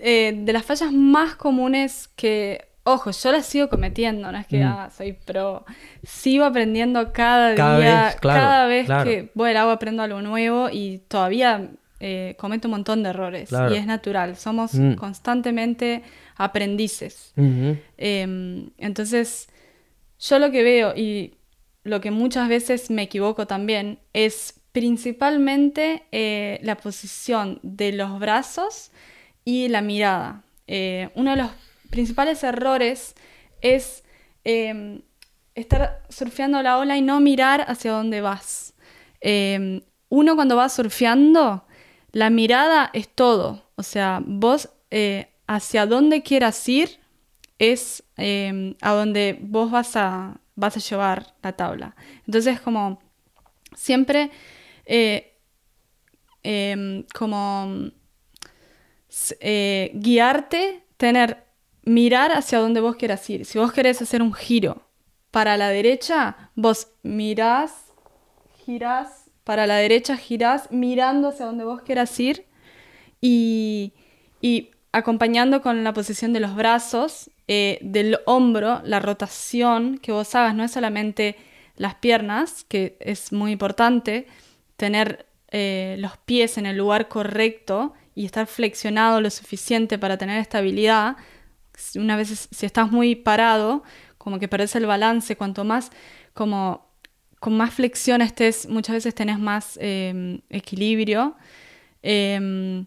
eh, 0.00 0.32
de 0.36 0.52
las 0.52 0.64
fallas 0.64 0.92
más 0.92 1.36
comunes 1.36 2.08
que 2.16 2.72
Ojo, 2.84 3.12
yo 3.12 3.30
las 3.30 3.46
sigo 3.46 3.68
cometiendo, 3.68 4.32
no 4.32 4.38
es 4.38 4.46
que 4.48 4.58
mm. 4.58 4.66
ah, 4.66 4.90
soy 4.90 5.12
pro. 5.12 5.64
Sigo 6.02 6.44
aprendiendo 6.44 7.12
cada, 7.12 7.52
día, 7.52 8.16
cada 8.20 8.66
vez 8.66 8.88
que 9.04 9.30
voy 9.34 9.50
al 9.50 9.58
agua 9.58 9.74
aprendo 9.74 10.02
algo 10.02 10.20
nuevo 10.20 10.68
y 10.68 10.98
todavía 11.06 11.70
eh, 12.04 12.34
comete 12.36 12.66
un 12.66 12.72
montón 12.72 13.04
de 13.04 13.10
errores 13.10 13.50
y 13.52 13.76
es 13.76 13.86
natural, 13.86 14.36
somos 14.36 14.74
mm. 14.74 14.94
constantemente 14.94 16.02
aprendices. 16.34 17.32
Em, 17.36 18.70
entonces, 18.76 19.48
yo 20.18 20.40
lo 20.40 20.50
que 20.50 20.64
veo 20.64 20.96
y 20.96 21.34
lo 21.84 22.00
que 22.00 22.10
muchas 22.10 22.48
veces 22.48 22.90
me 22.90 23.02
equivoco 23.02 23.46
también 23.46 24.00
es 24.14 24.60
principalmente 24.72 26.02
eh, 26.10 26.58
la 26.64 26.76
posición 26.76 27.60
de 27.62 27.92
los 27.92 28.18
brazos 28.18 28.90
y 29.44 29.68
la 29.68 29.80
mirada. 29.80 30.42
Eh, 30.66 31.08
uno 31.14 31.30
de 31.30 31.36
los 31.36 31.50
principales 31.90 32.42
errores 32.42 33.14
es 33.60 34.02
em, 34.42 35.02
estar 35.54 36.02
surfeando 36.08 36.60
la 36.62 36.78
ola 36.78 36.96
y 36.96 37.00
no 37.00 37.20
mirar 37.20 37.64
hacia 37.68 37.92
dónde 37.92 38.20
vas. 38.22 38.74
Em, 39.20 39.82
uno 40.08 40.34
cuando 40.34 40.56
va 40.56 40.68
surfeando 40.68 41.64
la 42.12 42.30
mirada 42.30 42.90
es 42.92 43.08
todo. 43.08 43.64
O 43.76 43.82
sea, 43.82 44.22
vos 44.24 44.68
eh, 44.90 45.32
hacia 45.46 45.86
dónde 45.86 46.22
quieras 46.22 46.68
ir 46.68 47.00
es 47.58 48.04
em, 48.16 48.74
a 48.80 48.92
donde 48.92 49.38
vos 49.40 49.70
vas 49.70 49.96
a, 49.96 50.40
vas 50.54 50.76
a 50.76 50.80
llevar 50.80 51.34
la 51.42 51.52
tabla. 51.52 51.96
Entonces, 52.26 52.60
como 52.60 53.00
siempre, 53.74 54.30
eh, 54.84 55.38
em, 56.42 57.04
como 57.14 57.90
eh, 59.40 59.90
guiarte, 59.94 60.84
tener, 60.96 61.44
mirar 61.84 62.32
hacia 62.32 62.58
dónde 62.58 62.80
vos 62.80 62.96
quieras 62.96 63.28
ir. 63.30 63.44
Si 63.44 63.58
vos 63.58 63.72
querés 63.72 64.02
hacer 64.02 64.22
un 64.22 64.32
giro 64.34 64.86
para 65.30 65.56
la 65.56 65.68
derecha, 65.68 66.50
vos 66.54 66.88
mirás, 67.02 67.72
girás 68.64 69.21
para 69.44 69.66
la 69.66 69.76
derecha 69.76 70.16
girás 70.16 70.70
mirando 70.70 71.28
hacia 71.28 71.46
donde 71.46 71.64
vos 71.64 71.82
quieras 71.82 72.18
ir 72.20 72.46
y, 73.20 73.92
acompañando 74.92 75.62
con 75.62 75.84
la 75.84 75.94
posición 75.94 76.32
de 76.32 76.40
los 76.40 76.54
brazos, 76.54 77.30
eh, 77.48 77.78
del 77.80 78.18
hombro, 78.26 78.82
la 78.84 79.00
rotación 79.00 79.98
que 79.98 80.12
vos 80.12 80.34
hagas, 80.34 80.54
no 80.54 80.64
es 80.64 80.72
solamente 80.72 81.36
las 81.76 81.94
piernas, 81.94 82.64
que 82.64 82.96
es 83.00 83.32
muy 83.32 83.52
importante, 83.52 84.26
tener 84.76 85.26
eh, 85.48 85.96
los 85.98 86.18
pies 86.18 86.58
en 86.58 86.66
el 86.66 86.76
lugar 86.76 87.08
correcto 87.08 87.94
y 88.14 88.26
estar 88.26 88.46
flexionado 88.46 89.20
lo 89.20 89.30
suficiente 89.30 89.98
para 89.98 90.18
tener 90.18 90.38
estabilidad. 90.38 91.16
Una 91.94 92.16
vez 92.16 92.48
si 92.50 92.66
estás 92.66 92.90
muy 92.90 93.14
parado, 93.14 93.82
como 94.18 94.38
que 94.38 94.48
perdés 94.48 94.76
el 94.76 94.86
balance, 94.86 95.36
cuanto 95.36 95.64
más 95.64 95.90
como 96.34 96.91
con 97.42 97.56
más 97.56 97.74
flexión 97.74 98.22
estés, 98.22 98.68
muchas 98.68 98.94
veces 98.94 99.16
tenés 99.16 99.36
más 99.36 99.76
em, 99.82 100.42
equilibrio. 100.48 101.34
Em, 102.00 102.86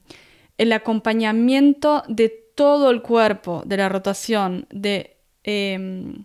el 0.57 0.71
acompañamiento 0.71 2.03
de 2.07 2.29
todo 2.29 2.89
el 2.89 3.01
cuerpo, 3.01 3.63
de 3.65 3.75
la 3.75 3.89
rotación, 3.89 4.65
de 4.71 5.17
em, 5.43 6.23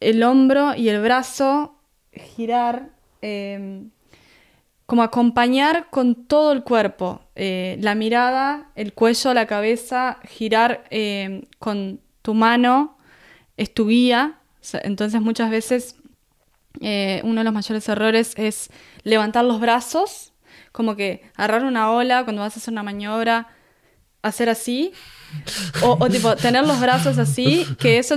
el 0.00 0.22
hombro 0.24 0.74
y 0.74 0.88
el 0.88 1.00
brazo, 1.00 1.76
girar, 2.12 2.90
como 4.86 5.02
acompañar 5.04 5.88
con 5.90 6.26
todo 6.26 6.50
el 6.50 6.64
cuerpo, 6.64 7.20
eh, 7.36 7.76
la 7.80 7.94
mirada, 7.94 8.72
el 8.74 8.94
cuello, 8.94 9.32
la 9.32 9.46
cabeza, 9.46 10.18
girar 10.24 10.82
con 11.60 12.00
tu 12.22 12.34
mano, 12.34 12.98
es 13.56 13.72
tu 13.72 13.86
guía. 13.86 14.40
Entonces 14.82 15.20
muchas 15.20 15.50
veces 15.50 15.96
eh, 16.80 17.20
uno 17.24 17.40
de 17.40 17.44
los 17.44 17.52
mayores 17.52 17.88
errores 17.88 18.34
es 18.36 18.70
levantar 19.02 19.44
los 19.44 19.60
brazos, 19.60 20.32
como 20.72 20.96
que 20.96 21.22
agarrar 21.36 21.64
una 21.64 21.90
ola 21.90 22.24
cuando 22.24 22.42
vas 22.42 22.56
a 22.56 22.60
hacer 22.60 22.72
una 22.72 22.82
maniobra, 22.82 23.48
hacer 24.22 24.48
así, 24.48 24.92
o, 25.82 26.08
tipo 26.08 26.34
tener 26.36 26.66
los 26.66 26.80
brazos 26.80 27.18
así, 27.18 27.66
que 27.78 27.98
eso 27.98 28.16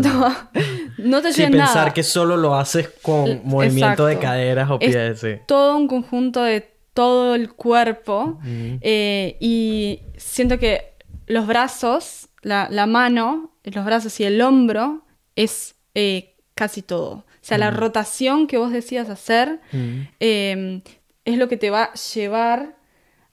no 0.97 1.21
te 1.21 1.31
lleva 1.31 1.49
nada. 1.49 1.65
pensar 1.65 1.93
que 1.93 2.03
solo 2.03 2.37
lo 2.37 2.55
haces 2.55 2.89
con 3.01 3.41
movimiento 3.43 4.05
de 4.05 4.19
caderas 4.19 4.69
o 4.69 4.79
pies. 4.79 5.25
Todo 5.47 5.77
un 5.77 5.87
conjunto 5.87 6.43
de 6.43 6.79
todo 6.93 7.35
el 7.35 7.53
cuerpo 7.53 8.39
eh, 8.45 9.37
y 9.39 10.01
siento 10.17 10.59
que 10.59 10.95
los 11.27 11.47
brazos, 11.47 12.29
la, 12.41 12.67
mano, 12.87 13.51
los 13.63 13.85
brazos 13.85 14.19
y 14.19 14.23
el 14.23 14.41
hombro 14.41 15.05
es 15.35 15.75
eh, 15.95 16.35
casi 16.55 16.81
todo. 16.81 17.25
O 17.49 17.51
sea, 17.51 17.57
la 17.57 17.71
rotación 17.71 18.45
que 18.45 18.59
vos 18.59 18.71
decías 18.71 19.09
hacer 19.09 19.59
em, 20.19 20.83
es 21.25 21.35
lo 21.35 21.47
que 21.47 21.57
te 21.57 21.71
va 21.71 21.85
a 21.85 21.93
llevar 21.95 22.77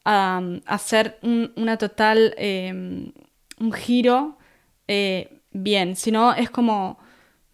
a, 0.06 0.40
hacer 0.64 1.18
una 1.22 1.76
total, 1.76 2.34
em, 2.38 3.12
un 3.60 3.72
giro 3.74 4.38
eh, 4.88 5.42
bien. 5.50 5.96
Si 5.96 6.10
no, 6.10 6.32
es 6.32 6.48
como 6.48 6.98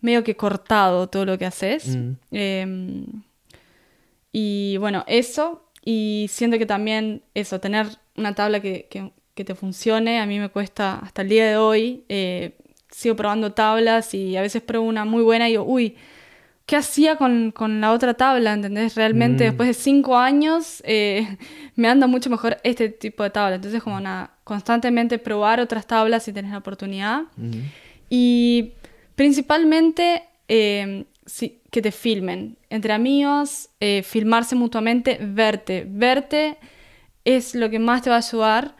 medio 0.01 0.23
que 0.23 0.37
cortado 0.37 1.09
todo 1.09 1.25
lo 1.25 1.37
que 1.37 1.47
haces. 1.47 1.99
Em, 2.31 3.07
y 4.31 4.77
bueno, 4.77 5.03
eso. 5.09 5.69
Y 5.85 6.27
siento 6.31 6.59
que 6.59 6.67
también 6.67 7.23
eso, 7.35 7.59
tener 7.59 7.89
una 8.17 8.37
tabla 8.37 8.61
que, 8.61 9.11
te 9.35 9.55
funcione, 9.57 10.21
a 10.21 10.27
mí 10.27 10.39
me 10.39 10.49
cuesta 10.49 11.01
hasta 11.03 11.23
el 11.23 11.29
día 11.29 11.45
de 11.49 11.57
hoy. 11.57 12.05
Eh, 12.09 12.57
sigo 12.89 13.17
probando 13.17 13.53
tablas 13.53 14.15
y 14.15 14.37
a 14.37 14.43
veces 14.43 14.63
pruebo 14.63 14.87
una 14.87 15.05
muy 15.05 15.25
buena 15.25 15.49
y 15.49 15.53
digo, 15.53 15.65
uy, 15.65 15.97
¿qué 16.67 16.77
hacía 16.77 17.17
con, 17.17 17.53
la 17.81 17.93
otra 17.93 18.15
tabla? 18.15 18.53
¿Entendés? 18.53 18.95
Realmente 18.95 19.45
mm. 19.45 19.47
después 19.49 19.69
de 19.69 19.75
cinco 19.75 20.17
años 20.19 20.83
eh, 20.87 21.37
me 21.77 21.89
anda 21.89 22.07
mucho 22.07 22.31
mejor 22.31 22.59
este 22.63 22.89
tipo 22.89 23.23
de 23.23 23.31
tabla. 23.31 23.57
Entonces, 23.57 23.83
como 23.83 24.01
nada, 24.01 24.35
constantemente 24.45 25.19
probar 25.19 25.61
otras 25.61 25.87
tablas 25.87 26.25
si 26.25 26.33
tenés 26.33 26.53
la 26.53 26.59
oportunidad. 26.59 27.23
Y 28.09 28.73
principalmente 29.15 30.25
eh, 30.49 31.05
que 31.71 31.83
te 31.83 31.93
filmen. 31.93 32.57
Entre 32.69 32.93
amigos, 32.93 33.71
eh, 33.81 34.03
filmarse 34.03 34.55
mutuamente, 34.55 35.19
verte. 35.21 35.87
Verte 35.89 36.59
es 37.25 37.55
lo 37.55 37.71
que 37.71 37.79
más 37.79 38.03
te 38.03 38.11
va 38.11 38.17
a 38.17 38.19
ayudar 38.19 38.77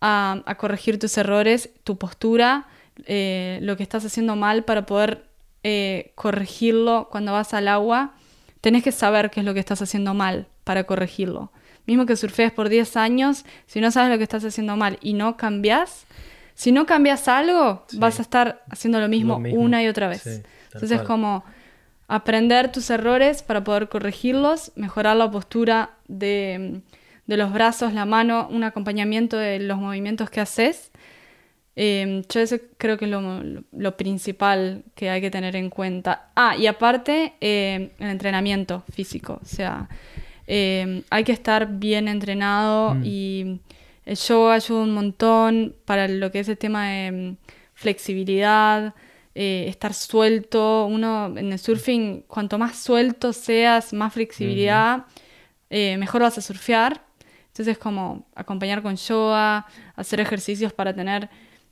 a, 0.00 0.42
a 0.46 0.54
corregir 0.56 0.98
tus 0.98 1.16
errores, 1.16 1.70
tu 1.82 1.96
postura, 1.96 2.66
lo 2.96 3.76
que 3.76 3.82
estás 3.82 4.04
haciendo 4.04 4.36
mal 4.36 4.64
para 4.64 4.86
poder 4.86 5.25
eh, 5.68 6.12
corregirlo 6.14 7.08
cuando 7.10 7.32
vas 7.32 7.52
al 7.54 7.66
agua. 7.66 8.12
Tenés 8.60 8.84
que 8.84 8.92
saber 8.92 9.30
qué 9.30 9.40
es 9.40 9.46
lo 9.46 9.52
que 9.52 9.58
estás 9.60 9.82
haciendo 9.82 10.14
mal 10.14 10.46
para 10.62 10.84
corregirlo. 10.84 11.50
Mismo 11.86 12.06
que 12.06 12.14
surfees 12.14 12.52
por 12.52 12.68
10 12.68 12.96
años, 12.96 13.44
si 13.66 13.80
no 13.80 13.90
sabes 13.90 14.10
lo 14.10 14.16
que 14.18 14.22
estás 14.22 14.44
haciendo 14.44 14.76
mal 14.76 14.98
y 15.00 15.12
no 15.14 15.36
cambias, 15.36 16.06
si 16.54 16.70
no 16.70 16.86
cambias 16.86 17.26
algo, 17.26 17.84
Sí. 17.88 17.98
vas 17.98 18.18
a 18.20 18.22
estar 18.22 18.62
haciendo 18.70 19.00
lo 19.00 19.08
mismo, 19.08 19.34
Lo 19.34 19.40
mismo. 19.40 19.60
una 19.60 19.82
y 19.82 19.88
otra 19.88 20.06
vez. 20.08 20.22
Sí, 20.22 20.42
Entonces, 20.72 20.98
cual. 20.98 21.06
como 21.06 21.44
aprender 22.08 22.70
tus 22.70 22.88
errores 22.90 23.42
para 23.42 23.64
poder 23.64 23.88
corregirlos, 23.88 24.70
mejorar 24.76 25.16
la 25.16 25.30
postura 25.30 25.90
de, 26.06 26.80
de 27.26 27.36
los 27.36 27.52
brazos, 27.52 27.92
la 27.92 28.04
mano, 28.04 28.46
un 28.50 28.62
acompañamiento 28.62 29.36
de 29.36 29.58
los 29.58 29.78
movimientos 29.78 30.30
que 30.30 30.40
haces. 30.40 30.92
Eh, 31.78 32.22
yo 32.32 32.40
eso 32.40 32.56
creo 32.78 32.96
que 32.96 33.04
es 33.04 33.10
lo, 33.10 33.42
lo 33.72 33.96
principal 33.98 34.82
que 34.94 35.10
hay 35.10 35.20
que 35.20 35.30
tener 35.30 35.54
en 35.56 35.68
cuenta. 35.68 36.30
Ah, 36.34 36.56
y 36.56 36.66
aparte, 36.66 37.34
eh, 37.40 37.90
el 37.98 38.08
entrenamiento 38.08 38.82
físico. 38.90 39.38
O 39.42 39.46
sea, 39.46 39.88
eh, 40.46 41.02
hay 41.10 41.24
que 41.24 41.32
estar 41.32 41.66
bien 41.78 42.08
entrenado 42.08 42.94
Mm. 42.94 43.02
y 43.04 43.60
el 44.06 44.16
yoga 44.16 44.54
ayuda 44.54 44.82
un 44.82 44.94
montón 44.94 45.74
para 45.84 46.08
lo 46.08 46.30
que 46.30 46.40
es 46.40 46.48
el 46.48 46.56
tema 46.56 46.88
de 46.88 47.34
flexibilidad, 47.74 48.94
eh, 49.34 49.66
estar 49.68 49.92
suelto. 49.92 50.86
Uno 50.86 51.36
en 51.36 51.52
el 51.52 51.58
surfing, 51.58 52.22
cuanto 52.26 52.56
más 52.58 52.76
suelto 52.78 53.32
seas, 53.32 53.92
más 53.92 54.12
flexibilidad, 54.14 55.04
eh, 55.68 55.96
mejor 55.98 56.22
vas 56.22 56.38
a 56.38 56.40
surfear. 56.40 57.02
Entonces, 57.48 57.76
como 57.78 58.26
acompañar 58.34 58.82
con 58.82 58.96
yoga, 58.96 59.66
hacer 59.94 60.20
ejercicios 60.20 60.72
para 60.72 60.94
tener 60.94 61.28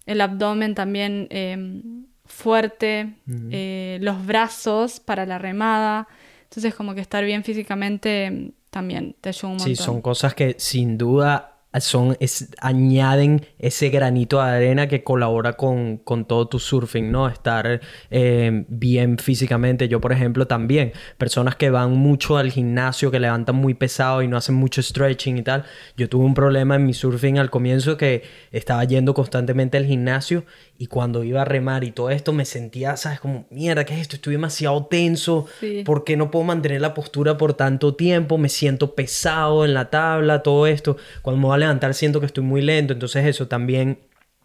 el 0.07 0.21
abdomen 0.21 0.75
también 0.75 1.27
eh, 1.31 1.83
fuerte, 2.27 3.15
eh, 3.51 3.99
los 4.01 4.25
brazos 4.25 5.01
para 5.01 5.27
la 5.27 5.39
remada. 5.39 6.09
Entonces, 6.45 6.75
como 6.75 6.95
que 6.95 7.01
estar 7.01 7.25
bien 7.25 7.45
físicamente 7.45 8.31
mm, 8.31 8.49
también 8.71 9.17
te 9.21 9.31
ayuda 9.31 9.49
un 9.49 9.57
montón. 9.57 9.77
Sí, 9.77 9.77
son 9.77 10.01
cosas 10.03 10.35
que 10.35 10.57
sin 10.59 10.99
duda 10.99 11.54
son, 11.81 12.17
es- 12.21 12.49
añaden 12.61 13.47
ese 13.59 13.89
granito 13.91 14.37
de 14.43 14.51
arena 14.51 14.89
que 14.89 15.03
colabora 15.05 15.55
con, 15.55 15.99
con 15.99 16.25
todo 16.27 16.47
tu 16.49 16.59
surfing, 16.59 17.11
¿no? 17.11 17.29
Estar 17.29 17.81
eh, 18.11 18.65
bien 18.69 19.19
físicamente. 19.19 19.89
Yo, 19.89 20.01
por 20.01 20.13
ejemplo, 20.13 20.47
también. 20.47 20.93
Personas 21.19 21.57
que 21.57 21.71
van 21.71 21.93
mucho 21.93 22.37
al 22.37 22.51
gimnasio, 22.51 23.11
que 23.11 23.21
levantan 23.21 23.57
muy 23.57 23.75
pesado 23.75 24.23
y 24.23 24.29
no 24.29 24.37
hacen 24.37 24.55
mucho 24.55 24.83
stretching 24.83 25.39
y 25.39 25.43
tal. 25.43 25.65
Yo 25.97 26.09
tuve 26.09 26.25
un 26.25 26.35
problema 26.35 26.77
en 26.77 26.85
mi 26.87 26.95
surfing 26.95 27.39
al 27.39 27.51
comienzo 27.51 27.97
que 27.97 28.23
estaba 28.53 28.85
yendo 28.85 29.15
constantemente 29.15 29.77
al 29.77 29.87
gimnasio 29.87 30.45
y 30.77 30.87
cuando 30.87 31.23
iba 31.23 31.43
a 31.43 31.45
remar 31.45 31.85
y 31.85 31.93
todo 31.93 32.11
esto 32.11 32.33
me 32.33 32.45
sentía, 32.45 32.97
¿sabes? 32.97 33.21
Como, 33.21 33.47
mierda, 33.51 33.85
¿qué 33.85 33.95
es 33.95 34.01
esto? 34.01 34.17
Estoy 34.17 34.33
demasiado 34.33 34.87
tenso. 34.87 35.47
Sí. 35.61 35.83
¿Por 35.85 36.05
qué 36.05 36.17
no 36.17 36.31
puedo 36.31 36.45
mantener 36.45 36.81
la 36.81 36.95
postura 36.95 37.37
por 37.37 37.55
tanto 37.55 37.95
tiempo? 37.95 38.39
Me 38.39 38.49
siento 38.49 38.95
pesado 38.95 39.65
en 39.65 39.73
la 39.73 39.91
tabla, 39.91 40.43
todo 40.43 40.67
esto. 40.67 40.97
Cuando 41.23 41.41
me 41.41 41.47
voy 41.47 41.55
a 41.55 41.59
levantar 41.59 41.95
siento 41.95 42.19
que 42.19 42.27
estoy 42.27 42.43
muy 42.43 42.61
lento. 42.61 42.93
Entonces 42.93 43.25
eso 43.25 43.47
también 43.47 44.01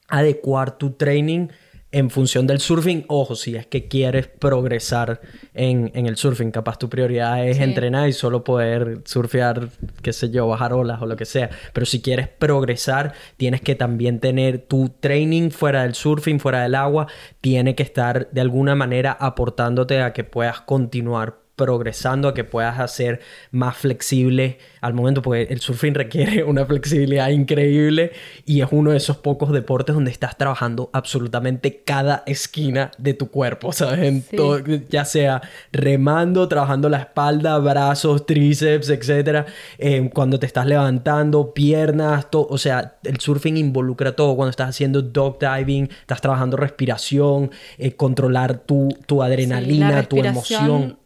adecuar 0.07 0.77
tu 0.77 0.91
training 0.91 1.47
en 1.91 2.09
función 2.09 2.45
del 2.45 2.59
surfing. 2.59 3.05
Ojo, 3.07 3.35
si 3.35 3.55
es 3.55 3.65
que 3.65 3.87
quieres 3.87 4.27
progresar 4.27 5.21
en, 5.53 5.91
en 5.95 6.05
el 6.05 6.17
surfing, 6.17 6.51
capaz 6.51 6.77
tu 6.77 6.87
prioridad 6.89 7.45
es 7.47 7.57
Sí. 7.57 7.63
entrenar 7.63 8.07
y 8.07 8.13
solo 8.13 8.43
poder 8.43 9.01
surfear, 9.05 9.69
qué 10.01 10.13
sé 10.13 10.29
yo, 10.29 10.47
bajar 10.47 10.73
olas 10.73 11.01
o 11.01 11.05
lo 11.07 11.15
que 11.15 11.25
sea. 11.25 11.49
Pero 11.73 11.85
si 11.85 12.01
quieres 12.01 12.27
progresar, 12.27 13.13
tienes 13.37 13.61
que 13.61 13.73
también 13.75 14.19
tener 14.19 14.59
tu 14.59 14.89
training 14.99 15.49
fuera 15.49 15.81
del 15.83 15.95
surfing, 15.95 16.39
fuera 16.39 16.61
del 16.61 16.75
agua, 16.75 17.07
tiene 17.41 17.73
que 17.73 17.83
estar 17.83 18.29
de 18.31 18.41
alguna 18.41 18.75
manera 18.75 19.11
aportándote 19.19 20.01
a 20.01 20.13
que 20.13 20.23
puedas 20.23 20.61
continuar 20.61 21.38
progresando, 21.59 22.29
a 22.29 22.33
que 22.33 22.45
puedas 22.45 22.79
hacer 22.79 23.19
más 23.51 23.75
flexible 23.75 24.57
al 24.79 24.93
momento, 24.93 25.21
porque 25.21 25.43
el 25.43 25.59
surfing 25.59 25.93
requiere 25.93 26.43
una 26.53 26.65
flexibilidad 26.65 27.27
increíble 27.29 28.13
y 28.45 28.61
es 28.61 28.67
uno 28.71 28.91
de 28.91 28.97
esos 28.97 29.17
pocos 29.17 29.51
deportes 29.51 29.93
donde 29.93 30.09
estás 30.09 30.37
trabajando 30.37 30.89
absolutamente 30.93 31.83
cada 31.85 32.23
esquina 32.25 32.91
de 32.97 33.13
tu 33.13 33.29
cuerpo, 33.29 33.71
¿sabes? 33.73 33.99
En 33.99 34.21
Sí. 34.23 34.37
todo- 34.37 34.59
ya 34.89 35.03
sea 35.03 35.41
remando, 35.73 36.47
trabajando 36.47 36.87
la 36.87 36.99
espalda, 36.99 37.57
brazos, 37.57 38.25
tríceps, 38.25 38.89
etcétera, 38.89 39.45
eh, 39.77 40.09
cuando 40.13 40.39
te 40.39 40.45
estás 40.45 40.65
levantando, 40.65 41.53
piernas, 41.53 42.31
todo, 42.31 42.47
o 42.49 42.57
sea, 42.57 42.95
el 43.03 43.19
surfing 43.19 43.57
involucra 43.57 44.15
todo, 44.15 44.35
cuando 44.37 44.51
estás 44.51 44.69
haciendo 44.69 45.01
dog 45.01 45.39
diving, 45.39 45.89
estás 46.01 46.21
trabajando 46.21 46.55
respiración, 46.55 47.51
eh, 47.77 47.91
controlar 47.97 48.59
tu, 48.59 48.87
tu 49.05 49.17
Sí, 49.17 49.21
adrenalina, 49.25 50.03
tu 50.03 50.17
emoción. 50.23 50.98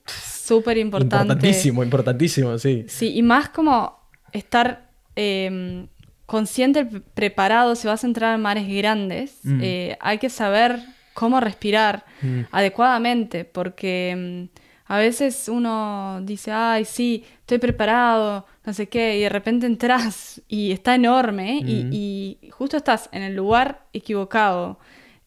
Súper 0.48 0.78
importante. 0.78 1.16
Importantísimo, 1.24 1.84
importantísimo, 1.84 2.58
sí. 2.58 2.86
Sí, 2.88 3.14
y 3.16 3.22
más 3.22 3.50
como 3.50 3.98
estar 4.32 4.90
eh, 5.16 5.86
consciente, 6.26 6.86
pre- 6.86 7.02
preparado, 7.02 7.76
si 7.76 7.88
vas 7.88 8.04
a 8.04 8.08
entrar 8.08 8.36
en 8.36 8.42
mares 8.42 8.68
grandes, 8.68 9.40
Mm. 9.44 9.60
eh, 9.62 9.98
hay 10.02 10.18
que 10.18 10.30
saber 10.30 10.80
cómo 11.14 11.40
respirar 11.40 12.06
Mm. 12.22 12.42
adecuadamente, 12.52 13.46
porque 13.46 14.50
mm, 14.52 14.60
a 14.92 14.98
veces 14.98 15.48
uno 15.50 16.20
dice, 16.24 16.52
ay, 16.52 16.84
sí, 16.86 17.24
estoy 17.42 17.60
preparado, 17.60 18.46
no 18.66 18.74
sé 18.74 18.88
qué, 18.90 19.18
y 19.18 19.22
de 19.22 19.30
repente 19.30 19.66
entras 19.68 20.42
y 20.48 20.72
está 20.72 20.96
enorme 20.96 21.62
Mm. 21.64 21.68
y, 21.94 22.38
y 22.44 22.50
justo 22.50 22.76
estás 22.78 23.08
en 23.12 23.22
el 23.24 23.36
lugar 23.36 23.86
equivocado, 23.94 24.80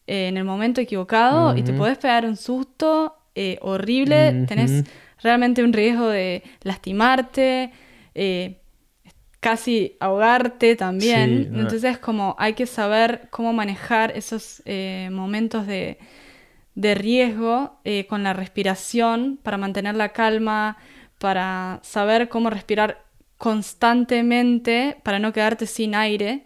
eh, 0.05 0.27
en 0.27 0.37
el 0.37 0.43
momento 0.43 0.81
equivocado, 0.81 1.55
y 1.57 1.63
te 1.63 1.73
podés 1.73 1.97
pegar 1.97 2.25
un 2.25 2.35
susto 2.37 3.13
eh, 3.39 3.59
horrible, 3.61 4.45
tenés 4.47 4.71
Ujú. 4.71 4.89
Realmente 5.21 5.63
un 5.63 5.73
riesgo 5.73 6.07
de 6.07 6.43
lastimarte, 6.61 7.71
eh, 8.15 8.57
casi 9.39 9.95
ahogarte 9.99 10.75
también. 10.75 11.43
Sí, 11.43 11.49
no. 11.51 11.61
Entonces, 11.61 11.97
como 11.97 12.35
hay 12.37 12.53
que 12.53 12.65
saber 12.65 13.27
cómo 13.29 13.53
manejar 13.53 14.11
esos 14.15 14.61
eh, 14.65 15.09
momentos 15.11 15.67
de, 15.67 15.97
de 16.75 16.95
riesgo 16.95 17.79
eh, 17.83 18.05
con 18.07 18.23
la 18.23 18.33
respiración 18.33 19.39
para 19.41 19.57
mantener 19.57 19.95
la 19.95 20.09
calma, 20.09 20.77
para 21.19 21.79
saber 21.83 22.29
cómo 22.29 22.49
respirar 22.49 23.03
constantemente 23.37 24.97
para 25.03 25.19
no 25.19 25.33
quedarte 25.33 25.65
sin 25.65 25.95
aire. 25.95 26.43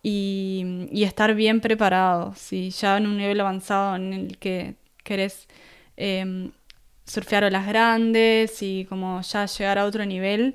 Y, 0.00 0.86
y 0.92 1.02
estar 1.02 1.34
bien 1.34 1.60
preparado, 1.60 2.32
si 2.36 2.70
ya 2.70 2.96
en 2.98 3.06
un 3.08 3.16
nivel 3.18 3.40
avanzado 3.40 3.96
en 3.96 4.12
el 4.12 4.38
que 4.38 4.76
querés 5.02 5.48
eh, 5.96 6.50
surfear 7.08 7.44
olas 7.44 7.66
grandes 7.66 8.62
y 8.62 8.86
como 8.88 9.22
ya 9.22 9.46
llegar 9.46 9.78
a 9.78 9.86
otro 9.86 10.06
nivel, 10.06 10.54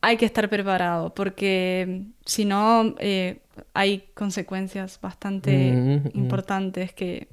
hay 0.00 0.16
que 0.16 0.26
estar 0.26 0.48
preparado 0.48 1.14
porque 1.14 2.04
si 2.24 2.44
no 2.46 2.94
eh, 3.00 3.40
hay 3.74 4.10
consecuencias 4.14 5.00
bastante 5.02 5.82
Mm, 5.84 5.94
mm. 6.08 6.10
importantes 6.14 6.92
que 6.94 7.28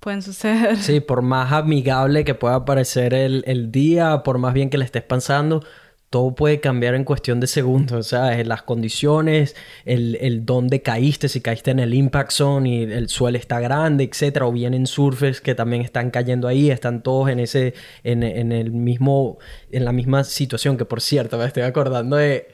pueden 0.00 0.22
suceder. 0.22 0.76
Sí, 0.76 1.00
por 1.00 1.22
más 1.22 1.52
amigable 1.52 2.24
que 2.24 2.34
pueda 2.34 2.64
parecer 2.64 3.14
el, 3.14 3.42
el 3.46 3.72
día, 3.72 4.22
por 4.22 4.38
más 4.38 4.54
bien 4.54 4.70
que 4.70 4.78
le 4.78 4.84
estés 4.84 5.02
pasando, 5.02 5.64
todo 6.10 6.34
puede 6.34 6.60
cambiar 6.60 6.94
en 6.94 7.04
cuestión 7.04 7.40
de 7.40 7.46
segundos, 7.46 8.08
¿sabes? 8.08 8.46
Las 8.46 8.62
condiciones, 8.62 9.56
el, 9.84 10.16
el 10.20 10.46
dónde 10.46 10.82
caíste, 10.82 11.28
si 11.28 11.40
caíste 11.40 11.72
en 11.72 11.80
el 11.80 11.94
impact 11.94 12.30
zone 12.30 12.68
y 12.68 12.82
el 12.82 13.08
suelo 13.08 13.38
está 13.38 13.60
grande, 13.60 14.04
etcétera, 14.04 14.46
o 14.46 14.52
bien 14.52 14.74
en 14.74 14.86
surfers 14.86 15.40
que 15.40 15.54
también 15.54 15.82
están 15.82 16.10
cayendo 16.10 16.48
ahí, 16.48 16.70
están 16.70 17.02
todos 17.02 17.28
en 17.28 17.40
ese, 17.40 17.74
en, 18.04 18.22
en 18.22 18.52
el 18.52 18.70
mismo, 18.70 19.38
en 19.70 19.84
la 19.84 19.92
misma 19.92 20.24
situación, 20.24 20.76
que 20.76 20.84
por 20.84 21.00
cierto, 21.00 21.38
me 21.38 21.44
estoy 21.44 21.64
acordando 21.64 22.16
de, 22.16 22.48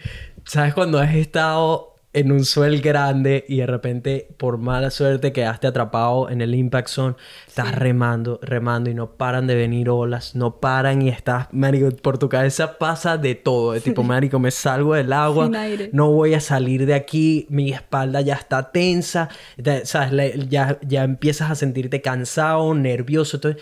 ¿sabes? 0.44 0.74
Cuando 0.74 0.98
has 0.98 1.14
estado 1.14 1.91
en 2.14 2.30
un 2.30 2.44
swell 2.44 2.82
grande 2.82 3.44
y 3.48 3.56
de 3.58 3.66
repente, 3.66 4.28
por 4.36 4.58
mala 4.58 4.90
suerte, 4.90 5.32
quedaste 5.32 5.66
atrapado 5.66 6.28
en 6.28 6.42
el 6.42 6.54
impact 6.54 6.88
zone. 6.88 7.14
Estás 7.48 7.68
Sí. 7.68 7.74
remando, 7.76 8.38
remando 8.42 8.90
y 8.90 8.94
no 8.94 9.12
paran 9.12 9.46
de 9.46 9.54
venir 9.54 9.88
olas, 9.88 10.34
no 10.34 10.56
paran 10.60 11.00
y 11.00 11.08
estás, 11.08 11.48
marico, 11.52 11.88
por 12.02 12.18
tu 12.18 12.28
cabeza 12.28 12.76
pasa 12.78 13.16
de 13.16 13.34
todo. 13.34 13.72
De 13.72 13.80
tipo, 13.80 14.02
marico, 14.02 14.38
me 14.38 14.50
salgo 14.50 14.94
del 14.94 15.12
agua, 15.12 15.48
no 15.92 16.10
voy 16.10 16.34
a 16.34 16.40
salir 16.40 16.84
de 16.84 16.94
aquí, 16.94 17.46
mi 17.48 17.70
espalda 17.72 18.20
ya 18.20 18.34
está 18.34 18.70
tensa, 18.72 19.30
te- 19.62 19.86
¿sabes? 19.86 20.48
Ya, 20.50 20.78
ya 20.86 21.04
empiezas 21.04 21.50
a 21.50 21.54
sentirte 21.54 22.02
cansado, 22.02 22.74
nervioso, 22.74 23.40
todo. 23.40 23.54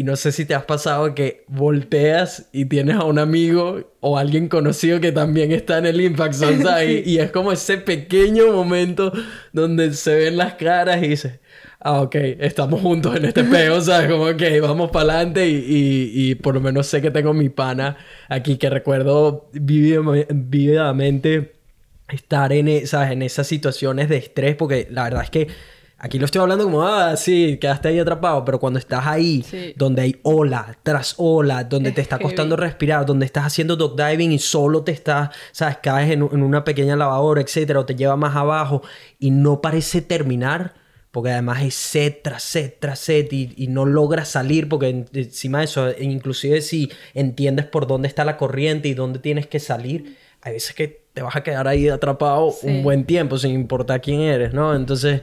Y 0.00 0.04
no 0.04 0.16
sé 0.16 0.32
si 0.32 0.46
te 0.46 0.54
has 0.54 0.64
pasado 0.64 1.14
que 1.14 1.44
volteas 1.48 2.48
y 2.52 2.64
tienes 2.64 2.96
a 2.96 3.04
un 3.04 3.18
amigo 3.18 3.92
o 4.00 4.16
alguien 4.16 4.48
conocido 4.48 4.98
que 4.98 5.12
también 5.12 5.52
está 5.52 5.76
en 5.76 5.84
el 5.84 6.00
Impact 6.00 6.32
Zone, 6.34 6.58
¿sabes? 6.62 7.06
Y, 7.06 7.10
y 7.10 7.18
es 7.18 7.30
como 7.30 7.52
ese 7.52 7.76
pequeño 7.76 8.50
momento 8.52 9.12
donde 9.52 9.92
se 9.92 10.14
ven 10.14 10.38
las 10.38 10.54
caras 10.54 11.02
y 11.02 11.08
dices, 11.08 11.40
ah, 11.80 12.00
ok, 12.00 12.14
estamos 12.14 12.80
juntos 12.80 13.14
en 13.14 13.26
este 13.26 13.44
peo, 13.44 13.78
¿sabes? 13.82 14.10
Como, 14.10 14.24
ok, 14.24 14.42
vamos 14.62 14.90
para 14.90 15.16
adelante 15.16 15.46
y, 15.46 15.56
y- 15.56 16.30
y 16.30 16.34
por 16.36 16.54
lo 16.54 16.62
menos 16.62 16.86
sé 16.86 17.02
que 17.02 17.10
tengo 17.10 17.34
mi 17.34 17.50
pana 17.50 17.98
aquí 18.30 18.56
que 18.56 18.70
recuerdo 18.70 19.50
vividamente 19.52 21.52
estar 22.08 22.52
en, 22.52 22.68
e- 22.68 22.86
¿sabes? 22.86 23.12
en 23.12 23.22
esas 23.22 23.46
situaciones 23.46 24.08
de 24.08 24.16
estrés, 24.16 24.56
porque 24.56 24.88
la 24.90 25.04
verdad 25.04 25.22
es 25.24 25.30
que 25.30 25.48
aquí 26.00 26.18
lo 26.18 26.24
estoy 26.24 26.40
hablando 26.40 26.64
como, 26.64 26.82
ah, 26.82 27.16
sí, 27.16 27.58
quedaste 27.60 27.88
ahí 27.88 27.98
atrapado, 27.98 28.44
pero 28.44 28.58
cuando 28.58 28.78
estás 28.78 29.06
ahí, 29.06 29.42
Sí. 29.42 29.74
donde 29.76 30.02
hay 30.02 30.16
ola 30.22 30.76
tras 30.82 31.14
ola, 31.18 31.62
donde 31.64 31.90
Es 31.90 31.94
te 31.94 32.00
está 32.00 32.16
heavy. 32.16 32.24
costando 32.24 32.56
respirar, 32.56 33.06
donde 33.06 33.26
estás 33.26 33.44
haciendo 33.44 33.76
dog 33.76 33.96
diving 33.96 34.32
y 34.32 34.38
solo 34.38 34.82
te 34.82 34.92
estás, 34.92 35.30
¿sabes? 35.52 35.78
Caes 35.82 36.10
en, 36.10 36.22
en 36.22 36.42
una 36.42 36.64
pequeña 36.64 36.96
lavadora, 36.96 37.40
etcétera, 37.40 37.80
o 37.80 37.86
te 37.86 37.94
lleva 37.94 38.16
más 38.16 38.34
abajo 38.34 38.82
y 39.18 39.30
no 39.30 39.60
parece 39.60 40.02
terminar. 40.02 40.74
Porque 41.12 41.32
además 41.32 41.64
es 41.64 41.74
set 41.74 42.22
tras 42.22 42.44
set 42.44 42.78
tras 42.78 43.00
set 43.00 43.32
y, 43.32 43.52
y 43.56 43.66
no 43.66 43.84
logras 43.84 44.28
salir 44.28 44.68
porque 44.68 44.90
en- 44.90 45.08
encima 45.12 45.58
de 45.58 45.64
eso, 45.64 45.88
inclusive 46.00 46.60
si 46.60 46.88
entiendes 47.14 47.66
por 47.66 47.88
dónde 47.88 48.06
está 48.06 48.24
la 48.24 48.36
corriente 48.36 48.86
y 48.86 48.94
dónde 48.94 49.18
tienes 49.18 49.48
que 49.48 49.58
salir, 49.58 50.16
hay 50.42 50.52
veces 50.54 50.74
que 50.74 51.00
te 51.12 51.22
vas 51.22 51.36
a 51.36 51.42
quedar 51.42 51.66
ahí 51.68 51.88
atrapado 51.88 52.50
Sí. 52.52 52.66
un 52.68 52.82
buen 52.82 53.04
tiempo 53.04 53.36
sin 53.38 53.52
importar 53.52 54.00
quién 54.00 54.20
eres, 54.20 54.52
¿no? 54.54 54.74
Entonces 54.74 55.22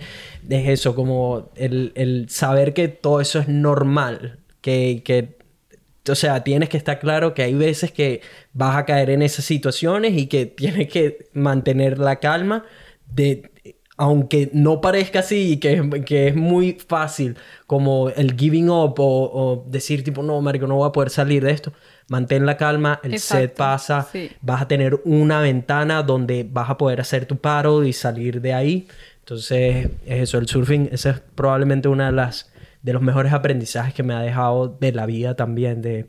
es 0.50 0.70
eso, 0.70 0.96
como 0.96 1.50
el, 1.56 1.92
el 1.96 2.30
saber 2.30 2.74
que 2.74 2.88
todo 2.90 3.22
eso 3.22 3.40
es 3.40 3.48
normal, 3.48 4.40
que, 4.62 5.02
que, 5.06 5.38
o 6.10 6.16
sea, 6.16 6.44
tienes 6.44 6.70
que 6.70 6.78
estar 6.78 7.00
claro 7.00 7.34
que 7.34 7.44
hay 7.44 7.54
veces 7.54 7.92
que 7.92 8.22
vas 8.54 8.76
a 8.78 8.86
caer 8.86 9.10
en 9.10 9.22
esas 9.22 9.46
situaciones 9.46 10.14
y 10.18 10.28
que 10.28 10.46
tienes 10.46 10.88
que 10.90 11.30
mantener 11.34 12.00
la 12.00 12.18
calma 12.18 12.66
de 13.14 13.52
aunque 14.00 14.50
no 14.54 14.80
parezca 14.80 15.20
así 15.20 15.54
y 15.54 15.58
que, 15.58 16.04
que 16.06 16.28
es 16.28 16.36
muy 16.36 16.74
fácil 16.74 17.36
como 17.66 18.10
el 18.10 18.36
giving 18.38 18.70
up 18.70 18.94
o, 19.00 19.32
o 19.34 19.66
decir 19.68 20.04
tipo 20.04 20.22
no, 20.22 20.40
marico, 20.42 20.68
no 20.68 20.76
voy 20.76 20.88
a 20.88 20.92
poder 20.92 21.10
salir 21.10 21.44
de 21.44 21.52
esto. 21.52 21.74
Mantén 22.10 22.46
la 22.46 22.56
calma, 22.56 23.00
el 23.04 23.20
set 23.20 23.42
Exacto, 23.42 23.58
pasa, 23.58 24.08
sí. 24.12 24.32
vas 24.42 24.62
a 24.62 24.68
tener 24.68 25.02
una 25.04 25.42
ventana 25.42 26.04
donde 26.04 26.48
vas 26.50 26.70
a 26.70 26.78
poder 26.78 27.02
hacer 27.02 27.26
tu 27.26 27.38
paro 27.38 27.84
y 27.84 27.92
salir 27.94 28.40
de 28.42 28.54
ahí. 28.54 28.88
Entonces, 29.20 29.90
es 30.06 30.22
eso, 30.24 30.38
el 30.38 30.48
surfing, 30.48 30.88
ese 30.92 31.10
es 31.10 31.20
probablemente 31.36 31.90
una 31.90 32.06
de 32.08 32.14
las 32.14 32.52
de 32.82 32.94
los 32.94 33.02
mejores 33.02 33.34
aprendizajes 33.34 33.94
que 33.94 34.04
me 34.04 34.14
ha 34.14 34.22
dejado 34.22 34.70
de 34.80 34.94
la 34.94 35.06
vida 35.06 35.36
también, 35.36 35.82
de 35.82 36.06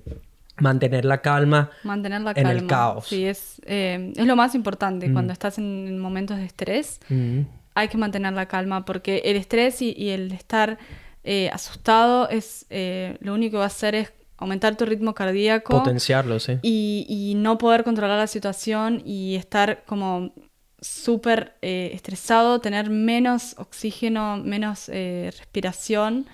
mantener 0.59 1.05
la 1.05 1.21
calma 1.23 1.71
Mantener 1.83 2.21
la 2.21 2.31
en 2.31 2.35
calma. 2.37 2.53
el 2.53 2.67
caos. 2.67 3.07
Sí, 3.09 3.25
es, 3.27 3.61
eh, 3.67 4.13
es 4.17 4.27
lo 4.27 4.37
más 4.37 4.55
importante 4.55 5.09
Mm. 5.09 5.13
cuando 5.13 5.33
estás 5.33 5.59
en 5.59 5.99
momentos 5.99 6.37
de 6.37 6.45
estrés. 6.45 7.01
Mm. 7.09 7.41
Hay 7.75 7.89
que 7.89 7.97
mantener 7.97 8.33
la 8.35 8.47
calma 8.47 8.85
porque 8.85 9.23
el 9.25 9.37
estrés 9.37 9.83
y, 9.83 9.93
y 9.97 10.11
el 10.11 10.31
estar 10.31 10.79
eh, 11.25 11.51
asustado 11.53 12.29
es 12.29 12.67
eh, 12.71 13.17
lo 13.21 13.35
único 13.35 13.53
que 13.53 13.59
va 13.59 13.65
a 13.65 13.67
hacer 13.69 13.95
es 13.97 14.13
aumentar 14.39 14.77
tu 14.77 14.85
ritmo 14.87 15.15
cardíaco 15.15 15.73
Potenciarlo, 15.79 16.39
sí. 16.41 16.59
y, 16.63 17.07
y 17.09 17.35
no 17.35 17.59
poder 17.59 17.85
controlar 17.85 18.19
la 18.19 18.27
situación 18.27 19.03
y 19.05 19.35
estar 19.37 19.85
como 19.85 20.33
súper 20.81 21.57
eh, 21.61 21.91
estresado, 21.93 22.61
tener 22.61 22.89
menos 22.89 23.55
oxígeno, 23.59 24.37
menos 24.39 24.89
eh, 24.89 25.31
respiración 25.37 26.27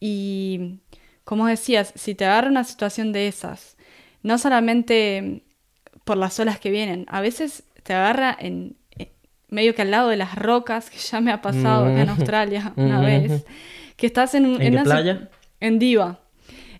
y 0.00 0.80
como 1.24 1.46
decías, 1.46 1.92
si 1.96 2.14
te 2.14 2.24
agarra 2.24 2.48
una 2.50 2.64
situación 2.64 3.12
de 3.12 3.26
esas, 3.28 3.76
no 4.22 4.38
solamente 4.38 5.42
por 6.04 6.16
las 6.16 6.38
olas 6.38 6.58
que 6.60 6.70
vienen, 6.70 7.06
a 7.08 7.20
veces 7.20 7.64
te 7.82 7.94
agarra 7.94 8.36
en 8.38 8.76
medio 9.48 9.74
que 9.74 9.82
al 9.82 9.90
lado 9.92 10.08
de 10.08 10.16
las 10.16 10.34
rocas, 10.34 10.90
que 10.90 10.98
ya 10.98 11.20
me 11.20 11.30
ha 11.32 11.40
pasado 11.40 11.86
acá 11.86 12.00
en 12.02 12.06
Mm. 12.06 12.10
Australia 12.10 12.72
una 12.76 12.98
Mm. 13.00 13.04
vez, 13.04 13.44
que 13.96 14.06
estás 14.06 14.34
en, 14.34 14.60
¿En 14.60 14.72
una 14.74 14.82
playa? 14.84 15.30
En 15.60 15.78
Diva. 15.78 16.20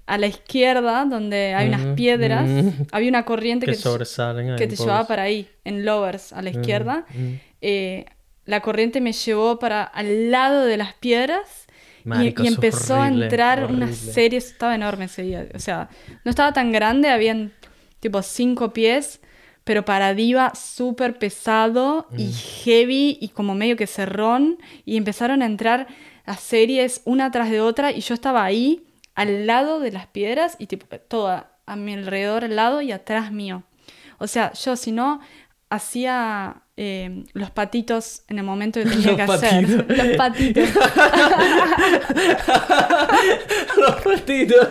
A 0.06 0.18
la 0.18 0.26
izquierda, 0.28 1.04
donde 1.04 1.54
hay 1.54 1.68
unas 1.68 1.80
Mm, 1.86 1.94
piedras, 1.96 2.46
mm. 2.48 2.70
había 2.92 3.08
una 3.08 3.24
corriente 3.24 3.66
Que 3.66 3.72
que, 3.72 3.78
te- 3.78 3.82
que 4.56 4.66
te 4.68 4.76
llevaba 4.76 5.06
para 5.08 5.22
ahí, 5.22 5.48
en 5.64 5.84
Lowers, 5.84 6.32
a 6.32 6.42
la 6.42 6.50
izquierda. 6.50 7.04
mm. 7.14 7.32
Eh, 7.60 8.04
la 8.44 8.60
corriente 8.60 9.00
me 9.00 9.12
llevó 9.12 9.58
para 9.58 9.82
al 9.82 10.30
lado 10.30 10.64
de 10.64 10.76
las 10.76 10.94
piedras 10.94 11.66
y- 12.04 12.08
Marico, 12.08 12.44
empezó 12.44 13.00
horrible, 13.00 13.24
a 13.24 13.24
entrar 13.26 13.58
una 13.64 13.86
horrible. 13.86 14.12
serie, 14.12 14.38
estaba 14.38 14.74
enorme 14.76 15.06
ese 15.06 15.22
día, 15.22 15.48
o 15.52 15.58
sea, 15.58 15.88
no 16.24 16.30
estaba 16.30 16.52
tan 16.52 16.70
grande, 16.70 17.08
habían 17.08 17.52
tipo 17.98 18.22
cinco 18.22 18.72
pies, 18.72 19.20
pero 19.64 19.84
para 19.84 20.14
Diva 20.14 20.52
súper 20.54 21.18
pesado 21.18 22.06
y 22.16 22.30
heavy 22.30 23.18
y 23.20 23.30
como 23.30 23.56
medio 23.56 23.74
que 23.76 23.88
cerrón 23.88 24.58
y 24.84 24.96
empezaron 24.96 25.42
a 25.42 25.46
entrar 25.46 25.88
las 26.24 26.38
series 26.38 27.02
una 27.04 27.32
tras 27.32 27.50
de 27.50 27.60
otra 27.60 27.90
y 27.90 28.00
yo 28.00 28.14
estaba 28.14 28.44
ahí 28.44 28.84
al 29.16 29.47
lado 29.47 29.80
de 29.80 29.90
las 29.90 30.06
piedras 30.06 30.55
y 30.59 30.68
tipo 30.68 30.86
toda 31.01 31.59
a 31.66 31.74
mi 31.74 31.94
alrededor 31.94 32.44
al 32.44 32.55
lado 32.55 32.80
y 32.82 32.93
atrás 32.93 33.32
mío. 33.32 33.64
O 34.18 34.28
sea, 34.28 34.52
yo 34.52 34.76
si 34.76 34.93
no 34.93 35.20
hacía 35.68 36.62
eh, 36.78 37.24
los 37.32 37.50
patitos 37.50 38.22
en 38.28 38.38
el 38.38 38.44
momento 38.44 38.80
que 38.80 38.86
tenía 38.90 39.06
Los 39.08 39.16
que 39.16 39.22
hacer. 39.22 39.86
patitos. 39.86 39.88
Los 39.96 40.16
patitos. 40.16 40.68
los 43.78 43.94
patitos. 44.02 44.68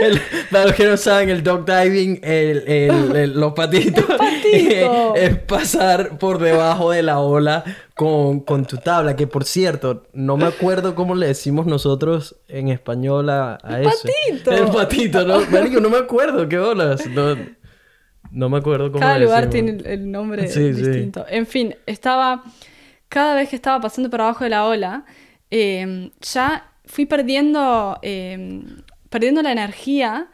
El- 0.00 0.20
para 0.50 0.66
los 0.66 0.74
que 0.74 0.84
no 0.84 0.96
saben, 0.96 1.30
el 1.30 1.42
dog 1.42 1.64
diving, 1.64 2.20
el, 2.22 2.58
el- 2.66 3.16
el- 3.16 3.40
los 3.40 3.52
patitos, 3.52 4.04
patito. 4.18 5.14
es 5.16 5.38
pasar 5.38 6.18
por 6.18 6.38
debajo 6.38 6.90
de 6.90 7.02
la 7.02 7.18
ola 7.20 7.64
con, 7.94 8.40
con 8.40 8.64
tu 8.66 8.76
tabla. 8.78 9.16
Que 9.16 9.26
por 9.26 9.44
cierto, 9.44 10.04
no 10.12 10.36
me 10.36 10.46
acuerdo 10.46 10.94
cómo 10.94 11.14
le 11.14 11.26
decimos 11.28 11.66
nosotros 11.66 12.36
en 12.48 12.68
español 12.68 13.30
a, 13.30 13.58
a 13.62 13.80
eso. 13.80 13.90
patito. 13.90 14.52
El 14.52 14.66
patito, 14.70 15.26
¿no? 15.26 15.40
Marico, 15.50 15.80
no 15.80 15.90
me 15.90 15.98
acuerdo 15.98 16.48
qué 16.48 16.58
olas. 16.58 17.06
No, 17.06 17.36
no 18.30 18.48
me 18.48 18.58
acuerdo 18.58 18.90
cómo 18.92 19.00
Cada 19.00 19.18
lugar 19.18 19.50
tiene 19.50 19.72
el, 19.72 19.86
el 19.86 20.10
nombre 20.10 20.46
Sí, 20.48 20.72
sí. 20.74 20.82
distinto. 20.82 21.24
En 21.28 21.46
fin, 21.46 21.74
estaba. 21.86 22.42
Cada 23.08 23.34
vez 23.34 23.48
que 23.48 23.56
estaba 23.56 23.80
pasando 23.80 24.08
por 24.10 24.20
abajo 24.20 24.44
de 24.44 24.50
la 24.50 24.64
ola, 24.66 25.04
eh, 25.50 26.10
ya 26.20 26.64
fui 26.84 27.06
perdiendo. 27.06 27.98
eh, 28.02 28.62
perdiendo 29.08 29.42
la 29.42 29.52
energía. 29.52 30.28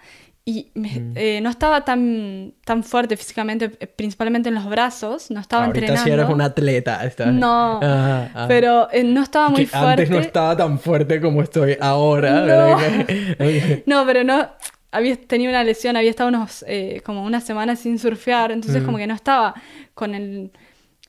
Y 0.48 0.70
me- 0.74 1.01
Mm. 1.01 1.12
eh, 1.16 1.40
no 1.43 1.51
estaba 1.51 1.85
tan, 1.85 2.55
tan 2.64 2.85
fuerte 2.85 3.16
físicamente, 3.16 3.68
principalmente 3.68 4.48
en 4.48 4.55
los 4.55 4.66
brazos, 4.66 5.28
no 5.32 5.40
estaba 5.40 5.64
Ahorita 5.64 5.86
entrenando. 5.86 6.05
sí 6.05 6.10
eres 6.12 6.28
un 6.32 6.40
atleta. 6.40 7.05
estás- 7.05 7.32
No, 7.32 7.81
Ajá, 7.82 8.24
ajá. 8.27 8.47
pero 8.47 8.89
eh, 8.93 9.02
no 9.02 9.24
estaba 9.24 9.48
muy 9.48 9.62
que 9.62 9.66
fuerte. 9.66 9.89
antes 10.02 10.10
no 10.10 10.18
estaba 10.20 10.56
tan 10.56 10.78
fuerte 10.78 11.20
como 11.20 11.43
estoy 11.43 11.77
ahora. 11.81 12.47
No. 12.47 12.78
No, 13.86 14.06
pero 14.06 14.23
no. 14.23 14.48
Había 14.97 15.16
tenido 15.16 15.51
una 15.51 15.62
lesión, 15.64 15.97
había 15.97 16.10
estado 16.10 16.28
unos, 16.28 16.64
eh, 16.68 17.01
como 17.05 17.23
unas 17.24 17.44
semanas 17.44 17.81
sin 17.81 17.98
surfear, 17.98 18.51
entonces 18.52 18.82
Mm. 18.82 18.86
como 18.86 18.98
que 18.98 19.06
no 19.06 19.14
estaba 19.14 19.55
con 19.94 20.14
el, 20.14 20.51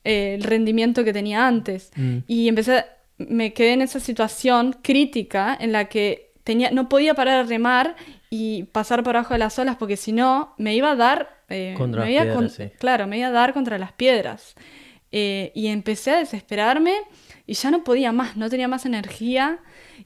eh, 0.03 0.35
el 0.35 0.43
rendimiento 0.43 1.03
que 1.03 1.14
tenía 1.14 1.47
antes. 1.47 1.91
Mm. 1.95 2.18
Y 2.27 2.47
empecé, 2.47 2.85
me 3.18 3.53
quedé 3.53 3.73
en 3.73 3.81
esa 3.81 3.99
situación 3.99 4.76
crítica 4.81 5.57
en 5.59 5.72
la 5.72 5.85
que 5.85 6.31
tenía, 6.43 6.72
no 6.72 6.88
podía 6.89 7.14
parar 7.14 7.45
de 7.45 7.49
remar 7.49 7.95
y 8.30 8.64
pasar 8.72 9.03
por 9.03 9.15
abajo 9.15 9.34
de 9.34 9.39
las 9.39 9.57
olas 9.59 9.76
porque 9.77 9.97
si 9.97 10.11
no 10.11 10.53
me 10.57 10.76
iba 10.76 10.91
a 10.91 10.95
dar... 10.95 11.30
eh, 11.49 11.73
Contra 11.77 12.03
me 12.05 12.11
las 12.14 12.23
iba 12.26 12.31
a 12.31 12.35
con- 12.35 12.47
piedras, 12.47 12.72
sí. 12.72 12.77
Claro, 12.80 13.07
me 13.07 13.18
iba 13.18 13.27
a 13.27 13.31
dar 13.31 13.53
contra 13.53 13.77
las 13.77 13.91
piedras. 13.93 14.55
Y 15.09 15.68
empecé 15.68 16.11
a 16.11 16.18
desesperarme 16.18 16.93
y 17.47 17.53
ya 17.53 17.72
no 17.72 17.84
podía 17.84 18.11
más, 18.11 18.35
no 18.38 18.49
tenía 18.49 18.68
más 18.68 18.85
energía. 18.85 19.59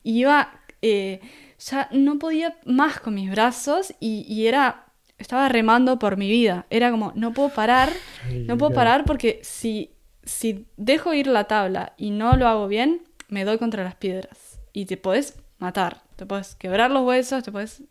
Y 0.04 0.20
iba, 0.20 0.54
eh, 0.82 1.20
ya 1.62 1.88
no 1.92 2.18
podía 2.18 2.58
más 2.66 3.00
con 3.00 3.14
mis 3.14 3.30
brazos 3.30 3.94
y, 4.00 4.26
y 4.28 4.48
era, 4.48 4.86
estaba 5.18 5.48
remando 5.48 6.00
por 6.00 6.18
mi 6.18 6.30
vida. 6.30 6.66
Era 6.70 6.92
como, 6.92 7.14
no 7.16 7.34
puedo 7.34 7.50
parar, 7.50 7.92
no 8.32 8.58
puedo 8.58 8.74
parar 8.74 9.06
porque 9.06 9.40
si, 9.44 9.92
si 10.24 10.68
dejo 10.78 11.14
ir 11.14 11.28
la 11.28 11.46
tabla 11.46 11.94
y 11.98 12.10
no 12.10 12.36
lo 12.36 12.48
hago 12.48 12.68
bien, 12.68 13.04
me 13.28 13.46
doy 13.46 13.58
contra 13.58 13.84
las 13.84 13.96
piedras. 13.96 14.60
Y 14.74 14.86
te 14.86 14.98
podés 14.98 15.38
matar, 15.60 16.02
te 16.16 16.26
puedes 16.26 16.56
quebrar 16.56 16.90
los 16.90 17.06
huesos, 17.06 17.44
te 17.44 17.52
puedes 17.52 17.84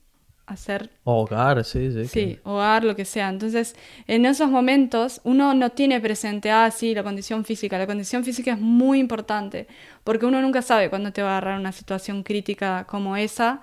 hacer 0.51 0.91
Hogar, 1.05 1.65
sí, 1.65 1.91
sí. 1.93 2.07
Sí, 2.07 2.39
hogar, 2.45 2.85
lo 2.85 2.95
que 2.97 3.05
sea. 3.05 3.29
Entonces, 3.29 3.75
en 4.07 4.27
esos 4.27 4.51
momentos 4.51 5.21
uno 5.25 5.55
no 5.55 5.71
tiene 5.71 6.01
presente, 6.01 6.51
ah, 6.51 6.71
sí, 6.71 6.95
la 6.95 7.03
condición 7.03 7.45
física. 7.45 7.79
La 7.79 7.87
condición 7.87 8.25
física 8.25 8.53
es 8.53 8.61
muy 8.61 8.99
importante, 8.99 9.67
porque 10.05 10.27
uno 10.27 10.41
nunca 10.43 10.63
sabe 10.63 10.91
cuándo 10.91 11.13
te 11.13 11.23
va 11.23 11.31
a 11.31 11.39
agarrar 11.39 11.59
una 11.59 11.73
situación 11.73 12.23
crítica 12.23 12.85
como 12.89 13.17
esa, 13.17 13.61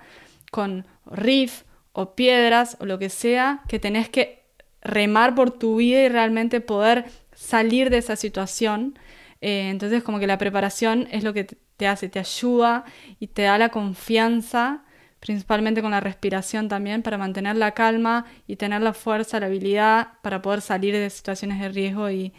con 0.50 0.86
riff 1.06 1.62
o 1.92 2.14
piedras 2.14 2.76
o 2.80 2.86
lo 2.86 2.98
que 2.98 3.08
sea, 3.08 3.62
que 3.68 3.78
tenés 3.78 4.08
que 4.08 4.44
remar 4.80 5.34
por 5.34 5.50
tu 5.50 5.76
vida 5.76 6.02
y 6.02 6.08
realmente 6.08 6.60
poder 6.60 7.06
salir 7.34 7.90
de 7.90 7.98
esa 7.98 8.16
situación. 8.16 8.98
Eh, 9.40 9.68
entonces, 9.70 10.02
como 10.02 10.18
que 10.18 10.26
la 10.26 10.38
preparación 10.38 11.08
es 11.10 11.24
lo 11.24 11.32
que 11.32 11.44
te 11.44 11.86
hace, 11.86 12.08
te 12.08 12.18
ayuda 12.18 12.84
y 13.20 13.28
te 13.28 13.42
da 13.42 13.56
la 13.56 13.68
confianza 13.68 14.84
principalmente 15.20 15.82
con 15.82 15.90
la 15.90 16.00
respiración 16.00 16.68
también, 16.68 17.02
para 17.02 17.18
mantener 17.18 17.56
la 17.56 17.72
calma 17.72 18.26
y 18.46 18.56
tener 18.56 18.80
la 18.82 18.92
fuerza, 18.92 19.40
la 19.40 19.46
habilidad 19.46 20.08
para 20.22 20.42
poder 20.42 20.60
salir 20.60 20.94
de 20.94 21.10
situaciones 21.10 21.60
de 21.60 21.68
riesgo 21.68 22.10
y 22.10 22.32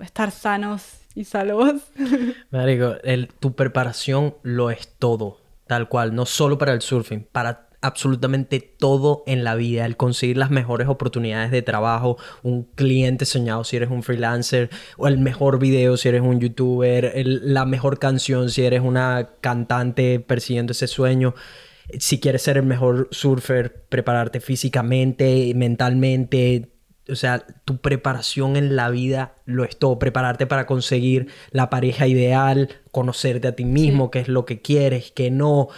estar 0.00 0.30
sanos 0.30 1.00
y 1.14 1.24
salvos. 1.24 1.74
Marico, 2.50 2.96
el- 3.04 3.28
tu 3.28 3.54
preparación 3.54 4.34
lo 4.42 4.70
es 4.70 4.94
todo, 4.98 5.40
tal 5.66 5.88
cual, 5.88 6.14
no 6.14 6.26
solo 6.26 6.58
para 6.58 6.72
el 6.72 6.80
surfing, 6.82 7.26
para 7.30 7.68
absolutamente 7.80 8.58
todo 8.58 9.22
en 9.28 9.44
la 9.44 9.54
vida, 9.54 9.86
el 9.86 9.96
conseguir 9.96 10.36
las 10.36 10.50
mejores 10.50 10.88
oportunidades 10.88 11.52
de 11.52 11.62
trabajo, 11.62 12.16
un 12.42 12.64
cliente 12.64 13.24
soñado 13.24 13.62
si 13.62 13.76
eres 13.76 13.88
un 13.90 14.02
freelancer, 14.02 14.68
o 14.96 15.06
el 15.06 15.18
mejor 15.18 15.60
video 15.60 15.96
si 15.96 16.08
eres 16.08 16.22
un 16.22 16.40
youtuber, 16.40 17.12
la 17.24 17.64
mejor 17.66 18.00
canción 18.00 18.50
si 18.50 18.64
eres 18.64 18.80
una 18.80 19.28
cantante 19.40 20.18
persiguiendo 20.18 20.72
ese 20.72 20.88
sueño. 20.88 21.34
Si 21.98 22.20
quieres 22.20 22.42
ser 22.42 22.56
el 22.58 22.64
mejor 22.64 23.08
surfer, 23.10 23.86
prepararte 23.88 24.40
físicamente, 24.40 25.52
mentalmente, 25.54 26.70
o 27.08 27.14
sea, 27.14 27.44
tu 27.64 27.78
preparación 27.78 28.56
en 28.56 28.76
la 28.76 28.90
vida 28.90 29.36
lo 29.46 29.64
es 29.64 29.78
todo. 29.78 29.98
Prepararte 29.98 30.46
para 30.46 30.66
conseguir 30.66 31.28
la 31.50 31.70
pareja 31.70 32.06
ideal, 32.06 32.68
conocerte 32.90 33.48
a 33.48 33.56
ti 33.56 33.64
mismo, 33.64 34.10
qué 34.10 34.20
es 34.20 34.28
lo 34.28 34.44
que 34.44 34.60
quieres, 34.60 35.12
qué 35.12 35.30
no. 35.30 35.68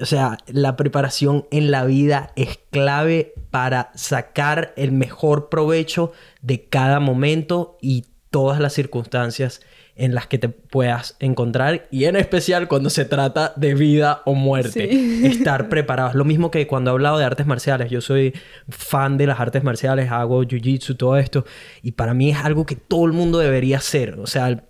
O 0.00 0.06
sea, 0.06 0.38
la 0.46 0.76
preparación 0.76 1.46
en 1.50 1.70
la 1.70 1.84
vida 1.84 2.32
es 2.36 2.58
clave 2.70 3.34
para 3.50 3.90
sacar 3.94 4.72
el 4.76 4.92
mejor 4.92 5.48
provecho 5.48 6.12
de 6.42 6.64
cada 6.64 7.00
momento 7.00 7.78
y 7.80 8.06
todas 8.30 8.60
las 8.60 8.72
circunstancias 8.72 9.60
en 10.00 10.14
las 10.14 10.26
que 10.26 10.38
te 10.38 10.48
puedas 10.48 11.14
encontrar 11.20 11.86
y 11.90 12.06
en 12.06 12.16
especial 12.16 12.68
cuando 12.68 12.88
se 12.88 13.04
trata 13.04 13.52
de 13.56 13.74
vida 13.74 14.22
o 14.24 14.34
muerte. 14.34 14.88
Estar 15.26 15.68
preparados. 15.68 16.14
Lo 16.14 16.24
mismo 16.24 16.50
que 16.50 16.66
cuando 16.66 16.90
he 16.90 16.92
hablado 16.92 17.18
de 17.18 17.26
artes 17.26 17.46
marciales. 17.46 17.90
Yo 17.90 18.00
soy 18.00 18.32
fan 18.70 19.18
de 19.18 19.26
las 19.26 19.38
artes 19.40 19.62
marciales, 19.62 20.10
hago 20.10 20.42
jiu-jitsu, 20.42 20.96
todo 20.96 21.18
esto. 21.18 21.44
Y 21.82 21.92
para 21.92 22.14
mí 22.14 22.30
es 22.30 22.38
algo 22.38 22.64
que 22.64 22.76
todo 22.76 23.04
el 23.04 23.12
mundo 23.12 23.38
debería 23.38 23.76
hacer. 23.76 24.18
O 24.18 24.26
sea, 24.26 24.64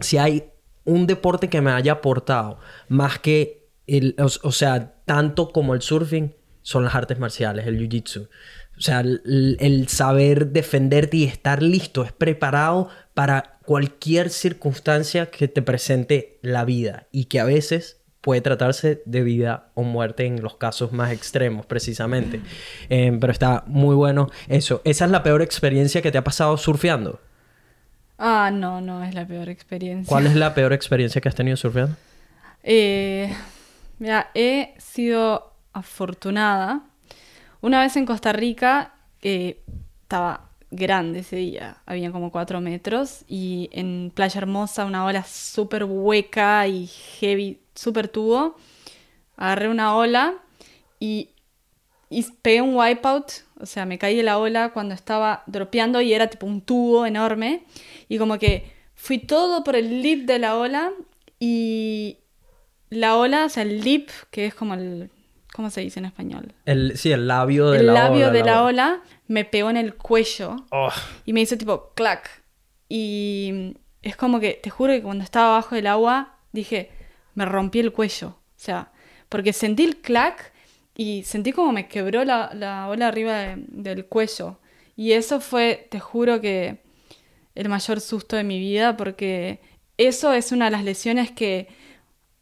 si 0.00 0.18
hay 0.18 0.50
un 0.84 1.06
deporte 1.06 1.48
que 1.48 1.60
me 1.60 1.70
haya 1.70 1.92
aportado 1.92 2.58
más 2.88 3.20
que 3.20 3.68
el, 3.86 4.16
o, 4.18 4.50
sea, 4.50 4.96
tanto 5.04 5.50
como 5.50 5.74
el 5.74 5.82
surfing, 5.82 6.34
son 6.64 6.82
las 6.82 6.94
artes 6.94 7.18
marciales, 7.18 7.66
el 7.66 7.78
jiu-jitsu. 7.78 8.28
O 8.76 8.80
sea, 8.80 9.00
el, 9.00 9.56
el, 9.60 9.86
saber 9.86 10.48
defenderte 10.48 11.18
y 11.18 11.24
estar 11.24 11.62
listo, 11.62 12.02
es 12.02 12.10
preparado 12.10 12.88
para 13.12 13.58
cualquier 13.64 14.30
circunstancia 14.30 15.26
que 15.26 15.46
te 15.46 15.62
presente 15.62 16.40
la 16.42 16.64
vida 16.64 17.06
y 17.12 17.26
que 17.26 17.38
a 17.38 17.44
veces 17.44 18.00
puede 18.20 18.40
tratarse 18.40 19.02
de 19.04 19.22
vida 19.22 19.68
o 19.74 19.82
muerte 19.82 20.24
en 20.24 20.42
los 20.42 20.56
casos 20.56 20.92
más 20.92 21.12
extremos, 21.12 21.66
precisamente. 21.66 22.40
Eh, 22.88 23.16
pero 23.20 23.30
está 23.30 23.62
muy 23.66 23.94
bueno 23.94 24.30
eso. 24.48 24.80
¿Esa 24.84 25.04
es 25.04 25.10
la 25.10 25.22
peor 25.22 25.42
experiencia 25.42 26.00
que 26.00 26.10
te 26.10 26.18
ha 26.18 26.24
pasado 26.24 26.56
surfeando? 26.56 27.20
Ah, 28.18 28.50
no, 28.50 28.80
no 28.80 29.04
es 29.04 29.14
la 29.14 29.26
peor 29.26 29.50
experiencia. 29.50 30.08
¿Cuál 30.08 30.26
es 30.26 30.34
la 30.34 30.54
peor 30.54 30.72
experiencia 30.72 31.20
que 31.20 31.28
has 31.28 31.34
tenido 31.34 31.58
surfeando? 31.58 31.96
Eh, 32.62 33.30
mira, 33.98 34.30
he 34.34 34.74
sido 34.78 35.53
afortunada. 35.74 36.82
Una 37.60 37.80
vez 37.82 37.96
en 37.96 38.06
Costa 38.06 38.32
Rica 38.32 38.94
eh, 39.22 39.62
estaba 40.02 40.48
grande 40.70 41.20
ese 41.20 41.36
día, 41.36 41.78
había 41.86 42.10
como 42.10 42.32
cuatro 42.32 42.60
metros 42.60 43.24
y 43.28 43.68
en 43.72 44.10
Playa 44.14 44.38
Hermosa 44.38 44.84
una 44.84 45.04
ola 45.04 45.24
súper 45.24 45.84
hueca 45.84 46.66
y 46.66 46.86
heavy, 46.86 47.60
súper 47.74 48.08
tubo. 48.08 48.56
Agarré 49.36 49.68
una 49.68 49.96
ola 49.96 50.34
y, 50.98 51.30
y 52.10 52.22
pegué 52.42 52.62
un 52.62 52.76
wipeout, 52.76 53.30
o 53.60 53.66
sea, 53.66 53.86
me 53.86 53.98
caí 53.98 54.16
de 54.16 54.22
la 54.22 54.38
ola 54.38 54.72
cuando 54.72 54.94
estaba 54.94 55.42
dropeando 55.46 56.00
y 56.00 56.12
era 56.12 56.28
tipo 56.28 56.46
un 56.46 56.60
tubo 56.60 57.06
enorme 57.06 57.64
y 58.08 58.18
como 58.18 58.38
que 58.38 58.72
fui 58.94 59.18
todo 59.18 59.64
por 59.64 59.76
el 59.76 60.02
lip 60.02 60.26
de 60.26 60.38
la 60.38 60.56
ola 60.56 60.92
y 61.38 62.18
la 62.90 63.16
ola, 63.16 63.46
o 63.46 63.48
sea, 63.48 63.64
el 63.64 63.80
lip, 63.80 64.08
que 64.30 64.46
es 64.46 64.54
como 64.54 64.74
el 64.74 65.10
¿Cómo 65.54 65.70
se 65.70 65.82
dice 65.82 66.00
en 66.00 66.06
español? 66.06 66.52
El, 66.64 66.98
sí, 66.98 67.12
el 67.12 67.28
labio 67.28 67.70
de 67.70 67.84
la 67.84 67.92
ola. 67.92 68.00
El 68.00 68.10
labio 68.10 68.30
de 68.32 68.42
la, 68.42 68.64
ola. 68.64 69.02
me 69.28 69.44
pegó 69.44 69.70
en 69.70 69.76
el 69.76 69.94
cuello 69.94 70.56
oh. 70.72 70.90
y 71.24 71.32
me 71.32 71.42
hizo 71.42 71.56
tipo 71.56 71.92
clac. 71.94 72.42
Y 72.88 73.76
es 74.02 74.16
como 74.16 74.40
que, 74.40 74.58
te 74.60 74.68
juro 74.70 74.92
que 74.92 75.02
cuando 75.02 75.22
estaba 75.22 75.54
abajo 75.54 75.76
del 75.76 75.86
agua, 75.86 76.38
dije, 76.50 76.90
me 77.34 77.44
rompí 77.44 77.78
el 77.78 77.92
cuello. 77.92 78.30
O 78.30 78.56
sea, 78.56 78.90
porque 79.28 79.52
sentí 79.52 79.84
el 79.84 79.98
clac 79.98 80.52
y 80.96 81.22
sentí 81.22 81.52
como 81.52 81.70
me 81.70 81.86
quebró 81.86 82.24
la, 82.24 82.88
ola 82.88 83.06
arriba 83.06 83.54
del 83.56 84.06
cuello. 84.06 84.58
Y 84.96 85.12
eso 85.12 85.40
fue, 85.40 85.86
te 85.88 86.00
juro 86.00 86.40
que, 86.40 86.82
el 87.54 87.68
mayor 87.68 88.00
susto 88.00 88.34
de 88.34 88.42
mi 88.42 88.58
vida 88.58 88.96
porque 88.96 89.60
eso 89.98 90.32
es 90.32 90.50
una 90.50 90.64
de 90.64 90.72
las 90.72 90.82
lesiones 90.82 91.30
que 91.30 91.68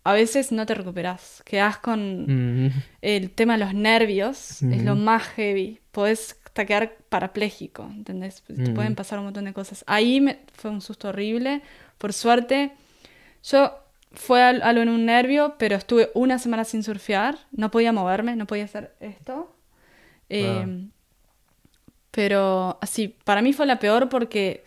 a 0.05 0.13
veces 0.13 0.53
no 0.53 0.67
te 0.67 0.75
recuperas. 0.75 1.43
Quedas 1.45 1.79
con 1.79 2.73
el 3.01 3.31
tema 3.31 3.55
de 3.55 3.65
los 3.65 3.75
nervios, 3.75 4.63
es 4.63 4.83
lo 4.85 4.97
más 4.97 5.23
heavy. 5.29 5.81
Podés 5.91 6.37
hasta 6.45 6.67
quedar 6.67 6.97
parapléjico, 7.09 7.85
¿entendés? 7.85 8.43
Te 8.43 8.71
pueden 8.73 8.95
pasar 8.95 9.19
un 9.19 9.27
montón 9.27 9.45
de 9.45 9.53
cosas. 9.53 9.85
Ahí 9.87 10.21
me... 10.21 10.41
fue 10.53 10.71
un 10.71 10.81
susto 10.81 11.09
horrible. 11.09 11.63
Por 11.99 12.13
suerte, 12.13 12.73
yo 13.45 13.73
fue 14.13 14.43
algo 14.43 14.83
en 14.83 14.89
un 14.89 15.07
nervio, 15.07 15.55
pero 15.59 15.77
estuve 15.77 16.11
una 16.15 16.39
semana 16.39 16.65
sin 16.65 16.83
surfear. 16.83 17.39
No 17.53 17.71
podía 17.71 17.93
moverme, 17.93 18.37
no 18.37 18.47
podía 18.47 18.65
hacer 18.65 18.95
esto. 19.01 19.55
Em, 20.29 20.91
pero 22.11 22.79
así, 22.83 23.17
para 23.25 23.41
mí 23.41 23.53
fue 23.53 23.65
la 23.65 23.79
peor 23.79 24.09
porque 24.09 24.63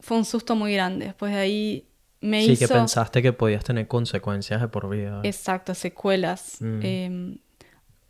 fue 0.00 0.16
un 0.18 0.24
susto 0.24 0.56
muy 0.56 0.74
grande. 0.74 1.06
Después 1.06 1.32
de 1.32 1.38
ahí 1.38 1.89
sí, 2.20 2.56
que 2.56 2.68
pensaste 2.68 3.22
que 3.22 3.32
podías 3.32 3.64
tener 3.64 3.86
consecuencias 3.88 4.60
de 4.60 4.68
por 4.68 4.88
vida. 4.88 5.20
Exacto, 5.24 5.74
secuelas. 5.74 6.56
Mm. 6.60 6.80
Em, 6.82 7.38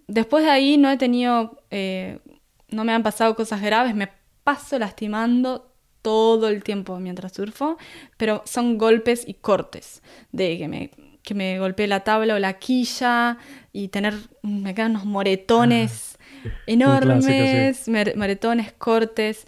después 0.09 0.45
de 0.45 0.51
ahí 0.51 0.77
no 0.77 0.91
he 0.91 0.97
tenido, 0.97 1.63
eh, 1.71 2.19
no 2.69 2.85
me 2.85 2.93
han 2.93 3.03
pasado 3.03 3.35
cosas 3.35 3.63
graves, 3.63 3.95
me 3.95 4.09
paso 4.45 4.79
lastimando 4.79 5.71
todo 6.03 6.49
el 6.49 6.63
tiempo 6.63 6.99
mientras 6.99 7.33
surfo, 7.33 7.77
pero 8.17 8.43
son 8.47 8.79
golpes 8.79 9.25
y 9.27 9.35
cortes, 9.35 10.03
de 10.33 10.59
que 10.59 10.69
me, 10.69 10.91
que 11.23 11.35
me 11.35 11.59
golpeé 11.59 11.87
la 11.87 12.01
tabla 12.01 12.35
o 12.35 12.39
la 12.39 12.55
quilla 12.55 13.39
y 13.73 13.89
tener, 13.89 14.15
me 14.43 14.75
quedan 14.75 14.93
unos 14.93 15.05
moretones 15.05 16.19
ah, 16.45 16.49
enormes, 16.67 17.87
moretones, 18.17 18.73
cortes. 18.73 19.47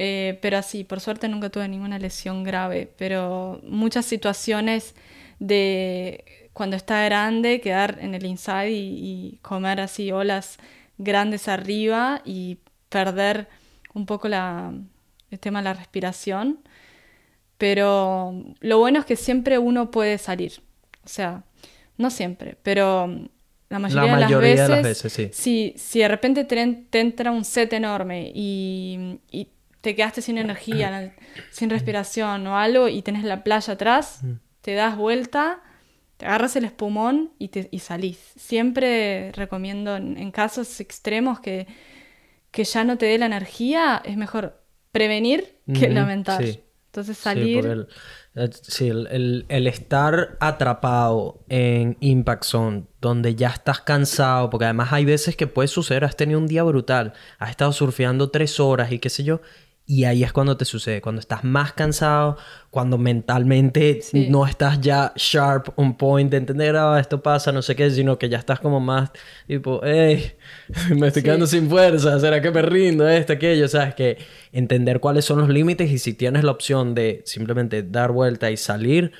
Eh, 0.00 0.38
pero 0.40 0.56
así, 0.56 0.84
por 0.84 1.00
suerte 1.00 1.28
nunca 1.28 1.50
tuve 1.50 1.66
ninguna 1.66 1.98
lesión 1.98 2.44
grave, 2.44 2.88
pero 2.96 3.60
muchas 3.64 4.06
situaciones 4.06 4.94
de 5.40 6.50
cuando 6.52 6.76
está 6.76 7.04
grande, 7.04 7.60
quedar 7.60 7.98
en 8.00 8.14
el 8.14 8.24
inside 8.24 8.70
y, 8.70 9.38
comer 9.42 9.80
así 9.80 10.12
olas 10.12 10.58
grandes 10.98 11.48
arriba 11.48 12.22
y 12.24 12.58
perder 12.88 13.48
un 13.92 14.06
poco 14.06 14.28
la, 14.28 14.72
el 15.32 15.40
tema 15.40 15.58
de 15.58 15.64
la 15.64 15.74
respiración. 15.74 16.60
Pero 17.58 18.34
lo 18.60 18.78
bueno 18.78 19.00
es 19.00 19.04
que 19.04 19.16
siempre 19.16 19.58
uno 19.58 19.90
puede 19.90 20.16
salir. 20.18 20.62
O 21.04 21.08
sea, 21.08 21.42
no 21.96 22.10
siempre, 22.10 22.56
pero 22.62 23.08
la 23.68 23.78
mayoría, 23.80 24.16
de, 24.16 24.68
las 24.68 24.82
veces, 24.82 25.12
sí. 25.12 25.30
si, 25.32 25.74
si, 25.76 25.98
de 25.98 26.08
repente 26.08 26.44
te, 26.44 27.00
entra 27.00 27.32
un 27.32 27.44
set 27.44 27.72
enorme 27.72 28.30
y, 28.32 29.18
y 29.30 29.48
te 29.80 29.94
quedaste 29.94 30.22
sin 30.22 30.38
energía, 30.38 31.14
sin 31.50 31.70
respiración 31.70 32.46
o 32.46 32.56
algo 32.56 32.88
y 32.88 33.02
tenés 33.02 33.24
la 33.24 33.44
playa 33.44 33.74
atrás, 33.74 34.20
mm. 34.22 34.32
te 34.60 34.74
das 34.74 34.96
vuelta, 34.96 35.62
te 36.16 36.26
agarras 36.26 36.56
el 36.56 36.64
espumón 36.64 37.32
y, 37.38 37.48
te, 37.48 37.68
y 37.70 37.78
salís. 37.78 38.18
Siempre 38.36 39.32
recomiendo 39.32 39.96
en, 39.96 40.30
casos 40.32 40.80
extremos 40.80 41.40
que, 41.40 41.66
que, 42.50 42.64
ya 42.64 42.84
no 42.84 42.98
te 42.98 43.06
dé 43.06 43.18
la 43.18 43.26
energía, 43.26 44.02
es 44.04 44.16
mejor 44.16 44.60
prevenir 44.90 45.58
que 45.72 45.88
lamentar. 45.88 46.42
Entonces 46.42 47.18
salir... 47.18 47.86
Sí, 48.62 48.88
el, 48.88 49.46
el, 49.48 49.66
estar 49.66 50.36
atrapado 50.38 51.44
en 51.48 51.96
Impact 51.98 52.44
Zone, 52.44 52.84
donde 53.00 53.34
ya 53.34 53.48
estás 53.48 53.80
cansado, 53.80 54.48
porque 54.48 54.66
además 54.66 54.92
hay 54.92 55.04
veces 55.04 55.34
que 55.34 55.48
puede 55.48 55.66
suceder, 55.66 56.04
has 56.04 56.14
tenido 56.14 56.38
un 56.38 56.46
día 56.46 56.62
brutal, 56.62 57.14
has 57.40 57.50
estado 57.50 57.72
surfeando 57.72 58.30
tres 58.30 58.60
horas 58.60 58.92
y 58.92 59.00
qué 59.00 59.10
sé 59.10 59.24
yo, 59.24 59.40
y 59.90 60.04
ahí 60.04 60.22
es 60.22 60.34
cuando 60.34 60.54
te 60.58 60.66
sucede, 60.66 61.00
cuando 61.00 61.18
estás 61.18 61.44
más 61.44 61.72
cansado, 61.72 62.36
cuando 62.68 62.98
mentalmente 62.98 64.00
no 64.12 64.46
estás 64.46 64.82
ya 64.82 65.14
sharp, 65.16 65.70
on 65.76 65.96
point 65.96 66.30
de 66.30 66.36
entender, 66.36 66.76
ah, 66.76 67.00
esto 67.00 67.22
pasa, 67.22 67.52
no 67.52 67.62
sé 67.62 67.74
qué, 67.74 67.90
sino 67.90 68.18
que 68.18 68.28
ya 68.28 68.36
estás 68.36 68.60
como 68.60 68.80
más 68.80 69.10
tipo, 69.46 69.80
hey, 69.82 70.32
me 70.94 71.06
estoy 71.06 71.22
quedando 71.22 71.46
sin 71.46 71.70
fuerza, 71.70 72.20
¿será 72.20 72.42
que 72.42 72.50
me 72.50 72.60
rindo? 72.60 73.08
Esto, 73.08 73.32
aquello, 73.32 73.66
¿sabes? 73.66 73.94
Que 73.94 74.18
entender 74.52 75.00
cuáles 75.00 75.24
son 75.24 75.38
los 75.38 75.48
límites 75.48 75.90
y 75.90 75.96
si 75.96 76.12
tienes 76.12 76.44
la 76.44 76.50
opción 76.50 76.94
de 76.94 77.22
simplemente 77.24 77.82
dar 77.82 78.12
vuelta 78.12 78.50
y 78.50 78.58
salir, 78.58 79.12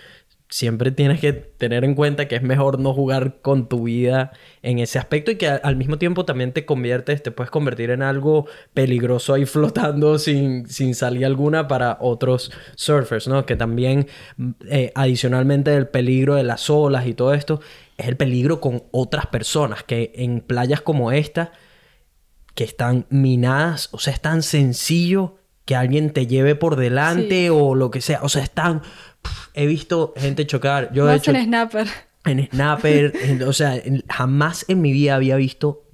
siempre 0.48 0.90
tienes 0.90 1.20
que 1.20 1.32
tener 1.32 1.84
en 1.84 1.94
cuenta 1.94 2.26
que 2.26 2.36
es 2.36 2.42
mejor 2.42 2.78
no 2.78 2.94
jugar 2.94 3.40
con 3.42 3.68
tu 3.68 3.84
vida 3.84 4.32
en 4.62 4.78
ese 4.78 4.98
aspecto 4.98 5.30
y 5.30 5.36
que 5.36 5.48
al 5.48 5.76
mismo 5.76 5.98
tiempo 5.98 6.24
también 6.24 6.52
te 6.52 6.64
conviertes, 6.64 7.22
te 7.22 7.30
puedes 7.30 7.50
convertir 7.50 7.90
en 7.90 8.02
algo 8.02 8.46
peligroso 8.72 9.34
ahí 9.34 9.44
flotando 9.46 10.18
sin, 10.18 10.66
sin 10.68 10.94
salida 10.94 11.26
alguna 11.26 11.68
para 11.68 11.98
otros 12.00 12.50
surfers, 12.76 13.28
¿no? 13.28 13.44
Que 13.44 13.56
también, 13.56 14.06
eh, 14.70 14.90
adicionalmente 14.94 15.70
del 15.70 15.88
peligro 15.88 16.34
de 16.34 16.44
las 16.44 16.70
olas 16.70 17.06
y 17.06 17.14
todo 17.14 17.34
esto, 17.34 17.60
es 17.98 18.08
el 18.08 18.16
peligro 18.16 18.60
con 18.60 18.84
otras 18.90 19.26
personas, 19.26 19.82
que 19.82 20.12
en 20.14 20.40
playas 20.40 20.80
como 20.80 21.12
esta, 21.12 21.52
que 22.54 22.64
están 22.64 23.06
minadas, 23.10 23.90
o 23.92 23.98
sea, 23.98 24.14
es 24.14 24.20
tan 24.20 24.42
sencillo 24.42 25.36
que 25.68 25.76
alguien 25.76 26.14
te 26.14 26.26
lleve 26.26 26.54
por 26.54 26.76
delante 26.76 27.50
o 27.50 27.74
lo 27.74 27.90
que 27.90 28.00
sea, 28.00 28.20
o 28.22 28.30
sea, 28.30 28.42
es 28.42 28.50
tan... 28.50 28.80
he 29.54 29.66
visto 29.66 30.14
gente 30.16 30.46
chocar, 30.46 30.92
yo 30.92 31.10
he 31.10 31.16
hecho... 31.16 31.30
en 31.32 31.44
Snapper. 31.44 31.88
En 32.24 32.48
Snapper, 32.50 33.12
o 33.46 33.52
sea, 33.52 33.80
jamás 34.08 34.64
en 34.68 34.80
mi 34.82 34.92
vida 34.92 35.14
había 35.14 35.36
visto 35.36 35.84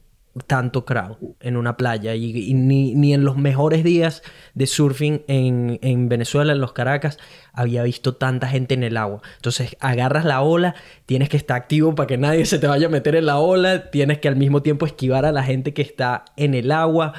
tanto 0.46 0.84
crowd 0.84 1.16
en 1.40 1.56
una 1.56 1.76
playa 1.76 2.14
y, 2.14 2.54
ni, 2.54 3.14
en 3.14 3.24
los 3.24 3.36
mejores 3.36 3.84
días 3.84 4.22
de 4.54 4.66
surfing 4.66 5.22
en, 5.28 5.78
en, 5.82 6.08
Venezuela, 6.08 6.52
en 6.52 6.60
los 6.60 6.72
Caracas, 6.72 7.18
había 7.52 7.84
visto 7.84 8.16
tanta 8.16 8.48
gente 8.48 8.74
en 8.74 8.82
el 8.82 8.96
agua. 8.96 9.22
Entonces 9.36 9.76
agarras 9.80 10.24
la 10.24 10.42
ola, 10.42 10.74
tienes 11.06 11.28
que 11.28 11.36
estar 11.36 11.56
activo 11.56 11.94
para 11.94 12.06
que 12.08 12.18
nadie 12.18 12.46
se 12.46 12.58
te 12.58 12.66
vaya 12.66 12.88
a 12.88 12.90
meter 12.90 13.14
en 13.14 13.26
la 13.26 13.38
ola, 13.38 13.90
tienes 13.90 14.18
que 14.18 14.28
al 14.28 14.36
mismo 14.36 14.62
tiempo 14.62 14.86
esquivar 14.86 15.24
a 15.24 15.32
la 15.32 15.44
gente 15.44 15.72
que 15.72 15.82
está 15.82 16.24
en 16.36 16.54
el 16.54 16.72
agua. 16.72 17.14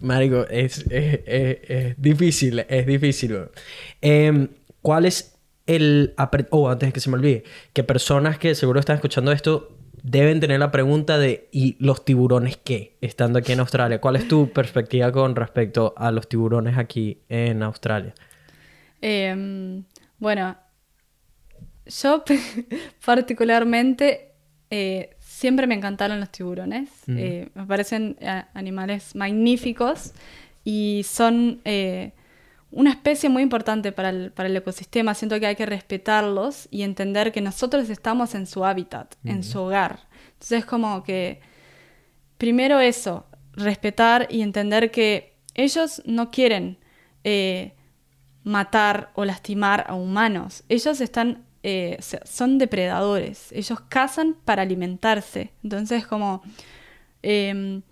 marico, 0.00 0.46
es, 0.48 0.84
es, 0.90 1.94
difícil, 1.96 2.66
es 2.68 2.86
difícil. 2.86 3.38
Em, 4.02 4.48
¿Cuál 4.82 5.06
es 5.06 5.37
el... 5.68 6.14
Oh, 6.50 6.68
antes 6.68 6.88
de 6.88 6.92
que 6.92 7.00
se 7.00 7.10
me 7.10 7.16
olvide, 7.16 7.44
que 7.72 7.84
personas 7.84 8.38
que 8.38 8.56
seguro 8.56 8.80
están 8.80 8.96
escuchando 8.96 9.30
esto 9.30 9.76
deben 10.02 10.40
tener 10.40 10.58
la 10.58 10.70
pregunta 10.70 11.18
de 11.18 11.48
¿y 11.52 11.76
los 11.78 12.04
tiburones 12.04 12.56
qué? 12.56 12.96
Estando 13.00 13.38
aquí 13.38 13.52
en 13.52 13.60
Australia. 13.60 14.00
¿Cuál 14.00 14.16
es 14.16 14.26
tu 14.26 14.50
perspectiva 14.50 15.12
con 15.12 15.36
respecto 15.36 15.94
a 15.96 16.10
los 16.10 16.28
tiburones 16.28 16.78
aquí 16.78 17.20
en 17.28 17.62
Australia? 17.62 18.14
Em, 19.00 19.84
bueno, 20.18 20.56
yo 21.86 22.24
particularmente 23.04 24.32
eh, 24.70 25.10
siempre 25.18 25.66
me 25.66 25.74
encantaron 25.74 26.18
los 26.18 26.30
tiburones. 26.30 26.88
Eh, 27.08 27.50
me 27.54 27.66
parecen 27.66 28.16
eh, 28.20 28.42
animales 28.54 29.14
magníficos 29.14 30.14
y 30.64 31.02
son 31.04 31.60
una 32.70 32.90
especie 32.90 33.28
muy 33.28 33.42
importante 33.42 33.92
para 33.92 34.10
el, 34.10 34.30
para 34.32 34.48
el, 34.48 34.56
ecosistema. 34.56 35.14
Siento 35.14 35.40
que 35.40 35.46
hay 35.46 35.56
que 35.56 35.66
respetarlos 35.66 36.68
y 36.70 36.82
entender 36.82 37.32
que 37.32 37.40
nosotros 37.40 37.88
estamos 37.88 38.34
en 38.34 38.46
su 38.46 38.64
hábitat, 38.64 39.14
en 39.24 39.42
su 39.42 39.60
hogar. 39.60 40.00
Entonces 40.34 40.60
es 40.60 40.64
como 40.66 41.02
que, 41.02 41.40
primero 42.36 42.80
eso, 42.80 43.26
respetar 43.54 44.28
y 44.30 44.42
entender 44.42 44.90
que 44.90 45.36
ellos 45.54 46.02
no 46.04 46.30
quieren 46.30 46.78
eh, 47.24 47.74
matar 48.44 49.10
o 49.14 49.24
lastimar 49.24 49.86
a 49.88 49.94
humanos. 49.94 50.62
Ellos 50.68 51.00
están, 51.00 51.44
eh, 51.62 51.98
son 52.24 52.58
depredadores. 52.58 53.50
Ellos 53.52 53.80
cazan 53.88 54.36
para 54.44 54.62
alimentarse. 54.62 55.52
Entonces 55.62 56.06
como... 56.06 56.42
Em, 57.22 57.82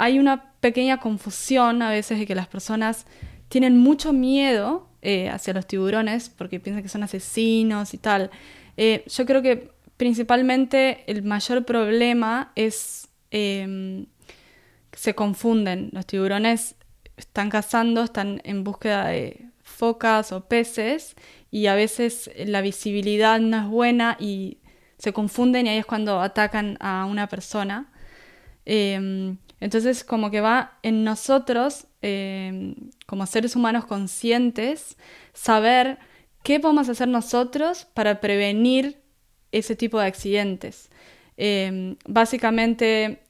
hay 0.00 0.18
una 0.18 0.54
pequeña 0.60 0.98
confusión 0.98 1.82
a 1.82 1.90
veces 1.90 2.18
de 2.18 2.26
que 2.26 2.34
las 2.34 2.48
personas 2.48 3.06
tienen 3.50 3.76
mucho 3.76 4.14
miedo 4.14 4.88
eh, 5.02 5.28
hacia 5.28 5.52
los 5.52 5.66
tiburones 5.66 6.30
porque 6.30 6.60
piensan 6.60 6.82
que 6.82 6.88
son 6.88 7.02
asesinos 7.02 7.92
y 7.92 7.98
tal. 7.98 8.30
Eh, 8.76 9.04
yo 9.06 9.26
creo 9.26 9.42
que 9.42 9.72
principalmente 9.96 11.04
el 11.06 11.22
mayor 11.24 11.64
problema 11.66 12.52
es 12.54 13.08
que 13.28 13.62
em, 13.62 14.06
se 14.92 15.14
confunden. 15.14 15.90
Los 15.92 16.06
tiburones 16.06 16.76
están 17.16 17.50
cazando, 17.50 18.04
están 18.04 18.40
en 18.44 18.64
búsqueda 18.64 19.08
de 19.08 19.46
focas 19.62 20.32
o 20.32 20.48
peces 20.48 21.16
y 21.50 21.66
a 21.66 21.74
veces 21.74 22.30
la 22.46 22.60
visibilidad 22.60 23.40
no 23.40 23.58
es 23.58 23.66
buena 23.66 24.16
y 24.20 24.58
se 24.98 25.12
confunden 25.12 25.66
y 25.66 25.70
ahí 25.70 25.78
es 25.78 25.86
cuando 25.86 26.20
atacan 26.20 26.76
a 26.80 27.04
una 27.04 27.28
persona. 27.28 27.90
Em, 28.64 29.38
entonces 29.60 30.04
como 30.04 30.30
que 30.30 30.40
va 30.40 30.78
en 30.82 31.04
nosotros 31.04 31.86
Em, 32.02 32.74
como 33.06 33.26
seres 33.26 33.56
humanos 33.56 33.84
conscientes, 33.84 34.96
saber 35.34 35.98
qué 36.42 36.58
podemos 36.58 36.88
hacer 36.88 37.08
nosotros 37.08 37.86
para 37.92 38.20
prevenir 38.20 39.02
ese 39.52 39.76
tipo 39.76 39.98
de 40.00 40.06
accidentes. 40.06 40.88
Em, 41.36 41.96
básicamente 42.06 43.20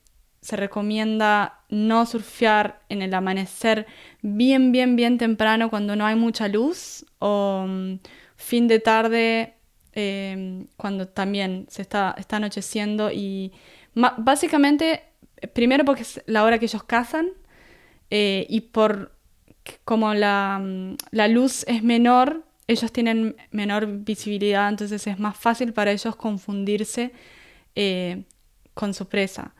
se 0.40 0.57
recomienda 0.57 1.65
no 1.69 2.07
surfear 2.07 2.81
en 2.89 3.02
el 3.02 3.12
amanecer 3.12 3.86
bien, 4.23 4.70
bien, 4.73 4.94
bien 4.97 5.19
temprano 5.19 5.69
cuando 5.69 5.97
no 5.97 6.07
hay 6.07 6.15
mucha 6.15 6.47
luz 6.48 7.05
o 7.19 7.65
mm, 7.69 7.94
fin 8.36 8.69
de 8.69 8.78
tarde 8.78 9.55
em, 9.93 10.69
cuando 10.77 11.09
también 11.09 11.66
se 11.69 11.82
está, 11.82 12.15
está 12.16 12.36
anocheciendo 12.36 13.11
y 13.11 13.52
básicamente, 13.94 15.02
primero 15.53 15.85
porque 15.85 16.03
es 16.03 16.23
la 16.27 16.45
hora 16.45 16.59
que 16.59 16.67
ellos 16.67 16.83
cazan, 16.83 17.31
eh, 18.11 18.47
y 18.49 18.62
por 18.62 19.12
como 19.85 20.15
la, 20.15 20.61
mm, 20.62 20.97
la, 21.12 21.29
luz 21.29 21.65
es 21.69 21.83
menor, 21.83 22.45
ellos 22.67 22.93
tienen 22.93 23.37
menor 23.51 23.87
visibilidad, 23.87 24.69
entonces 24.69 25.07
es 25.07 25.19
más 25.19 25.37
fácil 25.37 25.73
para 25.73 25.93
ellos 25.93 26.17
confundirse 26.17 27.12
eh, 27.75 28.25
con 28.75 28.95
su 28.95 29.09
presa. 29.09 29.55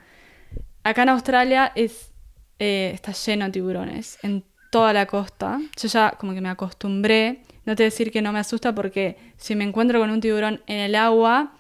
Acá 0.83 1.03
en 1.03 1.11
Australia 1.11 1.73
eh, 1.75 2.91
está 2.95 3.13
lleno 3.13 3.45
de 3.47 3.51
tiburones, 3.51 4.19
en 4.23 4.45
toda 4.71 4.93
la 4.93 5.07
costa. 5.07 5.61
Yo 5.81 5.89
ya 5.89 6.13
como 6.13 6.33
que 6.33 6.41
me 6.41 6.49
acostumbré, 6.49 7.43
no 7.67 7.77
te 7.77 7.83
decir 7.83 8.11
que 8.11 8.23
no 8.23 8.33
me 8.33 8.39
asusta 8.39 8.75
porque 8.75 9.17
si 9.37 9.55
me 9.55 9.65
encuentro 9.65 10.01
con 10.01 10.11
un 10.11 10.21
tiburón 10.21 10.63
en 10.67 10.79
el 10.79 10.95
agua, 10.95 11.53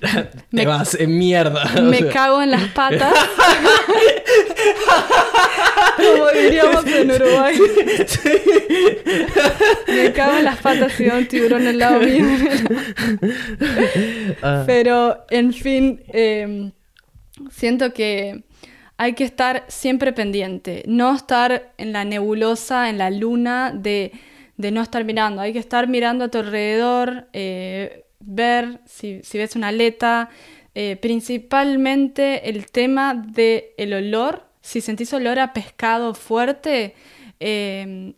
me 0.50 0.66
vas 0.66 0.94
en 0.94 1.18
mierda. 1.18 1.64
Me 1.82 2.08
cago 2.08 2.42
en 2.42 2.50
las 2.50 2.68
patas. 2.70 3.14
Como 5.96 6.30
diríamos 6.30 6.86
en 6.86 7.10
Uruguay. 7.10 7.58
Me 9.86 10.12
cago 10.12 10.38
en 10.38 10.44
las 10.44 10.58
patas 10.58 11.00
y 11.00 11.06
un 11.06 11.26
tiburón 11.26 11.66
al 11.66 11.78
lado 11.78 12.00
mío. 12.00 12.26
Ah. 14.42 14.64
Pero, 14.66 15.24
en 15.30 15.52
fin, 15.52 16.02
em, 16.08 16.72
siento 17.50 17.92
que 17.92 18.44
hay 18.96 19.14
que 19.14 19.24
estar 19.24 19.64
siempre 19.68 20.12
pendiente. 20.12 20.82
No 20.86 21.14
estar 21.14 21.72
en 21.78 21.92
la 21.92 22.04
nebulosa, 22.04 22.88
en 22.88 22.98
la 22.98 23.10
luna 23.10 23.72
de, 23.74 24.12
no 24.56 24.82
estar 24.82 25.04
mirando. 25.04 25.42
Hay 25.42 25.52
que 25.52 25.58
estar 25.58 25.88
mirando 25.88 26.24
a 26.24 26.28
tu 26.28 26.38
alrededor, 26.38 27.28
eh, 27.32 28.03
ver 28.26 28.80
si, 28.86 29.20
ves 29.32 29.56
una 29.56 29.68
aleta. 29.68 30.30
Eh, 30.76 30.96
principalmente 31.00 32.50
el 32.50 32.66
tema 32.66 33.14
del 33.14 33.66
el 33.76 33.94
olor 33.94 34.54
si 34.64 34.80
sentís 34.80 35.12
olor 35.12 35.38
a 35.38 35.52
pescado 35.52 36.14
fuerte, 36.14 36.94
em, 37.38 38.14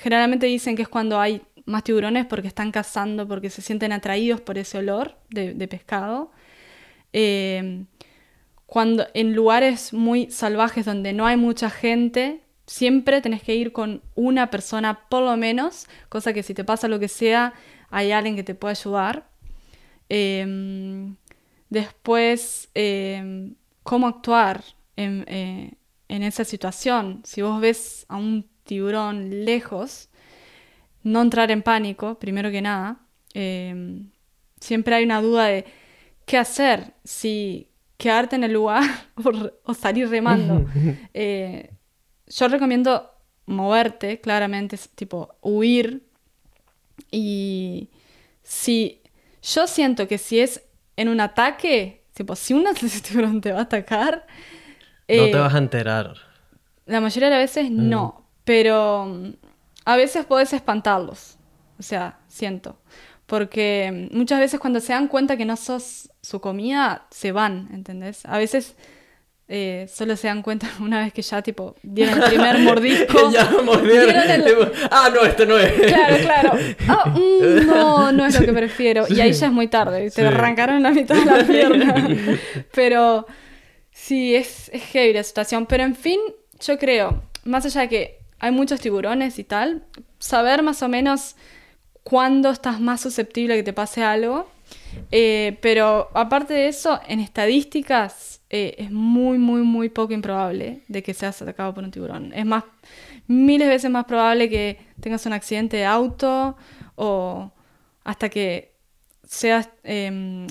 generalmente 0.00 0.46
dicen 0.46 0.76
que 0.76 0.82
es 0.82 0.88
cuando 0.88 1.18
hay 1.18 1.42
más 1.66 1.82
tiburones 1.82 2.24
porque 2.26 2.46
están 2.46 2.70
cazando, 2.70 3.26
porque 3.26 3.50
se 3.50 3.60
sienten 3.60 3.90
atraídos 3.92 4.40
por 4.40 4.58
ese 4.58 4.78
olor 4.78 5.16
de, 5.30 5.66
pescado. 5.66 6.30
Em, 7.12 7.86
cuando 8.66 9.08
en 9.12 9.34
lugares 9.34 9.92
muy 9.92 10.30
salvajes 10.30 10.86
donde 10.86 11.12
no 11.12 11.26
hay 11.26 11.36
mucha 11.36 11.68
gente, 11.68 12.42
siempre 12.66 13.20
tenés 13.20 13.42
que 13.42 13.56
ir 13.56 13.72
con 13.72 14.02
una 14.14 14.50
persona 14.50 15.08
por 15.08 15.24
lo 15.24 15.36
menos, 15.36 15.86
cosa 16.08 16.32
que 16.32 16.44
si 16.44 16.54
te 16.54 16.62
pasa 16.62 16.86
lo 16.86 17.00
que 17.00 17.08
sea, 17.08 17.54
hay 17.94 18.12
alguien 18.12 18.36
que 18.36 18.44
te 18.44 18.54
pueda 18.54 18.72
ayudar. 18.72 19.28
Em, 20.08 21.16
después, 21.70 22.70
cómo 23.82 24.06
actuar. 24.06 24.62
Eh, 24.96 25.72
en, 26.08 26.22
esa 26.22 26.44
situación. 26.44 27.22
Si 27.24 27.42
vos 27.42 27.60
ves 27.60 28.06
a 28.08 28.16
un 28.16 28.48
tiburón 28.64 29.44
lejos, 29.44 30.08
no 31.02 31.22
entrar 31.22 31.50
en 31.50 31.62
pánico, 31.62 32.18
primero 32.18 32.50
que 32.50 32.62
nada. 32.62 33.00
Em, 33.32 34.10
siempre 34.60 34.94
hay 34.94 35.04
una 35.04 35.20
duda 35.20 35.46
de 35.46 35.64
qué 36.24 36.38
hacer, 36.38 36.94
si 37.02 37.68
quedarte 37.96 38.36
en 38.36 38.44
el 38.44 38.52
lugar 38.52 38.84
o, 39.64 39.74
salir 39.74 40.08
remando. 40.08 40.66
Eh, 41.14 41.70
yo 42.26 42.48
recomiendo 42.48 43.10
moverte, 43.46 44.20
claramente, 44.20 44.78
tipo 44.94 45.34
huir. 45.42 46.06
Y 47.10 47.88
si 48.42 49.02
yo 49.42 49.66
siento 49.66 50.08
que 50.08 50.18
si 50.18 50.40
es 50.40 50.62
en 50.96 51.08
un 51.08 51.20
ataque, 51.20 52.02
tipo, 52.12 52.36
si 52.36 52.54
un 52.54 52.66
tiburón 53.08 53.40
te 53.40 53.52
va 53.52 53.60
a 53.60 53.62
atacar, 53.62 54.26
no 55.08 55.24
te 55.24 55.30
eh, 55.30 55.34
vas 55.34 55.54
a 55.54 55.58
enterar. 55.58 56.14
La 56.86 57.00
mayoría 57.00 57.28
de 57.28 57.36
las 57.36 57.44
veces 57.44 57.70
mm. 57.70 57.88
no, 57.88 58.26
pero 58.44 59.06
mm, 59.06 59.34
a 59.84 59.96
veces 59.96 60.24
puedes 60.26 60.52
espantarlos. 60.52 61.38
O 61.78 61.82
sea, 61.82 62.18
siento. 62.28 62.78
Porque 63.26 64.08
muchas 64.12 64.38
veces 64.38 64.60
cuando 64.60 64.80
se 64.80 64.92
dan 64.92 65.08
cuenta 65.08 65.36
que 65.36 65.44
no 65.44 65.56
sos 65.56 66.10
su 66.20 66.40
comida, 66.40 67.06
se 67.10 67.32
van, 67.32 67.68
¿entendés? 67.72 68.24
A 68.26 68.38
veces 68.38 68.76
eh, 69.46 69.86
solo 69.92 70.16
se 70.16 70.26
dan 70.28 70.42
cuenta 70.42 70.68
una 70.80 71.00
vez 71.04 71.12
que 71.12 71.22
ya, 71.22 71.42
tipo, 71.42 71.74
dieron 71.82 72.22
el 72.22 72.28
primer 72.30 72.58
mordisco. 72.60 73.30
ya 73.32 73.50
mordieron. 73.64 74.30
El- 74.30 74.72
Ah, 74.90 75.10
no, 75.14 75.22
este 75.24 75.46
no 75.46 75.58
es. 75.58 75.72
Claro, 75.72 76.16
claro. 76.22 76.52
Ah, 76.88 77.10
mm, 77.10 77.66
no, 77.66 78.12
no 78.12 78.26
es 78.26 78.38
lo 78.38 78.46
que 78.46 78.52
prefiero. 78.52 79.06
Y 79.08 79.20
ahí 79.20 79.32
ya 79.32 79.46
es 79.46 79.52
muy 79.52 79.68
tarde. 79.68 80.10
Te 80.10 80.26
arrancaron 80.26 80.82
la 80.82 80.90
mitad 80.90 81.14
de 81.16 81.24
la 81.24 81.44
pierna. 81.44 82.38
Pero 82.74 83.26
sí, 83.90 84.34
es, 84.34 84.70
es 84.72 84.82
heavy 84.92 85.12
la 85.12 85.22
situación. 85.22 85.66
Pero 85.66 85.82
en 85.84 85.94
fin, 85.94 86.18
yo 86.60 86.78
creo, 86.78 87.22
más 87.44 87.64
allá 87.66 87.82
de 87.82 87.88
que 87.88 88.18
hay 88.40 88.50
muchos 88.50 88.80
tiburones 88.80 89.38
y 89.38 89.44
tal, 89.44 89.84
saber 90.18 90.62
más 90.62 90.82
o 90.82 90.88
menos 90.88 91.36
cuándo 92.02 92.50
estás 92.50 92.80
más 92.80 93.00
susceptible 93.00 93.54
a 93.54 93.56
que 93.56 93.62
te 93.62 93.72
pase 93.72 94.02
algo. 94.02 94.48
Eh, 95.10 95.58
pero 95.60 96.08
aparte 96.14 96.54
de 96.54 96.68
eso, 96.68 97.00
en 97.08 97.20
estadísticas 97.20 98.33
eh, 98.50 98.74
es 98.78 98.90
muy, 98.90 99.38
muy, 99.38 99.62
muy 99.62 99.88
poco 99.88 100.12
improbable 100.12 100.82
de 100.88 101.02
que 101.02 101.14
seas 101.14 101.40
atacado 101.42 101.74
por 101.74 101.82
un 101.84 101.90
tiburón. 101.90 102.32
Es 102.34 102.44
más, 102.46 102.64
miles 103.26 103.68
veces 103.68 103.90
más 103.90 104.04
probable 104.04 104.48
que 104.48 104.78
tengas 105.00 105.24
un 105.26 105.32
accidente 105.32 105.76
de 105.78 105.84
auto 105.86 106.56
o 106.96 107.50
hasta 108.04 108.28
que 108.28 108.74
seas 109.24 109.70
eh, 109.82 110.46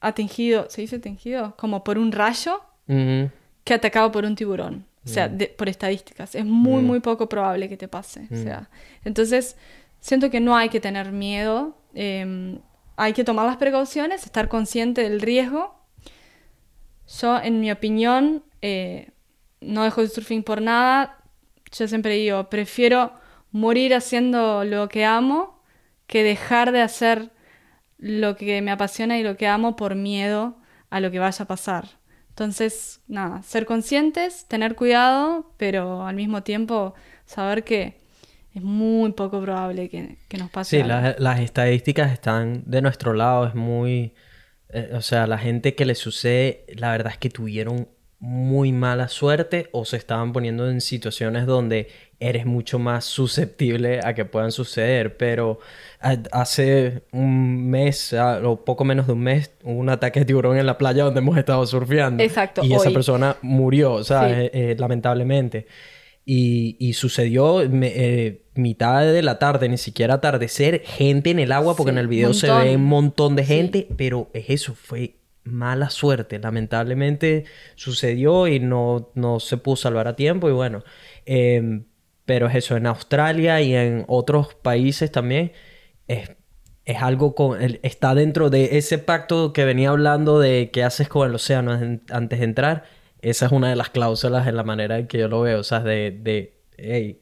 atingido, 0.00 0.66
¿se 0.70 0.82
dice 0.82 0.96
atingido? 0.96 1.54
Como 1.56 1.82
por 1.84 1.98
un 1.98 2.12
rayo 2.12 2.60
que 3.64 3.74
atacado 3.74 4.10
por 4.12 4.24
un 4.24 4.34
tiburón. 4.34 4.86
O 5.04 5.08
sea, 5.08 5.28
de- 5.28 5.46
por 5.48 5.68
estadísticas. 5.68 6.34
Es 6.34 6.44
muy, 6.44 6.82
muy 6.82 7.00
poco 7.00 7.28
probable 7.28 7.68
que 7.68 7.76
te 7.78 7.88
pase. 7.88 8.28
O 8.30 8.36
sea, 8.42 8.70
entonces, 9.04 9.56
siento 10.00 10.30
que 10.30 10.40
no 10.40 10.54
hay 10.56 10.68
que 10.68 10.80
tener 10.80 11.12
miedo. 11.12 11.76
eh, 11.94 12.58
hay 13.00 13.12
que 13.12 13.22
tomar 13.24 13.46
las 13.46 13.56
precauciones, 13.56 14.24
estar 14.26 14.48
consciente 14.48 15.02
del 15.02 15.20
riesgo. 15.20 15.77
Yo, 17.20 17.40
en 17.40 17.60
mi 17.60 17.70
opinión, 17.70 18.44
eh, 18.62 19.10
no 19.60 19.84
dejo 19.84 20.00
el 20.02 20.08
surfing 20.10 20.42
por 20.42 20.60
nada. 20.62 21.18
Yo 21.72 21.88
siempre 21.88 22.14
digo, 22.14 22.48
prefiero 22.50 23.12
morir 23.50 23.94
haciendo 23.94 24.64
lo 24.64 24.88
que 24.88 25.04
amo 25.04 25.62
que 26.06 26.22
dejar 26.22 26.72
de 26.72 26.80
hacer 26.82 27.30
lo 27.98 28.36
que 28.36 28.62
me 28.62 28.70
apasiona 28.70 29.18
y 29.18 29.22
lo 29.22 29.36
que 29.36 29.46
amo 29.46 29.76
por 29.76 29.94
miedo 29.94 30.56
a 30.90 31.00
lo 31.00 31.10
que 31.10 31.18
vaya 31.18 31.44
a 31.44 31.48
pasar. 31.48 31.88
Entonces, 32.30 33.00
nada, 33.08 33.42
ser 33.42 33.66
conscientes, 33.66 34.46
tener 34.46 34.76
cuidado, 34.76 35.52
pero 35.56 36.06
al 36.06 36.14
mismo 36.14 36.42
tiempo 36.42 36.94
saber 37.26 37.64
que 37.64 37.96
es 38.54 38.62
muy 38.62 39.12
poco 39.12 39.42
probable 39.42 39.88
que, 39.88 40.16
que 40.28 40.38
nos 40.38 40.48
pase 40.50 40.76
Sí, 40.76 40.90
algo. 40.90 41.14
las 41.18 41.40
estadísticas 41.40 42.12
están 42.12 42.62
de 42.66 42.80
nuestro 42.82 43.12
lado, 43.12 43.46
es 43.46 43.54
muy... 43.54 44.14
eh, 44.72 44.90
o 44.94 45.00
sea, 45.02 45.26
la 45.26 45.38
gente 45.38 45.74
que 45.74 45.84
le 45.86 45.94
sucede, 45.94 46.64
la 46.76 46.90
verdad 46.92 47.12
es 47.12 47.18
que 47.18 47.30
tuvieron 47.30 47.88
muy 48.20 48.72
mala 48.72 49.06
suerte 49.06 49.68
o 49.70 49.84
se 49.84 49.96
estaban 49.96 50.32
poniendo 50.32 50.68
en 50.68 50.80
situaciones 50.80 51.46
donde 51.46 51.86
eres 52.18 52.46
mucho 52.46 52.80
más 52.80 53.04
susceptible 53.04 54.00
a 54.02 54.12
que 54.14 54.24
puedan 54.24 54.50
suceder. 54.50 55.16
Pero 55.16 55.60
a- 56.00 56.16
hace 56.32 57.04
un 57.12 57.70
mes, 57.70 58.12
a- 58.14 58.40
o 58.48 58.64
poco 58.64 58.84
menos 58.84 59.06
de 59.06 59.12
un 59.12 59.20
mes, 59.20 59.52
hubo 59.62 59.78
un 59.78 59.88
ataque 59.88 60.18
de 60.20 60.26
tiburón 60.26 60.58
en 60.58 60.66
la 60.66 60.76
playa 60.78 61.04
donde 61.04 61.20
hemos 61.20 61.38
estado 61.38 61.64
surfeando. 61.64 62.22
Exacto, 62.24 62.64
Y 62.64 62.72
esa 62.74 62.90
persona 62.90 63.36
murió, 63.42 64.02
¿sabes? 64.02 64.36
Sí. 64.36 64.50
Eh, 64.52 64.76
lamentablemente. 64.76 65.66
Y, 66.24 66.76
y 66.80 66.92
sucedió 66.94 67.66
me- 67.70 67.92
eh, 67.94 68.42
mitad 68.58 69.00
de 69.02 69.22
la 69.22 69.38
tarde, 69.38 69.68
ni 69.68 69.78
siquiera 69.78 70.14
atardecer, 70.14 70.82
gente 70.84 71.30
en 71.30 71.38
el 71.38 71.52
agua, 71.52 71.74
porque 71.76 71.90
Sí, 71.90 71.94
en 71.94 71.98
el 71.98 72.08
video 72.08 72.34
se 72.34 72.48
montón. 72.48 72.64
ve 72.66 72.76
un 72.76 72.84
montón 72.84 73.36
de 73.36 73.44
Sí. 73.44 73.54
gente, 73.54 73.88
pero 73.96 74.28
es 74.34 74.50
eso, 74.50 74.74
fue 74.74 75.14
mala 75.44 75.88
suerte. 75.90 76.38
Lamentablemente 76.38 77.44
sucedió 77.74 78.46
y 78.48 78.60
no, 78.60 79.10
no 79.14 79.40
se 79.40 79.56
pudo 79.56 79.76
salvar 79.76 80.06
a 80.08 80.16
tiempo 80.16 80.48
y 80.48 80.52
bueno, 80.52 80.84
em, 81.24 81.84
pero 82.26 82.46
es 82.48 82.54
eso, 82.56 82.76
en 82.76 82.86
Australia 82.86 83.60
y 83.62 83.74
en 83.74 84.04
otros 84.08 84.54
países 84.54 85.10
también 85.10 85.52
es, 86.08 86.30
es 86.84 87.02
algo 87.02 87.34
con, 87.34 87.58
está 87.82 88.14
dentro 88.14 88.50
de 88.50 88.76
ese 88.78 88.98
pacto 88.98 89.52
que 89.54 89.64
venía 89.64 89.90
hablando 89.90 90.38
de 90.38 90.70
qué 90.72 90.82
haces 90.84 91.08
con 91.08 91.26
el 91.28 91.34
océano 91.34 91.72
antes 92.10 92.38
de 92.38 92.44
entrar. 92.44 92.84
Esa 93.22 93.46
es 93.46 93.52
una 93.52 93.70
de 93.70 93.76
las 93.76 93.90
cláusulas 93.90 94.46
en 94.46 94.56
la 94.56 94.62
manera 94.64 94.98
en 94.98 95.06
que 95.06 95.18
yo 95.18 95.28
lo 95.28 95.40
veo, 95.40 95.60
o 95.60 95.64
sea, 95.64 95.80
de, 95.80 96.10
de 96.22 96.60
hey, 96.76 97.20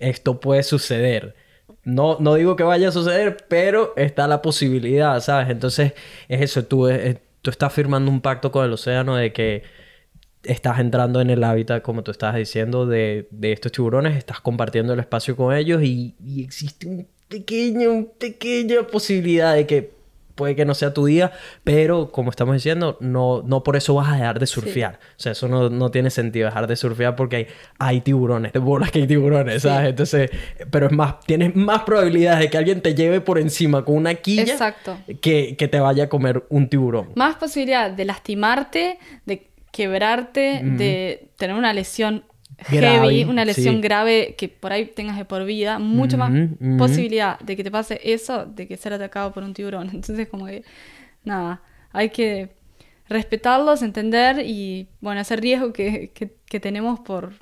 esto 0.00 0.40
puede 0.40 0.62
suceder. 0.62 1.34
No, 1.84 2.18
no 2.20 2.34
digo 2.34 2.56
que 2.56 2.64
vaya 2.64 2.88
a 2.88 2.92
suceder, 2.92 3.36
pero 3.48 3.94
está 3.96 4.26
la 4.28 4.42
posibilidad, 4.42 5.20
¿sabes? 5.20 5.48
Entonces, 5.48 5.94
es 6.28 6.40
eso, 6.42 6.64
tú, 6.64 6.88
eh, 6.88 7.20
tú 7.42 7.50
estás 7.50 7.72
firmando 7.72 8.10
un 8.10 8.20
pacto 8.20 8.52
con 8.52 8.64
el 8.64 8.72
océano 8.72 9.16
de 9.16 9.32
que 9.32 9.62
estás 10.42 10.78
entrando 10.80 11.20
en 11.20 11.30
el 11.30 11.44
hábitat, 11.44 11.82
como 11.82 12.02
tú 12.02 12.10
estabas 12.10 12.36
diciendo, 12.36 12.86
de, 12.86 13.28
de 13.30 13.52
estos 13.52 13.72
tiburones, 13.72 14.16
estás 14.16 14.40
compartiendo 14.40 14.92
el 14.92 15.00
espacio 15.00 15.36
con 15.36 15.54
ellos 15.54 15.82
y, 15.82 16.14
y 16.24 16.44
existe 16.44 16.86
un 16.86 17.08
pequeño, 17.28 17.92
una 17.92 18.06
pequeña 18.18 18.86
posibilidad 18.86 19.54
de 19.54 19.66
que 19.66 19.97
puede 20.38 20.56
que 20.56 20.64
no 20.64 20.72
sea 20.72 20.94
tu 20.94 21.04
día, 21.04 21.32
pero 21.64 22.10
como 22.10 22.30
estamos 22.30 22.54
diciendo, 22.54 22.96
no, 23.00 23.42
no 23.44 23.62
por 23.62 23.76
eso 23.76 23.92
vas 23.94 24.08
a 24.08 24.12
dejar 24.14 24.38
de 24.38 24.46
surfear. 24.46 24.94
O 24.94 25.20
sea, 25.20 25.32
eso 25.32 25.48
no, 25.48 25.68
no 25.68 25.90
tiene 25.90 26.08
sentido 26.08 26.46
dejar 26.46 26.66
de 26.68 26.76
surfear 26.76 27.16
porque 27.16 27.36
hay, 27.36 27.46
hay 27.78 28.00
tiburones, 28.00 28.52
de 28.52 28.60
bolas 28.60 28.92
que 28.92 29.00
hay 29.00 29.06
tiburones, 29.06 29.62
¿sabes? 29.62 29.90
Entonces, 29.90 30.30
pero 30.70 30.86
es 30.86 30.92
más, 30.92 31.20
tienes 31.26 31.54
más 31.56 31.82
probabilidades 31.82 32.38
de 32.38 32.50
que 32.50 32.56
alguien 32.56 32.80
te 32.80 32.94
lleve 32.94 33.20
por 33.20 33.38
encima 33.38 33.84
con 33.84 33.96
una 33.96 34.14
quilla 34.14 34.44
Exacto. 34.44 34.96
que, 35.20 35.56
que 35.56 35.68
te 35.68 35.80
vaya 35.80 36.04
a 36.04 36.08
comer 36.08 36.44
un 36.48 36.68
tiburón. 36.68 37.10
Más 37.16 37.34
posibilidad 37.34 37.90
de 37.90 38.04
lastimarte, 38.04 38.98
de 39.26 39.48
quebrarte, 39.72 40.60
de 40.62 41.30
tener 41.36 41.56
una 41.56 41.72
lesión 41.72 42.24
Grave, 42.70 43.08
heavy, 43.08 43.24
una 43.24 43.44
lesión 43.44 43.76
sí. 43.76 43.80
grave 43.80 44.34
que 44.36 44.48
por 44.48 44.72
ahí 44.72 44.86
tengas 44.86 45.16
de 45.16 45.24
por 45.24 45.44
vida, 45.44 45.78
mucho 45.78 46.18
más 46.18 46.32
posibilidad 46.76 47.38
de 47.40 47.56
que 47.56 47.62
te 47.62 47.70
pase 47.70 48.00
eso 48.02 48.46
de 48.46 48.66
que 48.66 48.76
ser 48.76 48.92
atacado 48.92 49.32
por 49.32 49.44
un 49.44 49.54
tiburón. 49.54 49.88
Entonces, 49.94 50.28
como 50.28 50.46
que, 50.46 50.64
nada, 51.24 51.62
hay 51.92 52.10
que 52.10 52.50
respetarlos, 53.08 53.82
entender 53.82 54.40
y, 54.44 54.88
bueno, 55.00 55.20
ese 55.20 55.36
riesgo 55.36 55.72
que, 55.72 56.10
que- 56.14 56.34
que 56.44 56.60
tenemos 56.60 57.00
por, 57.00 57.32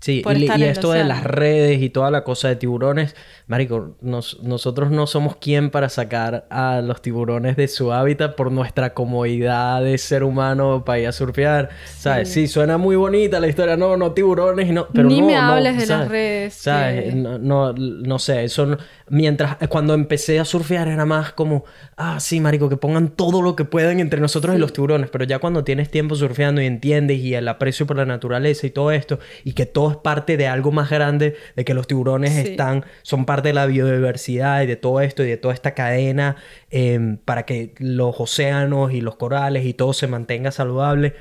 Sí, 0.00 0.20
por 0.20 0.36
y, 0.36 0.42
estar 0.44 0.58
y 0.58 0.64
en 0.64 0.70
esto 0.70 0.90
de 0.90 1.04
las 1.04 1.22
redes 1.22 1.80
y 1.80 1.88
toda 1.90 2.10
la 2.10 2.24
cosa 2.24 2.48
de 2.48 2.56
tiburones, 2.56 3.14
Marico, 3.52 3.96
nos- 4.00 4.42
nosotros 4.42 4.90
no 4.90 5.06
somos 5.06 5.36
quien 5.36 5.68
para 5.68 5.90
sacar 5.90 6.46
a 6.48 6.80
los 6.80 7.02
tiburones 7.02 7.54
de 7.54 7.68
su 7.68 7.92
hábitat 7.92 8.34
por 8.34 8.50
nuestra 8.50 8.94
comodidad 8.94 9.82
de 9.82 9.98
ser 9.98 10.24
humano 10.24 10.84
para 10.86 11.00
ir 11.00 11.06
a 11.08 11.12
surfear. 11.12 11.68
¿Sabes? 11.84 12.30
Sí, 12.32 12.48
suena 12.48 12.78
muy 12.78 12.96
bonita 12.96 13.40
la 13.40 13.48
historia, 13.48 13.76
no, 13.76 13.98
no 13.98 14.12
tiburones 14.12 14.70
y 14.70 14.72
no. 14.72 14.86
Pero 14.94 15.06
Ni 15.06 15.20
no, 15.20 15.26
me 15.26 15.34
no, 15.34 15.40
hables 15.42 15.74
de 15.74 15.80
las 15.80 15.88
¿sabes? 15.88 16.08
redes, 16.08 16.54
¿Sabes? 16.54 17.04
que- 17.04 17.12
No, 17.14 17.38
no, 17.38 17.74
no 17.74 18.18
sé, 18.18 18.44
eso 18.44 18.64
no- 18.64 18.78
Mientras, 19.10 19.58
cuando 19.68 19.92
empecé 19.92 20.40
a 20.40 20.46
surfear 20.46 20.88
era 20.88 21.04
más 21.04 21.34
como, 21.34 21.64
ah, 21.98 22.18
sí, 22.18 22.40
marico, 22.40 22.70
que 22.70 22.78
pongan 22.78 23.08
todo 23.10 23.42
lo 23.42 23.54
que 23.54 23.66
puedan 23.66 24.00
entre 24.00 24.18
nosotros 24.22 24.56
y 24.56 24.58
los 24.58 24.72
tiburones, 24.72 25.10
pero 25.10 25.26
ya 25.26 25.38
cuando 25.38 25.64
tienes 25.64 25.90
tiempo 25.90 26.14
surfeando 26.14 26.62
y 26.62 26.66
entiendes 26.66 27.18
y 27.18 27.34
el 27.34 27.46
aprecio 27.48 27.86
por 27.86 27.98
la 27.98 28.06
naturaleza 28.06 28.66
y 28.66 28.70
todo 28.70 28.90
esto, 28.90 29.18
y 29.44 29.52
que 29.52 29.66
todo 29.66 29.90
es 29.90 29.96
parte 29.98 30.38
de 30.38 30.46
algo 30.46 30.72
más 30.72 30.88
grande, 30.88 31.36
de 31.54 31.64
que 31.66 31.74
los 31.74 31.86
tiburones 31.86 32.32
Sí. 32.32 32.52
están, 32.52 32.86
son 33.02 33.26
parte 33.26 33.41
de 33.42 33.52
la 33.52 33.66
biodiversidad 33.66 34.62
y 34.62 34.66
de 34.66 34.76
todo 34.76 35.00
esto 35.00 35.22
y 35.24 35.28
de 35.28 35.36
toda 35.36 35.54
esta 35.54 35.74
cadena 35.74 36.36
em, 36.70 37.16
para 37.18 37.44
que 37.46 37.74
los 37.78 38.18
océanos 38.20 38.92
y 38.92 39.00
los 39.00 39.16
corales 39.16 39.64
y 39.66 39.74
todo 39.74 39.92
se 39.92 40.06
mantenga 40.06 40.50
saludable, 40.52 41.14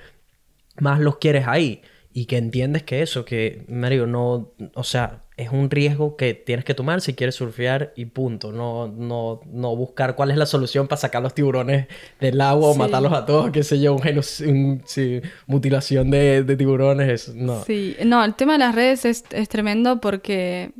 más 0.79 0.99
los 0.99 1.17
quieres 1.17 1.47
ahí. 1.47 1.81
Y 2.13 2.25
que 2.25 2.35
entiendes 2.37 2.83
que 2.83 3.01
eso, 3.01 3.23
que, 3.23 3.63
Mario, 3.69 4.05
no, 4.05 4.51
o 4.73 4.83
sea, 4.83 5.21
es 5.37 5.49
un 5.49 5.69
riesgo 5.69 6.17
que 6.17 6.33
tienes 6.33 6.65
que 6.65 6.73
tomar 6.73 6.99
si 6.99 7.13
quieres 7.13 7.35
surfear 7.35 7.93
y 7.95 8.03
punto. 8.03 8.51
No, 8.51 8.89
no, 8.89 9.39
no 9.45 9.73
buscar 9.77 10.13
cuál 10.17 10.29
es 10.31 10.35
la 10.37 10.45
solución 10.45 10.89
para 10.89 10.99
sacar 10.99 11.23
los 11.23 11.33
tiburones 11.33 11.87
del 12.19 12.41
agua 12.41 12.67
o 12.71 12.73
Sí. 12.73 12.79
matarlos 12.79 13.13
a 13.13 13.25
todos, 13.25 13.51
qué 13.51 13.63
sé 13.63 13.79
yo, 13.79 13.95
un 13.95 14.01
un- 14.45 14.81
sí, 14.85 15.21
mutilación 15.47 16.11
de, 16.11 16.43
de 16.43 16.57
tiburones, 16.57 17.07
eso, 17.09 17.31
no. 17.33 17.63
Sí, 17.63 17.95
no, 18.05 18.25
el 18.25 18.35
tema 18.35 18.53
de 18.53 18.59
las 18.59 18.75
redes 18.75 19.05
es, 19.05 19.23
es 19.31 19.47
tremendo 19.47 20.01
porque 20.01 20.71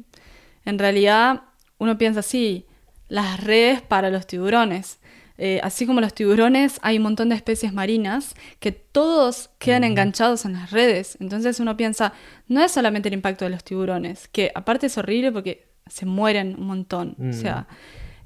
en 0.66 0.80
realidad 0.80 1.44
uno 1.78 1.98
piensa 1.98 2.20
así, 2.22 2.66
las 3.08 3.44
redes 3.44 3.82
para 3.82 4.10
los 4.10 4.28
tiburones. 4.28 5.00
Eh, 5.38 5.60
así 5.64 5.88
como 5.88 6.02
los 6.02 6.14
tiburones, 6.14 6.80
hay 6.84 6.98
un 6.98 7.04
montón 7.04 7.30
de 7.30 7.36
especies 7.36 7.74
marinas 7.74 8.36
que 8.60 8.72
todos 8.72 9.50
quedan 9.58 9.84
enganchados 9.84 10.46
en 10.46 10.54
las 10.54 10.70
redes. 10.70 11.18
Entonces 11.20 11.60
uno 11.60 11.76
piensa, 11.76 12.14
no 12.48 12.64
es 12.64 12.72
solamente 12.72 13.10
el 13.10 13.16
impacto 13.16 13.46
de 13.46 13.52
los 13.52 13.64
tiburones, 13.64 14.28
que 14.28 14.52
aparte 14.54 14.86
es 14.86 14.98
horrible 15.00 15.32
porque 15.32 15.72
se 15.88 16.06
mueren 16.06 16.56
un 16.60 16.68
montón. 16.68 17.16
O 17.28 17.34
sea, 17.34 17.68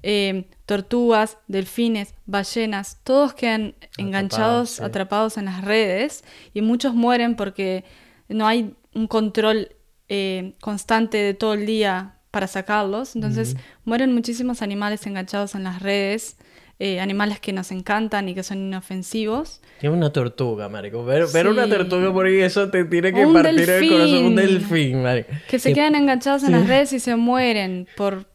eh, 0.03 0.49
tortugas, 0.65 1.37
delfines, 1.47 2.13
ballenas, 2.25 2.99
todos 3.03 3.33
quedan 3.33 3.75
enganchados, 3.97 4.71
sí. 4.71 4.83
atrapados 4.83 5.37
en 5.37 5.45
las 5.45 5.63
redes 5.63 6.23
y 6.53 6.61
muchos 6.61 6.93
mueren 6.93 7.35
porque 7.35 7.85
no 8.27 8.45
hay 8.45 8.75
un 8.93 9.07
control 9.07 9.69
eh, 10.09 10.53
constante 10.59 11.17
de 11.17 11.33
todo 11.33 11.53
el 11.53 11.65
día 11.65 12.14
para 12.35 12.47
sacarlos. 12.47 13.15
Entonces 13.15 13.55
mueren 13.85 14.13
muchísimos 14.13 14.61
animales 14.61 15.07
enganchados 15.07 15.55
en 15.55 15.63
las 15.63 15.81
redes. 15.81 16.35
eh, 16.79 16.99
animales 16.99 17.39
que 17.39 17.53
nos 17.53 17.71
encantan 17.71 18.27
y 18.27 18.35
que 18.35 18.43
son 18.43 18.57
inofensivos. 18.57 19.61
Tiene 19.79 19.95
una 19.95 20.11
tortuga, 20.11 20.67
marico. 20.67 21.05
Ver, 21.05 21.27
ver 21.33 21.47
una 21.47 21.69
tortuga 21.69 22.11
por 22.11 22.25
ahí, 22.25 22.41
eso 22.41 22.69
te 22.69 22.83
tiene 22.83 23.13
que 23.13 23.25
Un 23.25 23.31
partir 23.31 23.69
el 23.69 23.89
corazón. 23.89 24.25
Un 24.25 24.35
delfín, 24.35 25.01
marico. 25.01 25.29
Que 25.47 25.57
se 25.57 25.71
quedan 25.71 25.95
enganchados 25.95 26.43
en 26.43 26.51
las 26.51 26.67
redes 26.67 26.91
y 26.91 26.99
se 26.99 27.15
mueren 27.15 27.87
por... 27.95 28.25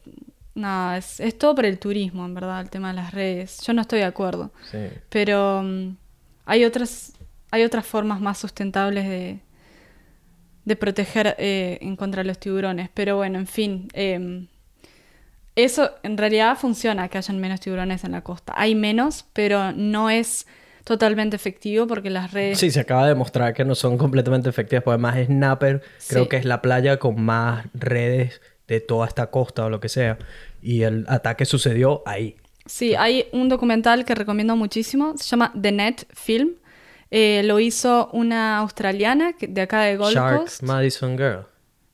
Nada, 0.54 0.96
es, 0.96 1.20
es 1.20 1.36
todo 1.36 1.54
por 1.54 1.66
el 1.66 1.78
turismo, 1.78 2.24
en 2.24 2.32
verdad, 2.32 2.62
el 2.62 2.70
tema 2.70 2.88
de 2.88 2.94
las 2.94 3.12
redes. 3.12 3.60
Yo 3.66 3.74
no 3.74 3.82
estoy 3.82 3.98
de 3.98 4.06
acuerdo. 4.06 4.50
Sí. 4.70 4.78
Pero 5.10 5.62
mm, 5.62 5.96
hay 6.46 6.64
otras 6.64 7.12
hay 7.50 7.64
otras 7.64 7.84
formas 7.84 8.20
más 8.22 8.38
sustentables 8.38 9.06
de, 9.06 9.40
de 10.64 10.76
proteger 10.76 11.36
eh, 11.38 11.78
en 11.80 11.96
contra 11.96 12.22
de 12.22 12.28
los 12.28 12.38
tiburones. 12.38 12.90
Pero 12.92 13.16
bueno, 13.16 13.38
en 13.38 13.46
fin. 13.46 13.88
em, 13.92 14.46
eso 15.56 15.90
en 16.02 16.16
realidad 16.16 16.56
funciona 16.56 17.08
que 17.08 17.18
hayan 17.18 17.38
menos 17.40 17.60
tiburones 17.60 18.04
en 18.04 18.12
la 18.12 18.22
costa. 18.22 18.54
Hay 18.56 18.74
menos, 18.74 19.26
pero 19.32 19.72
no 19.72 20.08
es 20.08 20.46
totalmente 20.84 21.36
efectivo 21.36 21.86
porque 21.86 22.10
las 22.10 22.32
redes... 22.32 22.58
Sí, 22.58 22.70
se 22.70 22.80
acaba 22.80 23.02
de 23.02 23.10
demostrar 23.10 23.52
que 23.52 23.64
no 23.64 23.74
son 23.74 23.98
completamente 23.98 24.48
efectivas. 24.48 24.82
Porque 24.84 24.94
además 24.94 25.26
Snapper 25.26 25.82
creo 26.08 26.28
que 26.28 26.36
es 26.36 26.44
la 26.44 26.62
playa 26.62 26.98
con 26.98 27.20
más 27.22 27.66
redes 27.74 28.40
de 28.68 28.80
toda 28.80 29.06
esta 29.06 29.30
costa 29.30 29.64
o 29.64 29.70
lo 29.70 29.80
que 29.80 29.88
sea. 29.88 30.18
Y 30.62 30.82
el 30.82 31.04
ataque 31.08 31.44
sucedió 31.44 32.02
ahí. 32.06 32.36
Sí, 32.66 32.94
hay 32.94 33.26
un 33.32 33.48
documental 33.48 34.04
que 34.04 34.14
recomiendo 34.14 34.54
muchísimo. 34.56 35.14
Se 35.16 35.24
llama 35.24 35.52
The 35.60 35.72
Net 35.72 36.06
Film. 36.14 36.54
Eh, 37.10 37.42
lo 37.44 37.58
hizo 37.58 38.08
una 38.12 38.58
australiana 38.58 39.34
de 39.40 39.60
acá 39.60 39.82
de 39.82 39.96
Gold 39.96 40.14
Shark 40.14 40.38
Coast. 40.38 40.62
Madison 40.62 41.16
Girl. 41.16 41.46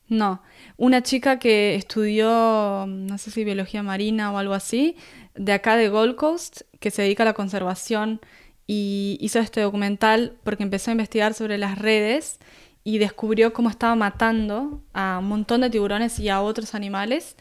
No, 0.09 0.41
una 0.77 1.03
chica 1.03 1.37
que 1.37 1.75
estudió, 1.75 2.85
no 2.87 3.17
sé 3.17 3.31
si 3.31 3.43
biología 3.43 3.83
marina 3.83 4.31
o 4.31 4.37
algo 4.37 4.53
así, 4.53 4.95
de 5.35 5.51
acá 5.53 5.75
de 5.75 5.89
Gold 5.89 6.15
Coast, 6.15 6.61
que 6.79 6.91
se 6.91 7.01
dedica 7.01 7.23
a 7.23 7.25
la 7.25 7.33
conservación 7.33 8.21
y 8.67 9.17
hizo 9.19 9.39
este 9.39 9.61
documental 9.61 10.35
porque 10.43 10.63
empezó 10.63 10.91
a 10.91 10.93
investigar 10.93 11.33
sobre 11.33 11.57
las 11.57 11.77
redes 11.77 12.39
y 12.83 12.99
descubrió 12.99 13.51
cómo 13.51 13.69
estaba 13.69 13.95
matando 13.95 14.81
a 14.93 15.17
un 15.19 15.27
montón 15.27 15.61
de 15.61 15.69
tiburones 15.69 16.19
y 16.19 16.29
a 16.29 16.41
otros 16.41 16.73
animales 16.73 17.35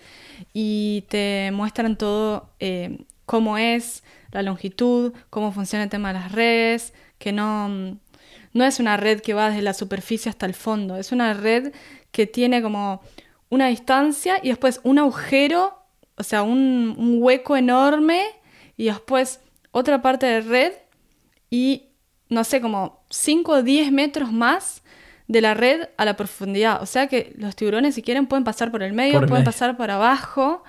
y 0.53 1.05
te 1.09 1.51
muestran 1.53 1.97
todo 1.97 2.51
eh, 2.59 3.05
cómo 3.27 3.59
es 3.59 4.03
la 4.32 4.43
longitud, 4.43 5.12
cómo 5.31 5.53
funciona 5.53 5.85
el 5.85 5.90
tema 5.90 6.12
de 6.12 6.19
las 6.19 6.32
redes, 6.32 6.94
que 7.19 7.33
no, 7.33 7.69
no 7.69 8.65
es 8.65 8.81
una 8.81 8.97
red 8.97 9.21
que 9.21 9.35
va 9.35 9.49
desde 9.51 9.63
la 9.63 9.75
superficie 9.75 10.29
hasta 10.31 10.47
el 10.47 10.55
fondo, 10.55 10.97
es 10.97 11.13
una 11.13 11.35
red 11.35 11.73
que 12.13 12.27
tiene 12.27 12.63
como 12.63 13.01
una 13.49 13.69
distancia 13.69 14.39
y 14.43 14.49
después 14.49 14.81
un 14.83 14.99
agujero, 14.99 15.79
o 16.17 16.23
sea, 16.23 16.43
un, 16.43 16.95
un 16.99 17.19
hueco 17.23 17.57
enorme 17.57 18.25
y 18.77 18.87
después 18.87 19.41
otra 19.71 20.03
parte 20.03 20.27
de 20.27 20.41
red 20.41 20.73
y 21.51 21.91
no 22.29 22.43
sé, 22.45 22.61
como 22.61 23.05
5 23.11 23.53
o 23.53 23.63
10 23.63 23.93
metros 23.93 24.33
más 24.33 24.83
de 25.29 25.41
la 25.41 25.55
red 25.55 25.89
a 25.97 26.05
la 26.05 26.17
profundidad. 26.17 26.83
O 26.83 26.87
sea 26.87 27.07
que 27.07 27.35
los 27.37 27.55
tiburones 27.55 27.95
si 27.95 28.03
quieren 28.03 28.27
pueden 28.27 28.45
pasar 28.45 28.71
por 28.71 28.83
el 28.83 28.93
medio, 28.93 29.15
Por 29.15 29.29
pueden 29.29 29.43
medio. 29.45 29.53
pasar 29.53 29.77
por 29.77 29.91
abajo. 29.91 30.65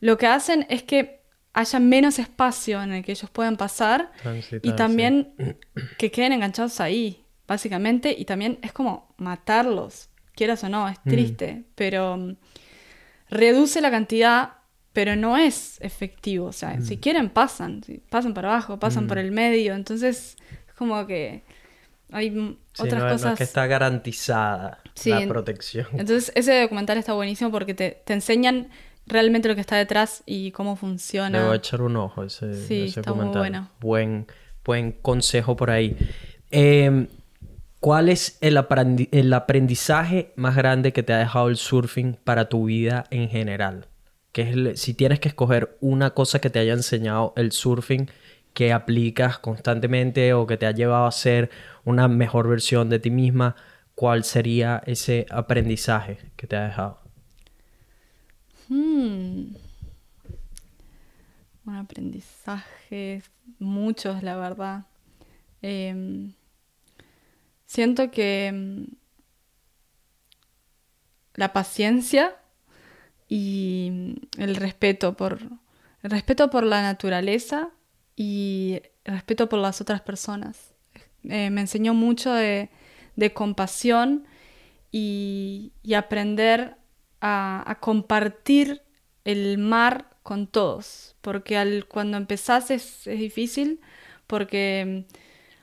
Lo 0.00 0.18
que 0.18 0.26
hacen 0.26 0.66
es 0.68 0.82
que 0.82 1.17
haya 1.52 1.80
menos 1.80 2.18
espacio 2.18 2.82
en 2.82 2.92
el 2.92 3.04
que 3.04 3.12
ellos 3.12 3.30
puedan 3.30 3.56
pasar 3.56 4.12
Transitar, 4.22 4.60
y 4.62 4.76
también 4.76 5.34
que 5.98 6.10
queden 6.10 6.32
enganchados 6.32 6.80
ahí, 6.80 7.24
básicamente. 7.46 8.14
Y 8.16 8.24
también 8.24 8.58
es 8.62 8.72
como 8.72 9.14
matarlos, 9.16 10.08
quieras 10.34 10.62
o 10.64 10.68
no, 10.68 10.88
es 10.88 11.02
triste, 11.02 11.64
pero 11.74 12.16
mm, 12.16 12.36
reduce 13.30 13.80
la 13.80 13.90
cantidad, 13.90 14.52
pero 14.92 15.16
no 15.16 15.36
es 15.36 15.78
efectivo. 15.80 16.46
O 16.46 16.52
sea, 16.52 16.80
si 16.80 16.98
quieren 16.98 17.30
pasan, 17.30 17.82
pasan 18.10 18.34
para 18.34 18.48
abajo, 18.48 18.78
pasan 18.78 19.06
por 19.06 19.18
el 19.18 19.32
medio. 19.32 19.74
Entonces 19.74 20.36
es 20.68 20.74
como 20.74 21.06
que 21.06 21.42
hay 22.12 22.30
mm, 22.30 22.56
Sí, 22.72 22.82
otras 22.84 23.02
no, 23.02 23.06
no 23.08 23.12
cosas. 23.12 23.32
es 23.32 23.38
que 23.38 23.44
está 23.44 23.66
garantizada 23.66 24.78
Sí, 24.94 25.10
la 25.10 25.26
protección. 25.26 25.86
Entonces, 25.92 26.30
ese 26.34 26.60
documental 26.60 26.96
está 26.98 27.12
buenísimo 27.12 27.50
porque 27.50 27.74
te, 27.74 28.02
te 28.04 28.12
enseñan 28.12 28.68
realmente 29.08 29.48
lo 29.48 29.54
que 29.54 29.60
está 29.60 29.76
detrás 29.76 30.22
y 30.26 30.50
cómo 30.52 30.72
Le 30.74 30.78
funciona. 30.78 31.44
voy 31.44 31.52
a 31.54 31.56
echar 31.56 31.82
un 31.82 31.96
ojo 31.96 32.24
ese, 32.24 32.54
Sí, 32.54 32.82
ese 32.84 33.00
está 33.00 33.12
muy 33.12 33.26
bueno. 33.26 33.68
Buen, 33.80 34.26
buen 34.64 34.92
consejo 34.92 35.56
por 35.56 35.70
ahí. 35.70 35.96
Eh, 36.50 37.06
¿Cuál 37.80 38.08
es 38.08 38.38
el, 38.40 38.56
aprendi- 38.56 39.08
el 39.12 39.32
aprendizaje 39.32 40.32
más 40.36 40.56
grande 40.56 40.92
que 40.92 41.02
te 41.04 41.12
ha 41.12 41.18
dejado 41.18 41.48
el 41.48 41.56
surfing 41.56 42.14
para 42.24 42.48
tu 42.48 42.64
vida 42.66 43.04
en 43.10 43.28
general? 43.28 43.86
Que 44.32 44.42
es 44.42 44.48
el- 44.52 44.76
si 44.76 44.94
tienes 44.94 45.20
que 45.20 45.28
escoger 45.28 45.76
una 45.80 46.10
cosa 46.10 46.40
que 46.40 46.50
te 46.50 46.58
haya 46.58 46.72
enseñado 46.72 47.32
el 47.36 47.52
surfing 47.52 48.10
que 48.52 48.72
aplicas 48.72 49.38
constantemente 49.38 50.32
o 50.34 50.46
que 50.46 50.56
te 50.56 50.66
ha 50.66 50.72
llevado 50.72 51.06
a 51.06 51.12
ser 51.12 51.50
una 51.84 52.08
mejor 52.08 52.48
versión 52.48 52.88
de 52.88 52.98
ti 52.98 53.10
misma, 53.10 53.54
¿cuál 53.94 54.24
sería 54.24 54.82
ese 54.86 55.26
aprendizaje 55.30 56.18
que 56.36 56.48
te 56.48 56.56
ha 56.56 56.64
dejado? 56.64 56.98
Un 58.70 59.56
aprendizaje, 61.66 63.22
muchos, 63.58 64.22
la 64.22 64.36
verdad. 64.36 64.86
Em, 65.62 66.32
siento 67.66 68.10
que 68.10 68.46
em, 68.46 68.86
la 71.34 71.52
paciencia 71.52 72.36
y 73.28 74.16
el 74.38 74.56
respeto 74.56 75.16
por 75.16 75.40
el 76.02 76.10
respeto 76.10 76.48
por 76.50 76.64
la 76.64 76.80
naturaleza 76.82 77.70
y 78.16 78.80
el 79.04 79.14
respeto 79.14 79.48
por 79.48 79.58
las 79.58 79.80
otras 79.80 80.00
personas. 80.00 80.74
Eh, 81.24 81.50
me 81.50 81.60
enseñó 81.60 81.92
mucho 81.94 82.32
de, 82.32 82.70
de 83.16 83.32
compasión 83.32 84.24
y, 84.92 85.72
y 85.82 85.94
aprender 85.94 86.76
a, 87.20 87.78
compartir 87.80 88.82
el 89.24 89.58
mar 89.58 90.10
con 90.22 90.46
todos, 90.46 91.16
porque 91.20 91.56
al, 91.56 91.86
cuando 91.86 92.16
empezás 92.16 92.70
es, 92.70 93.06
es 93.06 93.18
difícil, 93.18 93.80
porque 94.26 95.04
mm, 95.08 95.14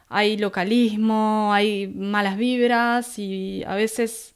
hay 0.09 0.37
localismo, 0.37 1.51
hay 1.53 1.87
malas 1.87 2.37
vibras 2.37 3.19
y 3.19 3.63
a 3.65 3.75
veces 3.75 4.35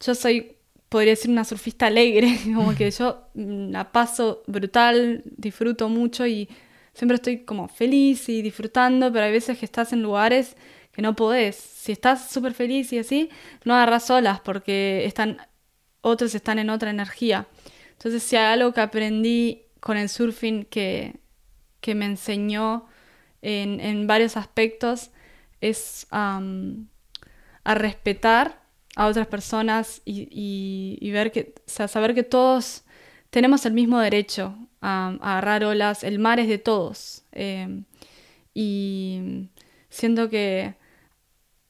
yo 0.00 0.14
soy, 0.14 0.56
podría 0.88 1.12
decir, 1.12 1.30
una 1.30 1.44
surfista 1.44 1.86
alegre, 1.86 2.38
como 2.54 2.74
que 2.74 2.90
yo 2.90 3.26
mm, 3.34 3.70
la 3.70 3.92
paso 3.92 4.42
brutal, 4.46 5.22
disfruto 5.24 5.88
mucho 5.88 6.26
y 6.26 6.48
siempre 6.94 7.16
estoy 7.16 7.44
como 7.44 7.68
feliz 7.68 8.28
y 8.28 8.42
disfrutando, 8.42 9.12
pero 9.12 9.26
hay 9.26 9.32
veces 9.32 9.58
que 9.58 9.64
estás 9.64 9.92
en 9.92 10.02
lugares 10.02 10.56
que 10.92 11.02
no 11.02 11.16
podés. 11.16 11.56
Si 11.56 11.92
estás 11.92 12.30
súper 12.30 12.54
feliz 12.54 12.92
y 12.92 12.98
así, 12.98 13.30
no 13.64 13.74
agarras 13.74 14.10
olas 14.10 14.40
porque 14.40 15.04
están, 15.06 15.38
otros 16.02 16.34
están 16.34 16.58
en 16.58 16.70
otra 16.70 16.90
energía. 16.90 17.46
Entonces, 17.92 18.22
si 18.22 18.36
hay 18.36 18.52
algo 18.52 18.72
que 18.72 18.80
aprendí 18.82 19.62
con 19.80 19.96
el 19.96 20.08
surfing 20.10 20.64
que, 20.66 21.16
que 21.80 21.94
me 21.94 22.04
enseñó 22.06 22.86
en, 23.42 23.80
en 23.80 24.06
varios 24.06 24.36
aspectos 24.36 25.10
es 25.60 26.06
a 26.10 27.74
respetar 27.74 28.60
a 28.96 29.06
otras 29.06 29.26
personas 29.26 30.02
y, 30.04 30.28
y- 31.00 31.10
ver 31.12 31.32
que, 31.32 31.54
saber 31.66 32.14
que 32.14 32.22
todos 32.24 32.84
tenemos 33.30 33.64
el 33.64 33.72
mismo 33.72 33.98
derecho 34.00 34.54
a, 34.80 35.16
agarrar 35.20 35.64
olas, 35.64 36.04
el 36.04 36.18
mar 36.18 36.40
es 36.40 36.48
de 36.48 36.58
todos. 36.58 37.24
eh, 37.32 37.82
y 38.54 39.48
siento 39.88 40.28
que 40.28 40.74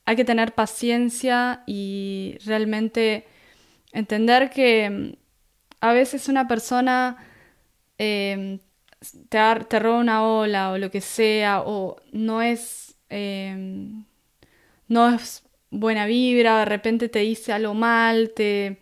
hay 0.04 0.16
que 0.16 0.24
tener 0.24 0.54
paciencia 0.54 1.62
y 1.66 2.36
realmente 2.44 3.26
entender 3.92 4.50
que 4.50 4.90
mm, 4.90 5.12
a 5.80 5.92
veces 5.92 6.28
una 6.28 6.48
persona 6.48 7.16
eh, 7.98 8.60
te, 9.28 9.78
roba 9.78 9.98
una 9.98 10.24
ola 10.24 10.70
o 10.72 10.78
lo 10.78 10.90
que 10.90 11.00
sea, 11.00 11.62
o 11.62 11.96
no 12.12 12.42
es, 12.42 12.96
eh, 13.10 13.88
no 14.88 15.14
es 15.14 15.44
buena 15.70 16.06
vibra, 16.06 16.60
de 16.60 16.64
repente 16.66 17.08
te 17.08 17.20
dice 17.20 17.52
algo 17.52 17.74
mal, 17.74 18.32
te, 18.34 18.80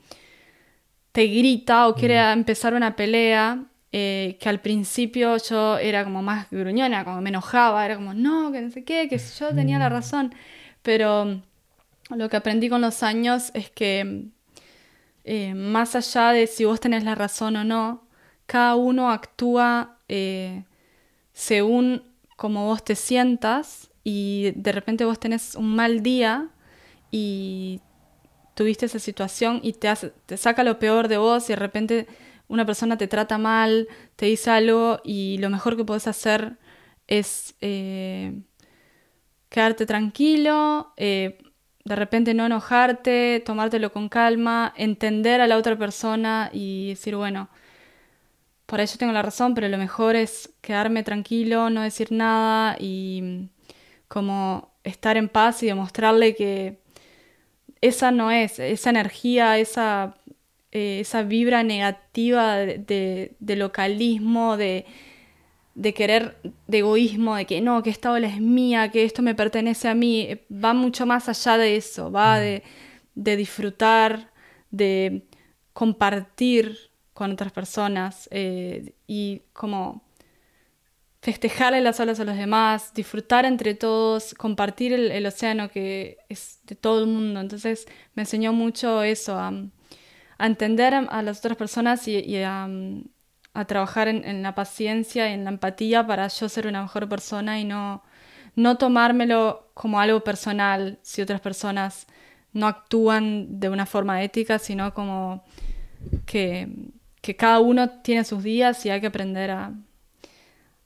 te 1.13 1.27
grita 1.27 1.89
o 1.89 1.95
quiere 1.95 2.19
empezar 2.33 2.75
una 2.75 2.97
pelea, 2.97 3.65
eh, 3.93 4.39
que 4.41 4.49
al 4.49 4.61
principio 4.61 5.37
yo 5.39 5.79
era 5.79 6.05
como 6.05 6.23
más 6.23 6.49
gruñona, 6.51 7.05
como 7.05 7.21
me 7.21 7.31
enojaba, 7.31 7.85
era 7.85 7.97
como, 7.97 8.15
no, 8.15 8.53
que 8.53 8.61
no 8.61 8.71
sé 8.71 8.85
qué, 8.85 9.09
que 9.09 9.19
yo 9.19 9.55
tenía 9.55 9.79
la 9.79 9.89
razón, 9.89 10.35
pero 10.83 11.41
lo 12.11 12.29
que 12.29 12.37
aprendí 12.37 12.69
con 12.69 12.81
los 12.81 13.03
años 13.03 13.51
es 13.55 13.71
que 13.71 14.31
eh, 15.25 15.55
más 15.55 15.97
allá 15.97 16.33
de 16.33 16.47
si 16.47 16.65
vos 16.65 16.81
tenés 16.81 17.05
la 17.05 17.15
razón 17.15 17.57
o 17.57 17.65
no, 17.65 18.09
cada 18.47 18.75
uno 18.75 19.11
actúa 19.11 19.99
eh, 20.09 20.65
según 21.33 22.03
como 22.37 22.67
vos 22.67 22.85
te 22.85 22.97
sientas 22.97 23.91
y 24.03 24.53
de 24.57 24.73
repente 24.73 25.05
vos 25.05 25.21
tenés 25.21 25.55
un 25.55 25.75
mal 25.77 26.03
día 26.03 26.49
y 27.11 27.81
tuviste 28.55 28.87
esa 28.87 28.99
situación 28.99 29.61
y 29.63 29.75
te, 29.75 29.95
saca 30.37 30.65
lo 30.65 30.79
peor 30.79 31.09
de 31.09 31.19
vos 31.19 31.45
y 31.49 31.53
de 31.53 31.57
repente 31.57 32.07
una 32.49 32.67
persona 32.67 32.97
te 32.97 33.09
trata 33.09 33.39
mal, 33.39 33.89
te 34.17 34.27
dice 34.27 34.51
algo 34.51 35.01
y 35.05 35.39
lo 35.39 35.51
mejor 35.51 35.77
que 35.77 35.85
puedes 35.85 36.07
hacer 36.07 36.59
es 37.07 37.55
eh, 37.61 38.41
quedarte 39.49 39.87
tranquilo, 39.87 40.93
de 41.85 41.97
repente 41.97 42.35
no 42.35 42.47
enojarte, 42.47 43.43
tomártelo 43.45 43.93
con 43.93 44.09
calma, 44.09 44.73
entender 44.77 45.41
a 45.41 45.47
la 45.47 45.57
otra 45.57 45.77
persona 45.77 46.51
y 46.53 46.91
decir, 46.91 47.17
bueno, 47.17 47.49
por 48.67 48.81
eso 48.81 48.99
tengo 48.99 49.13
la 49.13 49.23
razón, 49.23 49.55
pero 49.55 49.69
lo 49.69 49.79
mejor 49.79 50.15
es 50.15 50.51
quedarme 50.61 51.03
tranquilo, 51.03 51.71
no 51.71 51.83
decir 51.83 52.13
nada 52.13 52.77
y 52.79 53.49
como 54.09 54.71
estar 54.85 55.17
en 55.17 55.29
paz 55.29 55.63
y 55.63 55.67
demostrarle 55.67 56.35
que 56.35 56.79
esa 57.81 58.11
no 58.11 58.31
es, 58.31 58.59
esa 58.59 58.91
energía, 58.91 59.59
esa, 59.59 60.15
eh, 60.73 61.01
esa 61.01 61.23
vibra 61.23 61.63
negativa 61.63 62.57
de, 62.57 63.35
localismo, 63.41 64.57
de, 64.57 64.87
querer, 65.95 66.37
de 66.67 66.79
egoísmo, 66.79 67.37
de 67.37 67.47
que 67.47 67.61
no, 67.61 67.83
que 67.83 67.91
esta 67.91 68.13
ola 68.13 68.29
es 68.29 68.41
mía, 68.41 68.91
que 68.91 69.05
esto 69.05 69.23
me 69.23 69.35
pertenece 69.35 69.89
a 69.89 69.95
mí, 69.95 70.29
va 70.53 70.75
mucho 70.75 71.07
más 71.07 71.29
allá 71.29 71.59
de 71.59 71.77
eso, 71.77 72.11
va 72.11 72.37
mm. 72.37 72.41
de, 72.41 72.63
de 73.15 73.37
disfrutar, 73.37 74.33
de 74.71 75.27
compartir 75.73 76.91
con 77.13 77.33
otras 77.33 77.53
personas 77.53 78.29
eh, 78.33 78.95
y 79.07 79.43
como 79.53 80.03
festejarle 81.21 81.83
las 81.83 82.01
olas 82.01 82.19
a 82.19 82.25
los 82.25 82.37
demás, 82.37 82.95
disfrutar 82.95 83.45
entre 83.45 83.75
todos, 83.75 84.35
compartir 84.35 84.95
el, 84.95 85.27
océano 85.27 85.69
que 85.69 86.17
es 86.29 86.61
de 86.65 86.77
todo 86.77 87.01
el 87.01 87.07
mundo. 87.07 87.41
Entonces 87.41 87.87
me 88.15 88.23
enseñó 88.23 88.53
mucho 88.53 89.03
eso, 89.03 89.39
a, 89.39 89.53
entender 90.39 90.95
a, 90.95 91.23
las 91.23 91.41
otras 91.41 91.59
personas 91.59 92.09
y, 92.09 92.37
a, 92.39 92.67
trabajar 93.67 94.09
en, 94.09 94.43
la 94.43 94.55
paciencia 94.55 95.29
y 95.29 95.35
en 95.35 95.45
la 95.45 95.51
empatía 95.51 96.07
para 96.07 96.29
yo 96.29 96.49
ser 96.49 96.67
una 96.67 96.83
mejor 96.83 97.09
persona 97.09 97.61
y 97.61 97.65
no, 97.65 98.03
no 98.57 98.79
tomármelo 98.79 99.71
como 99.75 100.01
algo 100.01 100.21
personal 100.25 100.99
si 101.03 101.23
otras 101.23 101.41
personas 101.41 102.07
no 102.53 102.67
actúan 102.67 103.61
de 103.61 103.69
una 103.69 103.87
forma 103.87 104.23
ética, 104.23 104.59
sino 104.59 104.95
como 104.95 105.45
que, 106.27 106.69
que 107.21 107.37
cada 107.37 107.61
uno 107.61 107.91
tiene 108.03 108.25
sus 108.25 108.43
días 108.43 108.85
y 108.87 108.91
hay 108.91 109.01
que 109.01 109.09
aprender 109.09 109.51
a 109.51 109.73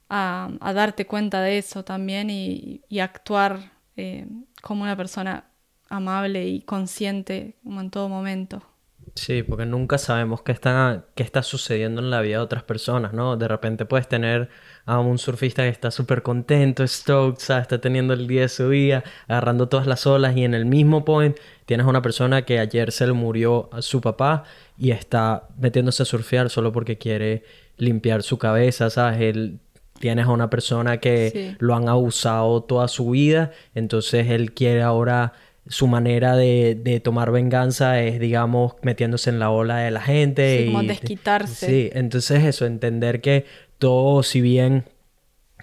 a, 0.09 0.73
darte 0.75 1.07
cuenta 1.07 1.41
de 1.43 1.59
eso 1.59 1.85
también 1.85 2.31
y, 2.31 2.83
actuar 3.01 3.73
eh, 3.97 4.27
como 4.63 4.83
una 4.83 4.97
persona 4.97 5.51
amable 5.89 6.47
y 6.47 6.63
consciente 6.63 7.57
como 7.63 7.81
en 7.81 7.91
todo 7.91 8.09
momento. 8.09 8.63
Sí, 9.17 9.45
porque 9.45 9.65
nunca 9.65 9.97
sabemos 9.97 10.43
qué 10.43 10.51
está, 10.51 11.07
qué 11.15 11.23
está 11.23 11.45
sucediendo 11.45 12.01
en 12.01 12.11
la 12.11 12.21
vida 12.21 12.39
de 12.39 12.43
otras 12.43 12.65
personas, 12.65 13.13
¿no? 13.13 13.37
De 13.37 13.47
repente 13.47 13.85
puedes 13.85 14.09
tener 14.09 14.49
a 14.87 14.99
un 14.99 15.19
surfista 15.19 15.63
que 15.63 15.69
está 15.69 15.93
súper 15.93 16.23
contento, 16.23 16.85
stoked, 16.87 17.39
está 17.39 17.81
teniendo 17.81 18.13
el 18.13 18.27
día 18.27 18.43
de 18.43 18.49
su 18.49 18.69
vida, 18.69 19.05
agarrando 19.29 19.69
todas 19.69 19.87
las 19.87 20.05
olas 20.09 20.37
y 20.37 20.43
en 20.45 20.53
el 20.53 20.67
mismo 20.67 21.05
point 21.05 21.37
tienes 21.65 21.87
a 21.87 21.91
una 21.91 22.03
persona 22.03 22.43
que 22.45 22.59
ayer 22.59 22.91
se 22.91 23.07
le 23.07 23.13
murió 23.13 23.71
a 23.73 23.83
su 23.83 24.01
papá 24.01 24.43
y 24.77 24.91
está 24.91 25.47
metiéndose 25.59 26.03
a 26.03 26.07
surfear 26.07 26.51
solo 26.51 26.73
porque 26.73 26.99
quiere 26.99 27.45
limpiar 27.77 28.25
su 28.25 28.37
cabeza, 28.39 28.91
¿sabes? 28.91 29.21
Él 29.21 29.61
tienes 30.01 30.27
a 30.27 30.31
una 30.31 30.51
persona 30.51 30.99
que 30.99 31.57
lo 31.61 31.75
han 31.77 31.89
abusado 31.89 32.65
toda 32.65 32.89
su 32.89 33.11
vida, 33.11 33.53
entonces 33.75 34.29
él 34.29 34.53
quiere 34.53 34.83
ahora 34.83 35.35
su 35.67 35.87
manera 35.87 36.37
de, 36.37 37.01
tomar 37.03 37.31
venganza 37.31 38.01
es, 38.03 38.21
digamos, 38.21 38.75
metiéndose 38.83 39.31
en 39.31 39.39
la 39.39 39.51
ola 39.51 39.79
de 39.79 39.91
la 39.91 40.01
gente. 40.01 40.59
Sí, 40.59 40.67
como 40.67 40.83
desquitarse. 40.83 41.67
Sí, 41.67 41.91
entonces 41.95 42.45
eso, 42.45 42.67
entender 42.67 43.21
que 43.21 43.47
todos, 43.79 44.29
si 44.29 44.41
bien 44.41 44.85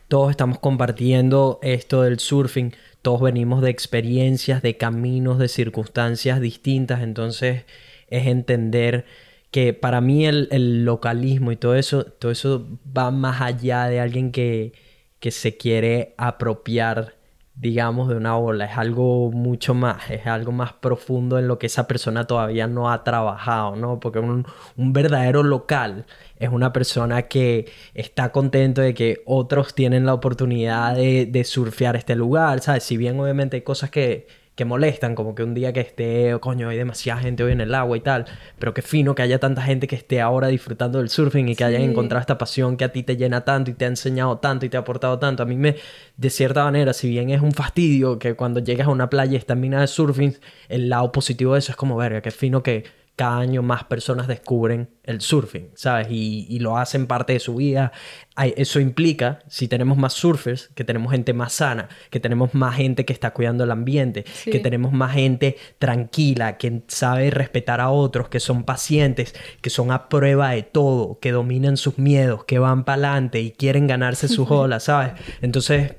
todos 0.07 0.31
estamos 0.31 0.59
compartiendo 0.59 1.59
esto 1.61 2.01
del 2.01 2.19
surfing, 2.19 2.73
todos 3.01 3.21
venimos 3.21 3.61
de 3.61 3.69
experiencias, 3.69 4.61
de 4.61 4.77
caminos, 4.77 5.39
de 5.39 5.47
circunstancias 5.47 6.41
distintas, 6.41 7.01
entonces 7.01 7.63
es 8.09 8.27
entender 8.27 9.05
que 9.51 9.73
para 9.73 10.01
mí 10.01 10.25
el, 10.25 10.85
localismo 10.85 11.51
y 11.51 11.57
todo 11.57 11.75
eso, 11.75 12.05
todo 12.05 12.31
eso 12.31 12.67
va 12.97 13.11
más 13.11 13.41
allá 13.41 13.85
de 13.85 13.99
alguien 13.99 14.31
que, 14.31 14.73
que 15.19 15.31
se 15.31 15.57
quiere 15.57 16.13
apropiar, 16.17 17.15
digamos, 17.61 18.09
de 18.09 18.15
una 18.15 18.37
ola. 18.37 18.65
Es 18.65 18.77
algo 18.77 19.31
mucho 19.31 19.73
más, 19.75 20.09
es 20.09 20.25
algo 20.25 20.51
más 20.51 20.73
profundo 20.73 21.37
en 21.37 21.47
lo 21.47 21.59
que 21.59 21.67
esa 21.67 21.87
persona 21.87 22.25
todavía 22.25 22.67
no 22.67 22.91
ha 22.91 23.03
trabajado, 23.03 23.75
¿no? 23.75 23.99
Porque 23.99 24.19
un, 24.19 24.45
un 24.77 24.93
verdadero 24.93 25.43
local 25.43 26.05
es 26.39 26.49
una 26.49 26.73
persona 26.73 27.23
que 27.23 27.71
está 27.93 28.31
contento 28.31 28.81
de 28.81 28.95
que 28.95 29.21
otros 29.25 29.75
tienen 29.75 30.05
la 30.07 30.15
oportunidad 30.15 30.95
de, 30.95 31.27
de 31.27 31.43
surfear 31.43 31.95
este 31.95 32.15
lugar, 32.15 32.61
¿sabes? 32.61 32.83
Si 32.83 32.97
bien 32.97 33.19
obviamente 33.19 33.57
hay 33.57 33.61
cosas 33.61 33.91
que 33.91 34.27
que 34.61 34.65
molestan, 34.65 35.15
como 35.15 35.33
que 35.33 35.41
un 35.41 35.55
día 35.55 35.73
que 35.73 35.79
esté, 35.79 36.37
coño, 36.39 36.69
hay 36.69 36.77
demasiada 36.77 37.19
gente 37.19 37.43
hoy 37.43 37.51
en 37.51 37.61
el 37.61 37.73
agua 37.73 37.97
y 37.97 38.01
tal, 38.01 38.25
pero 38.59 38.75
qué 38.75 38.83
fino 38.83 39.15
que 39.15 39.23
haya 39.23 39.39
tanta 39.39 39.63
gente 39.63 39.87
que 39.87 39.95
esté 39.95 40.21
ahora 40.21 40.49
disfrutando 40.49 40.99
del 40.99 41.09
surfing 41.09 41.49
y 41.49 41.55
que 41.55 41.63
hayan 41.63 41.81
encontrado 41.81 42.21
esta 42.21 42.37
pasión 42.37 42.77
que 42.77 42.83
a 42.83 42.91
ti 42.91 43.01
te 43.01 43.17
llena 43.17 43.43
tanto 43.43 43.71
y 43.71 43.73
te 43.73 43.85
ha 43.85 43.87
enseñado 43.87 44.37
tanto 44.37 44.67
y 44.67 44.69
te 44.69 44.77
ha 44.77 44.81
aportado 44.81 45.17
tanto. 45.17 45.41
A 45.41 45.47
mí 45.47 45.55
me, 45.55 45.77
de 46.15 46.29
cierta 46.29 46.63
manera, 46.63 46.93
si 46.93 47.09
bien 47.09 47.31
es 47.31 47.41
un 47.41 47.53
fastidio 47.53 48.19
que 48.19 48.35
cuando 48.35 48.59
llegas 48.59 48.85
a 48.85 48.91
una 48.91 49.09
playa 49.09 49.33
y 49.33 49.35
está 49.37 49.55
mina 49.55 49.81
de 49.81 49.87
surfing, 49.87 50.37
el 50.69 50.89
lado 50.89 51.11
positivo 51.11 51.53
de 51.53 51.59
eso 51.59 51.71
es 51.71 51.75
como, 51.75 51.97
verga, 51.97 52.21
qué 52.21 52.29
fino 52.29 52.61
que 52.61 52.83
cada 53.15 53.37
año 53.37 53.61
más 53.61 53.83
personas 53.83 54.27
descubren 54.27 54.89
el 55.03 55.21
surfing, 55.21 55.71
¿sabes? 55.75 56.07
Y, 56.09 56.59
lo 56.59 56.77
hacen 56.77 57.07
parte 57.07 57.33
de 57.33 57.39
su 57.39 57.55
vida. 57.55 57.91
Eso 58.37 58.79
implica, 58.79 59.39
si 59.47 59.67
tenemos 59.67 59.97
más 59.97 60.13
surfers, 60.13 60.69
que 60.75 60.83
tenemos 60.83 61.11
gente 61.11 61.33
más 61.33 61.53
sana, 61.53 61.89
que 62.09 62.19
tenemos 62.19 62.53
más 62.53 62.75
gente 62.75 63.05
que 63.05 63.13
está 63.13 63.31
cuidando 63.31 63.63
el 63.63 63.71
ambiente, 63.71 64.25
que 64.45 64.59
tenemos 64.59 64.91
más 64.91 65.13
gente 65.13 65.57
tranquila, 65.77 66.57
que 66.57 66.83
sabe 66.87 67.29
respetar 67.29 67.81
a 67.81 67.89
otros, 67.89 68.29
que 68.29 68.39
son 68.39 68.63
pacientes, 68.63 69.35
que 69.61 69.69
son 69.69 69.91
a 69.91 70.09
prueba 70.09 70.51
de 70.51 70.63
todo, 70.63 71.19
que 71.19 71.31
dominan 71.31 71.77
sus 71.77 71.97
miedos, 71.97 72.45
que 72.45 72.59
van 72.59 72.85
para 72.85 72.95
adelante 72.95 73.41
y 73.41 73.51
quieren 73.51 73.87
ganarse 73.87 74.27
sus 74.27 74.49
olas, 74.51 74.83
¿sabes? 74.85 75.13
Entonces, 75.41 75.95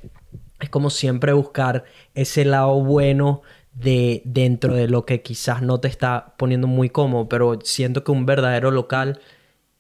es 0.61 0.71
como 0.71 0.91
siempre 0.91 1.33
buscar 1.33 1.85
ese 2.15 2.45
lado 2.45 2.83
bueno 2.83 3.43
de 3.75 4.23
dentro 4.25 4.75
de 4.75 4.89
lo 4.89 5.07
que 5.07 5.23
quizás 5.23 5.63
no 5.63 5.81
te 5.81 5.89
está 5.89 6.35
poniendo 6.37 6.67
muy 6.67 6.91
cómodo, 6.91 7.29
pero 7.29 7.59
siento 7.63 8.05
que 8.05 8.13
un 8.13 8.27
verdadero 8.27 8.71
local 8.71 9.21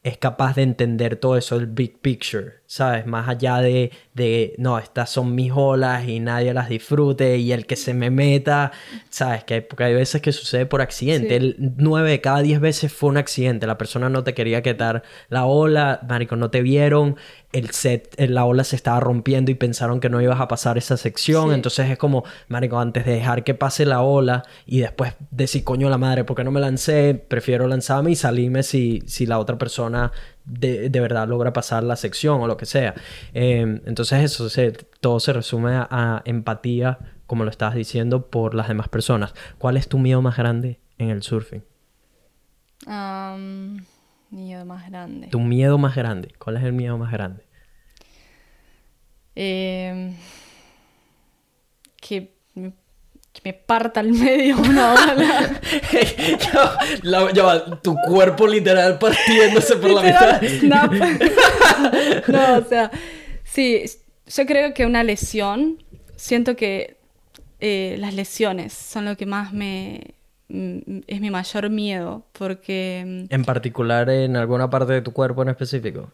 es 0.02 0.18
capaz 0.18 0.56
de 0.56 0.62
entender 0.62 1.16
todo 1.16 1.36
eso, 1.36 1.56
el 1.56 1.66
big 1.66 2.00
picture, 2.00 2.61
¿sabes? 2.72 3.04
Más 3.04 3.28
allá 3.28 3.58
de, 3.58 3.92
de, 4.14 4.54
no, 4.56 4.78
estas 4.78 5.10
son 5.10 5.34
mis 5.34 5.52
olas 5.54 6.08
y 6.08 6.20
nadie 6.20 6.54
las 6.54 6.70
disfrute 6.70 7.36
y 7.36 7.52
el 7.52 7.66
que 7.66 7.76
se 7.76 7.92
me 7.92 8.08
meta, 8.08 8.72
¿sabes? 9.10 9.44
Que 9.44 9.60
porque 9.60 9.84
hay 9.84 9.94
veces 9.94 10.22
que 10.22 10.32
sucede 10.32 10.64
por 10.64 10.80
accidente. 10.80 11.36
El 11.36 11.74
9 11.76 12.10
de 12.10 12.22
cada 12.22 12.40
10 12.40 12.60
veces 12.60 12.90
fue 12.90 13.10
un 13.10 13.18
accidente. 13.18 13.66
La 13.66 13.76
persona 13.76 14.08
no 14.08 14.24
te 14.24 14.32
quería 14.32 14.62
quitar 14.62 15.02
la 15.28 15.44
ola, 15.44 16.00
marico, 16.08 16.34
no 16.36 16.48
te 16.48 16.62
vieron, 16.62 17.16
el 17.52 17.72
set, 17.72 18.14
eh, 18.16 18.26
la 18.26 18.46
ola 18.46 18.64
se 18.64 18.76
estaba 18.76 19.00
rompiendo 19.00 19.50
y 19.50 19.54
pensaron 19.54 20.00
que 20.00 20.08
no 20.08 20.22
ibas 20.22 20.40
a 20.40 20.48
pasar 20.48 20.78
esa 20.78 20.96
sección. 20.96 21.52
Entonces 21.52 21.90
es 21.90 21.98
como, 21.98 22.24
marico, 22.48 22.78
antes 22.78 23.04
de 23.04 23.12
dejar 23.12 23.44
que 23.44 23.52
pase 23.52 23.84
la 23.84 24.00
ola 24.00 24.44
y 24.64 24.80
después 24.80 25.12
decir, 25.30 25.62
coño 25.62 25.90
la 25.90 25.98
madre, 25.98 26.24
¿por 26.24 26.38
qué 26.38 26.44
no 26.44 26.50
me 26.50 26.60
lancé? 26.60 27.22
Prefiero 27.28 27.68
lanzarme 27.68 28.12
y 28.12 28.16
salirme 28.16 28.62
si, 28.62 29.02
si 29.04 29.26
la 29.26 29.38
otra 29.38 29.58
persona 29.58 30.10
de, 30.44 30.88
verdad 30.88 31.28
logra 31.28 31.52
pasar 31.52 31.82
la 31.82 31.96
sección 31.96 32.40
o 32.40 32.46
lo 32.46 32.56
que 32.56 32.66
sea. 32.66 32.94
Em, 33.34 33.80
entonces 33.86 34.22
eso, 34.22 34.48
todo 35.00 35.20
se 35.20 35.32
resume 35.32 35.72
a, 35.74 36.22
empatía, 36.24 36.98
como 37.26 37.44
lo 37.44 37.50
estabas 37.50 37.74
diciendo, 37.74 38.30
por 38.30 38.54
las 38.54 38.68
demás 38.68 38.88
personas. 38.88 39.34
¿Cuál 39.58 39.76
es 39.76 39.88
tu 39.88 39.98
miedo 39.98 40.22
más 40.22 40.36
grande 40.36 40.80
en 40.98 41.10
el 41.10 41.22
surfing? 41.22 41.62
Miedo 44.32 44.64
más 44.64 44.88
grande. 44.88 45.28
Tu 45.28 45.40
miedo 45.40 45.76
más 45.76 45.94
grande. 45.94 46.34
¿Cuál 46.38 46.56
es 46.56 46.64
el 46.64 46.72
miedo 46.72 46.96
más 46.96 47.12
grande? 47.12 47.44
Em, 49.34 50.14
que, 52.00 52.34
me, 53.44 53.52
parta 53.52 54.00
al 54.00 54.12
medio 54.12 54.58
una 54.60 54.94
ola. 54.94 55.60
tu 57.82 57.96
cuerpo 58.06 58.46
literal 58.46 58.98
partiéndose 58.98 59.76
por 59.76 59.90
la 59.90 60.02
mitad. 60.02 60.42
no, 62.28 62.58
o 62.58 62.64
sea, 62.68 62.90
sí, 63.44 63.84
yo 64.26 64.46
creo 64.46 64.74
que 64.74 64.86
una 64.86 65.02
lesión, 65.02 65.82
siento 66.16 66.56
que 66.56 66.96
eh, 67.60 67.96
las 67.98 68.14
lesiones 68.14 68.72
son 68.72 69.04
lo 69.04 69.16
que 69.16 69.26
más 69.26 69.52
me, 69.52 70.14
Mm, 70.52 71.00
es 71.06 71.20
mi 71.20 71.30
mayor 71.30 71.70
miedo, 71.70 72.26
porque... 72.32 73.04
Mm, 73.06 73.34
¿En 73.34 73.44
particular 73.44 74.10
en 74.10 74.36
alguna 74.36 74.68
parte 74.68 74.92
de 74.92 75.00
tu 75.00 75.12
cuerpo 75.12 75.42
en 75.42 75.48
específico? 75.48 76.12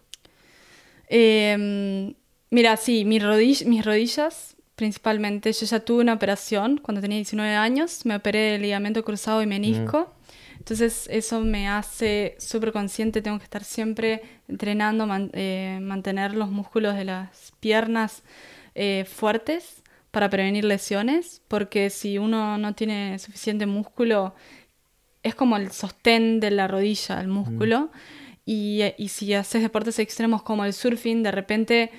Em, 1.08 2.14
mira, 2.50 2.76
sí, 2.76 3.04
mis, 3.04 3.24
mis 3.66 3.84
rodillas 3.84 4.54
principalmente. 4.78 5.52
Yo 5.52 5.66
ya 5.66 5.80
tuve 5.80 6.02
una 6.02 6.14
operación 6.14 6.78
cuando 6.78 7.00
tenía 7.00 7.16
19 7.16 7.56
años, 7.56 8.06
me 8.06 8.14
operé 8.14 8.54
el 8.54 8.62
ligamento 8.62 9.04
cruzado 9.04 9.42
y 9.42 9.46
menisco. 9.46 10.14
Entonces 10.56 11.08
eso 11.10 11.40
me 11.40 11.68
hace 11.68 12.36
súper 12.38 12.72
consciente, 12.72 13.20
tengo 13.20 13.38
que 13.38 13.44
estar 13.44 13.64
siempre 13.64 14.22
entrenando, 14.46 15.06
eh, 15.32 15.78
mantener 15.82 16.34
los 16.34 16.50
músculos 16.50 16.94
de 16.94 17.04
las 17.04 17.52
piernas 17.58 18.22
eh, 18.74 19.04
fuertes 19.04 19.82
para 20.12 20.30
prevenir 20.30 20.64
lesiones, 20.64 21.42
porque 21.48 21.90
si 21.90 22.18
uno 22.18 22.56
no 22.56 22.74
tiene 22.74 23.18
suficiente 23.18 23.66
músculo, 23.66 24.34
es 25.24 25.34
como 25.34 25.56
el 25.56 25.72
sostén 25.72 26.38
de 26.38 26.52
la 26.52 26.68
rodilla, 26.68 27.20
el 27.20 27.28
músculo, 27.28 27.90
y, 28.46 28.82
y, 28.96 29.08
si 29.08 29.34
haces 29.34 29.60
deportes 29.60 29.98
extremos 29.98 30.42
como 30.42 30.64
el 30.64 30.72
surfing, 30.72 31.22
de 31.22 31.32
repente 31.32 31.90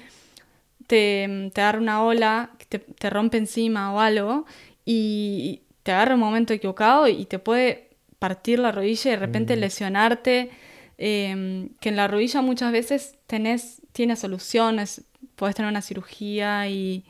te, 0.89 1.51
te 1.53 1.61
agarra 1.61 1.79
una 1.79 2.03
ola, 2.03 2.49
te, 2.67 2.79
te 2.79 3.09
rompe 3.11 3.37
encima 3.37 3.93
o 3.93 3.99
algo, 3.99 4.45
y 4.83 5.61
te 5.83 5.91
agarra 5.91 6.15
un 6.15 6.19
momento 6.19 6.51
equivocado 6.51 7.07
y 7.07 7.25
te 7.25 7.37
puede 7.37 7.91
partir 8.17 8.57
la 8.57 8.71
rodilla 8.71 9.11
y 9.11 9.11
de 9.11 9.19
repente 9.19 9.55
mm. 9.55 9.59
lesionarte. 9.59 10.49
Em, 10.97 11.69
que 11.79 11.89
en 11.89 11.95
la 11.95 12.09
rodilla 12.09 12.41
muchas 12.41 12.73
veces 12.73 13.15
tenés, 13.27 13.81
tiene 13.93 14.17
soluciones, 14.17 15.03
puedes 15.37 15.55
tener 15.55 15.71
una 15.71 15.81
cirugía 15.81 16.67
y, 16.67 17.05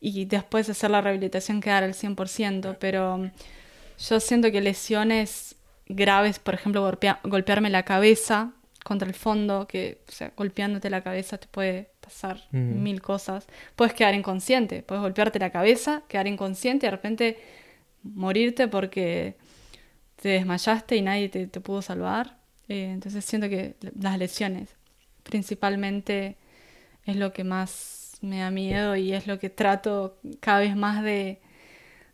y 0.00 0.26
después 0.26 0.68
hacer 0.68 0.90
la 0.90 1.00
rehabilitación 1.00 1.62
quedar 1.62 1.84
al 1.84 1.94
100%, 1.94 2.76
pero 2.78 3.30
yo 3.98 4.20
siento 4.20 4.50
que 4.50 4.60
lesiones 4.60 5.54
graves, 5.86 6.40
por 6.40 6.54
ejemplo, 6.54 6.82
golpearme 7.24 7.70
la 7.70 7.84
cabeza 7.84 8.52
contra 8.84 9.08
el 9.08 9.14
fondo, 9.14 9.66
que 9.66 10.00
o 10.08 10.12
sea, 10.12 10.32
golpeándote 10.36 10.90
la 10.90 11.02
cabeza 11.02 11.38
te 11.38 11.46
puede 11.46 11.90
pasar 12.00 12.42
mil 12.50 13.00
cosas, 13.00 13.46
puedes 13.76 13.94
quedar 13.94 14.14
inconsciente, 14.14 14.82
puedes 14.82 15.02
golpearte 15.02 15.38
la 15.38 15.50
cabeza, 15.50 16.02
quedar 16.08 16.26
inconsciente 16.26 16.86
y 16.86 16.88
de 16.88 16.90
repente 16.90 17.38
morirte 18.02 18.68
porque 18.68 19.36
te 20.16 20.30
desmayaste 20.30 20.96
y 20.96 21.02
nadie 21.02 21.28
te, 21.28 21.46
pudo 21.60 21.82
salvar. 21.82 22.38
Eh, 22.68 22.90
entonces 22.92 23.24
siento 23.24 23.48
que 23.48 23.76
las 24.00 24.18
lesiones 24.18 24.76
principalmente 25.22 26.36
es 27.04 27.16
lo 27.16 27.32
que 27.32 27.44
más 27.44 28.18
me 28.20 28.38
da 28.38 28.50
miedo 28.50 28.96
y 28.96 29.12
es 29.12 29.26
lo 29.26 29.38
que 29.38 29.50
trato 29.50 30.18
cada 30.40 30.60
vez 30.60 30.76
más 30.76 31.02
de, 31.02 31.40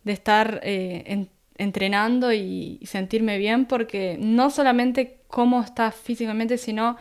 estar 0.04 0.60
eh, 0.62 1.28
entrenando 1.58 2.32
y, 2.32 2.80
sentirme 2.84 3.36
bien 3.38 3.66
porque 3.66 4.16
no 4.18 4.50
solamente 4.50 5.18
cómo 5.26 5.60
estás 5.60 5.94
físicamente, 5.94 6.56
sino 6.56 6.96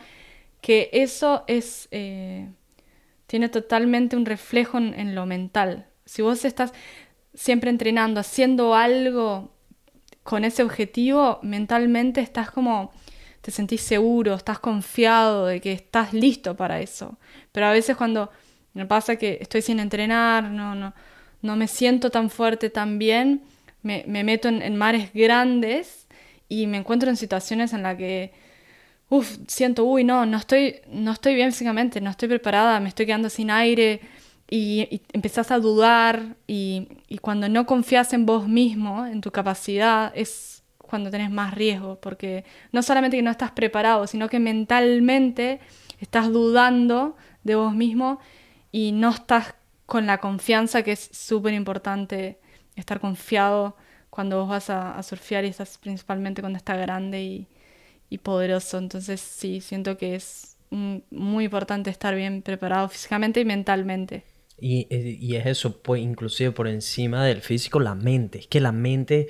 que 0.60 0.90
eso 0.92 1.44
es 1.46 1.88
eh, 1.92 2.48
tiene 3.28 3.50
totalmente 3.50 4.16
un 4.16 4.24
reflejo 4.24 4.78
en, 4.78 5.14
lo 5.14 5.26
mental. 5.26 5.86
Si 6.06 6.22
vos 6.22 6.44
estás 6.46 6.72
siempre 7.34 7.70
entrenando, 7.70 8.20
haciendo 8.20 8.74
algo 8.74 9.52
con 10.22 10.44
ese 10.44 10.62
objetivo, 10.62 11.38
mentalmente 11.42 12.22
estás 12.22 12.50
como, 12.50 12.90
te 13.42 13.50
sentís 13.50 13.82
seguro, 13.82 14.34
estás 14.34 14.58
confiado 14.58 15.46
de 15.46 15.60
que 15.60 15.72
estás 15.72 16.14
listo 16.14 16.56
para 16.56 16.80
eso. 16.80 17.18
Pero 17.52 17.66
a 17.66 17.70
veces 17.70 17.96
cuando 17.96 18.30
me 18.72 18.86
pasa 18.86 19.16
que 19.16 19.38
estoy 19.42 19.60
sin 19.60 19.78
entrenar, 19.78 20.44
no, 20.44 20.74
no, 20.74 20.94
no 21.42 21.54
me 21.54 21.68
siento 21.68 22.10
tan 22.10 22.30
fuerte, 22.30 22.70
tan 22.70 22.98
bien, 22.98 23.42
me, 24.06 24.24
meto 24.24 24.48
en, 24.48 24.76
mares 24.76 25.12
grandes 25.12 26.06
y 26.48 26.66
me 26.66 26.78
encuentro 26.78 27.08
en 27.10 27.16
situaciones 27.16 27.72
en 27.72 27.82
las 27.82 27.96
que, 27.96 28.32
uff, 29.08 29.38
siento, 29.46 29.84
uy, 29.84 30.04
no, 30.04 30.26
no 30.26 30.36
estoy, 30.36 30.76
no 30.90 31.12
estoy 31.12 31.34
bien 31.34 31.52
físicamente, 31.52 32.00
no 32.00 32.10
estoy 32.10 32.28
preparada, 32.28 32.80
me 32.80 32.88
estoy 32.88 33.06
quedando 33.06 33.30
sin 33.30 33.50
aire, 33.50 34.00
y, 34.50 35.02
empezás 35.12 35.50
a 35.50 35.58
dudar 35.58 36.36
y, 36.46 36.88
cuando 37.20 37.48
no 37.48 37.66
confías 37.66 38.12
en 38.12 38.26
vos 38.26 38.48
mismo, 38.48 39.06
en 39.06 39.20
tu 39.20 39.30
capacidad, 39.30 40.12
es 40.14 40.62
cuando 40.78 41.10
tenés 41.10 41.30
más 41.30 41.54
riesgo, 41.54 42.00
porque 42.00 42.44
no 42.72 42.82
solamente 42.82 43.18
que 43.18 43.22
no 43.22 43.30
estás 43.30 43.50
preparado, 43.50 44.06
sino 44.06 44.28
que 44.28 44.38
mentalmente 44.38 45.60
estás 46.00 46.32
dudando 46.32 47.16
de 47.44 47.56
vos 47.56 47.74
mismo 47.74 48.20
y 48.72 48.92
no 48.92 49.10
estás 49.10 49.54
con 49.84 50.06
la 50.06 50.18
confianza 50.18 50.82
que 50.82 50.92
es 50.92 51.10
súper 51.12 51.52
importante 51.52 52.40
estar 52.80 53.00
confiado 53.00 53.76
cuando 54.10 54.38
vos 54.38 54.48
vas 54.48 54.70
a, 54.70 55.02
surfear 55.02 55.44
y 55.44 55.48
estás 55.48 55.78
principalmente 55.78 56.42
cuando 56.42 56.56
está 56.56 56.76
grande 56.76 57.22
y, 57.22 57.46
y 58.10 58.18
poderoso. 58.18 58.78
Entonces 58.78 59.20
sí, 59.20 59.60
siento 59.60 59.96
que 59.96 60.14
es 60.14 60.56
muy 60.70 61.44
importante 61.44 61.90
estar 61.90 62.14
bien 62.14 62.42
preparado 62.42 62.88
físicamente 62.88 63.40
y 63.40 63.44
mentalmente. 63.44 64.24
Eh, 64.60 65.18
y, 65.20 65.36
es 65.36 65.46
eso, 65.46 65.80
pues 65.82 66.02
inclusive 66.02 66.52
por 66.52 66.68
encima 66.68 67.24
del 67.24 67.42
físico, 67.42 67.80
la 67.80 67.94
mente. 67.94 68.40
Es 68.40 68.46
que 68.48 68.60
la 68.60 68.72
mente, 68.72 69.28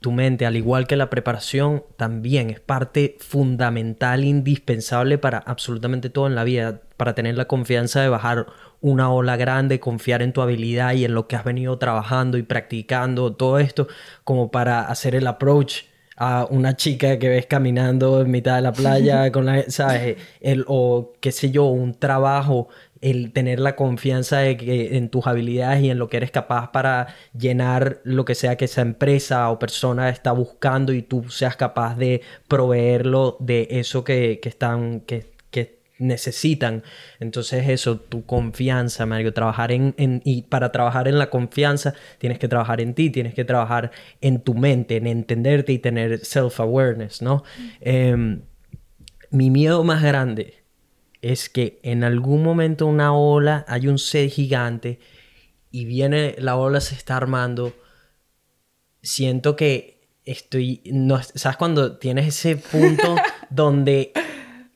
tu 0.00 0.12
mente, 0.12 0.46
al 0.46 0.56
igual 0.56 0.86
que 0.86 0.96
la 0.96 1.10
preparación, 1.10 1.84
también 1.96 2.50
es 2.50 2.60
parte 2.60 3.16
fundamental, 3.20 4.24
indispensable 4.24 5.18
para 5.18 5.38
absolutamente 5.38 6.10
todo 6.10 6.26
en 6.26 6.34
la 6.34 6.44
vida. 6.44 6.82
Para 6.96 7.14
tener 7.14 7.36
la 7.36 7.46
confianza 7.46 8.02
de 8.02 8.08
bajar 8.08 8.46
una 8.80 9.10
ola 9.12 9.36
grande, 9.36 9.80
confiar 9.80 10.22
en 10.22 10.32
tu 10.32 10.42
habilidad 10.42 10.94
y 10.94 11.04
en 11.04 11.14
lo 11.14 11.26
que 11.26 11.36
has 11.36 11.44
venido 11.44 11.78
trabajando 11.78 12.38
y 12.38 12.42
practicando, 12.42 13.34
todo 13.34 13.58
esto, 13.58 13.88
como 14.24 14.50
para 14.50 14.82
hacer 14.82 15.14
el 15.14 15.26
approach 15.26 15.84
a 16.16 16.46
una 16.50 16.76
chica 16.76 17.18
que 17.18 17.28
ves 17.28 17.46
caminando 17.46 18.20
en 18.20 18.30
mitad 18.30 18.56
de 18.56 18.62
la 18.62 18.72
playa 18.72 19.30
con 19.32 19.46
la, 19.46 19.62
¿sabes? 19.68 20.16
El, 20.40 20.64
o 20.66 21.12
qué 21.20 21.30
sé 21.32 21.50
yo, 21.50 21.66
un 21.66 21.94
trabajo 21.94 22.68
el 23.00 23.32
tener 23.32 23.60
la 23.60 23.76
confianza 23.76 24.38
de 24.38 24.56
que 24.56 24.96
en 24.96 25.08
tus 25.08 25.26
habilidades 25.26 25.82
y 25.82 25.90
en 25.90 25.98
lo 25.98 26.08
que 26.08 26.16
eres 26.16 26.30
capaz 26.30 26.72
para 26.72 27.14
llenar 27.38 28.00
lo 28.04 28.24
que 28.24 28.34
sea 28.34 28.56
que 28.56 28.64
esa 28.64 28.82
empresa 28.82 29.50
o 29.50 29.58
persona 29.58 30.08
está 30.08 30.32
buscando 30.32 30.92
y 30.92 31.02
tú 31.02 31.28
seas 31.30 31.56
capaz 31.56 31.96
de 31.96 32.22
proveerlo 32.48 33.36
de 33.40 33.68
eso 33.70 34.04
que, 34.04 34.40
están 34.42 35.00
que, 35.00 35.26
que, 35.37 35.37
necesitan. 35.98 36.82
Entonces 37.20 37.68
eso 37.68 37.98
tu 37.98 38.24
confianza 38.24 39.06
Mario 39.06 39.32
trabajar 39.32 39.72
en, 39.72 39.94
y 40.24 40.42
para 40.42 40.72
trabajar 40.72 41.08
en 41.08 41.18
la 41.18 41.30
confianza 41.30 41.94
tienes 42.18 42.38
que 42.38 42.48
trabajar 42.48 42.80
en 42.80 42.94
ti 42.94 43.10
tienes 43.10 43.34
que 43.34 43.44
trabajar 43.44 43.90
en 44.20 44.40
tu 44.40 44.54
mente 44.54 44.96
en 44.96 45.06
entenderte 45.06 45.72
y 45.72 45.78
tener 45.78 46.24
self 46.24 46.60
awareness 46.60 47.20
no 47.22 47.42
em, 47.80 48.42
mi 49.30 49.50
miedo 49.50 49.84
más 49.84 50.02
grande 50.02 50.58
es 51.22 51.48
que 51.48 51.80
en 51.82 52.04
algún 52.04 52.42
momento 52.42 52.86
una 52.86 53.12
ola, 53.12 53.64
hay 53.68 53.88
un 53.88 53.98
sed 53.98 54.28
gigante 54.30 55.00
y 55.70 55.84
viene, 55.84 56.34
la 56.38 56.56
ola 56.56 56.80
se 56.80 56.94
está 56.94 57.16
armando, 57.16 57.74
siento 59.02 59.56
que 59.56 60.08
estoy, 60.24 60.82
no, 60.86 61.20
¿sabes 61.22 61.56
cuando 61.56 61.98
tienes 61.98 62.28
ese 62.28 62.56
punto 62.56 63.16
donde 63.50 64.12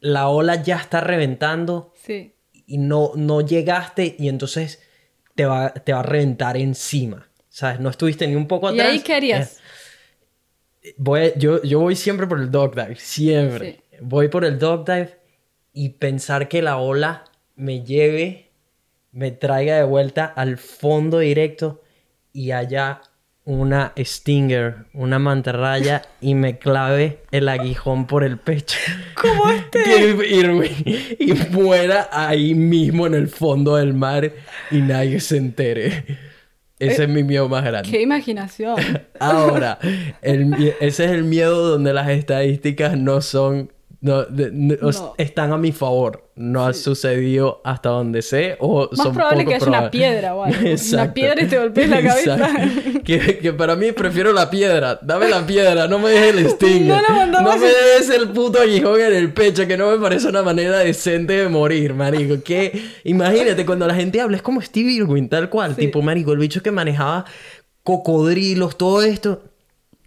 la 0.03 0.29
ola 0.29 0.63
ya 0.63 0.77
está 0.77 1.01
reventando 1.01 1.95
sí. 1.95 2.35
y 2.67 2.77
no, 2.79 3.13
no 3.15 3.41
llegaste 3.41 4.17
y 4.19 4.29
entonces 4.29 4.83
te 5.35 5.47
va, 5.47 5.73
te 5.73 5.93
va 5.93 6.01
a 6.01 6.03
reventar 6.03 6.57
encima? 6.57 7.31
¿Sabes? 7.49 7.81
No 7.81 7.89
estuviste 7.89 8.27
ni 8.27 8.35
un 8.35 8.49
poco 8.49 8.69
atrás. 8.69 8.89
¿Y 8.89 8.91
ahí 8.91 9.01
qué 9.01 9.15
harías? 9.15 9.61
Eh, 10.83 10.95
voy, 10.99 11.33
yo, 11.37 11.63
yo 11.63 11.81
voy 11.81 11.95
siempre 11.95 12.27
por 12.27 12.41
el 12.41 12.51
dog 12.51 12.75
dive, 12.75 12.97
siempre. 12.97 13.85
Voy 14.01 14.29
por 14.29 14.45
el 14.45 14.59
dog 14.59 14.85
dive 14.85 15.19
y 15.73 15.91
pensar 15.91 16.49
que 16.49 16.63
la 16.63 16.79
ola 16.79 17.25
me 17.55 17.85
lleve, 17.85 18.51
me 19.13 19.31
traiga 19.31 19.77
de 19.77 19.85
vuelta 19.85 20.25
al 20.25 20.59
fondo 20.59 21.21
directo 21.21 21.83
y 22.33 22.51
haya 22.51 23.03
una 23.45 23.93
stinger, 23.99 24.87
una 24.95 25.19
mantarraya 25.19 26.03
y 26.21 26.35
me 26.35 26.59
clave 26.59 27.23
el 27.33 27.49
aguijón 27.49 28.07
por 28.07 28.25
el 28.25 28.39
pecho. 28.39 28.79
¿Cómo 29.15 29.51
este? 29.51 29.81
y 31.19 31.33
muera 31.51 32.09
ahí 32.13 32.55
mismo 32.55 33.07
en 33.07 33.15
el 33.15 33.29
fondo 33.29 33.77
del 33.77 33.95
mar 33.95 34.31
y 34.71 34.83
nadie 34.83 35.21
se 35.21 35.37
entere. 35.39 36.05
Ese 36.79 37.05
es 37.05 37.09
mi 37.09 37.23
miedo 37.23 37.49
más 37.49 37.63
grande. 37.63 37.89
¡Qué 37.89 38.03
imaginación! 38.03 38.77
Ahora, 39.21 39.79
ese 40.21 41.05
es 41.05 41.11
el 41.13 41.23
miedo 41.23 41.69
donde 41.69 41.93
las 41.93 42.09
estadísticas 42.09 42.99
no 42.99 43.21
son 43.21 43.73
no, 44.03 44.27
están 45.17 45.53
a 45.53 45.59
mi 45.59 45.71
favor. 45.71 46.29
No 46.35 46.65
ha 46.67 46.73
sucedido 46.73 47.61
hasta 47.63 47.91
donde 47.91 48.21
sé 48.21 48.57
o 48.59 48.89
Más 48.97 49.09
probable 49.09 49.45
que 49.45 49.55
haya 49.55 49.67
una 49.67 49.91
piedra 49.91 50.31
algo. 50.31 50.45
Una 50.93 51.15
piedra 51.15 51.43
y 51.43 51.47
te 51.47 51.59
golpees 51.59 51.89
la 51.89 52.03
cabeza. 52.03 52.39
que, 53.05 53.39
que, 53.39 53.53
para 53.53 53.77
mí 53.77 53.93
prefiero 53.93 54.33
la 54.33 54.51
piedra. 54.51 54.99
Dame 55.03 55.29
la 55.29 55.47
piedra, 55.47 55.87
no 55.87 56.01
me 56.01 56.11
dejes 56.11 56.37
el 56.37 56.51
stinger. 56.51 57.01
no, 57.31 57.43
me 57.57 57.67
dejes 57.67 58.11
el 58.11 58.31
puto 58.31 58.61
aguijón 58.61 59.01
en 59.01 59.15
el 59.15 59.33
pecho, 59.33 59.69
que 59.69 59.77
no 59.77 59.93
me 59.93 59.99
parece 59.99 60.27
una 60.29 60.43
manera 60.43 60.79
decente 60.79 61.35
de 61.35 61.49
morir, 61.49 61.95
marico. 61.95 62.43
Que 62.43 62.83
imagínate 63.05 63.65
cuando 63.65 63.87
la 63.87 63.95
gente 63.95 64.21
habla, 64.21 64.37
es 64.37 64.43
como 64.43 64.61
Steve 64.61 64.91
Irwin, 64.91 65.29
tal 65.29 65.49
cual. 65.49 65.77
Tipo, 65.77 66.03
marico, 66.03 66.33
el 66.33 66.39
bicho 66.39 66.61
que 66.61 66.73
manejaba 66.73 67.25
cocodrilos, 67.85 68.77
todo 68.77 69.03
esto, 69.03 69.45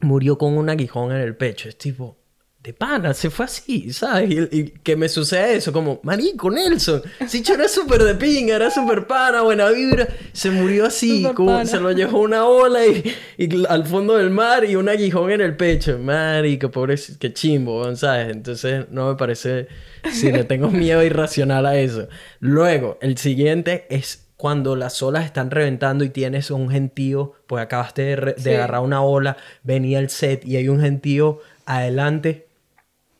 murió 0.02 0.38
con 0.38 0.58
un 0.58 0.70
aguijón 0.70 1.14
en 1.14 1.22
el 1.22 1.38
pecho. 1.38 1.70
Es 1.70 1.78
tipo 1.78 2.18
de 2.66 2.74
pana, 2.74 3.14
se 3.14 3.30
fue 3.30 3.46
así, 3.46 3.94
¿sabes? 3.94 4.32
Y, 4.32 4.60
y 4.60 4.70
que 4.70 4.96
me 4.96 5.08
sucede 5.08 5.58
eso, 5.58 5.72
como, 5.72 6.00
marico, 6.02 6.50
Nelson, 6.50 7.04
si 7.28 7.44
yo 7.44 7.54
era 7.54 7.68
súper 7.68 8.04
de 8.04 8.16
pinga, 8.16 8.56
era 8.56 8.72
súper 8.72 9.06
pana, 9.06 9.42
buena 9.42 9.70
vibra, 9.70 10.08
se 10.34 10.50
murió 10.50 10.88
así, 10.88 11.28
como 11.36 11.64
se 11.66 11.80
lo 11.80 11.92
llevó 11.92 12.22
una 12.22 12.46
ola 12.46 12.86
y, 12.88 13.16
y 13.38 13.66
al 13.68 13.86
fondo 13.86 14.18
del 14.18 14.32
mar 14.32 14.66
y 14.66 14.76
un 14.76 14.90
aguijón 14.90 15.32
en 15.32 15.42
el 15.42 15.56
pecho, 15.56 16.00
marico, 16.00 16.72
pobre, 16.72 16.96
qué 17.20 17.32
chimbo, 17.32 17.96
¿sabes? 17.96 18.30
Entonces 18.36 18.86
no 18.90 19.10
me 19.10 19.16
parece, 19.16 19.68
si 20.12 20.32
le 20.32 20.44
tengo 20.44 20.72
miedo 20.72 21.04
irracional 21.04 21.68
a 21.68 21.78
eso. 21.78 22.08
Luego, 22.40 22.98
el 23.00 23.20
siguiente 23.20 23.86
es 23.92 24.26
cuando 24.38 24.76
las 24.76 25.02
olas 25.04 25.26
están 25.26 25.52
reventando 25.52 26.04
y 26.04 26.10
tienes 26.10 26.50
un 26.50 26.70
gentío, 26.70 27.34
pues 27.46 27.64
acabaste 27.64 28.16
de, 28.16 28.56
agarrar 28.56 28.82
una 28.82 29.02
ola, 29.02 29.38
venía 29.64 30.00
el 30.00 30.10
set 30.10 30.46
y 30.46 30.58
hay 30.58 30.68
un 30.68 30.82
gentío 30.82 31.42
adelante 31.66 32.48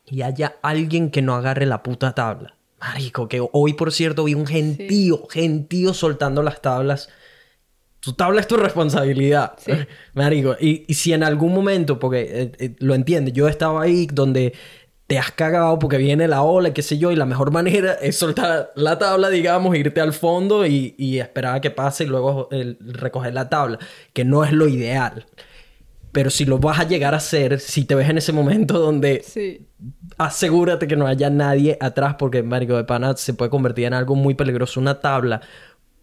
y 0.06 0.22
haya 0.22 0.56
alguien 0.62 1.10
que 1.12 1.22
no 1.22 1.36
agarre 1.36 1.66
la 1.66 1.84
puta 1.84 2.14
tabla. 2.14 2.56
Marico, 2.80 3.28
que 3.28 3.44
hoy 3.52 3.74
por 3.74 3.92
cierto 3.92 4.26
vi 4.26 4.34
un 4.34 4.46
gentío, 4.46 5.28
gentío 5.28 5.94
soltando 5.94 6.44
las 6.44 6.62
tablas. 6.62 7.10
Tu 8.00 8.14
tabla 8.14 8.42
es 8.42 8.48
tu 8.48 8.58
responsabilidad. 8.58 9.54
Sí. 9.58 9.72
Marico, 10.14 10.56
y, 10.60 10.86
y 10.88 10.94
si 10.94 11.14
en 11.14 11.24
algún 11.24 11.54
momento, 11.54 11.98
porque 12.00 12.22
eh, 12.22 12.52
eh, 12.60 12.76
lo 12.80 12.94
entiende, 12.94 13.32
yo 13.32 13.48
estaba 13.48 13.82
ahí 13.82 14.08
donde 14.12 14.54
te 15.08 15.18
has 15.20 15.32
cagado 15.32 15.78
porque 15.80 15.98
viene 15.98 16.28
la 16.28 16.42
ola, 16.44 16.74
qué 16.74 16.82
sé 16.82 16.98
yo, 16.98 17.12
y 17.12 17.16
la 17.16 17.26
mejor 17.26 17.52
manera 17.52 17.94
es 18.02 18.18
soltar 18.18 18.72
la 18.76 19.00
tabla, 19.00 19.30
digamos, 19.30 19.76
irte 19.76 20.02
al 20.02 20.14
fondo 20.14 20.66
y, 20.68 20.94
y 20.98 21.20
esperar 21.20 21.56
a 21.56 21.62
que 21.62 21.72
pase 21.72 22.04
y 22.04 22.08
luego 22.08 22.48
el- 22.52 22.78
recoger 22.82 23.34
la 23.34 23.50
tabla, 23.50 23.80
que 24.14 24.26
no 24.26 24.44
es 24.44 24.52
lo 24.52 24.68
ideal. 24.68 25.26
Pero 26.16 26.30
si 26.30 26.46
lo 26.46 26.58
vas 26.60 26.80
a 26.80 26.88
llegar 26.88 27.14
a 27.14 27.18
hacer, 27.18 27.60
si 27.60 27.84
te 27.84 27.94
ves 27.94 28.10
en 28.10 28.18
ese 28.18 28.32
momento 28.32 28.80
donde 28.80 29.22
Sí. 29.26 29.68
asegúrate 30.18 30.88
que 30.88 30.96
no 30.96 31.08
haya 31.08 31.30
nadie 31.30 31.78
atrás 31.82 32.16
porque 32.18 32.42
marico 32.42 32.78
de 32.78 32.86
pana 32.86 33.16
se 33.18 33.34
puede 33.34 33.52
convertir 33.52 33.84
en 33.86 33.94
algo 33.94 34.16
muy 34.16 34.34
peligroso 34.34 34.80
una 34.80 35.02
tabla 35.02 35.42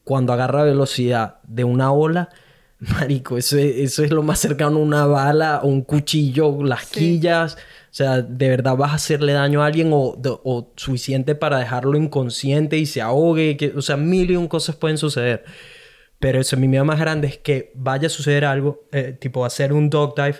cuando 0.05 0.33
agarra 0.35 0.65
velocidad 0.65 1.37
de 1.45 1.65
una 1.65 1.93
ola 1.93 2.29
marico 2.79 3.39
eso 3.39 3.57
es, 3.57 3.77
eso 3.77 4.05
es 4.05 4.11
lo 4.11 4.23
más 4.23 4.39
cercano 4.41 4.77
a 4.77 4.83
una 4.83 5.07
bala 5.07 5.61
o 5.63 5.69
un 5.69 5.83
cuchillo 5.83 6.63
las 6.63 6.85
Sí. 6.89 6.99
quillas 7.19 7.55
o 7.55 7.59
sea 7.95 8.21
de 8.21 8.49
verdad 8.49 8.77
vas 8.77 8.91
a 8.93 8.97
hacerle 8.97 9.33
daño 9.33 9.63
a 9.63 9.67
alguien 9.67 9.91
o, 9.93 10.15
de- 10.19 10.37
o 10.45 10.73
suficiente 10.77 11.35
para 11.35 11.59
dejarlo 11.59 11.97
inconsciente 11.97 12.77
y 12.79 12.85
se 12.87 13.01
ahogue 13.01 13.57
que, 13.57 13.73
o 13.77 13.81
sea 13.83 13.97
mil 13.97 14.31
y 14.31 14.37
un 14.37 14.49
cosas 14.49 14.77
pueden 14.77 14.99
suceder 14.99 15.45
pero 16.23 16.41
eso 16.41 16.57
mi 16.57 16.69
miedo 16.69 16.85
más 16.87 16.99
grande 16.99 17.27
es 17.29 17.37
que 17.37 17.71
vaya 17.75 18.07
a 18.07 18.11
suceder 18.11 18.45
algo 18.47 18.85
eh, 18.93 19.15
tipo 19.19 19.45
hacer 19.45 19.73
un 19.75 19.91
dog 19.91 20.15
dive 20.17 20.37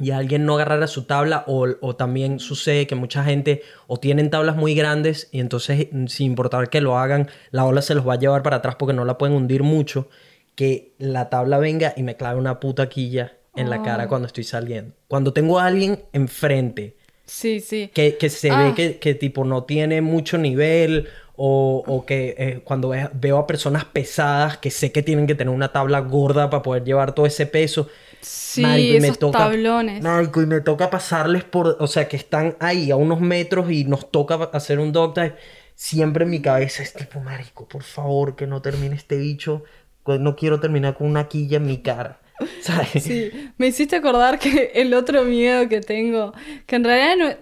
y 0.00 0.10
alguien 0.10 0.44
no 0.44 0.54
agarrara 0.56 0.88
su 0.88 1.04
tabla 1.04 1.44
o, 1.46 1.68
o 1.80 1.94
también 1.94 2.40
sucede 2.40 2.88
que 2.88 2.96
mucha 2.96 3.22
gente 3.22 3.62
o 3.86 3.98
tienen 4.00 4.28
tablas 4.30 4.56
muy 4.56 4.74
grandes 4.74 5.28
y 5.30 5.38
entonces 5.38 5.86
mm, 5.92 6.06
sin 6.08 6.26
importar 6.26 6.68
que 6.70 6.80
lo 6.80 6.98
hagan 6.98 7.28
la 7.52 7.64
ola 7.64 7.80
se 7.82 7.94
los 7.94 8.04
va 8.08 8.14
a 8.14 8.18
llevar 8.18 8.42
para 8.42 8.56
atrás 8.56 8.74
porque 8.76 8.92
no 8.94 9.04
la 9.04 9.18
pueden 9.18 9.36
hundir 9.36 9.62
mucho 9.62 10.08
que 10.56 10.94
la 10.98 11.30
tabla 11.30 11.58
venga 11.58 11.94
y 11.96 12.02
me 12.02 12.16
clave 12.16 12.38
una 12.40 12.58
puta 12.58 12.88
quilla 12.88 13.34
en 13.54 13.70
la 13.70 13.82
cara 13.82 14.06
Oh. 14.06 14.08
cuando 14.08 14.26
estoy 14.26 14.42
saliendo 14.44 14.94
cuando 15.06 15.32
tengo 15.32 15.60
a 15.60 15.66
alguien 15.66 16.00
enfrente 16.12 16.96
Sí, 17.26 17.60
sí. 17.60 17.90
que, 17.94 18.16
que 18.18 18.28
se 18.30 18.50
Ah. 18.50 18.64
ve 18.64 18.74
que, 18.74 18.98
que 18.98 19.14
tipo 19.14 19.44
no 19.44 19.62
tiene 19.64 20.00
mucho 20.02 20.38
nivel 20.38 21.06
o, 21.36 21.82
o 21.86 22.06
que 22.06 22.34
eh, 22.38 22.60
cuando 22.64 22.90
ve- 22.90 23.10
veo 23.14 23.38
a 23.38 23.46
personas 23.46 23.84
pesadas 23.84 24.58
que 24.58 24.70
sé 24.70 24.92
que 24.92 25.02
tienen 25.02 25.26
que 25.26 25.34
tener 25.34 25.52
una 25.54 25.72
tabla 25.72 26.00
gorda 26.00 26.50
para 26.50 26.62
poder 26.62 26.84
llevar 26.84 27.14
todo 27.14 27.26
ese 27.26 27.46
peso 27.46 27.88
Sí, 28.20 28.62
Marico, 28.62 28.94
y 28.94 29.00
me 29.00 29.06
esos 29.08 29.18
toca- 29.18 29.38
tablones. 29.38 30.02
Marico, 30.02 30.40
y 30.42 30.46
me 30.46 30.60
toca 30.60 30.88
pasarles 30.90 31.44
por, 31.44 31.76
o 31.78 31.86
sea, 31.86 32.08
que 32.08 32.16
están 32.16 32.56
ahí 32.60 32.90
a 32.90 32.96
unos 32.96 33.20
metros 33.20 33.70
y 33.70 33.84
nos 33.84 34.10
toca 34.10 34.36
hacer 34.52 34.78
un 34.78 34.92
dog 34.92 35.14
dive. 35.14 35.34
Siempre 35.74 36.24
en 36.24 36.30
mi 36.30 36.40
cabeza 36.40 36.82
es 36.82 36.92
tipo, 36.94 37.20
marico, 37.20 37.68
por 37.68 37.82
favor, 37.82 38.36
que 38.36 38.46
no 38.46 38.62
termine 38.62 38.94
este 38.96 39.16
bicho. 39.16 39.64
No 40.06 40.36
quiero 40.36 40.60
terminar 40.60 40.96
con 40.96 41.06
una 41.08 41.28
quilla 41.28 41.56
en 41.58 41.66
mi 41.66 41.78
cara. 41.82 42.20
¿Sabes? 42.62 43.04
Sí, 43.04 43.30
me 43.58 43.66
hiciste 43.68 43.96
acordar 43.96 44.38
que 44.38 44.72
el 44.74 44.94
otro 44.94 45.24
miedo 45.24 45.68
que 45.68 45.80
tengo, 45.80 46.32
que 46.66 46.76
en 46.76 46.84
realidad 46.84 47.16
no, 47.16 47.36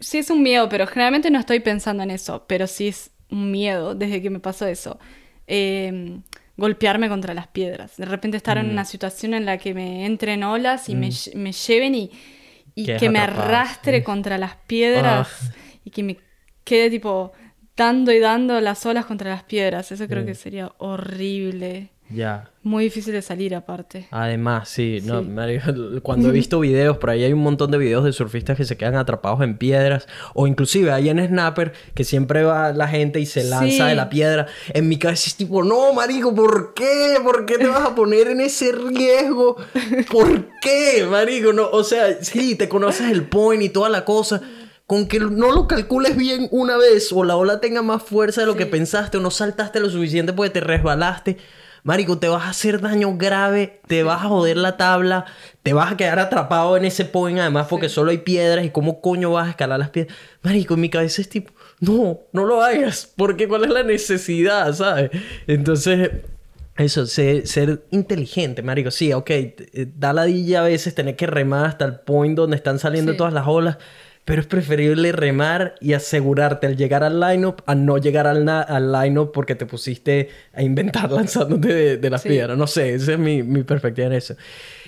sí 0.00 0.18
es 0.18 0.30
un 0.30 0.42
miedo, 0.42 0.68
pero 0.68 0.86
generalmente 0.86 1.30
no 1.30 1.38
estoy 1.38 1.60
pensando 1.60 2.02
en 2.02 2.10
eso, 2.10 2.44
pero 2.46 2.66
sí 2.66 2.88
es 2.88 3.10
un 3.32 3.50
miedo 3.50 3.94
desde 3.96 4.22
que 4.22 4.30
me 4.30 4.38
pasó 4.38 4.66
eso. 4.66 4.98
Eh, 5.46 6.20
golpearme 6.56 7.08
contra 7.08 7.34
las 7.34 7.48
piedras. 7.48 7.96
De 7.96 8.04
repente 8.04 8.36
estar 8.36 8.58
en 8.58 8.68
Mm. 8.68 8.70
una 8.70 8.84
situación 8.84 9.34
en 9.34 9.44
la 9.46 9.58
que 9.58 9.74
me 9.74 10.04
entren 10.06 10.44
olas 10.44 10.88
y 10.88 10.94
me, 10.94 11.08
lle- 11.08 11.34
me 11.34 11.50
lleven 11.52 11.94
y, 11.94 12.10
y 12.74 12.86
que 12.96 13.08
me 13.10 13.18
arrastre 13.18 14.00
Mm. 14.00 14.04
contra 14.04 14.38
las 14.38 14.56
piedras 14.66 15.28
Ah. 15.50 15.54
y 15.84 15.90
que 15.90 16.02
me 16.02 16.18
quede 16.64 16.90
tipo 16.90 17.32
dando 17.76 18.12
y 18.12 18.18
dando 18.20 18.60
las 18.60 18.84
olas 18.86 19.06
contra 19.06 19.30
las 19.30 19.42
piedras. 19.44 19.90
Eso 19.92 20.06
creo 20.06 20.22
Mm. 20.22 20.26
que 20.26 20.34
sería 20.34 20.72
horrible. 20.78 21.90
Ya. 22.14 22.48
Muy 22.64 22.84
difícil 22.84 23.12
de 23.12 23.22
salir 23.22 23.54
aparte. 23.54 24.06
Además, 24.10 24.68
sí, 24.68 25.00
no, 25.04 25.20
Sí. 25.22 25.28
marico, 25.28 25.66
cuando 26.02 26.28
he 26.28 26.32
visto 26.32 26.60
videos, 26.60 26.96
por 26.98 27.10
ahí 27.10 27.24
hay 27.24 27.32
un 27.32 27.40
montón 27.42 27.70
de 27.70 27.78
videos 27.78 28.04
de 28.04 28.12
surfistas 28.12 28.56
que 28.56 28.64
se 28.64 28.76
quedan 28.76 28.94
atrapados 28.96 29.40
en 29.42 29.56
piedras, 29.58 30.06
o 30.34 30.46
inclusive 30.46 30.92
hay 30.92 31.08
en 31.08 31.26
Snapper 31.26 31.72
que 31.94 32.04
siempre 32.04 32.44
va 32.44 32.72
la 32.72 32.86
gente 32.88 33.18
y 33.20 33.26
se 33.26 33.42
lanza 33.44 33.84
Sí. 33.84 33.88
de 33.90 33.94
la 33.94 34.08
piedra. 34.10 34.46
En 34.74 34.88
mi 34.88 34.98
cabeza 34.98 35.24
es 35.26 35.34
tipo, 35.36 35.64
no, 35.64 35.92
marico, 35.92 36.34
¿por 36.34 36.74
qué? 36.74 37.16
¿Por 37.22 37.46
qué 37.46 37.58
te 37.58 37.66
vas 37.66 37.84
a 37.84 37.94
poner 37.94 38.28
en 38.28 38.40
ese 38.40 38.70
riesgo? 38.72 39.56
¿Por 40.10 40.46
qué, 40.60 41.06
marico? 41.10 41.52
No, 41.52 41.68
o 41.70 41.82
sea, 41.84 42.22
sí, 42.22 42.54
te 42.54 42.68
conoces 42.68 43.10
el 43.10 43.24
point 43.24 43.62
y 43.62 43.68
toda 43.70 43.88
la 43.88 44.04
cosa. 44.04 44.40
Con 44.86 45.06
que 45.08 45.18
no 45.20 45.52
lo 45.52 45.66
calcules 45.68 46.16
bien 46.16 46.48
una 46.50 46.76
vez 46.76 47.12
o 47.12 47.24
la 47.24 47.36
ola 47.36 47.60
tenga 47.60 47.80
más 47.82 48.02
fuerza 48.02 48.42
de 48.42 48.46
lo 48.46 48.56
que 48.56 48.66
pensaste 48.66 49.16
o 49.16 49.20
no 49.20 49.30
saltaste 49.30 49.80
lo 49.80 49.88
suficiente 49.88 50.32
porque 50.32 50.50
te 50.50 50.60
resbalaste. 50.60 51.38
Marico, 51.84 52.18
te 52.18 52.28
vas 52.28 52.44
a 52.44 52.50
hacer 52.50 52.80
daño 52.80 53.16
grave, 53.16 53.80
te 53.88 54.04
vas 54.04 54.24
a 54.24 54.28
joder 54.28 54.56
la 54.56 54.76
tabla, 54.76 55.24
te 55.64 55.72
vas 55.72 55.90
a 55.92 55.96
quedar 55.96 56.20
atrapado 56.20 56.76
en 56.76 56.84
ese 56.84 57.04
point 57.04 57.40
además 57.40 57.66
porque 57.68 57.88
solo 57.88 58.12
hay 58.12 58.18
piedras 58.18 58.64
y 58.64 58.70
cómo 58.70 59.00
coño 59.00 59.32
vas 59.32 59.48
a 59.48 59.50
escalar 59.50 59.80
las 59.80 59.90
piedras. 59.90 60.16
Marico, 60.42 60.74
en 60.74 60.80
mi 60.80 60.90
cabeza 60.90 61.20
es 61.20 61.28
tipo, 61.28 61.52
no, 61.80 62.20
no 62.32 62.44
lo 62.44 62.62
hagas, 62.62 63.12
porque 63.16 63.48
cuál 63.48 63.64
es 63.64 63.70
la 63.70 63.82
necesidad, 63.82 64.72
¿sabes? 64.74 65.10
Entonces, 65.48 66.10
eso, 66.76 67.04
ser, 67.06 67.48
ser 67.48 67.82
inteligente, 67.90 68.62
marico. 68.62 68.92
Sí, 68.92 69.12
ok, 69.12 69.30
eh, 69.30 69.88
da 69.96 70.12
ladilla 70.12 70.60
a 70.60 70.64
veces 70.68 70.94
tener 70.94 71.16
que 71.16 71.26
remar 71.26 71.66
hasta 71.66 71.84
el 71.84 71.96
point 72.00 72.36
donde 72.36 72.56
están 72.56 72.78
saliendo 72.78 73.12
Sí. 73.12 73.18
todas 73.18 73.32
las 73.32 73.46
olas. 73.48 73.78
Pero 74.24 74.40
es 74.40 74.46
preferible 74.46 75.10
remar 75.12 75.74
y 75.80 75.94
asegurarte 75.94 76.68
al 76.68 76.76
llegar 76.76 77.02
al 77.02 77.18
lineup 77.18 77.60
a 77.66 77.74
no 77.74 77.98
llegar 77.98 78.26
al, 78.28 78.48
al 78.48 78.92
lineup 78.92 79.32
porque 79.32 79.54
te 79.56 79.66
pusiste 79.66 80.28
a 80.52 80.62
inventar 80.62 81.10
lanzándote 81.12 81.72
de, 81.74 81.96
de 81.96 82.10
las 82.10 82.22
Sí. 82.22 82.28
piedras. 82.28 82.56
No 82.56 82.66
sé, 82.68 82.94
esa 82.94 83.12
es 83.14 83.18
mi, 83.18 83.42
mi 83.42 83.64
perspectiva 83.64 84.06
en 84.06 84.12
eso. 84.12 84.36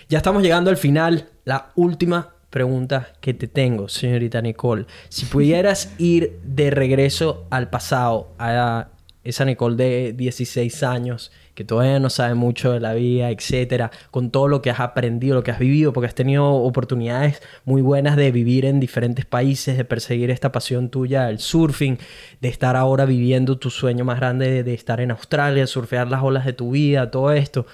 Ya 0.09 0.19
estamos 0.19 0.43
llegando 0.43 0.71
al 0.71 0.77
final. 0.77 1.29
La 1.45 1.73
última 1.75 2.35
pregunta 2.51 3.09
que 3.21 3.35
te 3.35 3.49
tengo, 3.49 3.89
señorita 3.89 4.41
Nicole. 4.41 4.87
Si 5.09 5.27
pudieras 5.33 5.93
ir 5.99 6.39
de 6.45 6.71
regreso 6.71 7.47
al 7.51 7.71
pasado, 7.71 8.33
a 8.39 8.89
esa 9.25 9.45
Nicole 9.45 9.75
de 9.77 10.13
16 10.13 10.83
años, 10.85 11.33
que 11.55 11.65
todavía 11.65 11.99
no 12.01 12.11
sabe 12.11 12.35
mucho 12.35 12.73
de 12.73 12.81
la 12.81 12.95
vida, 12.95 13.31
etcétera, 13.31 13.91
con 14.11 14.31
todo 14.31 14.49
lo 14.49 14.61
que 14.61 14.71
has 14.71 14.81
aprendido, 14.81 15.37
lo 15.37 15.43
que 15.43 15.51
has 15.51 15.59
vivido, 15.59 15.93
porque 15.93 16.09
has 16.09 16.15
tenido 16.15 16.53
oportunidades 16.53 17.41
muy 17.65 17.83
buenas 17.83 18.17
de 18.17 18.33
vivir 18.33 18.65
en 18.65 18.81
diferentes 18.81 19.25
países, 19.25 19.77
de 19.77 19.85
perseguir 19.85 20.31
esta 20.31 20.53
pasión 20.53 20.89
tuya, 20.91 21.31
el 21.31 21.39
surfing, 21.39 21.99
de 22.41 22.49
estar 22.49 22.77
ahora 22.77 23.05
viviendo 23.05 23.59
tu 23.59 23.71
sueño 23.71 24.05
más 24.05 24.19
grande 24.19 24.51
de, 24.51 24.63
de 24.65 24.75
estar 24.75 25.01
en 25.01 25.11
Australia, 25.11 25.67
surfear 25.67 26.09
las 26.09 26.23
olas 26.23 26.45
de 26.45 26.53
tu 26.53 26.73
vida, 26.73 27.11
todo 27.11 27.33
esto. 27.33 27.67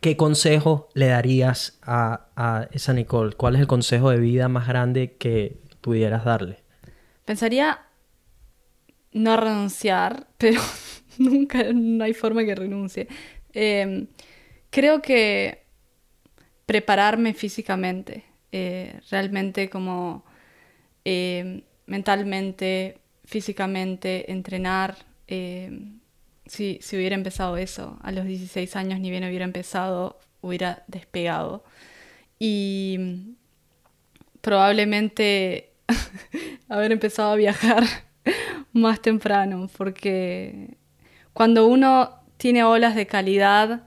¿Qué 0.00 0.16
consejo 0.16 0.88
le 0.94 1.06
darías 1.06 1.78
a, 1.82 2.26
a 2.36 2.68
esa 2.72 2.92
Nicole? 2.92 3.34
¿Cuál 3.34 3.54
es 3.54 3.60
el 3.60 3.66
consejo 3.66 4.10
de 4.10 4.18
vida 4.18 4.48
más 4.48 4.66
grande 4.66 5.16
que 5.18 5.60
pudieras 5.80 6.24
darle? 6.24 6.58
Pensaría 7.24 7.80
no 9.12 9.36
renunciar, 9.36 10.26
pero 10.38 10.60
nunca, 11.18 11.64
no 11.72 12.04
hay 12.04 12.14
forma 12.14 12.44
que 12.44 12.54
renuncie. 12.54 13.08
Eh, 13.52 14.06
creo 14.70 15.02
que 15.02 15.62
prepararme 16.66 17.32
físicamente, 17.34 18.24
eh, 18.52 19.00
realmente 19.10 19.70
como 19.70 20.24
eh, 21.04 21.62
mentalmente, 21.86 22.98
físicamente, 23.24 24.30
entrenar. 24.32 24.96
eh, 25.28 25.70
si, 26.46 26.78
si 26.80 26.96
hubiera 26.96 27.16
empezado 27.16 27.56
eso 27.56 27.98
a 28.02 28.12
los 28.12 28.24
16 28.26 28.76
años, 28.76 29.00
ni 29.00 29.10
bien 29.10 29.24
hubiera 29.24 29.44
empezado, 29.44 30.18
hubiera 30.40 30.84
despegado. 30.86 31.64
Y 32.38 33.34
probablemente 34.40 35.72
haber 36.68 36.92
empezado 36.92 37.32
a 37.32 37.36
viajar 37.36 37.84
más 38.72 39.02
temprano, 39.02 39.68
porque 39.76 40.76
cuando 41.36 41.66
uno 41.66 42.18
tiene 42.38 42.64
olas 42.64 42.94
de 42.94 43.06
calidad, 43.06 43.82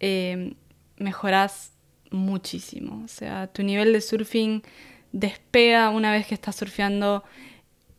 eh, 0.00 0.52
mejoras 0.98 1.72
muchísimo. 2.10 3.00
O 3.02 3.08
sea, 3.08 3.46
tu 3.46 3.62
nivel 3.62 3.94
de 3.94 4.02
surfing 4.02 4.62
despega 5.10 5.88
una 5.88 6.12
vez 6.12 6.26
que 6.26 6.34
estás 6.34 6.56
surfeando 6.56 7.24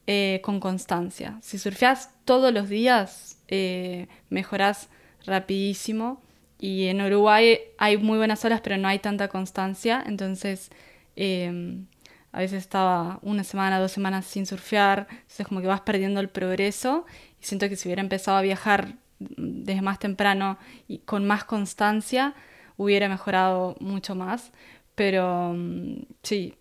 eh, 0.06 0.40
con 0.44 0.60
constancia. 0.60 1.40
Si 1.42 1.58
surfeas 1.58 2.12
todos 2.26 2.54
los 2.54 2.70
días, 2.70 3.40
eh, 3.48 4.08
mejorás 4.30 4.88
rapidísimo. 5.26 6.22
Y 6.60 6.86
en 6.86 7.02
Uruguay 7.02 7.58
hay 7.80 7.98
muy 7.98 8.20
buenas 8.20 8.46
olas, 8.46 8.62
pero 8.62 8.78
no 8.78 8.88
hay 8.88 9.00
tanta 9.00 9.30
constancia. 9.30 10.04
Entonces, 10.06 10.70
em, 11.16 11.88
a 12.32 12.38
veces 12.38 12.60
estaba 12.60 13.18
una 13.24 13.44
semana, 13.44 13.80
dos 13.80 13.94
semanas 13.94 14.28
sin 14.28 14.46
surfear. 14.46 15.08
Entonces, 15.10 15.48
como 15.48 15.60
que 15.60 15.66
vas 15.66 15.82
perdiendo 15.82 16.20
el 16.20 16.30
progreso. 16.30 17.08
Y 17.42 17.46
siento 17.46 17.70
que 17.70 17.76
si 17.76 17.88
hubiera 17.88 18.02
empezado 18.02 18.38
a 18.38 18.42
viajar 18.42 18.96
desde 19.20 19.82
más 19.82 20.00
temprano 20.00 20.58
y 20.88 21.00
con 21.00 21.26
más 21.26 21.44
constancia, 21.44 22.34
hubiera 22.78 23.10
mejorado 23.10 23.76
mucho 23.80 24.16
más. 24.16 24.52
Pero 24.96 25.54
mm, 25.56 26.04
sí, 26.24 26.56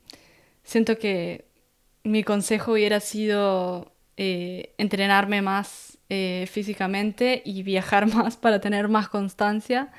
siento 0.63 0.99
que 0.99 1.47
mi 2.05 2.23
consejo 2.25 2.73
hubiera 2.73 3.01
sido 3.01 3.93
eh, 4.17 4.75
entrenarme 4.79 5.43
más 5.43 5.99
eh, 6.09 6.47
físicamente 6.51 7.43
y 7.45 7.63
viajar 7.63 8.07
más 8.15 8.37
para 8.37 8.61
tener 8.61 8.89
más 8.89 9.09
constancia. 9.09 9.93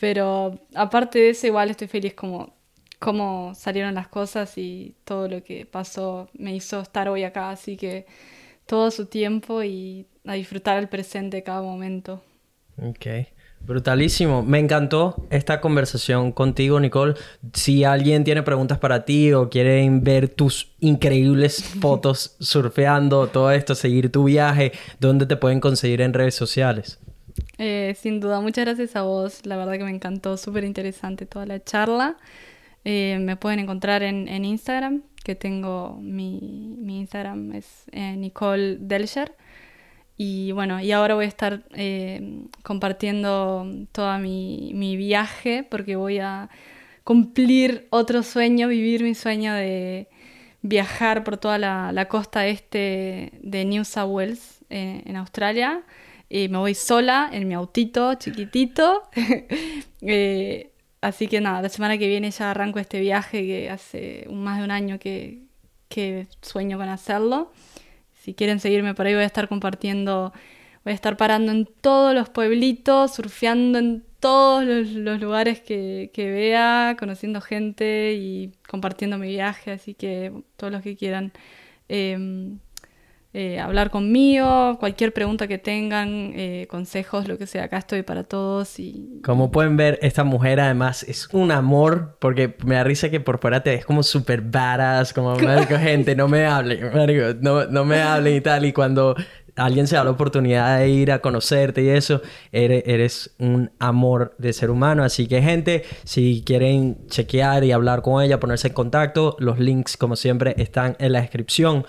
Pero 0.00 0.60
aparte 0.74 1.18
de 1.18 1.30
eso, 1.30 1.46
igual 1.46 1.70
estoy 1.70 1.88
feliz 1.88 2.14
como 2.14 2.54
cómo 2.98 3.54
salieron 3.54 3.94
las 3.94 4.08
cosas 4.08 4.58
y 4.58 4.96
todo 5.04 5.28
lo 5.28 5.44
que 5.44 5.66
pasó 5.66 6.28
me 6.34 6.54
hizo 6.54 6.80
estar 6.80 7.08
hoy 7.08 7.24
acá. 7.24 7.50
Así 7.50 7.76
que 7.76 8.06
todo 8.66 8.90
su 8.90 9.06
tiempo 9.06 9.62
y 9.62 10.06
a 10.28 10.34
disfrutar 10.34 10.78
el 10.78 10.88
presente 10.88 11.42
cada 11.42 11.62
momento. 11.62 12.22
Ok. 12.76 13.06
Brutalísimo. 13.60 14.42
Me 14.42 14.58
encantó 14.58 15.26
esta 15.30 15.60
conversación 15.60 16.32
contigo, 16.32 16.78
Nicole. 16.78 17.14
Si 17.52 17.82
alguien 17.84 18.24
tiene 18.24 18.42
preguntas 18.42 18.78
para 18.78 19.04
ti 19.04 19.32
o 19.32 19.50
quieren 19.50 20.04
ver 20.04 20.28
tus 20.28 20.72
increíbles 20.80 21.64
fotos 21.80 22.36
surfeando, 22.40 23.26
todo 23.26 23.50
esto, 23.50 23.74
seguir 23.74 24.12
tu 24.12 24.24
viaje, 24.24 24.72
¿dónde 25.00 25.26
te 25.26 25.36
pueden 25.36 25.60
conseguir 25.60 26.02
en 26.02 26.12
redes 26.12 26.34
sociales? 26.34 26.98
Eh, 27.58 27.96
sin 28.00 28.20
duda, 28.20 28.40
muchas 28.40 28.64
gracias 28.64 28.96
a 28.96 29.02
vos. 29.02 29.44
La 29.44 29.56
verdad 29.56 29.72
que 29.72 29.84
me 29.84 29.90
encantó, 29.90 30.36
súper 30.36 30.64
interesante 30.64 31.26
toda 31.26 31.46
la 31.46 31.62
charla. 31.62 32.16
Eh, 32.84 33.18
me 33.20 33.36
pueden 33.36 33.58
encontrar 33.58 34.02
en, 34.02 34.44
Instagram, 34.44 35.02
que 35.24 35.34
tengo 35.34 35.98
mi, 36.00 36.76
mi 36.78 37.00
Instagram 37.00 37.52
es 37.52 37.84
eh, 37.92 38.14
Nicole 38.16 38.76
Delcher. 38.78 39.34
Y 40.20 40.50
bueno, 40.50 40.80
y 40.80 40.90
ahora 40.90 41.14
voy 41.14 41.26
a 41.26 41.28
estar 41.28 41.62
eh, 41.70 42.42
compartiendo 42.64 43.64
todo 43.92 44.18
mi, 44.18 44.72
mi, 44.74 44.96
viaje 44.96 45.62
porque 45.62 45.94
voy 45.94 46.18
a 46.18 46.50
cumplir 47.04 47.86
otro 47.90 48.24
sueño, 48.24 48.66
vivir 48.66 49.04
mi 49.04 49.14
sueño 49.14 49.54
de 49.54 50.08
viajar 50.60 51.22
por 51.22 51.36
toda 51.36 51.56
la, 51.58 52.08
costa 52.08 52.48
este 52.48 53.30
de 53.42 53.64
New 53.64 53.84
South 53.84 54.10
Wales 54.10 54.58
eh, 54.70 55.02
en 55.06 55.16
Australia. 55.16 55.82
Y 56.28 56.48
me 56.48 56.58
voy 56.58 56.74
sola 56.74 57.30
en 57.32 57.46
mi 57.46 57.54
autito 57.54 58.14
chiquitito. 58.14 59.04
eh, 60.02 60.72
así 61.00 61.28
que 61.28 61.40
nada, 61.40 61.62
la 61.62 61.68
semana 61.68 61.96
que 61.96 62.08
viene 62.08 62.32
ya 62.32 62.50
arranco 62.50 62.80
este 62.80 62.98
viaje 62.98 63.46
que 63.46 63.70
hace 63.70 64.26
más 64.32 64.58
de 64.58 64.64
un 64.64 64.72
año 64.72 64.98
que, 64.98 65.44
que 65.88 66.26
sueño 66.42 66.76
con 66.76 66.88
hacerlo 66.88 67.52
si 68.28 68.34
quieren 68.34 68.60
seguirme 68.60 68.92
por 68.92 69.06
ahí 69.06 69.14
voy 69.14 69.22
a 69.22 69.26
estar 69.26 69.48
compartiendo, 69.48 70.34
voy 70.84 70.92
a 70.92 70.94
estar 70.94 71.16
parando 71.16 71.50
en 71.50 71.64
todos 71.64 72.14
los 72.14 72.28
pueblitos, 72.28 73.14
surfeando 73.14 73.78
en 73.78 74.04
todos 74.20 74.66
los, 74.66 75.18
lugares 75.18 75.60
que, 75.60 76.10
vea, 76.14 76.94
conociendo 76.98 77.40
gente 77.40 78.12
y 78.20 78.52
compartiendo 78.68 79.16
mi 79.16 79.28
viaje, 79.28 79.70
así 79.70 79.94
que 79.94 80.30
todos 80.56 80.70
los 80.70 80.82
que 80.82 80.94
quieran. 80.94 81.32
Em, 81.88 82.58
eh, 83.34 83.60
hablar 83.60 83.90
conmigo, 83.90 84.78
cualquier 84.80 85.12
pregunta 85.12 85.46
que 85.46 85.58
tengan, 85.58 86.32
eh, 86.34 86.66
consejos, 86.70 87.28
lo 87.28 87.36
que 87.36 87.46
sea, 87.46 87.64
acá 87.64 87.76
estoy 87.76 88.02
para 88.02 88.24
todos. 88.24 88.78
Y... 88.78 89.20
Como 89.22 89.50
pueden 89.50 89.76
ver, 89.76 89.98
esta 90.00 90.24
mujer 90.24 90.60
además 90.60 91.02
es 91.02 91.28
un 91.32 91.52
amor, 91.52 92.16
porque 92.20 92.56
me 92.64 92.76
da 92.76 92.84
risa 92.84 93.10
que 93.10 93.20
por 93.20 93.38
fuera 93.38 93.62
te 93.62 93.70
ves 93.70 93.84
como 93.84 94.02
súper 94.02 94.40
varas, 94.40 95.12
como, 95.12 95.36
marico, 95.40 95.76
gente, 95.76 96.16
no 96.16 96.26
me 96.26 96.46
hable, 96.46 96.80
no, 97.40 97.66
no 97.66 97.84
me 97.84 98.00
hable 98.00 98.34
y 98.34 98.40
tal, 98.40 98.64
y 98.64 98.72
cuando 98.72 99.14
alguien 99.58 99.86
se 99.86 99.96
da 99.96 100.04
la 100.04 100.10
oportunidad 100.10 100.78
de 100.78 100.88
ir 100.88 101.12
a 101.12 101.20
conocerte 101.20 101.82
y 101.82 101.88
eso, 101.88 102.22
eres, 102.52 102.82
eres, 102.86 103.34
un 103.38 103.70
amor 103.78 104.34
de 104.38 104.52
ser 104.52 104.70
humano. 104.70 105.04
Así 105.04 105.26
que 105.26 105.42
gente, 105.42 105.84
si 106.04 106.42
quieren 106.46 107.06
chequear 107.08 107.64
y 107.64 107.72
hablar 107.72 108.02
con 108.02 108.22
ella, 108.22 108.40
ponerse 108.40 108.68
en 108.68 108.74
contacto, 108.74 109.36
los 109.38 109.58
links 109.58 109.96
como 109.96 110.16
siempre 110.16 110.54
están 110.58 110.96
en 110.98 111.12
la 111.12 111.20
descripción. 111.20 111.84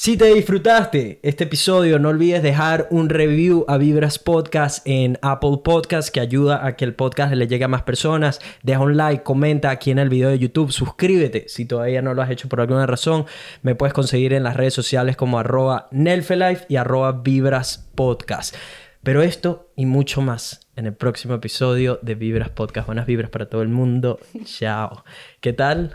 Si 0.00 0.16
te 0.16 0.32
disfrutaste 0.32 1.20
este 1.22 1.44
episodio, 1.44 1.98
no 1.98 2.08
olvides 2.08 2.42
dejar 2.42 2.88
un 2.90 3.10
review 3.10 3.66
a 3.68 3.76
Vibras 3.76 4.18
Podcast 4.18 4.80
en 4.86 5.18
Apple 5.20 5.58
Podcast 5.62 6.08
que 6.08 6.20
ayuda 6.20 6.64
a 6.64 6.74
que 6.74 6.86
el 6.86 6.94
podcast 6.94 7.34
le 7.34 7.46
llegue 7.46 7.64
a 7.64 7.68
más 7.68 7.82
personas. 7.82 8.40
Deja 8.62 8.80
un 8.80 8.96
like, 8.96 9.22
comenta 9.22 9.68
aquí 9.68 9.90
en 9.90 9.98
el 9.98 10.08
video 10.08 10.30
de 10.30 10.38
YouTube, 10.38 10.72
suscríbete 10.72 11.50
si 11.50 11.66
todavía 11.66 12.00
no 12.00 12.14
lo 12.14 12.22
has 12.22 12.30
hecho 12.30 12.48
por 12.48 12.62
alguna 12.62 12.86
razón. 12.86 13.26
Me 13.60 13.74
puedes 13.74 13.92
conseguir 13.92 14.32
en 14.32 14.42
las 14.42 14.56
redes 14.56 14.72
sociales 14.72 15.18
como 15.18 15.38
arroba 15.38 15.88
Nelfelife 15.90 16.64
y 16.70 16.76
arroba 16.76 17.12
Vibras 17.12 17.86
Podcast. 17.94 18.56
Pero 19.02 19.20
esto 19.20 19.70
y 19.76 19.84
mucho 19.84 20.22
más 20.22 20.66
en 20.76 20.86
el 20.86 20.94
próximo 20.94 21.34
episodio 21.34 21.98
de 22.00 22.14
Vibras 22.14 22.48
Podcast. 22.48 22.86
Buenas 22.86 23.04
vibras 23.04 23.28
para 23.28 23.50
todo 23.50 23.60
el 23.60 23.68
mundo. 23.68 24.18
Chao. 24.46 25.04
¿Qué 25.42 25.52
tal? 25.52 25.94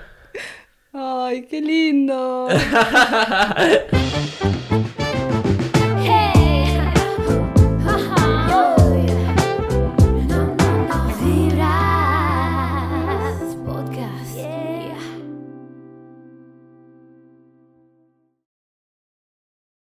¡Ay, 0.97 1.45
qué 1.49 1.59
lindo! 1.59 2.47